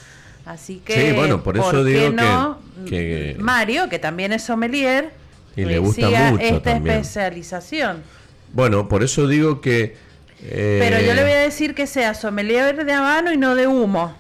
Así 0.45 0.81
que, 0.85 1.11
Sí, 1.11 1.17
bueno, 1.17 1.43
por 1.43 1.57
eso 1.57 1.83
digo 1.85 2.11
que- 2.11 2.11
no? 2.17 2.59
que- 2.89 3.37
Mario, 3.39 3.89
que 3.89 3.99
también 3.99 4.33
es 4.33 4.43
sommelier, 4.45 5.11
Y 5.57 5.65
le 5.65 5.75
eh, 5.75 5.79
gusta 5.79 6.09
mucho 6.09 6.43
esta 6.43 6.75
también. 6.75 6.99
especialización. 6.99 8.03
Bueno, 8.53 8.89
por 8.89 9.03
eso 9.03 9.27
digo 9.27 9.61
que... 9.61 9.97
eh, 10.43 10.77
Pero 10.81 11.01
yo 11.05 11.15
le 11.15 11.23
voy 11.23 11.33
a 11.33 11.39
decir 11.41 11.75
que 11.75 11.87
sea 11.87 12.15
sommelier 12.15 12.85
de 12.85 12.93
habano 12.93 13.33
y 13.33 13.37
no 13.37 13.55
de 13.57 13.67
humo. 13.67 14.15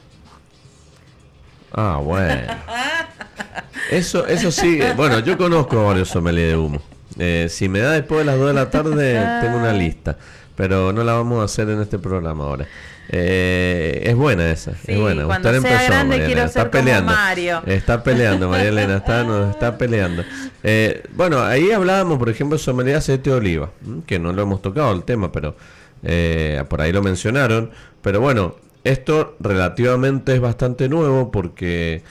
Ah, 1.72 2.00
bueno. 2.02 2.42
Eso, 3.90 4.26
eso 4.26 4.50
sí, 4.50 4.80
bueno, 4.96 5.20
yo 5.20 5.38
conozco 5.38 5.84
varios 5.86 6.08
sommeliers 6.08 6.50
de 6.50 6.56
humo. 6.56 6.82
Eh, 7.18 7.46
si 7.48 7.68
me 7.68 7.80
da 7.80 7.92
después 7.92 8.20
de 8.20 8.24
las 8.26 8.38
2 8.38 8.48
de 8.48 8.54
la 8.54 8.70
tarde, 8.70 9.26
tengo 9.40 9.58
una 9.58 9.72
lista. 9.72 10.16
Pero 10.54 10.92
no 10.92 11.04
la 11.04 11.14
vamos 11.14 11.40
a 11.40 11.44
hacer 11.44 11.68
en 11.68 11.80
este 11.80 11.98
programa 11.98 12.44
ahora. 12.44 12.66
Eh, 13.08 14.02
es 14.04 14.16
buena 14.16 14.50
esa, 14.50 14.72
es 14.86 14.98
buena. 14.98 15.24
Cuando 15.24 15.48
Usted 15.50 15.62
sea 15.62 15.72
empezó, 15.72 15.92
grande 15.92 16.26
quiero 16.26 16.40
ser 16.40 16.46
está 16.48 16.60
como 16.62 16.70
peleando. 16.72 17.12
Mario. 17.12 17.62
Está 17.66 18.02
peleando, 18.02 18.48
María 18.48 18.68
Elena, 18.68 18.96
está, 18.96 19.22
nos 19.22 19.50
está 19.50 19.78
peleando. 19.78 20.24
Eh, 20.62 21.04
bueno, 21.14 21.42
ahí 21.42 21.70
hablábamos, 21.70 22.18
por 22.18 22.30
ejemplo, 22.30 22.56
de 22.56 22.64
sommelier 22.64 22.94
de 22.94 22.98
aceite 22.98 23.30
de 23.30 23.36
oliva, 23.36 23.70
que 24.06 24.18
no 24.18 24.32
lo 24.32 24.42
hemos 24.42 24.60
tocado 24.62 24.92
el 24.92 25.04
tema, 25.04 25.30
pero 25.30 25.56
eh, 26.02 26.64
por 26.68 26.80
ahí 26.80 26.90
lo 26.90 27.02
mencionaron. 27.02 27.70
Pero 28.02 28.20
bueno, 28.20 28.56
esto 28.82 29.36
relativamente 29.40 30.34
es 30.34 30.40
bastante 30.40 30.88
nuevo 30.88 31.30
porque 31.30 32.02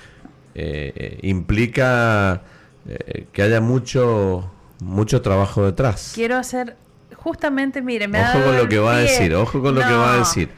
eh, 0.54 1.20
implica 1.24 2.42
eh, 2.88 3.26
que 3.32 3.42
haya 3.42 3.62
mucho, 3.62 4.52
mucho 4.86 5.22
trabajo 5.22 5.66
detrás. 5.66 6.12
Quiero 6.14 6.38
hacer, 6.38 6.76
justamente, 7.16 7.82
mire, 7.82 8.08
me 8.08 8.20
ha 8.20 8.32
Ojo 8.36 8.46
con 8.46 8.58
lo 8.58 8.70
que 8.70 8.78
va 8.80 8.96
a 8.96 9.00
decir, 9.00 9.34
ojo 9.36 9.62
con 9.62 9.76
lo 9.76 9.82
que 9.82 9.94
va 9.94 10.14
a 10.14 10.18
decir. 10.20 10.50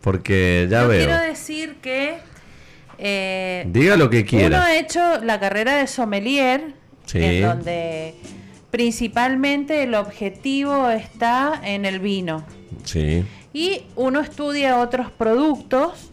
Porque 0.00 0.66
ya 0.70 0.82
yo 0.82 0.88
veo. 0.88 1.06
quiero 1.06 1.22
decir 1.22 1.76
que 1.80 2.18
eh, 2.98 3.64
Diga 3.68 3.96
lo 3.96 4.10
que 4.10 4.18
uno 4.20 4.26
quiera. 4.28 4.64
ha 4.66 4.76
hecho 4.76 5.00
la 5.24 5.40
carrera 5.40 5.76
de 5.76 5.86
sommelier, 5.86 6.74
Sí. 7.06 7.18
en 7.22 7.42
donde 7.42 8.14
principalmente 8.70 9.82
el 9.82 9.94
objetivo 9.94 10.90
está 10.90 11.60
en 11.64 11.84
el 11.86 12.00
vino. 12.00 12.44
Sí, 12.84 13.24
Y 13.52 13.84
uno 13.96 14.20
estudia 14.20 14.78
otros 14.80 15.10
productos, 15.10 16.10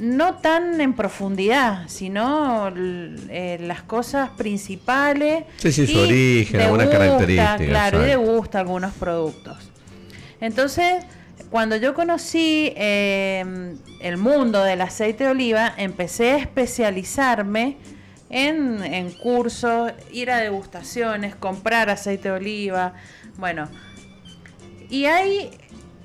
no 0.00 0.36
tan 0.36 0.80
en 0.80 0.94
profundidad, 0.94 1.86
sino 1.86 2.72
eh, 2.74 3.58
las 3.60 3.82
cosas 3.82 4.30
principales. 4.30 5.44
Sí, 5.58 5.72
sí, 5.72 5.86
su 5.86 5.92
y 5.92 5.96
origen, 5.98 6.60
algunas 6.62 6.88
características, 6.88 7.60
Claro, 7.60 8.02
y 8.02 8.08
degusta 8.08 8.60
algunos 8.60 8.94
productos. 8.94 9.58
Entonces, 10.40 11.04
cuando 11.50 11.76
yo 11.76 11.92
conocí 11.92 12.72
eh, 12.76 13.74
el 14.00 14.16
mundo 14.16 14.64
del 14.64 14.80
aceite 14.80 15.24
de 15.24 15.30
oliva, 15.30 15.74
empecé 15.76 16.30
a 16.30 16.36
especializarme 16.38 17.76
en, 18.30 18.82
en 18.82 19.10
cursos, 19.10 19.92
ir 20.12 20.30
a 20.30 20.38
degustaciones, 20.38 21.34
comprar 21.34 21.90
aceite 21.90 22.30
de 22.30 22.34
oliva. 22.36 22.94
Bueno, 23.36 23.68
y 24.88 25.04
hay 25.04 25.50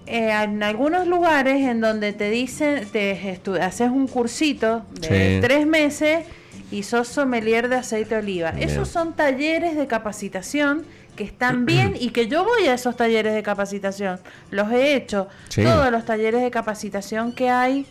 eh, 0.08 0.30
en 0.44 0.62
algunos 0.64 1.08
lugares 1.08 1.62
en 1.68 1.82
donde 1.82 2.14
te 2.14 2.30
dicen, 2.30 2.88
te 2.92 3.40
haces 3.62 3.90
un 3.90 4.08
cursito 4.08 4.86
de 5.00 5.36
Sí. 5.36 5.42
tres 5.42 5.66
meses 5.68 6.26
y 6.72 6.84
sos 6.84 7.08
sommelier 7.08 7.70
de 7.70 7.76
aceite 7.78 8.16
de 8.16 8.22
oliva. 8.22 8.50
Esos 8.60 8.88
son 8.90 9.14
talleres 9.16 9.76
de 9.76 9.88
capacitación 9.88 10.84
que 11.16 11.24
están 11.24 11.66
bien 11.66 11.96
y 12.00 12.10
que 12.10 12.28
yo 12.28 12.44
voy 12.44 12.68
a 12.68 12.74
esos 12.74 12.98
talleres 12.98 13.34
de 13.34 13.42
capacitación. 13.44 14.20
Los 14.52 14.72
he 14.72 14.96
hecho, 14.96 15.28
Sí. 15.50 15.64
todos 15.64 15.90
los 15.92 16.04
talleres 16.06 16.42
de 16.42 16.52
capacitación 16.52 17.32
que 17.34 17.50
hay, 17.50 17.86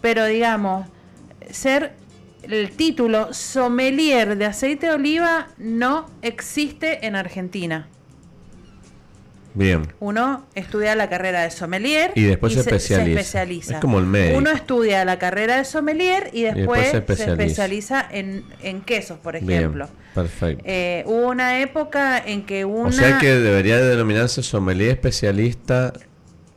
pero 0.00 0.24
digamos, 0.26 0.86
ser 1.50 1.92
el 2.42 2.70
título 2.70 3.32
sommelier 3.34 4.36
de 4.36 4.46
aceite 4.46 4.86
de 4.86 4.92
oliva 4.92 5.48
no 5.58 6.06
existe 6.22 7.06
en 7.06 7.16
Argentina. 7.16 7.88
Bien. 9.54 9.92
Uno 10.00 10.44
estudia 10.54 10.94
la 10.94 11.08
carrera 11.08 11.42
de 11.42 11.50
sommelier 11.50 12.12
Y 12.14 12.22
después 12.24 12.52
se 12.54 12.60
especializa. 12.60 13.20
especializa. 13.20 13.74
Es 13.74 13.80
como 13.80 13.98
el 13.98 14.06
médico. 14.06 14.38
Uno 14.38 14.50
estudia 14.50 15.04
la 15.04 15.18
carrera 15.18 15.56
de 15.56 15.64
sommelier 15.64 16.30
y 16.32 16.42
después, 16.42 16.64
después 16.66 16.84
se 16.84 16.90
se 16.90 16.98
especializa. 16.98 17.32
especializa 17.44 18.08
en, 18.10 18.44
en 18.62 18.80
quesos, 18.82 19.18
por 19.18 19.38
Bien, 19.40 19.60
ejemplo. 19.60 19.88
perfecto. 20.14 20.62
Eh, 20.66 21.04
hubo 21.06 21.28
una 21.28 21.60
época 21.60 22.18
en 22.18 22.44
que 22.46 22.64
una 22.64 22.88
O 22.88 22.92
sea 22.92 23.18
que 23.18 23.30
debería 23.30 23.76
de 23.78 23.88
denominarse 23.90 24.42
sommelier 24.42 24.90
especialista 24.90 25.92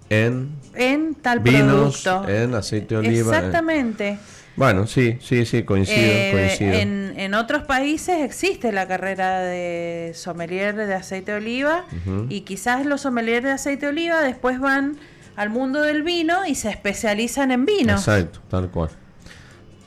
en 0.09 0.55
en 0.73 1.15
tal 1.15 1.39
vinos, 1.39 2.01
producto. 2.03 2.29
en 2.29 2.53
aceite 2.55 2.95
de 2.95 2.99
oliva. 2.99 3.13
en- 3.13 3.35
Exactamente. 3.45 4.17
Bueno, 4.57 4.87
sí, 4.87 5.17
sí, 5.21 5.45
sí, 5.45 5.63
coincido, 5.63 5.97
Eh, 6.01 6.31
coincido. 6.33 6.73
En, 6.73 7.13
en 7.15 7.33
otros 7.35 7.63
países 7.63 8.17
existe 8.23 8.71
la 8.71 8.87
carrera 8.87 9.39
de 9.41 10.11
sommelier 10.15 10.75
de 10.75 10.93
aceite 10.95 11.31
de 11.31 11.37
oliva 11.37 11.85
y 12.27 12.41
quizás 12.41 12.85
los 12.85 13.01
sommeliers 13.01 13.43
de 13.43 13.51
aceite 13.51 13.85
de 13.85 13.91
oliva 13.91 14.21
después 14.21 14.59
van 14.59 14.97
al 15.35 15.51
mundo 15.51 15.81
del 15.81 16.01
vino 16.01 16.45
y 16.47 16.55
se 16.55 16.69
especializan 16.69 17.51
en 17.51 17.65
vino. 17.65 17.93
Exacto, 17.93 18.39
tal 18.49 18.69
cual. 18.71 18.89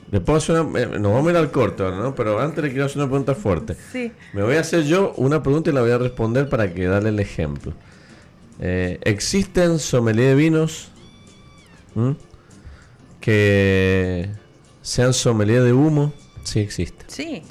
Le 0.09 0.21
puedo 0.21 0.37
hacer 0.37 0.59
una- 0.61 0.79
eh, 0.79 0.85
nos 0.87 1.11
vamos 1.13 1.27
a 1.27 1.31
ir 1.31 1.37
al 1.37 1.51
corte 1.51 1.83
ahora, 1.83 1.97
¿no? 1.97 2.15
Pero 2.15 2.39
antes 2.39 2.63
le 2.63 2.69
quiero 2.69 2.85
hacer 2.85 2.97
una 2.99 3.07
pregunta 3.07 3.35
fuerte. 3.35 3.75
Sí. 3.91 4.11
Me 4.33 4.41
voy 4.43 4.55
a 4.55 4.61
hacer 4.61 4.83
yo 4.83 5.13
una 5.17 5.43
pregunta 5.43 5.69
y 5.69 5.73
la 5.73 5.81
voy 5.81 5.91
a 5.91 5.97
responder 5.97 6.47
para 6.49 6.73
que 6.73 6.85
darle 6.85 7.09
el 7.09 7.19
ejemplo. 7.19 7.73
Eh, 8.61 8.99
¿Existen 9.03 9.79
sommelier 9.79 10.29
de 10.29 10.35
vinos 10.35 10.91
¿m? 11.95 12.15
que 13.19 14.29
sean 14.81 15.13
sommelier 15.13 15.63
de 15.63 15.73
humo? 15.73 16.13
Sí, 16.43 16.59
existe. 16.59 17.05
Sí, 17.07 17.43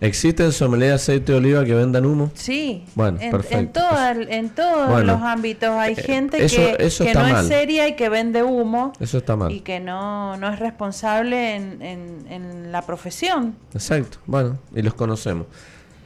¿Existen 0.00 0.52
sommelier 0.52 0.90
de 0.90 0.94
aceite 0.94 1.32
de 1.32 1.38
oliva 1.38 1.64
que 1.64 1.74
vendan 1.74 2.06
humo? 2.06 2.30
sí. 2.34 2.84
Bueno, 2.94 3.18
en, 3.20 3.32
perfecto. 3.32 3.80
En, 4.12 4.32
en 4.32 4.48
todos 4.50 4.88
Bueno, 4.90 5.14
los 5.14 5.22
ámbitos 5.22 5.70
hay 5.70 5.94
eh, 5.94 5.96
gente 5.96 6.44
eso- 6.44 6.56
que, 6.56 6.76
eso 6.86 7.02
que 7.02 7.10
está 7.10 7.26
no 7.26 7.32
mal. 7.34 7.42
es 7.42 7.48
seria 7.48 7.88
y 7.88 7.96
que 7.96 8.08
vende 8.08 8.44
humo 8.44 8.92
Eso 9.00 9.18
está 9.18 9.34
mal. 9.34 9.50
y 9.50 9.60
que 9.60 9.80
no, 9.80 10.36
no 10.36 10.52
es 10.52 10.60
responsable 10.60 11.56
en, 11.56 11.82
en- 11.82 12.26
en 12.30 12.70
la 12.70 12.82
profesión. 12.82 13.56
Exacto, 13.74 14.18
bueno, 14.26 14.58
y 14.72 14.82
los 14.82 14.94
conocemos. 14.94 15.48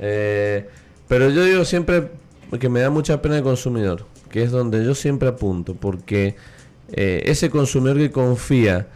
Eh, 0.00 0.68
pero 1.06 1.28
yo 1.28 1.44
digo 1.44 1.64
siempre 1.66 2.08
que 2.58 2.70
me 2.70 2.80
da 2.80 2.88
mucha 2.88 3.20
pena 3.20 3.36
el 3.36 3.42
consumidor, 3.42 4.06
que 4.30 4.42
es 4.42 4.50
donde 4.50 4.82
yo 4.86 4.94
siempre 4.94 5.28
apunto, 5.28 5.74
porque 5.74 6.36
eh, 6.92 7.22
ese 7.26 7.50
consumidor 7.50 7.98
que 7.98 8.10
confía 8.10 8.86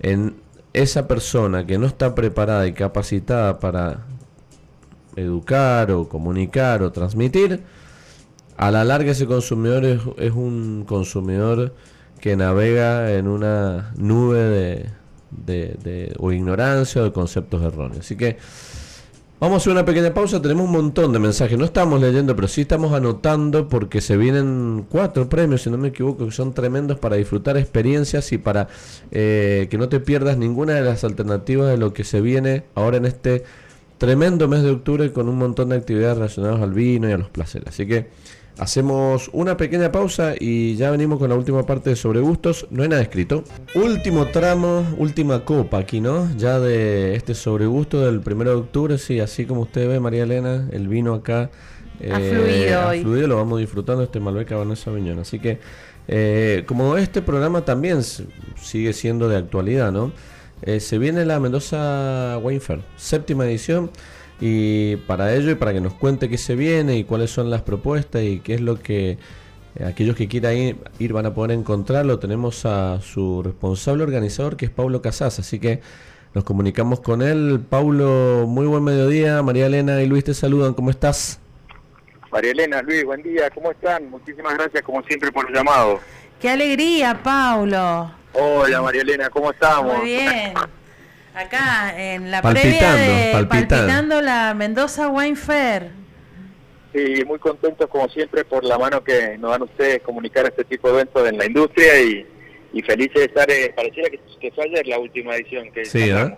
en 0.00 0.34
esa 0.72 1.08
persona 1.08 1.66
que 1.66 1.78
no 1.78 1.86
está 1.86 2.14
preparada 2.14 2.66
y 2.66 2.72
capacitada 2.72 3.58
para 3.58 4.06
educar 5.16 5.90
o 5.90 6.08
comunicar 6.08 6.82
o 6.82 6.92
transmitir, 6.92 7.62
a 8.56 8.70
la 8.70 8.84
larga 8.84 9.12
ese 9.12 9.26
consumidor 9.26 9.84
es, 9.84 10.32
un 10.32 10.84
consumidor 10.86 11.74
que 12.20 12.36
navega 12.36 13.12
en 13.14 13.26
una 13.26 13.92
nube 13.96 14.38
de, 14.38 14.86
de- 15.30 15.76
de- 15.82 16.14
o 16.18 16.30
ignorancia 16.32 17.00
o 17.00 17.04
de 17.04 17.12
conceptos 17.12 17.62
erróneos. 17.62 18.00
Así 18.00 18.16
que 18.16 18.36
vamos 19.40 19.54
a 19.54 19.56
hacer 19.56 19.72
una 19.72 19.84
pequeña 19.86 20.12
pausa, 20.12 20.40
tenemos 20.40 20.66
un 20.66 20.72
montón 20.72 21.12
de 21.12 21.18
mensajes, 21.18 21.58
no 21.58 21.64
estamos 21.64 22.00
leyendo, 22.00 22.36
pero 22.36 22.46
sí 22.46 22.60
estamos 22.60 22.92
anotando 22.92 23.68
porque 23.68 24.02
se 24.02 24.18
vienen 24.18 24.84
cuatro 24.88 25.28
premios, 25.28 25.62
si 25.62 25.70
no 25.70 25.78
me 25.78 25.88
equivoco, 25.88 26.26
que 26.26 26.32
son 26.32 26.52
tremendos 26.52 26.98
para 26.98 27.16
disfrutar 27.16 27.56
experiencias 27.56 28.30
y 28.32 28.38
para 28.38 28.68
eh, 29.10 29.66
que 29.70 29.78
no 29.78 29.88
te 29.88 29.98
pierdas 29.98 30.36
ninguna 30.36 30.74
de 30.74 30.82
las 30.82 31.04
alternativas 31.04 31.68
de 31.70 31.78
lo 31.78 31.94
que 31.94 32.04
se 32.04 32.20
viene 32.20 32.64
ahora 32.74 32.98
en 32.98 33.06
este 33.06 33.44
tremendo 33.96 34.46
mes 34.46 34.62
de 34.62 34.70
octubre 34.70 35.12
con 35.12 35.28
un 35.28 35.38
montón 35.38 35.70
de 35.70 35.76
actividades 35.76 36.18
relacionadas 36.18 36.60
al 36.60 36.72
vino 36.72 37.08
y 37.08 37.12
a 37.12 37.18
los 37.18 37.30
placeres. 37.30 37.68
Así 37.68 37.86
que 37.86 38.08
hacemos 38.60 39.30
una 39.32 39.56
pequeña 39.56 39.90
pausa 39.90 40.34
y 40.38 40.76
ya 40.76 40.90
venimos 40.90 41.18
con 41.18 41.30
la 41.30 41.34
última 41.34 41.64
parte 41.64 41.90
de 41.90 41.96
sobre 41.96 42.20
gustos. 42.20 42.66
No 42.70 42.82
hay 42.82 42.90
nada 42.90 43.00
escrito. 43.00 43.42
Último 43.74 44.26
tramo, 44.26 44.86
última 44.98 45.46
copa 45.46 45.78
aquí, 45.78 46.00
¿no? 46.00 46.30
Ya 46.36 46.60
de 46.60 47.16
este 47.16 47.34
sobre 47.34 47.64
gusto 47.64 48.02
del 48.04 48.18
1 48.18 48.44
de 48.44 48.50
octubre. 48.50 48.98
Sí, 48.98 49.18
así 49.18 49.46
como 49.46 49.62
usted 49.62 49.88
ve, 49.88 49.98
María 49.98 50.24
Elena, 50.24 50.68
el 50.72 50.88
vino 50.88 51.14
acá. 51.14 51.50
Ha 52.00 52.18
fluido 52.18 52.80
ha 52.80 52.88
hoy. 52.88 53.00
fluido, 53.00 53.28
lo 53.28 53.36
vamos 53.36 53.58
disfrutando 53.58 54.04
este 54.04 54.20
Malbec 54.20 54.48
Cabernet 54.48 54.76
Sauvignon. 54.76 55.18
Así 55.18 55.38
que, 55.38 55.58
eh, 56.06 56.64
como 56.66 56.98
este 56.98 57.22
programa 57.22 57.64
también 57.64 58.02
sigue 58.02 58.92
siendo 58.92 59.28
de 59.30 59.38
actualidad, 59.38 59.90
¿no? 59.90 60.12
Eh, 60.62 60.80
se 60.80 60.98
viene 60.98 61.24
la 61.24 61.40
Mendoza 61.40 62.38
Wine 62.42 62.60
Fair, 62.60 62.80
séptima 62.96 63.46
edición. 63.46 63.90
Y 64.40 64.96
para 64.96 65.34
ello 65.34 65.50
y 65.50 65.54
para 65.54 65.72
que 65.72 65.80
nos 65.80 65.94
cuente 65.94 66.28
qué 66.28 66.38
se 66.38 66.56
viene 66.56 66.96
y 66.96 67.04
cuáles 67.04 67.30
son 67.30 67.50
las 67.50 67.62
propuestas 67.62 68.22
y 68.22 68.40
qué 68.40 68.54
es 68.54 68.60
lo 68.60 68.80
que 68.80 69.18
eh, 69.76 69.84
aquellos 69.84 70.16
que 70.16 70.28
quieran 70.28 70.56
ir, 70.56 70.76
ir 70.98 71.12
van 71.12 71.26
a 71.26 71.34
poder 71.34 71.52
encontrarlo, 71.52 72.18
tenemos 72.18 72.64
a 72.64 73.00
su 73.00 73.42
responsable 73.42 74.02
organizador 74.02 74.56
que 74.56 74.64
es 74.64 74.70
Paulo 74.70 75.02
Casas. 75.02 75.38
Así 75.38 75.58
que 75.58 75.80
nos 76.34 76.44
comunicamos 76.44 77.00
con 77.00 77.22
él. 77.22 77.60
Paulo, 77.68 78.46
muy 78.48 78.66
buen 78.66 78.82
mediodía. 78.82 79.42
María 79.42 79.66
Elena 79.66 80.00
y 80.02 80.06
Luis 80.06 80.24
te 80.24 80.34
saludan. 80.34 80.74
¿Cómo 80.74 80.90
estás? 80.90 81.40
María 82.30 82.52
Elena, 82.52 82.80
Luis, 82.82 83.04
buen 83.04 83.22
día, 83.22 83.50
¿cómo 83.50 83.72
están? 83.72 84.08
Muchísimas 84.08 84.54
gracias 84.54 84.82
como 84.84 85.02
siempre 85.02 85.32
por 85.32 85.48
el 85.48 85.54
llamado. 85.54 85.98
¡Qué 86.40 86.48
alegría, 86.48 87.20
Paulo! 87.22 88.12
Hola 88.32 88.80
María 88.80 89.02
Elena, 89.02 89.28
¿cómo 89.28 89.50
estamos? 89.50 89.98
Muy 89.98 90.04
bien. 90.06 90.54
Acá 91.40 91.94
en 91.96 92.30
la 92.30 92.42
Palpitando, 92.42 92.96
previa 92.96 93.14
de 93.16 93.32
palpitando. 93.32 93.68
palpitando 93.68 94.20
la 94.20 94.52
Mendoza 94.52 95.08
Wine 95.08 95.36
Fair. 95.36 95.90
Sí, 96.92 97.24
muy 97.24 97.38
contentos 97.38 97.88
como 97.88 98.08
siempre 98.10 98.44
por 98.44 98.62
la 98.62 98.76
mano 98.76 99.02
que 99.02 99.38
nos 99.38 99.52
dan 99.52 99.62
ustedes 99.62 100.02
comunicar 100.02 100.44
este 100.44 100.64
tipo 100.64 100.88
de 100.88 100.94
eventos 100.94 101.26
en 101.26 101.38
la 101.38 101.46
industria 101.46 101.98
y, 102.02 102.26
y 102.74 102.82
feliz 102.82 103.10
de 103.14 103.24
estar, 103.24 103.50
eh, 103.50 103.72
pareciera 103.74 104.10
que, 104.10 104.20
que, 104.38 104.50
fue 104.50 104.64
ayer 104.64 104.86
la 104.86 104.98
última 104.98 105.34
edición 105.34 105.72
que 105.72 105.86
Sí, 105.86 106.10
¿eh? 106.10 106.36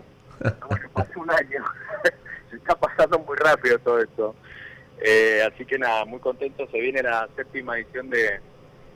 Bueno, 0.69 0.91
hace 0.95 1.19
un 1.19 1.31
año, 1.31 1.65
se 2.51 2.57
está 2.57 2.77
pasando 2.77 3.19
muy 3.19 3.37
rápido 3.39 3.79
todo 3.81 4.01
esto. 4.01 4.37
Eh, 5.05 5.43
así 5.53 5.65
que 5.65 5.79
nada, 5.79 6.05
muy 6.05 6.21
contento, 6.21 6.69
se 6.71 6.79
viene 6.79 7.03
la 7.03 7.29
séptima 7.35 7.77
edición 7.77 8.09
de 8.09 8.39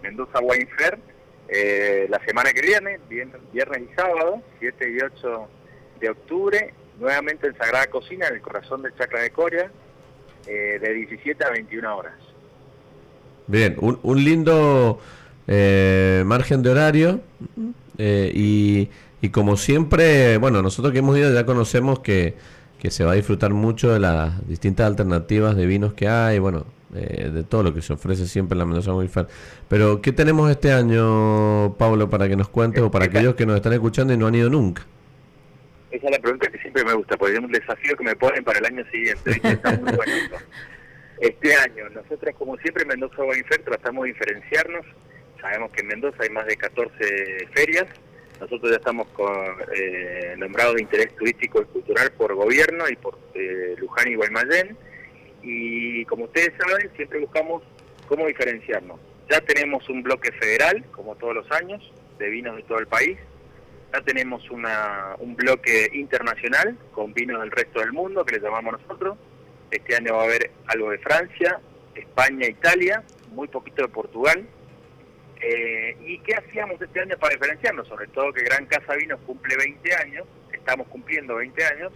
Mendoza 0.03 0.39
Wine 0.41 0.69
Fair, 0.79 0.99
eh, 1.49 2.07
la 2.09 2.25
semana 2.25 2.53
que 2.53 2.61
viene, 2.63 3.01
viernes 3.09 3.83
y 3.91 3.95
sábado, 3.97 4.41
7 4.61 4.89
y 4.89 5.03
8 5.03 5.49
de 6.01 6.11
octubre, 6.11 6.75
nuevamente 6.99 7.47
en 7.47 7.57
Sagrada 7.57 7.87
Cocina, 7.87 8.29
en 8.29 8.35
el 8.35 8.41
corazón 8.41 8.83
del 8.83 8.95
Chacra 8.95 9.23
de 9.23 9.31
Coria, 9.31 9.71
eh, 10.47 10.79
de 10.81 10.95
17 10.95 11.45
a 11.45 11.51
21 11.51 11.97
horas. 11.97 12.15
Bien, 13.47 13.77
un, 13.81 13.99
un 14.03 14.25
lindo 14.25 14.99
eh, 15.47 16.25
margen 16.27 16.63
de 16.63 16.71
horario 16.71 17.21
eh, 17.99 18.33
y, 18.35 18.89
y, 19.21 19.29
como 19.31 19.57
siempre, 19.57 20.39
bueno, 20.39 20.63
nosotros 20.63 20.93
que 20.93 20.99
hemos 20.99 21.17
ido 21.17 21.33
ya 21.33 21.47
conocemos 21.47 22.01
que, 22.01 22.35
que, 22.81 22.91
se 22.91 23.05
va 23.05 23.13
a 23.13 23.15
disfrutar 23.15 23.53
mucho 23.53 23.93
de 23.93 24.01
las 24.01 24.47
distintas 24.49 24.87
alternativas 24.87 25.55
de 25.55 25.67
vinos 25.67 25.95
que 25.95 26.09
hay, 26.09 26.41
bueno, 26.41 26.67
eh, 26.95 27.31
de 27.33 27.45
todo 27.45 27.63
lo 27.63 27.75
que 27.75 27.83
se 27.83 27.93
ofrece 27.93 28.27
siempre 28.27 28.55
en 28.55 28.61
la 28.61 28.65
Mendoza 28.65 28.93
Wine 28.95 29.09
Fair. 29.09 29.29
Pero, 29.69 30.01
¿qué 30.01 30.13
tenemos 30.13 30.51
este 30.51 30.73
año, 30.73 31.75
Pablo, 31.79 32.11
para 32.11 32.29
que 32.29 32.37
nos 32.37 32.49
cuentes 32.49 32.83
o 32.83 32.91
para 32.91 33.05
aquellos 33.05 33.37
que 33.37 33.47
nos 33.47 33.57
están 33.57 33.73
escuchando 33.73 34.13
y 34.13 34.17
no 34.17 34.27
han 34.27 34.35
ido 34.35 34.51
nunca? 34.51 34.85
Esa 35.97 36.09
es 36.09 36.13
la 36.13 36.19
pregunta 36.19 36.51
que 36.51 36.59
siempre 36.59 36.85
me 36.85 36.93
gusta, 36.93 37.17
porque 37.17 37.33
es 37.37 37.41
un 37.41 37.51
desafío 37.51 37.97
que 37.97 38.05
me 38.05 38.15
ponen 38.17 38.45
para 38.45 38.59
el 38.59 38.67
año 38.67 38.85
siguiente. 38.91 39.31
Está 39.43 39.73
muy 39.73 39.93
bonito. 39.93 40.37
Este 41.19 41.55
año, 41.55 41.89
nosotros 41.89 42.35
como 42.37 42.59
siempre 42.59 42.83
en 42.83 42.89
Mendoza 42.89 43.23
Wine 43.23 43.43
Fair 43.45 43.63
tratamos 43.65 44.05
de 44.05 44.13
diferenciarnos. 44.13 44.85
Sabemos 45.41 45.73
que 45.73 45.81
en 45.81 45.87
Mendoza 45.87 46.23
hay 46.23 46.29
más 46.29 46.45
de 46.45 46.57
14 46.57 47.49
ferias. 47.55 47.87
Nosotros 48.39 48.71
ya 48.71 48.77
estamos 48.77 49.09
con, 49.15 49.35
eh, 49.75 50.35
nombrados 50.37 50.75
de 50.75 50.83
interés 50.83 51.17
turístico 51.17 51.63
y 51.63 51.65
cultural 51.65 52.13
por 52.19 52.35
gobierno 52.35 52.85
y 52.91 52.97
por 52.97 53.19
eh, 53.33 53.77
Luján 53.79 54.09
y 54.09 54.17
Guaymallén. 54.17 54.77
Y 55.43 56.05
como 56.05 56.25
ustedes 56.25 56.53
saben, 56.59 56.91
siempre 56.97 57.21
buscamos 57.21 57.63
cómo 58.07 58.27
diferenciarnos. 58.27 59.01
Ya 59.31 59.41
tenemos 59.41 59.89
un 59.89 60.03
bloque 60.03 60.31
federal, 60.33 60.85
como 60.91 61.15
todos 61.15 61.35
los 61.35 61.51
años, 61.51 61.91
de 62.19 62.29
vinos 62.29 62.57
de 62.57 62.63
todo 62.65 62.79
el 62.81 62.87
país. 62.87 63.17
Ya 63.97 64.03
tenemos 64.03 64.51
una, 64.51 65.15
un 65.19 65.35
bloque 65.37 65.89
internacional 65.95 66.77
con 66.93 67.15
vinos 67.15 67.41
del 67.41 67.51
resto 67.51 67.81
del 67.81 67.93
mundo, 67.93 68.27
que 68.27 68.37
le 68.37 68.43
llamamos 68.43 68.81
nosotros 68.81 69.17
este 69.71 69.97
año 69.97 70.15
va 70.15 70.23
a 70.23 70.25
haber 70.25 70.51
algo 70.67 70.91
de 70.91 70.99
Francia, 70.99 71.61
España, 71.95 72.47
Italia, 72.47 73.03
muy 73.31 73.49
poquito 73.49 73.83
de 73.83 73.89
Portugal. 73.89 74.47
Eh, 75.41 75.97
¿Y 76.01 76.19
qué 76.21 76.35
hacíamos 76.35 76.81
este 76.81 77.01
año 77.01 77.17
para 77.19 77.35
diferenciarnos? 77.35 77.89
Sobre 77.89 78.07
todo 78.09 78.33
que 78.33 78.43
Gran 78.43 78.67
Casa 78.67 78.95
Vinos 78.95 79.21
cumple 79.27 79.57
20 79.57 79.95
años, 79.95 80.27
estamos 80.53 80.87
cumpliendo 80.89 81.37
20 81.37 81.65
años. 81.65 81.93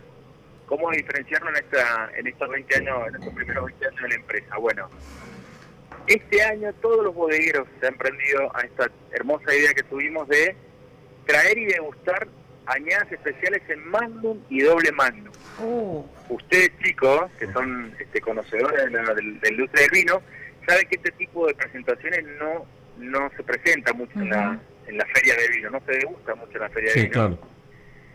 ¿Cómo 0.66 0.90
diferenciarnos 0.90 1.50
en, 1.50 1.64
esta, 1.64 2.10
en 2.16 2.26
estos 2.26 2.48
20 2.48 2.76
años, 2.76 3.08
en 3.08 3.14
estos 3.16 3.34
primeros 3.34 3.66
20 3.66 3.86
años 3.86 4.02
de 4.02 4.08
la 4.08 4.14
empresa? 4.14 4.56
Bueno, 4.56 4.90
este 6.06 6.42
año 6.42 6.72
todos 6.74 7.04
los 7.04 7.14
bodegueros 7.14 7.66
se 7.80 7.88
han 7.88 7.94
prendido 7.94 8.54
a 8.54 8.60
esta 8.62 8.90
hermosa 9.12 9.54
idea 9.54 9.74
que 9.74 9.82
tuvimos 9.82 10.28
de 10.28 10.54
traer 11.30 11.58
y 11.58 11.66
degustar 11.66 12.28
añadas 12.66 13.10
especiales 13.10 13.62
en 13.68 13.88
Magnum 13.88 14.38
y 14.48 14.62
doble 14.62 14.92
Magnum. 14.92 15.32
Uh. 15.60 16.04
Ustedes 16.28 16.70
chicos, 16.82 17.30
que 17.38 17.52
son 17.52 17.92
este, 17.98 18.20
conocedores 18.20 18.84
de 18.84 18.90
la, 18.90 19.14
de 19.14 19.22
la, 19.22 19.48
industria 19.48 19.82
del 19.82 19.90
vino, 19.90 20.22
saben 20.66 20.88
que 20.88 20.96
este 20.96 21.10
tipo 21.12 21.46
de 21.46 21.54
presentaciones 21.54 22.24
no 22.38 22.66
no 22.98 23.30
se 23.34 23.42
presenta 23.42 23.94
mucho 23.94 24.12
uh 24.18 24.22
-huh. 24.22 24.24
en, 24.24 24.30
la, 24.30 24.60
en 24.86 24.98
la 24.98 25.06
feria 25.06 25.34
de 25.34 25.48
vino, 25.48 25.70
no 25.70 25.80
se 25.86 25.92
degusta 25.92 26.34
mucho 26.34 26.52
en 26.52 26.60
la 26.60 26.68
feria 26.68 26.90
sí, 26.92 26.98
de 27.00 27.06
vino. 27.06 27.12
Claro. 27.14 27.38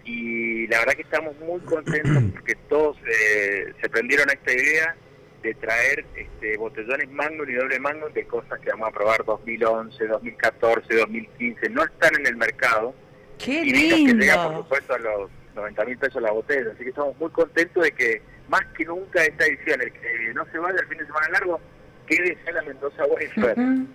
Y 0.03 0.67
la 0.67 0.79
verdad 0.79 0.93
que 0.93 1.01
estamos 1.01 1.35
muy 1.39 1.59
contentos 1.61 2.23
porque 2.33 2.55
todos 2.69 2.97
eh, 3.07 3.73
se 3.81 3.89
prendieron 3.89 4.29
a 4.29 4.33
esta 4.33 4.53
idea 4.53 4.95
de 5.41 5.53
traer 5.55 6.05
este, 6.15 6.57
botellones 6.57 7.09
Magnum 7.09 7.49
y 7.49 7.53
doble 7.53 7.79
Magnum 7.79 8.13
de 8.13 8.25
cosas 8.25 8.59
que 8.59 8.69
vamos 8.69 8.89
a 8.89 8.91
probar 8.91 9.25
2011, 9.25 10.07
2014, 10.07 10.95
2015, 10.95 11.69
no 11.69 11.83
están 11.83 12.15
en 12.19 12.27
el 12.27 12.35
mercado. 12.35 12.95
¡Qué 13.37 13.61
y 13.61 13.71
lindo! 13.71 14.13
que 14.13 14.25
llega, 14.25 14.47
por 14.47 14.57
supuesto, 14.63 14.93
a 14.93 14.99
los 14.99 15.29
90 15.55 15.85
mil 15.85 15.97
pesos 15.97 16.21
la 16.21 16.31
botella. 16.31 16.71
Así 16.73 16.83
que 16.83 16.89
estamos 16.89 17.17
muy 17.19 17.29
contentos 17.31 17.83
de 17.83 17.91
que, 17.91 18.21
más 18.49 18.61
que 18.77 18.85
nunca, 18.85 19.23
esta 19.23 19.45
edición, 19.45 19.81
el 19.81 19.91
que 19.91 20.33
no 20.33 20.45
se 20.51 20.57
vaya 20.57 20.79
el 20.79 20.87
fin 20.87 20.97
de 20.97 21.05
semana 21.05 21.27
largo, 21.29 21.59
quede 22.07 22.37
ya 22.45 22.51
la 22.51 22.61
Mendoza 22.63 23.03
Wine 23.05 23.31
Fair. 23.35 23.59
Uh 23.59 23.61
-huh. 23.61 23.87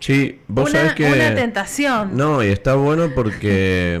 Sí, 0.00 0.40
vos 0.46 0.70
una, 0.70 0.80
sabés 0.80 0.94
que... 0.94 1.06
Una 1.06 1.34
tentación. 1.34 2.16
No, 2.16 2.42
y 2.42 2.48
está 2.48 2.74
bueno 2.74 3.10
porque 3.14 4.00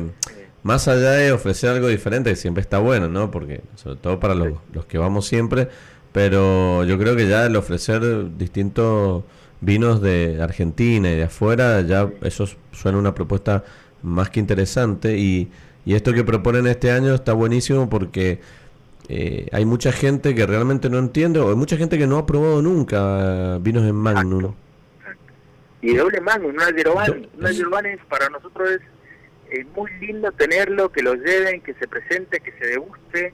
más 0.62 0.86
allá 0.86 1.12
de 1.12 1.32
ofrecer 1.32 1.70
algo 1.70 1.88
diferente, 1.88 2.30
que 2.30 2.36
siempre 2.36 2.60
está 2.60 2.78
bueno, 2.78 3.08
¿no? 3.08 3.30
Porque 3.30 3.62
sobre 3.74 3.96
todo 3.96 4.20
para 4.20 4.34
los, 4.34 4.52
los 4.72 4.86
que 4.86 4.98
vamos 4.98 5.26
siempre, 5.26 5.68
pero 6.12 6.84
yo 6.84 6.98
creo 6.98 7.16
que 7.16 7.28
ya 7.28 7.46
el 7.46 7.56
ofrecer 7.56 8.36
distintos 8.36 9.24
vinos 9.60 10.00
de 10.00 10.38
Argentina 10.40 11.10
y 11.10 11.16
de 11.16 11.24
afuera, 11.24 11.80
ya 11.80 12.08
eso 12.22 12.48
suena 12.72 12.98
una 12.98 13.14
propuesta 13.14 13.64
más 14.02 14.30
que 14.30 14.40
interesante 14.40 15.16
y, 15.16 15.50
y 15.84 15.94
esto 15.94 16.12
que 16.12 16.24
proponen 16.24 16.66
este 16.66 16.90
año 16.90 17.14
está 17.14 17.32
buenísimo 17.32 17.88
porque 17.88 18.40
eh, 19.08 19.48
hay 19.52 19.64
mucha 19.64 19.90
gente 19.90 20.34
que 20.34 20.46
realmente 20.46 20.90
no 20.90 20.98
entiende 20.98 21.40
o 21.40 21.48
hay 21.48 21.56
mucha 21.56 21.76
gente 21.76 21.96
que 21.96 22.06
no 22.06 22.18
ha 22.18 22.26
probado 22.26 22.60
nunca 22.60 23.58
vinos 23.58 23.84
en 23.84 23.94
Magnum. 23.94 24.54
Exacto. 24.98 25.32
Y 25.80 25.94
doble 25.94 26.20
Magnum, 26.20 26.50
una 26.50 26.70
Yeroban, 26.70 27.26
una 27.38 27.50
Yeroban 27.50 27.86
es 27.86 28.00
para 28.08 28.28
nosotros 28.28 28.70
es, 28.70 29.60
es 29.60 29.66
muy 29.74 29.90
lindo 30.00 30.30
tenerlo, 30.32 30.92
que 30.92 31.02
lo 31.02 31.14
lleven, 31.14 31.62
que 31.62 31.72
se 31.74 31.88
presente, 31.88 32.40
que 32.40 32.52
se 32.52 32.66
deguste. 32.66 33.32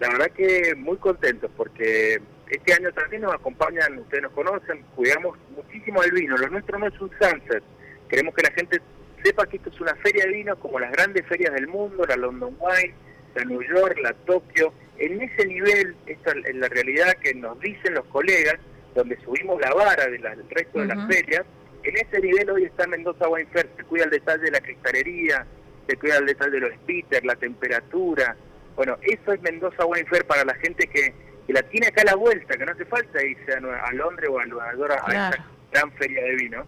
La 0.00 0.08
verdad 0.08 0.30
que 0.32 0.74
muy 0.76 0.96
contentos 0.96 1.50
porque 1.56 2.20
este 2.50 2.74
año 2.74 2.90
también 2.92 3.22
nos 3.22 3.32
acompañan, 3.32 3.98
ustedes 3.98 4.24
nos 4.24 4.32
conocen, 4.32 4.84
cuidamos 4.96 5.38
muchísimo 5.54 6.02
el 6.02 6.10
vino. 6.10 6.36
Lo 6.36 6.48
nuestro 6.48 6.78
no 6.80 6.88
es 6.88 7.00
un 7.00 7.10
sunset. 7.10 7.62
Queremos 8.08 8.34
que 8.34 8.42
la 8.42 8.50
gente 8.50 8.82
sepa 9.22 9.46
que 9.46 9.56
esto 9.56 9.70
es 9.70 9.80
una 9.80 9.94
feria 9.96 10.24
de 10.24 10.32
vinos 10.32 10.58
como 10.58 10.78
las 10.78 10.92
grandes 10.92 11.26
ferias 11.26 11.52
del 11.54 11.68
mundo, 11.68 12.04
la 12.06 12.16
London 12.16 12.56
Wine, 12.58 12.94
la 13.34 13.44
New 13.44 13.62
York, 13.62 13.98
la 14.02 14.12
Tokio. 14.12 14.72
En 14.98 15.20
ese 15.20 15.46
nivel, 15.46 15.96
esta 16.06 16.32
es 16.32 16.54
la 16.54 16.68
realidad 16.68 17.14
que 17.22 17.34
nos 17.34 17.58
dicen 17.60 17.94
los 17.94 18.04
colegas, 18.06 18.56
donde 18.94 19.18
subimos 19.24 19.60
la 19.60 19.72
vara 19.72 20.06
del 20.06 20.22
de 20.22 20.36
resto 20.50 20.78
uh 20.78 20.82
-huh. 20.82 20.86
de 20.86 20.94
las 20.94 21.06
ferias. 21.06 21.44
En 21.82 21.96
ese 21.96 22.20
nivel 22.20 22.50
hoy 22.50 22.64
está 22.64 22.86
Mendoza 22.86 23.28
Wine 23.28 23.48
Fair, 23.52 23.68
se 23.76 23.84
cuida 23.84 24.04
el 24.04 24.10
detalle 24.10 24.44
de 24.44 24.50
la 24.50 24.60
cristalería, 24.60 25.46
se 25.88 25.96
cuida 25.96 26.18
el 26.18 26.26
detalle 26.26 26.52
de 26.52 26.60
los 26.60 26.74
spitters, 26.74 27.24
la 27.24 27.34
temperatura. 27.36 28.36
Bueno, 28.76 28.96
eso 29.02 29.32
es 29.32 29.42
Mendoza 29.42 29.84
Wine 29.84 30.06
Fair 30.06 30.24
para 30.24 30.44
la 30.44 30.54
gente 30.54 30.86
que, 30.86 31.12
que 31.46 31.52
la 31.52 31.62
tiene 31.62 31.88
acá 31.88 32.02
a 32.02 32.04
la 32.04 32.14
vuelta, 32.14 32.56
que 32.56 32.64
no 32.64 32.72
hace 32.72 32.84
falta 32.84 33.24
irse 33.24 33.52
a, 33.52 33.56
a 33.56 33.92
Londres 33.92 34.28
o 34.30 34.38
a 34.38 34.46
Nueva 34.46 34.74
York 34.76 34.92
a 34.92 35.04
claro. 35.06 35.34
esa 35.34 35.46
gran 35.72 35.92
feria 35.92 36.22
de 36.22 36.36
vino 36.36 36.66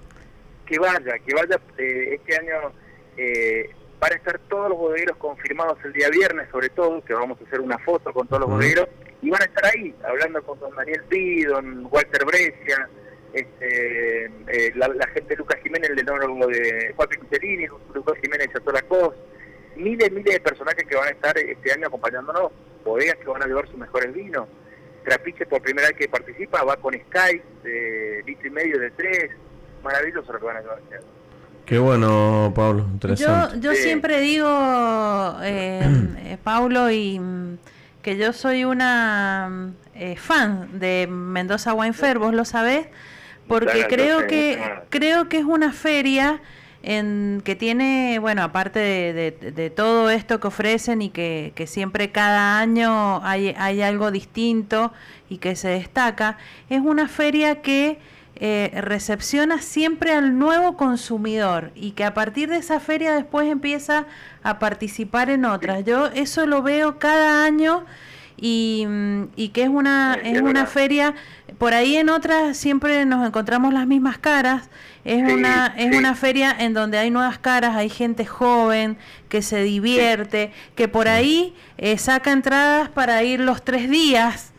que 0.67 0.79
vaya, 0.79 1.19
que 1.19 1.35
vaya 1.35 1.61
eh, 1.79 2.19
este 2.21 2.37
año 2.37 2.73
eh, 3.17 3.71
van 4.01 4.13
a 4.13 4.17
estar 4.17 4.39
todos 4.49 4.69
los 4.71 4.79
bodegueros 4.79 5.17
confirmados 5.17 5.79
el 5.85 5.93
día 5.93 6.09
viernes, 6.11 6.49
sobre 6.51 6.69
todo, 6.71 7.03
que 7.05 7.15
vamos 7.15 7.41
a 7.41 7.45
hacer 7.45 7.61
una 7.61 7.79
foto 7.79 8.13
con 8.13 8.27
todos 8.27 8.41
los 8.41 8.51
bodegueros, 8.51 8.89
y 9.23 9.31
van 9.31 9.43
a 9.43 9.47
estar 9.47 9.65
ahí, 9.67 9.95
hablando 10.05 10.43
con 10.43 10.59
don 10.61 10.75
Daniel 10.75 11.03
Pi, 11.09 11.45
don 11.45 11.89
Walter 11.91 12.25
Brescia, 12.27 12.89
este, 13.33 14.27
eh, 14.27 14.73
la, 14.77 14.89
la, 14.89 15.07
gente 15.09 15.31
de 15.31 15.37
Lucas 15.37 15.61
Jiménez, 15.63 15.91
el 15.91 15.99
enólogo 15.99 16.47
de 16.47 16.93
Juan 16.95 17.09
Pichelini, 17.09 17.67
Lucas 17.93 18.19
Jiménez 18.23 18.49
y 18.49 18.73
la 18.73 18.83
Cos, 18.83 19.15
miles, 19.77 20.13
miles 20.13 20.35
de 20.35 20.41
personajes 20.41 20.85
que 20.85 20.95
van 20.95 21.09
a 21.09 21.11
estar 21.11 21.37
este 21.39 21.73
año 21.73 21.89
acompañándonos, 21.89 22.53
bodegas 22.85 23.17
que 23.17 23.27
van 23.27 23.43
a 23.43 23.47
llevar 23.47 23.67
sus 23.67 23.79
mejores 23.79 24.13
vinos. 24.13 24.49
Trapiche 25.05 25.47
por 25.47 25.61
primera 25.63 25.89
vez 25.89 25.97
que 25.99 26.09
participa, 26.09 26.63
va 26.63 26.77
con 26.77 26.95
Skype 26.95 27.45
de 27.63 28.23
litro 28.25 28.47
y 28.47 28.51
medio 28.51 28.79
de 28.79 28.91
tres, 28.93 29.31
maravilloso 29.85 30.33
lo 30.33 30.39
que 30.41 30.45
van 30.45 30.57
a 30.57 30.61
este 30.61 31.07
Qué 31.67 31.79
bueno, 31.79 32.53
Pablo, 32.55 32.87
interesante. 32.93 33.57
Yo, 33.57 33.61
yo 33.61 33.73
sí. 33.73 33.85
siempre 33.85 34.21
digo, 34.21 34.47
eh, 35.43 35.81
eh, 36.25 36.37
Pablo, 36.43 36.91
y 36.91 37.19
mm, 37.19 37.57
que 38.03 38.19
yo 38.19 38.35
soy 38.35 38.65
una 38.65 39.73
eh, 39.95 40.17
fan 40.17 40.79
de 40.79 41.07
Mendoza 41.09 41.73
Wine 41.73 41.95
Fair, 41.95 42.19
vos 42.19 42.35
lo 42.35 42.45
sabés, 42.45 42.89
porque 43.49 43.87
claro, 43.87 43.89
creo 43.89 44.27
que 44.27 44.63
creo 44.91 45.29
que 45.31 45.39
es 45.39 45.45
una 45.45 45.73
feria 45.73 46.43
en 46.83 47.41
que 47.43 47.57
tiene, 47.57 48.19
bueno, 48.19 48.43
aparte 48.43 48.79
de, 48.79 49.33
de, 49.41 49.53
de 49.53 49.71
todo 49.71 50.11
esto 50.11 50.41
que 50.41 50.49
ofrecen 50.49 51.01
y 51.01 51.09
que, 51.09 51.53
que, 51.55 51.67
siempre 51.67 52.13
cada 52.13 52.59
año 52.59 53.25
hay, 53.25 53.55
hay 53.57 53.81
algo 53.81 54.11
distinto 54.11 54.93
y 55.31 55.39
que 55.39 55.57
se 55.57 55.69
destaca, 55.69 56.37
es 56.69 56.83
una 56.83 57.09
feria 57.09 57.63
que 57.63 57.99
eh, 58.37 58.71
recepciona 58.81 59.61
siempre 59.61 60.13
al 60.13 60.39
nuevo 60.39 60.77
consumidor 60.77 61.71
y 61.75 61.93
que 61.93 62.05
a 62.05 62.15
partir 62.15 62.49
de 62.49 62.57
esa 62.57 62.81
feria 62.81 63.15
después 63.15 63.49
empieza 63.49 64.07
a 64.43 64.59
participar 64.59 65.31
en 65.31 65.45
otras. 65.45 65.85
Yo 65.85 66.07
eso 66.07 66.45
lo 66.47 66.63
veo 66.63 66.99
cada 66.99 67.45
año 67.45 67.85
y, 68.37 68.87
mm, 68.89 69.29
y 69.37 69.49
que 69.51 69.63
es 69.63 69.69
una, 69.69 70.15
es 70.15 70.41
una 70.41 70.67
feria, 70.67 71.15
por 71.59 71.75
ahí 71.75 71.97
en 71.97 72.09
otras 72.09 72.57
siempre 72.57 73.05
nos 73.07 73.25
encontramos 73.27 73.73
las 73.73 73.87
mismas 73.87 74.19
caras, 74.19 74.69
es 75.05 75.23
una 75.33 75.73
es 75.77 75.95
una 75.97 76.15
feria 76.15 76.57
en 76.59 76.73
donde 76.75 76.99
hay 76.99 77.11
nuevas 77.11 77.39
caras, 77.39 77.77
hay 77.77 77.91
gente 77.91 78.25
joven 78.25 78.97
que 79.29 79.43
se 79.43 79.63
divierte, 79.63 80.51
que 80.75 80.89
por 80.89 81.09
ahí 81.09 81.55
eh, 81.77 81.99
saca 81.99 82.33
entradas 82.33 82.89
para 82.89 83.23
ir 83.23 83.41
los 83.41 83.63
tres 83.63 83.89
días. 83.89 84.54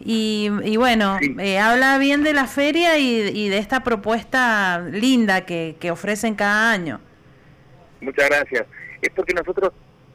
Y, 0.00 0.50
y 0.64 0.76
bueno, 0.76 1.18
eh, 1.38 1.58
habla 1.58 1.98
bien 1.98 2.22
de 2.22 2.32
la 2.32 2.46
feria 2.46 2.98
y, 2.98 3.20
y 3.28 3.48
de 3.48 3.58
esta 3.58 3.84
propuesta 3.84 4.80
linda 4.90 5.44
que, 5.44 5.76
que 5.78 5.90
ofrecen 5.90 6.34
cada 6.34 6.72
año. 6.72 7.00
Muchas 8.00 8.28
gracias. 8.30 8.66
Es 9.02 9.10
porque 9.10 9.34
nosotros 9.34 9.72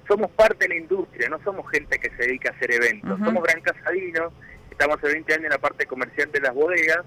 somos 0.08 0.32
parte 0.32 0.68
de 0.68 0.70
la 0.70 0.76
industria, 0.76 1.30
no 1.30 1.40
somos 1.44 1.70
gente 1.72 2.00
que 2.00 2.10
se 2.10 2.16
dedica 2.18 2.50
a 2.52 2.56
hacer 2.56 2.72
eventos. 2.72 3.20
Somos 3.24 3.44
Gran 3.44 3.62
Casadino, 3.62 4.32
estamos 4.70 4.98
hace 4.98 5.14
20 5.14 5.34
años 5.34 5.46
en 5.46 5.52
la 5.52 5.58
parte 5.58 5.86
comercial 5.86 6.32
de 6.32 6.40
las 6.40 6.54
bodegas 6.54 7.06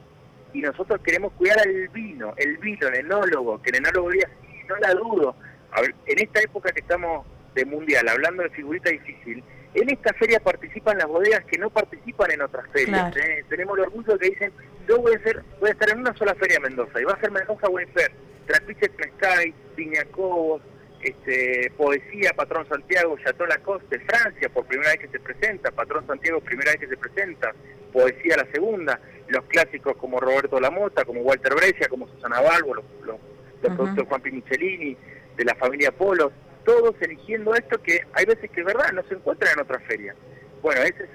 y 0.53 0.61
nosotros 0.61 1.01
queremos 1.03 1.33
cuidar 1.33 1.59
al 1.61 1.89
vino, 1.89 2.35
el 2.37 2.57
vino, 2.59 2.89
el 2.89 2.95
enólogo, 2.95 3.61
que 3.63 3.71
el 3.71 3.77
enólogo 3.77 4.11
diga, 4.11 4.29
sí, 4.41 4.57
no 4.69 4.77
la 4.77 4.95
dudo. 4.95 5.37
A 5.73 5.83
ver, 5.83 5.95
en 6.07 6.19
esta 6.19 6.41
época 6.41 6.73
que 6.73 6.81
estamos 6.81 7.27
de 7.55 7.65
mundial, 7.65 8.09
hablando 8.09 8.43
de 8.43 8.51
figurita 8.51 8.91
difícil, 8.91 9.43
en 9.75 9.91
esta 9.91 10.13
feria 10.15 10.41
participan 10.41 10.99
las 10.99 11.07
bodegas 11.07 11.45
que 11.45 11.59
no 11.59 11.71
participan 11.71 12.31
en 12.31 12.43
otras 12.43 12.67
ferias. 12.71 13.15
¿eh? 13.17 13.45
Tenemos 13.49 13.79
el 13.79 13.85
orgullo 13.85 14.19
que 14.19 14.31
dicen, 14.31 14.53
yo 14.89 14.99
voy 14.99 15.15
a, 15.15 15.23
ser, 15.23 15.43
voy 15.61 15.71
a 15.71 15.73
estar 15.73 15.91
en 15.91 16.01
una 16.01 16.17
sola 16.17 16.35
feria 16.35 16.61
Mendoza, 16.61 17.01
y 17.01 17.05
va 17.05 17.13
a 17.13 17.21
ser 17.21 17.31
Mendoza 17.31 17.69
Wine 17.69 17.91
Fair, 17.93 18.11
Trapiche 18.47 18.87
Sky, 18.87 19.55
Viña 19.77 20.05
Cobos, 20.07 20.63
este, 21.03 21.71
Poesía, 21.77 22.33
Patrón 22.35 22.67
Santiago, 22.69 23.17
Chateau 23.19 23.47
Lacoste, 23.47 24.01
Francia, 24.01 24.49
por 24.49 24.65
primera 24.67 24.91
vez 24.91 25.01
que 25.01 25.09
se 25.09 25.21
presenta, 25.21 25.71
Patrón 25.71 26.07
Santiago, 26.07 26.41
primera 26.41 26.73
vez 26.73 26.81
que 26.81 26.89
se 26.89 26.97
presenta, 26.97 27.53
Poesía 27.93 28.37
la 28.37 28.47
segunda, 28.51 29.01
los 29.29 29.45
clásicos 29.45 29.97
como 29.97 30.19
Roberto 30.19 30.59
Lamota, 30.59 31.05
como 31.05 31.21
Walter 31.21 31.55
Brescia, 31.55 31.89
como 31.89 32.09
Susana 32.09 32.41
Balbo, 32.41 32.75
los, 32.75 32.85
los, 33.05 33.17
productos 33.61 33.97
de 33.97 34.05
Juan 34.05 34.23
P. 34.23 34.31
Michelini, 34.31 34.97
de 35.37 35.45
la 35.45 35.55
familia 35.55 35.93
Polo, 35.93 36.33
todos 36.69 36.95
eligiendo 37.01 37.55
esto 37.55 37.81
que 37.83 38.07
hay 38.13 38.27
veces 38.27 38.51
que 38.51 38.61
es 38.61 38.67
verdad, 38.67 38.93
no 38.93 39.03
se 39.09 39.15
encuentran 39.15 39.55
en 39.55 39.61
otra 39.61 39.81
feria. 39.81 40.15
Bueno, 40.61 40.83
esa 40.83 41.03
es 41.03 41.11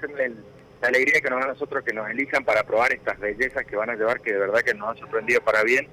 la 0.82 0.88
alegría 0.88 1.20
que 1.20 1.30
nos 1.30 1.38
da 1.38 1.44
a 1.44 1.48
nosotros 1.48 1.84
que 1.84 1.92
nos 1.92 2.10
elijan 2.10 2.44
para 2.44 2.64
probar 2.64 2.92
estas 2.92 3.20
bellezas 3.20 3.64
que 3.64 3.76
van 3.76 3.90
a 3.90 3.94
llevar, 3.94 4.20
que 4.20 4.32
de 4.32 4.38
verdad 4.38 4.60
que 4.60 4.74
nos 4.74 4.88
han 4.88 4.98
sorprendido 4.98 5.40
para 5.42 5.62
bien 5.62 5.88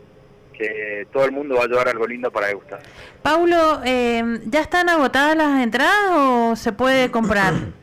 todo 1.11 1.25
el 1.25 1.31
mundo 1.31 1.55
va 1.55 1.63
a 1.63 1.67
llevar 1.67 1.87
algo 1.87 2.05
lindo 2.07 2.31
para 2.31 2.47
degustar. 2.47 2.81
Paulo, 3.21 3.81
eh, 3.85 4.39
¿ya 4.45 4.61
están 4.61 4.89
agotadas 4.89 5.35
las 5.35 5.63
entradas 5.63 6.11
o 6.11 6.55
se 6.55 6.71
puede 6.71 7.11
comprar? 7.11 7.53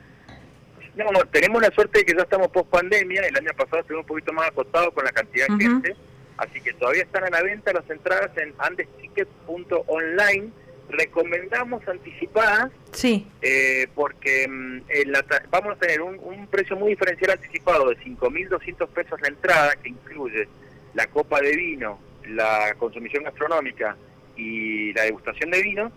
No, 0.95 1.05
tenemos 1.31 1.61
la 1.61 1.71
suerte 1.71 1.99
de 1.99 2.05
que 2.05 2.13
ya 2.13 2.23
estamos 2.23 2.49
post 2.49 2.69
pandemia, 2.69 3.21
el 3.21 3.33
año 3.33 3.51
pasado 3.55 3.79
estuvimos 3.79 4.03
un 4.03 4.07
poquito 4.07 4.33
más 4.33 4.49
acotados 4.49 4.93
con 4.93 5.05
la 5.05 5.13
cantidad 5.13 5.47
de 5.47 5.63
gente, 5.63 5.95
así 6.35 6.59
que 6.59 6.73
todavía 6.73 7.03
están 7.03 7.23
a 7.23 7.29
la 7.29 7.41
venta 7.41 7.71
las 7.71 7.89
entradas 7.89 8.31
en 8.35 8.53
andesticket.online. 8.57 10.51
Recomendamos 10.89 11.87
anticipadas, 11.87 12.71
sí. 12.91 13.27
Eh, 13.41 13.87
porque 13.93 14.47
mm, 14.47 14.81
vamos 15.51 15.73
a 15.73 15.79
tener 15.79 16.01
un, 16.01 16.19
un 16.19 16.47
precio 16.47 16.75
muy 16.75 16.91
diferencial 16.91 17.31
anticipado 17.31 17.89
de 17.89 17.97
5.200 17.97 18.87
pesos 18.89 19.21
la 19.21 19.27
entrada, 19.27 19.75
que 19.75 19.89
incluye 19.89 20.47
la 20.93 21.07
copa 21.07 21.39
de 21.41 21.55
vino, 21.55 21.99
la 22.27 22.73
consumición 22.77 23.23
gastronómica 23.23 23.95
y 24.35 24.93
la 24.93 25.03
degustación 25.03 25.51
de 25.51 25.61
vino. 25.61 25.91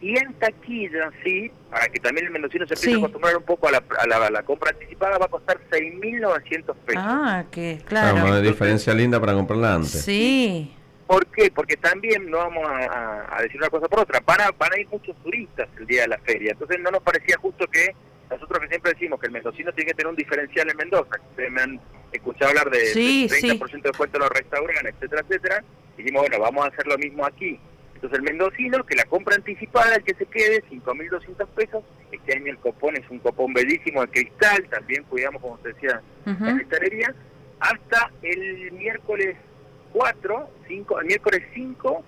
Y 0.00 0.16
en 0.18 0.34
taquilla, 0.34 1.10
sí, 1.24 1.50
para 1.70 1.88
que 1.88 1.98
también 2.00 2.26
el 2.26 2.32
mendocino 2.32 2.66
se 2.66 2.74
empiece 2.74 2.96
a 2.96 2.98
acostumbrar 2.98 3.36
un 3.36 3.44
poco 3.44 3.68
a 3.68 3.70
la, 3.72 3.82
a 3.98 4.30
la, 4.30 4.42
compra 4.42 4.70
anticipada, 4.70 5.16
va 5.16 5.24
a 5.24 5.28
costar 5.28 5.58
6.900 5.70 6.74
pesos. 6.84 7.02
Ah, 7.04 7.44
que 7.50 7.80
claro. 7.86 8.26
una 8.26 8.40
diferencia 8.40 8.92
linda 8.92 9.18
para 9.18 9.32
comprarla 9.32 9.74
antes. 9.74 10.02
Sí. 10.02 10.70
¿Por 11.06 11.26
qué? 11.28 11.50
Porque 11.50 11.76
también, 11.76 12.28
no 12.28 12.38
vamos 12.38 12.64
a, 12.68 13.38
decir 13.42 13.58
una 13.58 13.70
cosa 13.70 13.88
por 13.88 14.00
otra, 14.00 14.20
van 14.26 14.40
a, 14.40 14.50
van 14.50 14.72
a 14.72 14.80
ir 14.80 14.88
muchos 14.88 15.16
turistas 15.22 15.68
el 15.78 15.86
día 15.86 16.02
de 16.02 16.08
la 16.08 16.18
feria. 16.18 16.52
Entonces 16.52 16.80
no 16.80 16.90
nos 16.90 17.02
parecía 17.02 17.36
justo 17.38 17.66
que 17.68 17.94
nosotros 18.28 18.58
que 18.60 18.68
siempre 18.68 18.92
decimos 18.92 19.20
que 19.20 19.26
el 19.26 19.32
mendocino 19.32 19.72
tiene 19.72 19.90
que 19.90 19.94
tener 19.94 20.10
un 20.10 20.16
diferencial 20.16 20.68
en 20.68 20.76
Mendoza. 20.76 21.16
Ustedes 21.30 21.52
me 21.52 21.62
han 21.62 21.80
escuchado 22.10 22.50
hablar 22.50 22.70
de, 22.70 22.92
30% 22.92 23.70
de 23.70 23.80
descuento 23.82 24.16
en 24.16 24.22
los 24.22 24.30
restaurantes, 24.30 24.94
etcétera, 24.94 25.22
etcétera. 25.22 25.64
Y 25.96 26.02
dijimos, 26.02 26.22
bueno, 26.22 26.40
vamos 26.40 26.64
a 26.64 26.68
hacer 26.68 26.86
lo 26.88 26.98
mismo 26.98 27.24
aquí. 27.24 27.60
Entonces 27.94 28.18
el 28.18 28.24
mendocino, 28.24 28.84
que 28.84 28.96
la 28.96 29.04
compra 29.04 29.36
anticipada, 29.36 29.94
el 29.94 30.02
que 30.02 30.14
se 30.14 30.26
quede, 30.26 30.64
5.200 30.64 31.46
pesos. 31.48 31.84
Este 32.10 32.36
año 32.36 32.50
el 32.50 32.58
copón 32.58 32.96
es 32.96 33.08
un 33.10 33.20
copón 33.20 33.52
bellísimo 33.54 34.00
de 34.02 34.08
cristal, 34.08 34.66
también 34.68 35.04
cuidamos, 35.04 35.40
como 35.40 35.58
se 35.62 35.68
decía, 35.68 36.02
la 36.24 36.54
cristalería. 36.56 37.14
Hasta 37.60 38.10
el 38.22 38.72
miércoles 38.72 39.36
4, 39.92 40.50
5, 40.68 41.00
el 41.00 41.06
miércoles 41.06 41.42
5 41.54 42.04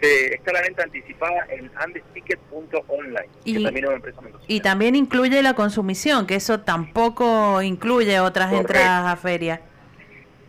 está 0.00 0.52
la 0.52 0.62
venta 0.62 0.84
anticipada 0.84 1.46
en 1.50 1.70
andesticket.online, 1.76 3.28
y, 3.44 3.56
que 3.56 3.62
también 3.64 3.84
es 3.84 3.88
una 3.88 3.96
empresa 3.96 4.20
Y 4.46 4.60
también 4.60 4.94
incluye 4.94 5.42
la 5.42 5.54
consumición, 5.54 6.26
que 6.26 6.36
eso 6.36 6.60
tampoco 6.60 7.60
incluye 7.62 8.20
otras 8.20 8.52
entradas 8.52 9.12
a 9.12 9.16
feria. 9.16 9.60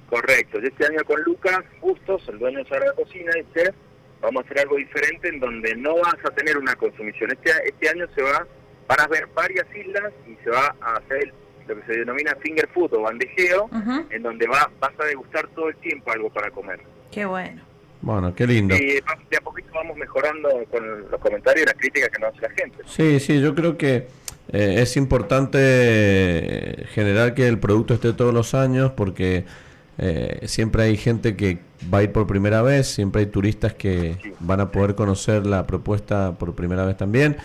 Correcto. 0.10 0.60
Este 0.60 0.86
año 0.86 1.04
con 1.06 1.22
Lucas 1.24 1.60
Bustos, 1.82 2.28
el 2.30 2.40
dueño 2.40 2.64
de 2.64 2.80
la 2.80 2.94
Cocina, 2.94 3.32
este, 3.36 3.74
vamos 4.22 4.44
a 4.44 4.46
hacer 4.46 4.60
algo 4.60 4.78
diferente 4.78 5.30
en 5.30 5.40
donde 5.40 5.76
no 5.76 5.96
vas 5.96 6.18
a 6.24 6.32
tener 6.32 6.58
una 6.58 6.76
consumición. 6.76 7.32
Este, 7.32 7.52
este 7.66 7.90
año 7.90 8.08
se 8.16 8.22
va, 8.22 8.46
van 8.88 9.02
a 9.02 9.08
ver 9.08 9.28
varias 9.36 9.66
islas 9.76 10.12
y 10.28 10.36
se 10.44 10.50
va 10.50 10.76
a 10.82 10.96
hacer 10.96 11.34
lo 11.70 11.80
que 11.80 11.94
se 11.94 12.00
denomina 12.00 12.36
finger 12.42 12.68
food 12.70 12.94
o 12.94 13.02
bandejeo, 13.02 13.70
en 14.10 14.24
donde 14.24 14.48
va, 14.48 14.70
vas 14.80 14.92
a 15.00 15.06
degustar 15.06 15.48
todo 15.50 15.70
el 15.70 15.76
tiempo 15.78 16.12
algo 16.12 16.30
para 16.30 16.52
comer. 16.52 16.80
Qué 17.12 17.26
bueno. 17.26 17.62
Bueno, 18.02 18.34
qué 18.34 18.48
lindo. 18.48 18.76
Y 18.76 18.94
de 18.94 19.04
a 19.38 19.42
poquito 19.42 19.70
vamos 19.74 19.98
mejorando 19.98 20.50
con 20.72 21.10
los 21.10 21.20
comentarios 21.20 21.64
y 21.64 21.66
las 21.66 21.76
críticas 21.76 22.10
que 22.10 22.20
nos 22.20 22.34
hace 22.34 22.42
la 22.42 22.50
gente. 22.50 22.78
Sí, 22.86 23.20
sí, 23.20 23.42
yo 23.42 23.54
creo 23.54 23.78
que 23.78 24.08
eh, 24.52 24.76
es 24.82 24.98
importante 24.98 26.86
generar 26.94 27.34
que 27.34 27.48
el 27.48 27.60
producto 27.60 27.94
esté 27.94 28.14
todos 28.14 28.34
los 28.34 28.54
años 28.54 28.92
porque 28.92 29.46
eh, 29.98 30.40
siempre 30.46 30.84
hay 30.84 30.98
gente 30.98 31.36
que 31.36 31.60
va 31.94 32.00
a 32.00 32.04
ir 32.04 32.12
por 32.14 32.26
primera 32.26 32.62
vez, 32.62 32.88
siempre 32.88 33.22
hay 33.22 33.28
turistas 33.28 33.74
que 33.74 34.34
van 34.40 34.62
a 34.62 34.72
poder 34.72 34.96
conocer 34.96 35.46
la 35.46 35.68
propuesta 35.68 36.38
por 36.40 36.56
primera 36.56 36.86
vez 36.86 36.96
también. 36.96 37.36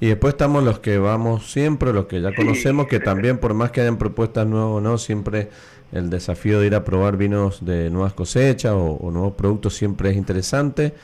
Y 0.00 0.06
después 0.06 0.34
estamos 0.34 0.62
los 0.62 0.78
que 0.78 0.98
vamos 0.98 1.50
siempre, 1.50 1.92
los 1.92 2.06
que 2.06 2.20
ya 2.20 2.34
conocemos, 2.34 2.86
que 2.86 3.00
también 3.00 3.38
por 3.38 3.54
más 3.54 3.72
que 3.72 3.80
hayan 3.80 3.98
propuestas 3.98 4.46
nuevas 4.46 4.70
o 4.70 4.80
no, 4.80 4.98
siempre 4.98 5.48
el 5.92 6.10
desafío 6.10 6.60
de 6.60 6.66
ir 6.66 6.74
a 6.74 6.84
probar 6.84 7.16
vinos 7.16 7.64
de 7.64 7.90
nuevas 7.90 8.12
cosechas 8.12 8.72
o, 8.74 9.10
nuevos 9.10 9.32
productos 9.32 9.74
siempre 9.74 10.10
es 10.10 10.16
interesante 10.16 10.94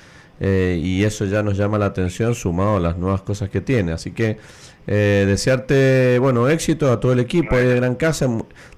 eh, 0.40 0.78
y 0.82 1.04
eso 1.04 1.24
ya 1.24 1.42
nos 1.42 1.56
llama 1.56 1.78
la 1.78 1.86
atención 1.86 2.34
sumado 2.34 2.76
a 2.76 2.80
las 2.80 2.96
nuevas 2.98 3.22
cosas 3.22 3.48
que 3.50 3.60
tiene. 3.60 3.92
Así 3.92 4.12
que 4.12 4.38
eh, 4.86 5.24
desearte, 5.26 6.18
bueno, 6.18 6.48
éxito 6.48 6.92
a 6.92 7.00
todo 7.00 7.12
el 7.12 7.20
equipo 7.20 7.56
de 7.56 7.76
Gran 7.76 7.94
Casa. 7.94 8.28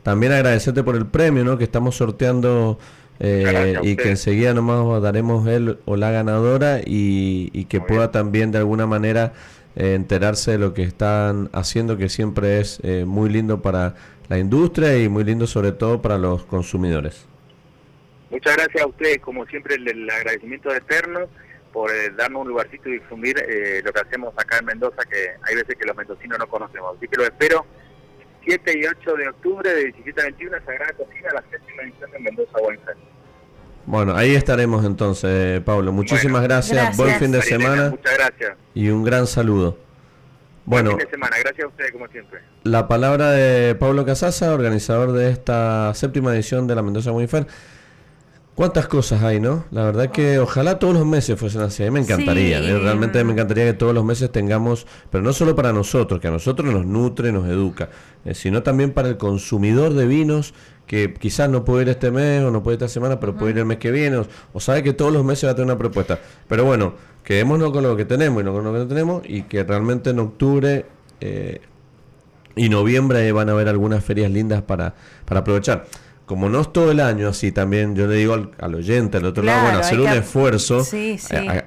También 0.03 0.33
agradecerte 0.33 0.83
por 0.83 0.97
el 0.97 1.07
premio, 1.07 1.45
¿no? 1.45 1.59
Que 1.59 1.65
estamos 1.65 1.97
sorteando 1.97 2.79
eh, 3.19 3.79
y 3.83 3.97
que 3.97 4.11
enseguida 4.11 4.53
nomás 4.53 5.01
daremos 5.03 5.47
él 5.49 5.79
o 5.87 5.97
la 5.97 6.11
ganadora 6.11 6.81
y, 6.85 7.65
que 7.65 7.81
pueda 7.81 8.13
también 8.13 8.53
de 8.53 8.59
alguna 8.59 8.87
manera 8.87 9.33
enterarse 9.77 10.53
de 10.53 10.59
lo 10.59 10.75
que 10.75 10.83
están 10.83 11.51
haciendo, 11.53 11.97
que 11.97 12.09
siempre 12.09 12.61
es 12.61 12.81
muy 13.07 13.29
lindo 13.31 13.63
para 13.63 13.95
la 14.29 14.39
industria 14.39 14.99
y 14.99 15.09
muy 15.09 15.25
lindo 15.25 15.47
sobre 15.47 15.73
todo 15.73 16.03
para 16.03 16.19
los 16.19 16.45
consumidores. 16.45 17.27
Muchas 18.31 18.57
gracias 18.57 18.83
a 18.83 18.87
ustedes, 18.87 19.19
como 19.21 19.47
siempre 19.47 19.77
el, 19.77 20.11
agradecimiento 20.11 20.75
eterno 20.75 21.29
por 21.73 21.91
eh, 21.91 22.11
darnos 22.17 22.43
un 22.43 22.49
lugarcito 22.49 22.89
y 22.89 22.93
difundir 22.95 23.39
eh, 23.39 23.83
lo 23.85 23.93
que 23.93 24.01
hacemos 24.01 24.35
acá 24.37 24.59
en 24.59 24.67
Mendoza, 24.67 25.05
que 25.05 25.31
hay 25.43 25.55
veces 25.55 25.77
que 25.77 25.87
los 25.87 25.97
mendocinos 25.97 26.39
no 26.39 26.49
conocemos. 26.49 26.97
Así 26.97 27.07
que 27.07 27.17
lo 27.19 27.25
espero 27.25 27.67
7 28.45 28.79
y 28.79 28.87
8 28.87 29.15
de 29.15 29.29
octubre 29.29 29.75
de 29.75 29.85
17 29.85 30.21
a 30.21 30.25
21 30.25 30.59
Sagrada 30.65 30.93
Cocina, 30.95 31.29
la 31.35 31.45
séptima 31.51 31.83
edición 31.83 32.11
de 32.11 32.19
Mendoza 32.19 32.59
Wine 32.59 32.81
Bueno, 33.87 34.17
ahí 34.17 34.35
estaremos 34.35 34.85
entonces, 34.85 35.61
Pablo. 35.63 35.93
Muchísimas 35.93 36.43
gracias. 36.43 36.97
Buen 36.97 37.15
fin 37.21 37.31
de 37.31 37.41
semana. 37.43 37.91
Muchas 37.91 38.15
gracias. 38.15 38.57
Y 38.75 38.89
un 38.89 39.05
gran 39.05 39.27
saludo. 39.27 39.79
Bueno, 40.65 40.99
semana. 41.09 41.37
Gracias 41.39 41.65
a 41.65 41.69
ustedes, 41.69 41.93
como 41.93 42.09
siempre. 42.09 42.41
La 42.65 42.89
palabra 42.89 43.31
de 43.31 43.77
Pablo 43.77 44.05
Casasa, 44.05 44.53
organizador 44.53 45.13
de 45.13 45.31
esta 45.31 45.95
séptima 45.95 46.35
edición 46.35 46.67
de 46.67 46.75
la 46.75 46.83
Mendoza 46.83 47.13
Fair. 47.29 47.47
¿Cuántas 48.57 48.89
cosas 48.89 49.23
hay, 49.23 49.39
no? 49.39 49.67
La 49.71 49.85
verdad 49.85 50.11
que 50.11 50.39
ojalá 50.39 50.79
todos 50.79 50.95
los 50.95 51.05
meses 51.05 51.39
fuesen 51.39 51.61
así. 51.61 51.83
A 51.83 51.87
mí 51.87 51.93
me 51.93 52.01
encantaría. 52.01 52.59
¿eh? 52.59 52.79
Realmente 52.79 53.23
me 53.23 53.35
encantaría 53.35 53.67
que 53.67 53.75
todos 53.75 53.95
los 53.95 54.03
meses 54.03 54.33
tengamos, 54.33 54.87
pero 55.11 55.23
no 55.23 55.35
solo 55.35 55.55
para 55.55 55.75
nosotros, 55.75 56.21
que 56.21 56.29
a 56.29 56.31
nosotros 56.31 56.73
nos 56.73 56.87
nutre, 56.87 57.33
nos 57.33 57.47
educa, 57.47 57.91
eh, 58.25 58.35
sino 58.35 58.63
también 58.63 58.93
para 58.93 59.09
el 59.09 59.19
consumidor 59.19 59.93
de 59.93 60.07
vinos 60.07 60.55
que 60.87 61.15
quizás 61.15 61.51
no 61.51 61.65
puede 61.65 61.83
ir 61.83 61.89
este 61.91 62.11
mes 62.11 62.43
o 62.43 62.51
no 62.51 62.63
puede 62.63 62.77
ir 62.77 62.83
esta 62.83 62.93
semana, 62.93 63.19
pero 63.19 63.37
puede 63.37 63.53
ir 63.53 63.59
el 63.59 63.65
mes 63.65 63.79
que 63.79 63.91
viene, 63.91 64.23
o, 64.53 64.61
sabe 64.61 64.83
que 64.83 64.93
todos 64.93 65.13
los 65.13 65.25
meses 65.25 65.49
va 65.49 65.53
a 65.53 65.55
tener 65.55 65.67
una 65.67 65.79
propuesta. 65.79 66.19
Pero 66.49 66.65
bueno, 66.65 66.95
quedémonos 67.25 67.73
con 67.73 67.83
lo 67.83 67.97
que 67.97 68.05
tenemos 68.05 68.43
y 68.43 68.45
no 68.45 68.53
con 68.53 68.65
lo 68.65 68.73
que 68.73 68.79
no 68.79 68.87
tenemos, 68.87 69.23
y 69.27 69.43
que 69.43 69.65
realmente 69.65 70.11
en 70.11 70.21
octubre 70.21 70.87
eh, 71.21 71.61
Y 72.55 72.69
noviembre 72.69 73.31
van 73.33 73.49
a 73.49 73.53
haber 73.53 73.69
algunas 73.69 74.03
ferias 74.05 74.31
lindas 74.31 74.63
para, 74.63 74.95
para 75.25 75.41
aprovechar. 75.41 75.87
Como 76.25 76.49
no 76.49 76.61
es 76.61 76.73
todo 76.73 76.91
el 76.91 77.01
año 77.01 77.29
así, 77.29 77.53
también 77.53 77.95
yo 77.95 78.09
le 78.09 78.17
digo 78.17 78.35
al, 78.59 78.75
oyente, 78.75 79.19
al 79.19 79.27
otro 79.27 79.45
lado, 79.45 79.63
bueno, 79.63 79.79
hacer 79.79 80.01
un 80.01 80.09
esfuerzo 80.09 80.83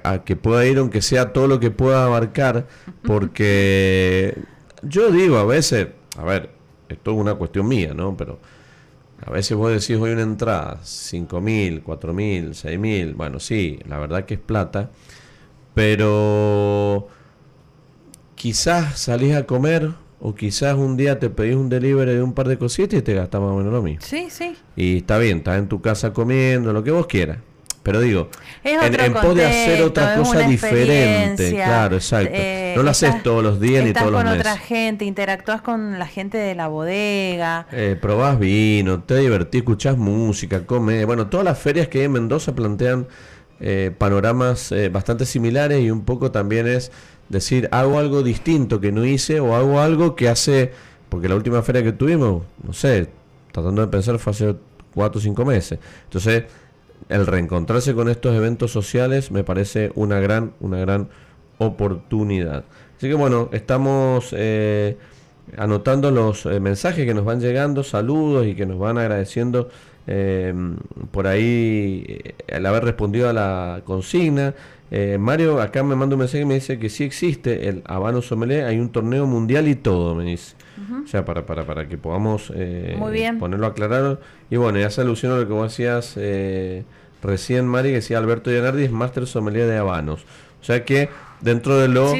A, 0.04 0.18
que 0.18 0.36
pueda 0.36 0.66
ir, 0.66 0.76
aunque 0.78 1.00
sea 1.00 1.32
todo 1.32 1.46
lo 1.46 1.60
que 1.60 1.70
pueda 1.70 2.04
abarcar, 2.04 2.66
porque 3.02 4.36
yo 4.82 5.10
digo 5.10 5.38
a 5.38 5.46
veces, 5.46 5.88
a 6.18 6.24
ver, 6.24 6.50
esto 6.90 7.12
es 7.12 7.16
una 7.16 7.36
cuestión 7.36 7.68
mía, 7.68 7.94
¿no? 7.94 8.14
Pero 8.18 8.38
a 9.24 9.30
veces 9.30 9.56
vos 9.56 9.70
decís 9.70 10.00
hoy 10.00 10.12
una 10.12 10.22
entrada, 10.22 10.80
5 10.82 11.40
mil, 11.40 11.82
4 11.82 12.14
mil, 12.14 12.54
6 12.54 12.78
mil, 12.78 13.14
bueno, 13.14 13.38
sí, 13.40 13.78
la 13.86 13.98
verdad 13.98 14.24
que 14.24 14.34
es 14.34 14.40
plata, 14.40 14.90
pero 15.74 17.08
quizás 18.34 18.98
salís 18.98 19.34
a 19.34 19.46
comer 19.46 19.90
o 20.20 20.34
quizás 20.34 20.76
un 20.76 20.96
día 20.96 21.18
te 21.18 21.30
pedís 21.30 21.56
un 21.56 21.68
delivery 21.68 22.12
de 22.12 22.22
un 22.22 22.34
par 22.34 22.48
de 22.48 22.58
cositas 22.58 22.98
y 22.98 23.02
te 23.02 23.14
gastas 23.14 23.40
más 23.40 23.50
o 23.50 23.56
menos 23.56 23.72
lo 23.72 23.82
mismo. 23.82 24.04
Sí, 24.04 24.28
sí. 24.30 24.54
Y 24.76 24.98
está 24.98 25.18
bien, 25.18 25.38
estás 25.38 25.58
en 25.58 25.68
tu 25.68 25.80
casa 25.80 26.12
comiendo, 26.12 26.72
lo 26.72 26.82
que 26.82 26.90
vos 26.90 27.06
quieras. 27.06 27.38
Pero 27.82 28.00
digo, 28.02 28.28
en, 28.62 29.00
en 29.00 29.12
pos 29.14 29.34
de 29.34 29.46
hacer 29.46 29.82
otra 29.82 30.16
cosa 30.16 30.40
diferente, 30.40 31.52
claro, 31.52 31.96
exacto. 31.96 32.30
Eh, 32.34 32.74
no 32.76 32.82
lo 32.82 32.90
haces 32.90 33.22
todos 33.22 33.42
los 33.42 33.58
días 33.58 33.84
ni 33.84 33.94
todos 33.94 34.12
los 34.12 34.22
meses. 34.22 34.42
con 34.42 34.52
otra 34.52 34.58
gente, 34.58 35.04
interactúas 35.06 35.62
con 35.62 35.98
la 35.98 36.06
gente 36.06 36.36
de 36.36 36.54
la 36.54 36.68
bodega. 36.68 37.66
Eh, 37.72 37.96
probás 37.98 38.38
vino, 38.38 39.02
te 39.02 39.16
divertís, 39.16 39.60
escuchás 39.60 39.96
música, 39.96 40.66
comes. 40.66 41.06
Bueno, 41.06 41.28
todas 41.28 41.44
las 41.44 41.58
ferias 41.58 41.88
que 41.88 42.00
hay 42.00 42.04
en 42.04 42.12
Mendoza 42.12 42.54
plantean 42.54 43.06
eh, 43.60 43.94
panoramas 43.96 44.72
eh, 44.72 44.90
bastante 44.90 45.24
similares 45.24 45.82
y 45.82 45.90
un 45.90 46.04
poco 46.04 46.30
también 46.30 46.66
es 46.66 46.92
decir, 47.30 47.68
hago 47.72 47.98
algo 47.98 48.22
distinto 48.22 48.80
que 48.80 48.92
no 48.92 49.04
hice 49.04 49.40
o 49.40 49.54
hago 49.54 49.80
algo 49.80 50.16
que 50.16 50.28
hace, 50.28 50.72
porque 51.08 51.28
la 51.28 51.36
última 51.36 51.62
feria 51.62 51.82
que 51.82 51.92
tuvimos, 51.92 52.42
no 52.62 52.72
sé, 52.72 53.08
tratando 53.52 53.82
de 53.82 53.88
pensar 53.88 54.18
fue 54.18 54.32
hace 54.32 54.56
cuatro 54.94 55.18
o 55.18 55.22
cinco 55.22 55.44
meses. 55.44 55.78
Entonces, 56.04 56.44
el 57.10 57.26
reencontrarse 57.26 57.94
con 57.94 58.08
estos 58.08 58.34
eventos 58.34 58.70
sociales 58.72 59.30
me 59.30 59.44
parece 59.44 59.92
una 59.94 60.20
gran, 60.20 60.52
una 60.60 60.78
gran 60.78 61.08
oportunidad. 61.58 62.64
Así 62.96 63.08
que 63.08 63.14
bueno, 63.14 63.48
estamos 63.52 64.34
eh, 64.36 64.96
anotando 65.56 66.10
los 66.10 66.46
eh, 66.46 66.60
mensajes 66.60 67.04
que 67.04 67.14
nos 67.14 67.24
van 67.24 67.40
llegando, 67.40 67.82
saludos 67.82 68.46
y 68.46 68.54
que 68.54 68.66
nos 68.66 68.78
van 68.78 68.98
agradeciendo 68.98 69.68
eh, 70.06 70.54
por 71.10 71.26
ahí 71.26 72.20
el 72.46 72.66
haber 72.66 72.84
respondido 72.84 73.28
a 73.28 73.32
la 73.32 73.82
consigna. 73.84 74.54
Eh, 74.90 75.18
Mario 75.20 75.60
acá 75.60 75.82
me 75.82 75.94
manda 75.94 76.16
un 76.16 76.20
mensaje 76.20 76.42
y 76.42 76.46
me 76.46 76.54
dice 76.54 76.78
que 76.78 76.88
sí 76.88 77.04
existe 77.04 77.68
el 77.68 77.82
Habano 77.86 78.22
Sommelier, 78.22 78.64
hay 78.64 78.78
un 78.78 78.90
torneo 78.90 79.26
mundial 79.26 79.68
y 79.68 79.76
todo, 79.76 80.14
me 80.14 80.24
dice. 80.24 80.56
O 80.92 81.06
sea, 81.06 81.24
para, 81.24 81.46
para, 81.46 81.64
para 81.64 81.88
que 81.88 81.98
podamos 81.98 82.52
eh, 82.54 82.96
ponerlo 83.38 83.66
aclarado. 83.66 84.20
Y 84.50 84.56
bueno, 84.56 84.78
ya 84.78 84.90
se 84.90 85.00
alusionó 85.00 85.36
a 85.36 85.38
lo 85.38 85.46
que 85.46 85.52
vos 85.52 85.72
hacías 85.72 86.14
eh, 86.16 86.84
recién, 87.22 87.66
Mari, 87.66 87.90
que 87.90 87.96
decía 87.96 88.18
Alberto 88.18 88.50
Gianardi 88.50 88.84
es 88.84 88.92
Master 88.92 89.26
Sommelier 89.26 89.66
de 89.66 89.76
Habanos. 89.76 90.24
O 90.60 90.64
sea 90.64 90.84
que 90.84 91.08
dentro 91.40 91.78
de 91.78 91.88
lo 91.88 92.12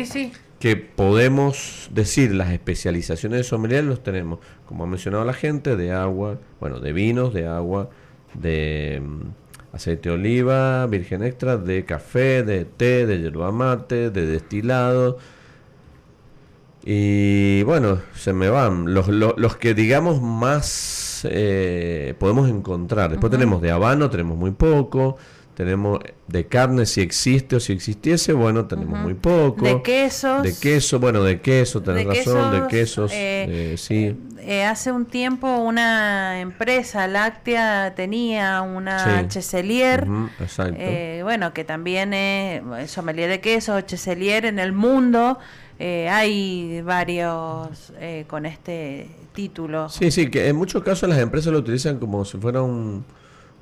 que 0.58 0.76
podemos 0.76 1.88
decir, 1.92 2.34
las 2.34 2.50
especializaciones 2.50 3.38
de 3.38 3.44
sommelier 3.44 3.84
los 3.84 4.02
tenemos, 4.02 4.40
como 4.66 4.84
ha 4.84 4.86
mencionado 4.86 5.24
la 5.24 5.32
gente, 5.32 5.76
de 5.76 5.92
agua, 5.92 6.38
bueno, 6.60 6.80
de 6.80 6.92
vinos, 6.92 7.32
de 7.32 7.46
agua, 7.46 7.90
de 8.34 9.02
aceite 9.72 10.08
de 10.08 10.14
oliva, 10.14 10.86
virgen 10.86 11.22
extra, 11.22 11.56
de 11.56 11.84
café, 11.84 12.42
de 12.42 12.64
té, 12.64 13.06
de 13.06 13.20
yerba 13.20 13.52
mate, 13.52 14.10
de 14.10 14.26
destilado. 14.26 15.18
Y 16.84 17.62
bueno, 17.64 18.00
se 18.14 18.32
me 18.32 18.48
van. 18.48 18.94
Los, 18.94 19.08
los, 19.08 19.56
que 19.56 19.74
digamos 19.74 20.22
más 20.22 21.26
eh, 21.28 22.14
podemos 22.18 22.48
encontrar. 22.48 23.10
Después 23.10 23.30
tenemos 23.30 23.60
de 23.60 23.70
habano, 23.70 24.08
tenemos 24.08 24.38
muy 24.38 24.52
poco 24.52 25.18
tenemos 25.60 25.98
de 26.26 26.46
carne 26.46 26.86
si 26.86 27.02
existe 27.02 27.56
o 27.56 27.60
si 27.60 27.74
existiese, 27.74 28.32
bueno, 28.32 28.64
tenemos 28.64 28.98
muy 28.98 29.12
poco. 29.12 29.66
De 29.66 29.82
quesos. 29.82 30.42
De 30.42 30.56
queso, 30.58 30.98
bueno, 30.98 31.22
de 31.22 31.42
queso, 31.42 31.82
tenés 31.82 32.06
razón, 32.06 32.62
de 32.62 32.66
quesos, 32.68 33.12
eh, 33.12 33.72
eh, 33.72 33.76
sí. 33.76 34.16
Eh, 34.38 34.64
hace 34.64 34.90
un 34.90 35.04
tiempo 35.04 35.58
una 35.58 36.40
empresa 36.40 37.06
láctea 37.06 37.92
tenía 37.94 38.62
una 38.62 39.28
cheselier, 39.28 40.06
bueno, 40.06 41.52
que 41.52 41.64
también 41.64 42.14
es 42.14 42.90
sommelier 42.90 43.28
de 43.28 43.42
queso, 43.42 43.78
cheselier 43.82 44.46
en 44.46 44.58
el 44.58 44.72
mundo. 44.72 45.38
Hay 45.80 46.82
varios 46.82 47.92
con 48.28 48.46
este 48.46 49.08
título. 49.32 49.88
Sí, 49.88 50.10
sí, 50.10 50.30
que 50.30 50.48
en 50.48 50.56
muchos 50.56 50.82
casos 50.82 51.08
las 51.08 51.18
empresas 51.18 51.52
lo 51.52 51.58
utilizan 51.60 51.98
como 51.98 52.24
si 52.24 52.38
fuera 52.38 52.62
un 52.62 53.04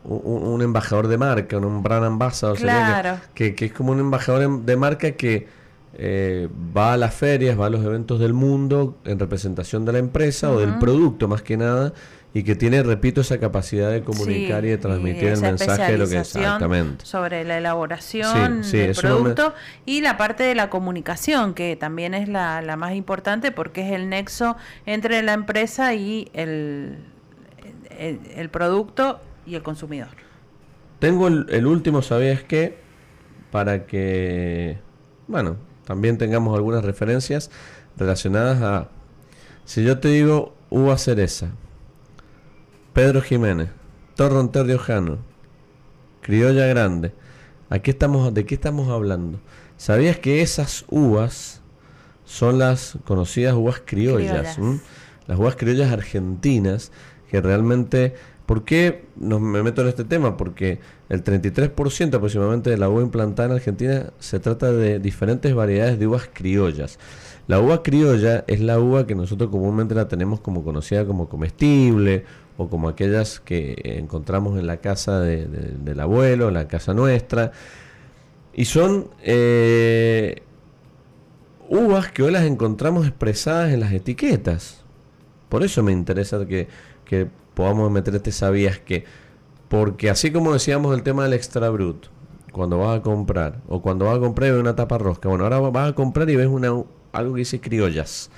un, 0.05 0.63
embajador 0.63 1.09
de 1.09 1.19
marca, 1.19 1.59
un 1.59 1.83
brand 1.83 2.05
ambassador, 2.05 2.57
que, 3.35 3.55
que, 3.55 3.67
es 3.67 3.73
como 3.73 3.93
un 3.93 4.01
embajador 4.01 4.63
de 4.63 4.77
marca 4.77 5.13
que 5.13 5.47
eh, 5.95 6.49
va 6.77 6.95
a 6.95 6.97
las 6.97 7.15
ferias, 7.15 7.59
va 7.59 7.67
a 7.67 7.71
los 7.71 7.85
eventos 7.85 8.21
del 8.21 8.33
mundo 8.33 8.97
en 9.05 9.19
representación 9.19 9.85
de 9.85 9.93
la 9.93 9.99
empresa 9.99 10.51
o 10.51 10.61
del 10.61 10.79
producto 10.79 11.29
más 11.29 11.43
que 11.43 11.57
nada 11.57 11.93
y 12.39 12.45
que 12.45 12.55
tiene, 12.55 12.85
repito, 12.85 13.21
esa 13.21 13.41
capacidad 13.41 13.91
de 13.91 14.05
comunicar 14.05 14.65
y 14.65 14.69
de 14.69 14.79
transmitir 14.79 15.25
el 15.25 15.41
mensaje 15.41 15.91
de 15.91 15.99
lo 15.99 16.09
que 16.09 16.19
exactamente. 16.19 17.05
Sobre 17.05 17.43
la 17.43 17.59
elaboración 17.59 18.63
del 18.63 18.95
producto 18.95 19.55
y 19.85 20.03
la 20.03 20.17
parte 20.17 20.45
de 20.45 20.55
la 20.55 20.71
comunicación, 20.71 21.53
que 21.53 21.75
también 21.75 22.15
es 22.15 22.29
la, 22.29 22.63
la 22.63 22.77
más 22.77 22.95
importante 22.95 23.51
porque 23.51 23.85
es 23.85 23.93
el 23.93 24.09
nexo 24.09 24.57
entre 24.87 25.21
la 25.25 25.33
empresa 25.33 25.95
y 25.95 26.31
el, 26.33 26.99
el, 27.99 28.21
el 28.37 28.51
producto 28.51 29.21
y 29.45 29.57
el 29.57 29.65
consumidor. 29.65 30.11
Tengo 31.01 31.27
el, 31.27 31.67
último, 31.67 32.03
¿sabías 32.03 32.45
qué? 32.45 32.79
Para 33.51 33.85
que, 33.87 34.79
bueno, 35.27 35.57
también 35.85 36.19
tengamos 36.19 36.57
algunas 36.57 36.85
referencias 36.85 37.51
relacionadas 37.97 38.63
a, 38.63 38.89
si 39.65 39.83
yo 39.83 39.99
te 39.99 40.07
digo 40.07 40.55
uva 40.71 40.97
cereza, 40.99 41.49
Pedro 42.93 43.23
Jiménez, 43.23 43.69
Torronter 44.17 44.67
Riojano, 44.67 45.19
Criolla 46.21 46.67
Grande, 46.67 47.13
Aquí 47.71 47.91
estamos, 47.91 48.33
¿de 48.33 48.47
qué 48.47 48.55
estamos 48.55 48.89
hablando? 48.89 49.41
¿Sabías 49.77 50.19
que 50.19 50.41
esas 50.41 50.87
uvas 50.89 51.61
son 52.25 52.59
las 52.59 52.97
conocidas 53.05 53.55
uvas 53.55 53.83
criollas? 53.85 54.59
Las 55.27 55.39
uvas 55.39 55.57
criollas 55.57 55.93
argentinas 55.93 56.93
que 57.31 57.41
realmente 57.41 58.15
¿Por 58.49 58.65
qué 58.65 59.05
me 59.21 59.63
meto 59.63 59.83
en 59.83 59.89
este 59.89 60.05
tema? 60.05 60.39
Porque 60.39 60.79
el 61.11 61.23
33% 61.23 62.15
aproximadamente 62.15 62.71
de 62.71 62.79
la 62.79 62.89
uva 62.89 63.03
implantada 63.03 63.51
en 63.51 63.55
Argentina 63.57 64.11
se 64.21 64.41
trata 64.41 64.73
de 64.73 64.99
diferentes 64.99 65.55
variedades 65.55 65.99
de 65.99 66.07
uvas 66.07 66.31
criollas. 66.33 66.99
La 67.47 67.61
uva 67.61 67.83
criolla 67.83 68.45
es 68.47 68.61
la 68.61 68.81
uva 68.81 69.07
que 69.07 69.15
nosotros 69.15 69.51
comúnmente 69.51 69.95
la 69.95 70.09
tenemos 70.09 70.41
como 70.41 70.65
conocida 70.65 71.05
como 71.05 71.29
comestible 71.29 72.25
o 72.59 72.69
como 72.69 72.89
aquellas 72.89 73.39
que 73.41 73.77
encontramos 73.85 74.59
en 74.59 74.67
la 74.67 74.79
casa 74.79 75.21
del 75.21 76.01
abuelo, 76.01 76.49
en 76.49 76.55
la 76.55 76.67
casa 76.67 76.93
nuestra. 76.93 77.53
Y 78.53 78.65
son 78.65 79.09
eh, 79.23 80.43
uvas 81.69 82.11
que 82.11 82.25
hoy 82.25 82.33
las 82.33 82.43
encontramos 82.43 83.07
expresadas 83.07 83.73
en 83.73 83.79
las 83.79 83.93
etiquetas. 83.93 84.85
Por 85.49 85.63
eso 85.63 85.85
me 85.85 85.93
interesa 85.93 86.45
que, 86.47 86.67
que 87.05 87.29
podamos 87.55 87.91
meter 87.93 88.17
este 88.17 88.33
sabías 88.33 88.81
que. 88.81 89.05
Porque 89.69 90.11
así 90.11 90.33
como 90.33 90.53
decíamos 90.53 90.97
el 90.97 91.05
tema 91.05 91.23
del 91.23 91.35
extra 91.35 91.71
brut, 91.71 92.07
cuando 92.51 92.79
vas 92.79 92.99
a 92.99 93.03
comprar, 93.03 93.61
o 93.69 93.81
cuando 93.81 94.07
vas 94.07 94.17
a 94.17 94.21
comprar 94.21 94.49
y 94.49 94.53
ves 94.53 94.61
una 94.61 94.75
tapa 94.75 94.99
rosca, 94.99 95.29
bueno, 95.29 95.45
ahora 95.45 95.61
vas 95.61 95.91
a 95.91 95.95
comprar 95.95 96.29
y 96.29 96.35
ves 96.35 96.49
una, 96.49 96.71
algo 97.13 97.35
que 97.35 97.39
dice 97.39 97.61
criollas. 97.61 98.31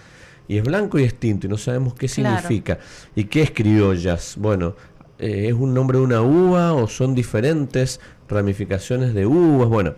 Y 0.51 0.59
es 0.59 0.65
blanco 0.65 0.99
y 0.99 1.05
extinto 1.05 1.47
y 1.47 1.49
no 1.49 1.57
sabemos 1.57 1.95
qué 1.95 2.09
significa. 2.09 2.81
¿Y 3.15 3.27
qué 3.27 3.43
es 3.43 3.53
criollas? 3.53 4.35
Bueno, 4.37 4.75
eh, 5.21 5.47
¿es 5.47 5.53
un 5.53 5.73
nombre 5.73 5.99
de 5.99 6.05
una 6.05 6.23
uva 6.23 6.73
o 6.73 6.89
son 6.89 7.15
diferentes 7.15 8.01
ramificaciones 8.29 9.15
de 9.15 9.27
uvas? 9.27 9.69
Bueno, 9.69 9.95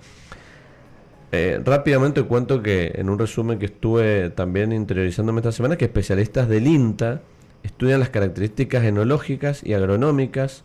eh, 1.32 1.58
rápidamente 1.64 2.22
cuento 2.24 2.62
que 2.62 2.92
en 2.96 3.08
un 3.08 3.18
resumen 3.18 3.58
que 3.58 3.64
estuve 3.64 4.28
también 4.28 4.72
interiorizándome 4.72 5.40
esta 5.40 5.52
semana, 5.52 5.78
que 5.78 5.86
especialistas 5.86 6.50
del 6.50 6.66
INTA 6.66 7.22
estudian 7.62 8.00
las 8.00 8.10
características 8.10 8.84
enológicas 8.84 9.64
y 9.64 9.72
agronómicas 9.72 10.64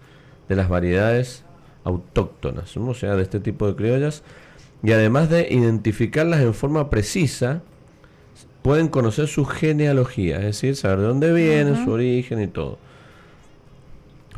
de 0.49 0.57
las 0.57 0.67
variedades 0.67 1.45
autóctonas, 1.85 2.75
o 2.75 2.93
sea, 2.93 3.15
de 3.15 3.23
este 3.23 3.39
tipo 3.39 3.65
de 3.69 3.77
criollas, 3.77 4.23
y 4.83 4.91
además 4.91 5.29
de 5.29 5.47
identificarlas 5.49 6.41
en 6.41 6.53
forma 6.53 6.89
precisa, 6.89 7.61
pueden 8.67 8.89
conocer 8.89 9.29
su 9.29 9.45
genealogía, 9.45 10.39
es 10.39 10.43
decir, 10.43 10.75
saber 10.75 10.99
de 10.99 11.05
dónde 11.05 11.31
vienen, 11.31 11.85
su 11.85 11.89
origen 11.89 12.41
y 12.41 12.47
todo. 12.47 12.77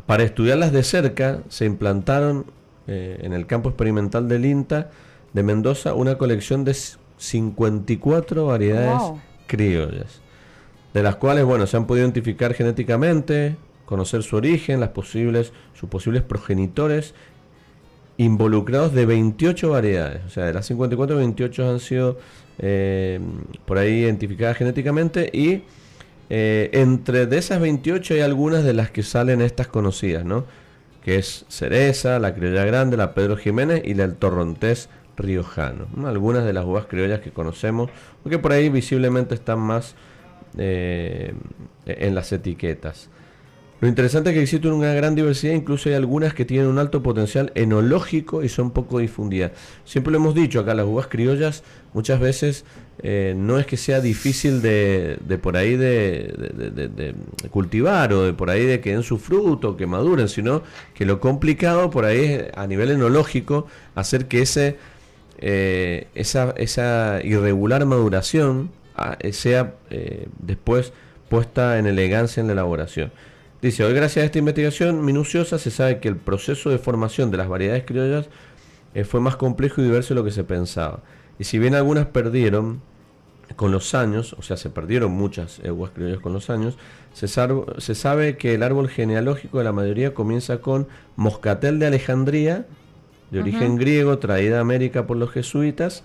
Para 0.06 0.22
estudiarlas 0.22 0.70
de 0.70 0.84
cerca, 0.84 1.40
se 1.48 1.64
implantaron 1.64 2.46
eh, 2.86 3.18
en 3.22 3.32
el 3.32 3.48
campo 3.48 3.70
experimental 3.70 4.28
del 4.28 4.44
INTA 4.44 4.92
de 5.32 5.42
Mendoza 5.42 5.94
una 5.94 6.16
colección 6.16 6.62
de 6.62 6.76
54 7.16 8.46
variedades 8.46 9.20
criollas 9.48 10.20
de 10.94 11.02
las 11.02 11.16
cuales, 11.16 11.44
bueno, 11.44 11.66
se 11.66 11.76
han 11.76 11.88
podido 11.88 12.06
identificar 12.06 12.54
genéticamente, 12.54 13.56
conocer 13.84 14.22
su 14.22 14.36
origen, 14.36 14.78
las 14.78 14.90
posibles, 14.90 15.52
sus 15.74 15.88
posibles 15.88 16.22
progenitores 16.22 17.14
involucrados 18.20 18.92
de 18.92 19.06
28 19.06 19.70
variedades. 19.70 20.20
O 20.26 20.28
sea, 20.28 20.44
de 20.44 20.52
las 20.52 20.66
54, 20.66 21.16
28 21.16 21.70
han 21.70 21.80
sido 21.80 22.18
eh, 22.58 23.18
por 23.64 23.78
ahí 23.78 24.00
identificadas 24.00 24.58
genéticamente 24.58 25.30
y 25.32 25.62
eh, 26.28 26.68
entre 26.74 27.24
de 27.24 27.38
esas 27.38 27.60
28 27.60 28.14
hay 28.14 28.20
algunas 28.20 28.62
de 28.62 28.74
las 28.74 28.90
que 28.90 29.02
salen 29.02 29.40
estas 29.40 29.68
conocidas, 29.68 30.26
¿no? 30.26 30.44
Que 31.02 31.16
es 31.16 31.46
cereza, 31.48 32.18
la 32.18 32.34
criolla 32.34 32.66
grande, 32.66 32.98
la 32.98 33.14
Pedro 33.14 33.38
Jiménez 33.38 33.80
y 33.86 33.94
la 33.94 34.04
el 34.04 34.16
torrontés 34.16 34.90
riojano. 35.16 35.86
Algunas 36.06 36.44
de 36.44 36.52
las 36.52 36.66
uvas 36.66 36.84
criollas 36.84 37.20
que 37.20 37.30
conocemos, 37.30 37.90
porque 38.22 38.38
por 38.38 38.52
ahí 38.52 38.68
visiblemente 38.68 39.34
están 39.34 39.60
más 39.60 39.94
eh, 40.58 41.32
en 41.86 42.14
las 42.14 42.32
etiquetas. 42.32 43.08
Lo 43.80 43.88
interesante 43.88 44.30
es 44.30 44.34
que 44.34 44.42
existe 44.42 44.68
una 44.68 44.92
gran 44.92 45.14
diversidad, 45.14 45.54
incluso 45.54 45.88
hay 45.88 45.94
algunas 45.94 46.34
que 46.34 46.44
tienen 46.44 46.66
un 46.66 46.78
alto 46.78 47.02
potencial 47.02 47.50
enológico 47.54 48.44
y 48.44 48.50
son 48.50 48.72
poco 48.72 48.98
difundidas. 48.98 49.52
Siempre 49.86 50.12
lo 50.12 50.18
hemos 50.18 50.34
dicho 50.34 50.60
acá, 50.60 50.74
las 50.74 50.84
uvas 50.86 51.06
criollas 51.06 51.62
muchas 51.94 52.20
veces 52.20 52.66
eh, 53.02 53.32
no 53.34 53.58
es 53.58 53.64
que 53.64 53.78
sea 53.78 54.02
difícil 54.02 54.60
de, 54.60 55.18
por 55.42 55.56
ahí 55.56 55.76
de, 55.76 57.14
cultivar 57.50 58.12
o 58.12 58.24
de 58.24 58.34
por 58.34 58.50
ahí 58.50 58.66
de 58.66 58.80
que 58.82 58.90
den 58.90 59.02
su 59.02 59.16
fruto, 59.16 59.78
que 59.78 59.86
maduren, 59.86 60.28
sino 60.28 60.62
que 60.92 61.06
lo 61.06 61.18
complicado 61.18 61.88
por 61.88 62.04
ahí 62.04 62.24
es 62.24 62.44
a 62.54 62.66
nivel 62.66 62.90
enológico 62.90 63.66
hacer 63.94 64.26
que 64.28 64.42
ese, 64.42 64.76
eh, 65.38 66.08
esa, 66.14 67.20
irregular 67.24 67.86
maduración 67.86 68.70
ah, 68.94 69.16
sea 69.32 69.76
eh, 69.88 70.28
después 70.38 70.92
puesta 71.30 71.78
en 71.78 71.86
elegancia 71.86 72.42
en 72.42 72.48
la 72.48 72.52
elaboración. 72.52 73.10
Dice, 73.62 73.84
hoy 73.84 73.92
gracias 73.92 74.22
a 74.22 74.26
esta 74.26 74.38
investigación 74.38 75.04
minuciosa 75.04 75.58
se 75.58 75.70
sabe 75.70 76.00
que 76.00 76.08
el 76.08 76.16
proceso 76.16 76.70
de 76.70 76.78
formación 76.78 77.30
de 77.30 77.36
las 77.36 77.48
variedades 77.48 77.84
criollas 77.84 78.26
eh, 78.94 79.04
fue 79.04 79.20
más 79.20 79.36
complejo 79.36 79.82
y 79.82 79.84
diverso 79.84 80.14
de 80.14 80.20
lo 80.20 80.24
que 80.24 80.30
se 80.30 80.44
pensaba. 80.44 81.00
Y 81.38 81.44
si 81.44 81.58
bien 81.58 81.74
algunas 81.74 82.06
perdieron 82.06 82.80
con 83.56 83.70
los 83.70 83.94
años, 83.94 84.34
o 84.38 84.42
sea, 84.42 84.56
se 84.56 84.70
perdieron 84.70 85.12
muchas 85.12 85.60
uvas 85.68 85.90
criollas 85.90 86.20
con 86.20 86.32
los 86.32 86.48
años, 86.48 86.78
se, 87.12 87.28
se, 87.28 87.94
sabe 87.94 88.38
que 88.38 88.54
el 88.54 88.62
árbol 88.62 88.88
genealógico 88.88 89.58
de 89.58 89.64
la 89.64 89.72
mayoría 89.72 90.14
comienza 90.14 90.62
con 90.62 90.88
Moscatel 91.16 91.78
de 91.78 91.86
Alejandría, 91.86 92.66
de 93.30 93.40
origen 93.40 93.76
griego, 93.76 94.18
traída 94.18 94.58
a 94.58 94.60
América 94.62 95.06
por 95.06 95.18
los 95.18 95.32
jesuitas, 95.32 96.02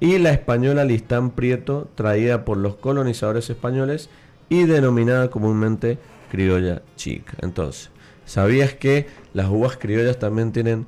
y 0.00 0.18
la 0.18 0.32
española 0.32 0.84
Listán 0.84 1.30
Prieto, 1.30 1.88
traída 1.94 2.44
por 2.44 2.58
los 2.58 2.76
colonizadores 2.76 3.48
españoles 3.48 4.10
y 4.50 4.64
denominada 4.64 5.30
comúnmente 5.30 5.98
criolla 6.30 6.82
chica. 6.96 7.34
Entonces, 7.42 7.90
¿sabías 8.24 8.74
que 8.74 9.08
las 9.34 9.48
uvas 9.48 9.76
criollas 9.76 10.18
también 10.18 10.52
tienen 10.52 10.86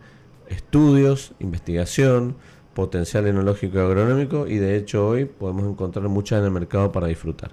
estudios, 0.48 1.32
investigación, 1.40 2.36
potencial 2.74 3.27
enológico 3.27 3.78
y 3.78 3.81
agronómico 3.81 4.47
y 4.47 4.56
de 4.56 4.77
hecho 4.77 5.06
hoy 5.06 5.27
podemos 5.27 5.64
encontrar 5.66 6.09
muchas 6.09 6.39
en 6.39 6.47
el 6.47 6.51
mercado 6.51 6.90
para 6.93 7.06
disfrutar? 7.06 7.51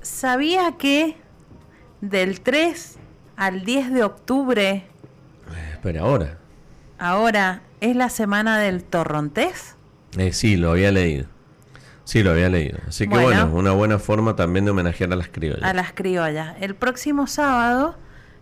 ¿Sabía 0.00 0.76
que 0.78 1.16
del 2.00 2.40
3 2.40 2.96
al 3.36 3.64
10 3.64 3.92
de 3.92 4.04
octubre... 4.04 4.70
Eh, 4.70 5.70
espera, 5.72 6.02
ahora. 6.02 6.38
Ahora 6.98 7.62
es 7.80 7.94
la 7.96 8.08
semana 8.08 8.58
del 8.58 8.84
torrontés. 8.84 9.76
Eh, 10.16 10.32
sí, 10.32 10.56
lo 10.56 10.70
había 10.70 10.92
leído. 10.92 11.26
Sí, 12.06 12.22
lo 12.22 12.30
había 12.30 12.48
leído. 12.48 12.78
Así 12.86 13.08
que 13.08 13.18
bueno, 13.18 13.50
una 13.52 13.72
buena 13.72 13.98
forma 13.98 14.36
también 14.36 14.64
de 14.64 14.70
homenajear 14.70 15.12
a 15.12 15.16
las 15.16 15.26
criollas. 15.26 15.64
A 15.64 15.74
las 15.74 15.92
criollas. 15.92 16.54
El 16.60 16.76
próximo 16.76 17.26
sábado 17.26 17.96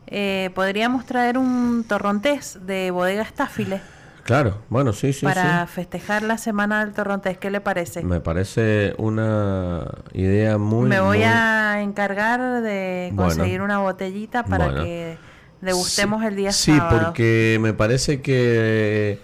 eh, 0.06 0.50
podríamos 0.54 1.06
traer 1.06 1.38
un 1.38 1.82
torrontés 1.88 2.58
de 2.66 2.90
bodega 2.90 3.22
estáfile. 3.22 3.80
Claro, 4.24 4.58
bueno, 4.68 4.92
sí, 4.92 5.14
sí. 5.14 5.24
Para 5.24 5.66
festejar 5.66 6.22
la 6.22 6.36
semana 6.36 6.84
del 6.84 6.94
torrontés, 6.94 7.38
¿qué 7.38 7.50
le 7.50 7.62
parece? 7.62 8.02
Me 8.02 8.20
parece 8.20 8.94
una 8.98 9.86
idea 10.12 10.58
muy... 10.58 10.86
Me 10.86 11.00
voy 11.00 11.22
a 11.22 11.80
encargar 11.80 12.60
de 12.60 13.14
conseguir 13.16 13.62
una 13.62 13.78
botellita 13.78 14.44
para 14.44 14.74
que 14.74 15.16
degustemos 15.62 16.22
el 16.22 16.36
día 16.36 16.52
sábado. 16.52 16.90
Sí, 16.90 17.04
porque 17.04 17.58
me 17.62 17.72
parece 17.72 18.20
que 18.20 19.20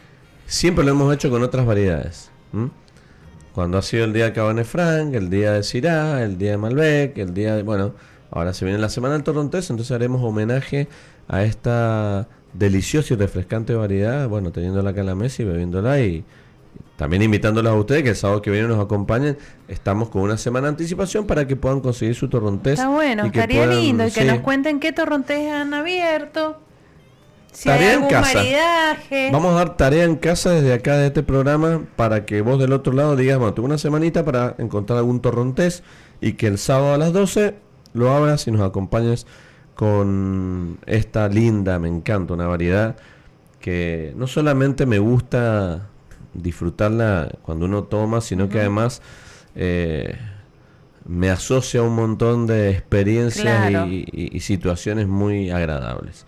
siempre 0.46 0.82
lo 0.82 0.92
hemos 0.92 1.12
hecho 1.14 1.28
con 1.28 1.42
otras 1.42 1.66
variedades. 1.66 2.30
Cuando 3.60 3.76
ha 3.76 3.82
sido 3.82 4.06
el 4.06 4.14
día 4.14 4.24
de 4.24 4.32
Cabernet 4.32 4.64
Franc, 4.64 5.12
el 5.12 5.28
día 5.28 5.52
de 5.52 5.62
Syrah, 5.62 6.22
el 6.22 6.38
día 6.38 6.52
de 6.52 6.56
Malbec, 6.56 7.18
el 7.18 7.34
día 7.34 7.56
de... 7.56 7.62
Bueno, 7.62 7.92
ahora 8.30 8.54
se 8.54 8.64
viene 8.64 8.80
la 8.80 8.88
semana 8.88 9.12
del 9.12 9.22
Torrontés, 9.22 9.68
entonces 9.68 9.94
haremos 9.94 10.22
homenaje 10.24 10.88
a 11.28 11.44
esta 11.44 12.26
deliciosa 12.54 13.12
y 13.12 13.18
refrescante 13.18 13.74
variedad, 13.74 14.26
bueno, 14.30 14.50
teniéndola 14.50 14.88
acá 14.88 15.00
en 15.00 15.06
la 15.08 15.14
mesa 15.14 15.42
y 15.42 15.44
bebiéndola 15.44 16.00
y 16.00 16.24
también 16.96 17.20
invitándolas 17.20 17.74
a 17.74 17.76
ustedes 17.76 18.02
que 18.02 18.08
el 18.08 18.16
sábado 18.16 18.40
que 18.40 18.50
viene 18.50 18.66
nos 18.66 18.82
acompañen. 18.82 19.36
Estamos 19.68 20.08
con 20.08 20.22
una 20.22 20.38
semana 20.38 20.68
de 20.68 20.70
anticipación 20.70 21.26
para 21.26 21.46
que 21.46 21.54
puedan 21.54 21.80
conseguir 21.80 22.14
su 22.14 22.30
torrontés. 22.30 22.78
Está 22.78 22.88
bueno, 22.88 23.26
estaría 23.26 23.66
lindo 23.66 24.06
y 24.06 24.10
que 24.10 24.24
nos 24.24 24.40
cuenten 24.40 24.80
qué 24.80 24.92
torrontés 24.92 25.52
han 25.52 25.74
abierto 25.74 26.56
tarea 27.64 27.94
en 27.94 28.06
casa. 28.06 28.42
Vamos 29.32 29.52
a 29.52 29.56
dar 29.56 29.76
tarea 29.76 30.04
en 30.04 30.16
casa 30.16 30.50
desde 30.50 30.72
acá 30.72 30.96
de 30.96 31.08
este 31.08 31.22
programa 31.22 31.82
para 31.96 32.24
que 32.24 32.40
vos 32.42 32.58
del 32.58 32.72
otro 32.72 32.92
lado 32.92 33.16
digas, 33.16 33.38
bueno, 33.38 33.54
tuve 33.54 33.66
una 33.66 33.78
semanita 33.78 34.24
para 34.24 34.54
encontrar 34.58 34.98
algún 34.98 35.20
torrontés 35.20 35.82
y 36.20 36.34
que 36.34 36.46
el 36.46 36.58
sábado 36.58 36.94
a 36.94 36.98
las 36.98 37.12
12 37.12 37.54
lo 37.92 38.12
abras 38.12 38.46
y 38.46 38.52
nos 38.52 38.62
acompañes 38.62 39.26
con 39.74 40.78
esta 40.86 41.28
linda, 41.28 41.78
me 41.78 41.88
encanta, 41.88 42.34
una 42.34 42.46
variedad 42.46 42.96
que 43.60 44.12
no 44.16 44.26
solamente 44.26 44.86
me 44.86 44.98
gusta 44.98 45.88
disfrutarla 46.34 47.30
cuando 47.42 47.66
uno 47.66 47.84
toma, 47.84 48.20
sino 48.20 48.48
que 48.48 48.60
además 48.60 49.02
eh, 49.54 50.16
me 51.06 51.30
asocia 51.30 51.80
a 51.80 51.82
un 51.82 51.94
montón 51.94 52.46
de 52.46 52.70
experiencias 52.70 53.88
y 53.88 54.40
situaciones 54.40 55.08
muy 55.08 55.50
agradables. 55.50 56.26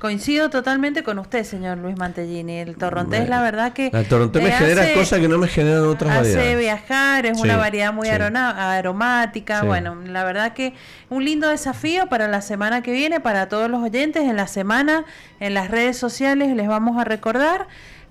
Coincido 0.00 0.48
totalmente 0.48 1.02
con 1.02 1.18
usted, 1.18 1.42
señor 1.42 1.78
Luis 1.78 1.96
Mantellini. 1.98 2.58
El 2.58 2.76
torrontés, 2.76 3.28
la 3.28 3.42
verdad 3.42 3.72
que... 3.72 3.90
El 3.92 4.06
torrontés 4.06 4.40
me 4.40 4.52
genera 4.52 4.94
cosas 4.94 5.18
que 5.18 5.26
no 5.26 5.38
me 5.38 5.48
generan 5.48 5.82
otras 5.84 6.12
hace 6.12 6.20
variedades. 6.20 6.46
Hace 6.46 6.56
viajar, 6.56 7.26
es 7.26 7.40
una 7.40 7.56
variedad 7.56 7.92
muy 7.92 8.08
aromática. 8.08 9.64
Bueno, 9.64 9.96
la 10.06 10.22
verdad 10.22 10.52
que 10.52 10.74
un 11.10 11.24
lindo 11.24 11.48
desafío 11.48 12.06
para 12.08 12.28
la 12.28 12.42
semana 12.42 12.80
que 12.80 12.92
viene, 12.92 13.18
para 13.18 13.48
todos 13.48 13.68
los 13.68 13.82
oyentes. 13.82 14.22
En 14.22 14.36
la 14.36 14.46
semana, 14.46 15.04
en 15.40 15.54
las 15.54 15.68
redes 15.68 15.96
sociales, 15.96 16.54
les 16.54 16.68
vamos 16.68 16.96
a 16.96 17.02
recordar 17.02 17.66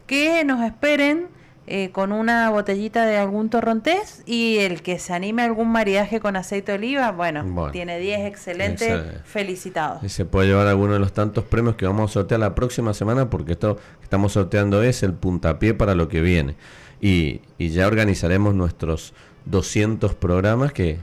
que 0.07 0.43
nos 0.43 0.65
esperen 0.65 1.27
eh, 1.69 1.91
con 1.91 2.14
una 2.14 2.49
botellita 2.49 3.06
de 3.06 3.18
algún 3.18 3.49
torrontés 3.49 4.23
y 4.26 4.60
el 4.60 4.81
que 4.81 4.99
se 4.99 5.11
anime 5.11 5.41
a 5.41 5.45
algún 5.45 5.69
maridaje 5.69 6.22
con 6.22 6.38
aceite 6.38 6.72
de 6.72 6.77
oliva, 6.77 7.11
bueno, 7.11 7.69
tiene 7.73 7.99
10 7.99 8.22
excelentes, 8.22 9.03
felicitados. 9.26 10.02
Y 10.02 10.07
se 10.07 10.23
puede 10.23 10.48
llevar 10.48 10.68
alguno 10.68 10.94
de 10.94 10.99
los 10.99 11.11
tantos 11.11 11.44
premios 11.44 11.76
que 11.76 11.85
vamos 11.85 12.11
a 12.11 12.14
sortear 12.14 12.39
la 12.39 12.56
próxima 12.56 12.94
semana 12.94 13.30
porque 13.30 13.52
esto 13.52 13.76
que 13.76 14.03
estamos 14.03 14.31
sorteando 14.31 14.81
es 14.81 15.03
el 15.03 15.11
puntapié 15.14 15.73
para 15.73 15.94
lo 15.94 16.07
que 16.07 16.22
viene. 16.22 16.56
Y, 17.02 17.41
y 17.57 17.68
ya 17.69 17.88
organizaremos 17.88 18.56
nuestros 18.56 19.14
200 19.44 20.15
programas 20.15 20.72
que 20.72 20.99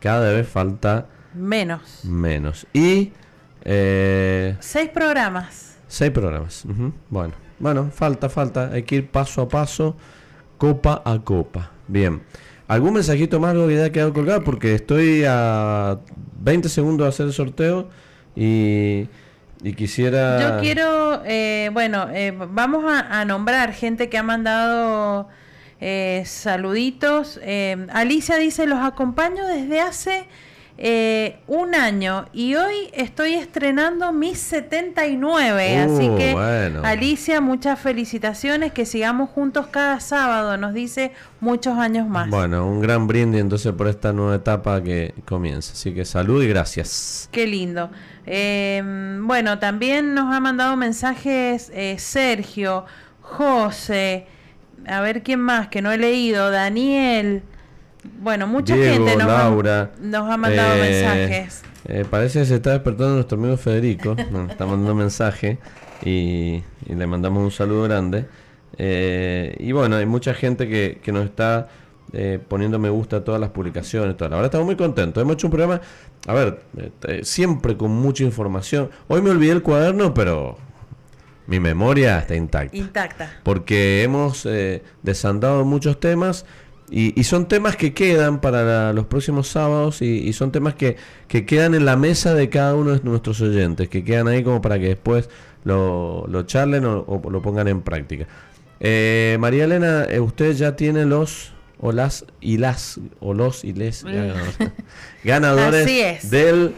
cada 0.00 0.30
vez 0.30 0.46
falta 0.46 1.06
menos. 1.32 2.04
Menos. 2.04 2.66
Y... 2.74 3.12
Eh, 3.64 4.56
seis 4.60 4.90
programas. 4.90 5.78
Seis 5.88 6.10
programas. 6.10 6.64
Bueno. 7.08 7.45
Bueno, 7.58 7.90
falta, 7.90 8.28
falta. 8.28 8.70
Hay 8.72 8.82
que 8.82 8.96
ir 8.96 9.10
paso 9.10 9.42
a 9.42 9.48
paso, 9.48 9.96
copa 10.58 11.02
a 11.04 11.18
copa. 11.18 11.70
Bien. 11.88 12.22
¿Algún 12.68 12.94
mensajito 12.94 13.38
más 13.38 13.54
que 13.54 13.78
haya 13.78 13.92
quedado 13.92 14.12
colgado? 14.12 14.42
Porque 14.42 14.74
estoy 14.74 15.24
a 15.26 15.98
20 16.40 16.68
segundos 16.68 17.04
de 17.04 17.08
hacer 17.08 17.26
el 17.26 17.32
sorteo 17.32 17.88
y, 18.34 19.08
quisiera... 19.76 20.40
Yo 20.40 20.60
quiero, 20.60 21.22
eh, 21.24 21.70
bueno, 21.72 22.08
eh, 22.12 22.34
vamos 22.36 22.84
a, 22.86 23.24
nombrar 23.24 23.72
gente 23.72 24.08
que 24.08 24.18
ha 24.18 24.24
mandado 24.24 25.28
eh, 25.80 26.24
saluditos. 26.26 27.40
Alicia 27.92 28.36
dice, 28.36 28.66
los 28.66 28.80
acompaño 28.80 29.46
desde 29.46 29.80
hace 29.80 30.26
eh, 30.78 31.38
un 31.46 31.74
año 31.74 32.26
y 32.34 32.54
hoy 32.54 32.74
estoy 32.92 33.32
estrenando 33.32 34.12
mis 34.12 34.38
79. 34.38 35.78
así 35.78 36.10
uh, 36.10 36.16
que, 36.16 36.32
Alicia, 36.84 37.40
muchas 37.40 37.80
felicitaciones. 37.80 38.72
Que 38.72 38.84
sigamos 38.84 39.30
juntos 39.30 39.68
cada 39.68 40.00
sábado. 40.00 40.56
Nos 40.58 40.74
dice 40.74 41.12
muchos 41.40 41.78
años 41.78 42.06
más. 42.08 42.28
Bueno, 42.28 42.66
un 42.66 42.80
gran 42.80 43.06
brindis 43.06 43.40
entonces 43.40 43.72
por 43.72 43.88
esta 43.88 44.12
nueva 44.12 44.34
etapa 44.34 44.82
que 44.82 45.14
comienza. 45.24 45.72
Así 45.72 45.94
que 45.94 46.04
salud 46.04 46.42
y 46.42 46.48
gracias. 46.48 47.28
Qué 47.32 47.46
lindo. 47.46 47.90
Em, 48.26 49.26
bueno, 49.26 49.58
también 49.58 50.14
nos 50.14 50.34
ha 50.34 50.40
mandado 50.40 50.76
mensajes 50.76 51.70
eh, 51.72 51.96
Sergio, 51.98 52.84
José, 53.20 54.26
a 54.86 55.00
ver 55.00 55.22
quién 55.22 55.40
más 55.40 55.68
que 55.68 55.80
no 55.80 55.90
he 55.90 55.98
leído, 55.98 56.50
Daniel. 56.50 57.42
Bueno, 58.20 58.46
mucha 58.46 58.74
Diego, 58.74 59.06
gente 59.06 59.16
nos, 59.22 59.28
ha- 59.32 59.90
nos 60.00 60.30
ha 60.30 60.36
mandado 60.36 60.74
eh, 60.76 60.80
mensajes. 60.90 61.62
eh, 61.86 62.04
parece 62.08 62.40
que 62.40 62.46
se 62.46 62.54
está 62.56 62.70
despertando 62.72 63.14
nuestro 63.14 63.38
amigo 63.38 63.56
Federico. 63.56 64.14
Nos 64.30 64.50
está 64.50 64.66
mandando 64.66 64.94
mensaje 64.94 65.58
y, 66.04 66.62
y 66.86 66.94
le 66.94 67.06
mandamos 67.06 67.42
un 67.42 67.50
saludo 67.50 67.84
grande. 67.84 68.26
Eh, 68.78 69.56
y 69.58 69.72
bueno, 69.72 69.96
hay 69.96 70.06
mucha 70.06 70.34
gente 70.34 70.68
que, 70.68 71.00
que 71.02 71.12
nos 71.12 71.24
está 71.24 71.68
eh, 72.12 72.38
poniendo 72.46 72.78
me 72.78 72.90
gusta 72.90 73.18
a 73.18 73.24
todas 73.24 73.40
las 73.40 73.50
publicaciones. 73.50 74.16
Toda. 74.16 74.30
La 74.30 74.36
verdad 74.36 74.46
estamos 74.48 74.66
muy 74.66 74.76
contentos. 74.76 75.20
Hemos 75.22 75.34
hecho 75.34 75.46
un 75.46 75.52
programa, 75.52 75.80
a 76.26 76.34
ver, 76.34 76.60
siempre 77.22 77.76
con 77.76 77.90
mucha 77.90 78.24
información. 78.24 78.90
Hoy 79.08 79.22
me 79.22 79.30
olvidé 79.30 79.52
el 79.52 79.62
cuaderno, 79.62 80.12
pero 80.12 80.58
mi 81.46 81.60
memoria 81.60 82.18
está 82.18 82.34
intacta 82.34 82.76
Intacta. 82.76 83.30
porque 83.44 84.02
hemos 84.02 84.44
eh, 84.46 84.82
desandado 85.02 85.64
muchos 85.64 86.00
temas 86.00 86.44
y, 86.90 87.18
y 87.18 87.24
son 87.24 87.46
temas 87.48 87.76
que 87.76 87.92
quedan 87.94 88.40
para 88.40 88.62
la- 88.62 88.92
los 88.92 89.06
próximos 89.06 89.48
sábados 89.48 90.02
y, 90.02 90.06
y 90.28 90.32
son 90.32 90.52
temas 90.52 90.74
que, 90.74 90.96
que 91.28 91.44
quedan 91.46 91.74
en 91.74 91.84
la 91.84 91.96
mesa 91.96 92.34
de 92.34 92.48
cada 92.48 92.74
uno 92.74 92.92
de 92.92 93.00
nuestros 93.02 93.40
oyentes, 93.40 93.88
que 93.88 94.04
quedan 94.04 94.28
ahí 94.28 94.42
como 94.44 94.60
para 94.62 94.78
que 94.78 94.88
después 94.88 95.28
lo, 95.64 96.26
lo 96.28 96.42
charlen 96.44 96.84
o, 96.84 97.00
o 97.00 97.30
lo 97.30 97.42
pongan 97.42 97.66
en 97.68 97.82
práctica. 97.82 98.26
Eh, 98.78 99.36
María 99.40 99.64
Elena, 99.64 100.04
eh, 100.04 100.20
usted 100.20 100.52
ya 100.54 100.76
tiene 100.76 101.04
los 101.06 101.52
o 101.80 101.92
las 101.92 102.24
y 102.40 102.56
las 102.58 103.00
o 103.20 103.34
los 103.34 103.64
y 103.64 103.72
les 103.72 104.04
ganadores, 105.24 106.30
del 106.30 106.74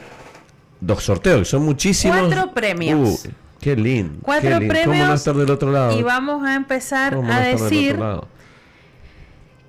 dos 0.80 1.02
sorteos, 1.04 1.40
que 1.40 1.44
son 1.44 1.62
muchísimos. 1.64 2.18
Cuatro 2.18 2.52
premios. 2.54 3.24
Uh, 3.24 3.28
qué 3.60 3.76
lindo. 3.76 4.18
Cuatro 4.22 4.48
qué 4.50 4.58
lindo. 4.60 4.74
¿Cómo 4.74 4.84
no 4.86 4.90
premios 4.92 5.20
estar 5.20 5.34
del 5.36 5.50
otro 5.50 5.70
lado? 5.72 5.98
Y 5.98 6.02
vamos 6.02 6.44
a 6.46 6.54
empezar 6.54 7.14
¿Cómo 7.14 7.28
no 7.28 7.34
a 7.34 7.40
decir? 7.40 7.98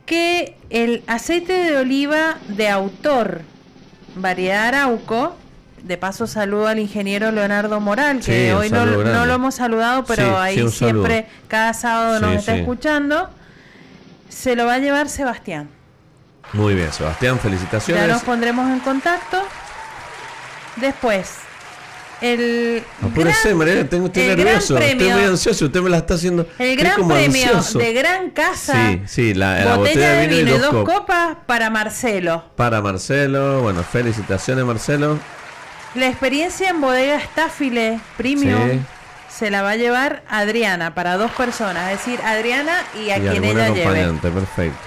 Que 0.10 0.58
el 0.72 1.04
aceite 1.06 1.54
de 1.54 1.78
oliva 1.78 2.38
de 2.48 2.68
autor, 2.68 3.42
variedad 4.16 4.70
Arauco, 4.70 5.36
de 5.84 5.98
paso 6.00 6.26
saludo 6.26 6.68
al 6.68 6.80
ingeniero 6.80 7.32
Leonardo 7.32 7.80
Moral, 7.80 8.18
que 8.22 8.48
Sí, 8.48 8.52
hoy 8.52 8.72
no, 8.72 8.88
no 8.88 9.26
lo 9.28 9.34
hemos 9.36 9.54
saludado, 9.54 10.04
pero 10.06 10.24
Sí, 10.24 10.30
ahí 10.36 10.56
sí, 10.56 10.78
siempre, 10.80 11.28
cada 11.48 11.76
sábado 11.76 12.20
nos 12.20 12.38
está 12.38 12.56
escuchando. 12.58 13.30
Se 14.30 14.56
lo 14.56 14.66
va 14.66 14.74
a 14.74 14.80
llevar 14.80 15.10
Sebastián. 15.10 15.70
Muy 16.54 16.74
bien, 16.74 16.92
Sebastián, 16.92 17.36
Ya 17.36 17.42
felicitaciones. 17.44 18.08
nos 18.08 18.24
pondremos 18.24 18.68
en 18.72 18.80
contacto. 18.80 19.44
Después, 20.78 21.36
el 22.22 22.84
Apúrese, 23.02 23.54
gran- 23.56 23.88
tengo, 23.88 24.08
estoy 24.08 24.24
el 24.24 24.38
nervioso. 24.38 24.76
gran 24.76 24.90
Estoy 24.90 25.00
premio- 25.08 25.16
muy 25.18 25.26
ansioso. 25.26 25.66
Usted 25.66 25.82
me 25.82 25.90
la 25.90 25.98
está 25.98 26.14
haciendo. 26.16 26.48
El 26.58 26.76
gran 26.76 26.96
como 26.96 27.16
premio 27.16 27.44
ansioso. 27.46 27.80
de 27.80 27.94
Gran 27.94 28.30
Casa. 28.32 28.90
Sí, 28.92 29.02
sí, 29.06 29.34
la, 29.34 29.64
la 29.64 29.76
botella, 29.78 30.12
de 30.14 30.28
vino 30.28 30.56
y 30.56 30.60
dos, 30.60 30.70
copas. 30.70 30.96
copas 30.96 31.38
para 31.46 31.70
Marcelo. 31.70 32.44
Para 32.56 32.82
Marcelo. 32.82 33.62
Bueno, 33.62 33.84
felicitaciones, 33.84 34.66
Marcelo. 34.66 35.18
La 35.96 36.08
experiencia 36.08 36.70
en 36.70 36.82
bodega 36.82 37.20
Staffile 37.20 38.00
Premium 38.18 38.70
Sí. 38.70 38.80
se 39.30 39.50
la 39.50 39.62
va 39.64 39.72
a 39.72 39.76
llevar 39.76 40.22
Adriana 40.30 40.94
para 40.94 41.18
dos 41.18 41.32
personas, 41.32 41.92
es 41.92 42.00
decir, 42.06 42.20
Adriana 42.24 42.84
y 42.96 43.10
a 43.10 43.18
y 43.18 43.22
quien 43.22 43.44
ella 43.44 43.70
lleve. 43.70 43.82
acompañante, 43.82 44.30
perfecto. 44.30 44.78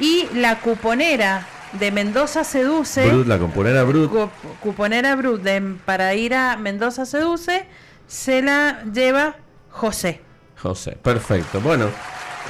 Y 0.00 0.28
la 0.34 0.56
cuponera 0.60 1.46
de 1.72 1.90
Mendoza 1.92 2.44
Seduce, 2.44 3.06
Brut, 3.08 3.26
la 3.26 3.38
componera 3.38 3.82
Brut. 3.84 4.10
cu- 4.10 4.30
cuponera 4.60 5.14
Brut 5.16 5.42
de- 5.42 5.76
para 5.84 6.14
ir 6.14 6.34
a 6.34 6.56
Mendoza 6.56 7.04
Seduce, 7.06 7.66
se 8.06 8.42
la 8.42 8.82
lleva 8.84 9.36
José. 9.70 10.20
José, 10.60 10.92
perfecto. 11.02 11.60
Bueno, 11.60 11.86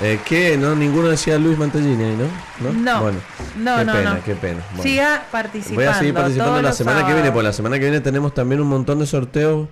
eh, 0.02 0.20
¿qué? 0.24 0.56
¿No? 0.56 0.74
Ninguno 0.76 1.08
decía 1.08 1.36
Luis 1.38 1.58
Mantellini, 1.58 2.04
ahí, 2.04 2.16
¿no? 2.16 2.72
No, 2.72 3.02
Bueno, 3.02 3.18
no, 3.56 3.76
qué 3.78 3.84
no, 3.84 3.92
pena, 3.92 4.14
no. 4.14 4.24
qué 4.24 4.34
pena. 4.34 4.60
Bueno. 4.70 4.82
Siga 4.82 5.24
participando. 5.30 5.74
Voy 5.80 5.84
a 5.84 5.94
seguir 5.94 6.14
participando 6.14 6.62
la 6.62 6.72
semana 6.72 6.98
que 7.00 7.04
viene, 7.06 7.18
sábados. 7.20 7.34
porque 7.34 7.44
la 7.48 7.52
semana 7.52 7.76
que 7.78 7.82
viene 7.82 8.00
tenemos 8.00 8.32
también 8.34 8.60
un 8.60 8.68
montón 8.68 9.00
de 9.00 9.06
sorteos 9.06 9.68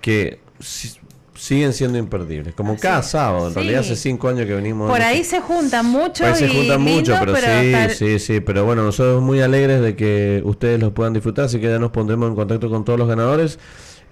que 0.00 0.40
si- 0.58 0.98
siguen 1.42 1.72
siendo 1.72 1.98
imperdibles. 1.98 2.54
Como 2.54 2.76
cada 2.76 3.02
sábado, 3.02 3.46
en 3.48 3.52
Sí. 3.52 3.54
realidad 3.56 3.80
hace 3.80 3.96
cinco 3.96 4.28
años 4.28 4.46
que 4.46 4.54
venimos. 4.54 4.88
Por 4.88 5.02
ahí 5.02 5.24
se 5.24 5.40
juntan 5.40 5.86
mucho 5.86 6.22
Por 6.22 6.32
ahí 6.32 6.38
se 6.38 6.48
juntan 6.48 6.80
mucho, 6.82 7.16
pero, 7.18 7.34
sí, 7.34 7.94
sí, 7.96 8.18
sí. 8.20 8.40
Pero 8.40 8.64
bueno, 8.64 8.84
nosotros 8.84 9.20
muy 9.20 9.40
alegres 9.40 9.80
de 9.80 9.96
que 9.96 10.40
ustedes 10.44 10.78
los 10.78 10.92
puedan 10.92 11.12
disfrutar, 11.14 11.46
así 11.46 11.58
que 11.58 11.68
ya 11.68 11.80
nos 11.80 11.90
pondremos 11.90 12.28
en 12.28 12.36
contacto 12.36 12.70
con 12.70 12.84
todos 12.84 12.96
los 12.96 13.08
ganadores. 13.08 13.58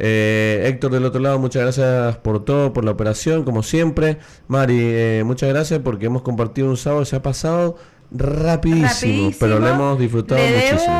Eh, 0.00 0.64
Héctor 0.66 0.90
del 0.90 1.04
otro 1.04 1.20
lado, 1.20 1.38
muchas 1.38 1.62
gracias 1.62 2.16
por 2.16 2.44
todo, 2.44 2.72
por 2.72 2.84
la 2.84 2.90
operación, 2.90 3.44
como 3.44 3.62
siempre. 3.62 4.18
Mari, 4.48 4.78
eh, 4.80 5.22
muchas 5.24 5.50
gracias 5.50 5.78
porque 5.84 6.06
hemos 6.06 6.22
compartido 6.22 6.68
un 6.68 6.76
sábado, 6.76 7.04
se 7.04 7.14
ha 7.14 7.22
pasado 7.22 7.76
rapidísimo, 8.10 8.88
Rapidísimo. 8.88 9.36
pero 9.38 9.60
lo 9.60 9.68
hemos 9.68 9.98
disfrutado 10.00 10.40
Le 10.40 10.50
muchísimo. 10.72 10.94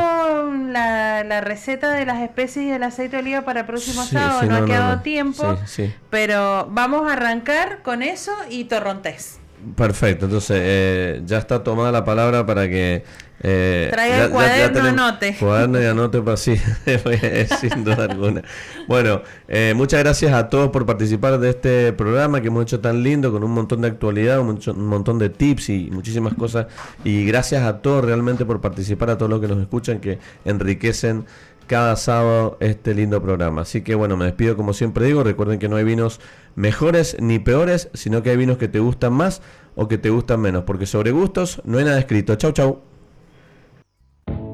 La, 1.25 1.41
la 1.41 1.41
receta 1.41 1.91
de 1.93 2.05
las 2.07 2.21
especies 2.23 2.67
y 2.67 2.71
el 2.71 2.83
aceite 2.83 3.17
de 3.17 3.23
oliva 3.23 3.43
para 3.43 3.61
el 3.61 3.67
próximo 3.67 4.07
Sí, 4.07 4.11
sábado, 4.13 4.41
sí, 4.41 4.47
no, 4.49 4.57
ha 4.57 4.61
no, 4.61 4.67
quedado 4.67 4.97
no. 4.97 5.03
tiempo, 5.03 5.59
sí. 5.67 5.95
pero 6.11 6.67
vamos 6.71 7.09
a 7.09 7.15
arrancar 7.15 7.83
con 7.83 8.03
eso 8.03 8.33
y 8.49 8.65
torrontés. 8.65 9.39
Perfecto, 9.77 10.25
entonces 10.27 10.59
eh, 10.63 11.23
ya 11.27 11.39
está 11.39 11.63
tomada 11.63 11.93
la 11.93 12.05
palabra 12.05 12.47
para 12.47 12.69
que... 12.69 13.05
eh, 13.43 13.89
Traiga 13.91 14.25
el 14.25 14.31
cuaderno, 14.31 14.81
anote. 14.81 15.37
Cuaderno 15.41 15.81
y 15.81 15.87
anote 15.87 16.21
para 16.21 16.37
sí, 16.37 16.57
sin 17.61 17.85
duda 17.85 18.05
alguna. 18.05 18.43
Bueno, 18.87 19.23
eh, 19.49 19.73
muchas 19.75 20.01
gracias 20.01 20.33
a 20.33 20.51
todos 20.51 20.69
por 20.71 20.85
participar 20.85 21.39
de 21.39 21.51
este 21.51 21.93
programa 21.95 22.43
que 22.43 22.49
hemos 22.49 22.63
hecho 22.65 22.81
tan 22.81 23.03
lindo, 23.03 23.33
con 23.33 23.43
un 23.43 23.53
montón 23.53 23.81
de 23.81 23.89
actualidad, 23.89 24.41
un 24.41 24.87
montón 24.87 25.19
de 25.19 25.31
tips 25.31 25.71
y 25.71 25.91
muchísimas 25.91 26.35
cosas. 26.35 26.67
Y 27.03 27.25
gracias 27.25 27.63
a 27.63 27.79
todos 27.79 28.05
realmente 28.05 28.45
por 28.45 28.61
participar, 28.61 29.11
a 29.11 29.17
todos 29.17 29.31
los 29.31 29.41
que 29.41 29.49
nos 29.49 29.59
escuchan, 29.59 30.01
que 30.01 30.19
enriquecen 30.45 31.25
cada 31.67 31.97
sábado 31.97 32.59
este 32.61 32.95
lindo 32.95 33.23
programa. 33.23 33.63
Así 33.63 33.81
que 33.81 33.95
bueno, 33.95 34.19
me 34.19 34.27
despido 34.27 34.57
como 34.57 34.75
siempre 34.75 35.07
digo, 35.07 35.23
recuerden 35.23 35.59
que 35.59 35.69
no 35.69 35.77
hay 35.77 35.85
vinos 35.85 36.21
mejores 36.57 37.17
ni 37.21 37.39
peores, 37.39 37.89
sino 37.95 38.23
que 38.23 38.31
hay 38.31 38.37
vinos 38.37 38.59
que 38.59 38.69
te 38.69 38.81
gustan 38.81 39.15
más 39.15 39.41
o 39.77 39.89
que 39.89 39.97
te 39.97 40.11
gustan 40.11 40.41
menos, 40.41 40.65
porque 40.65 40.85
sobre 40.85 41.13
gustos 41.13 41.63
no 41.65 41.79
hay 41.79 41.85
nada 41.85 41.99
escrito. 41.99 42.35
Chau, 42.35 42.53
chau. 42.53 42.90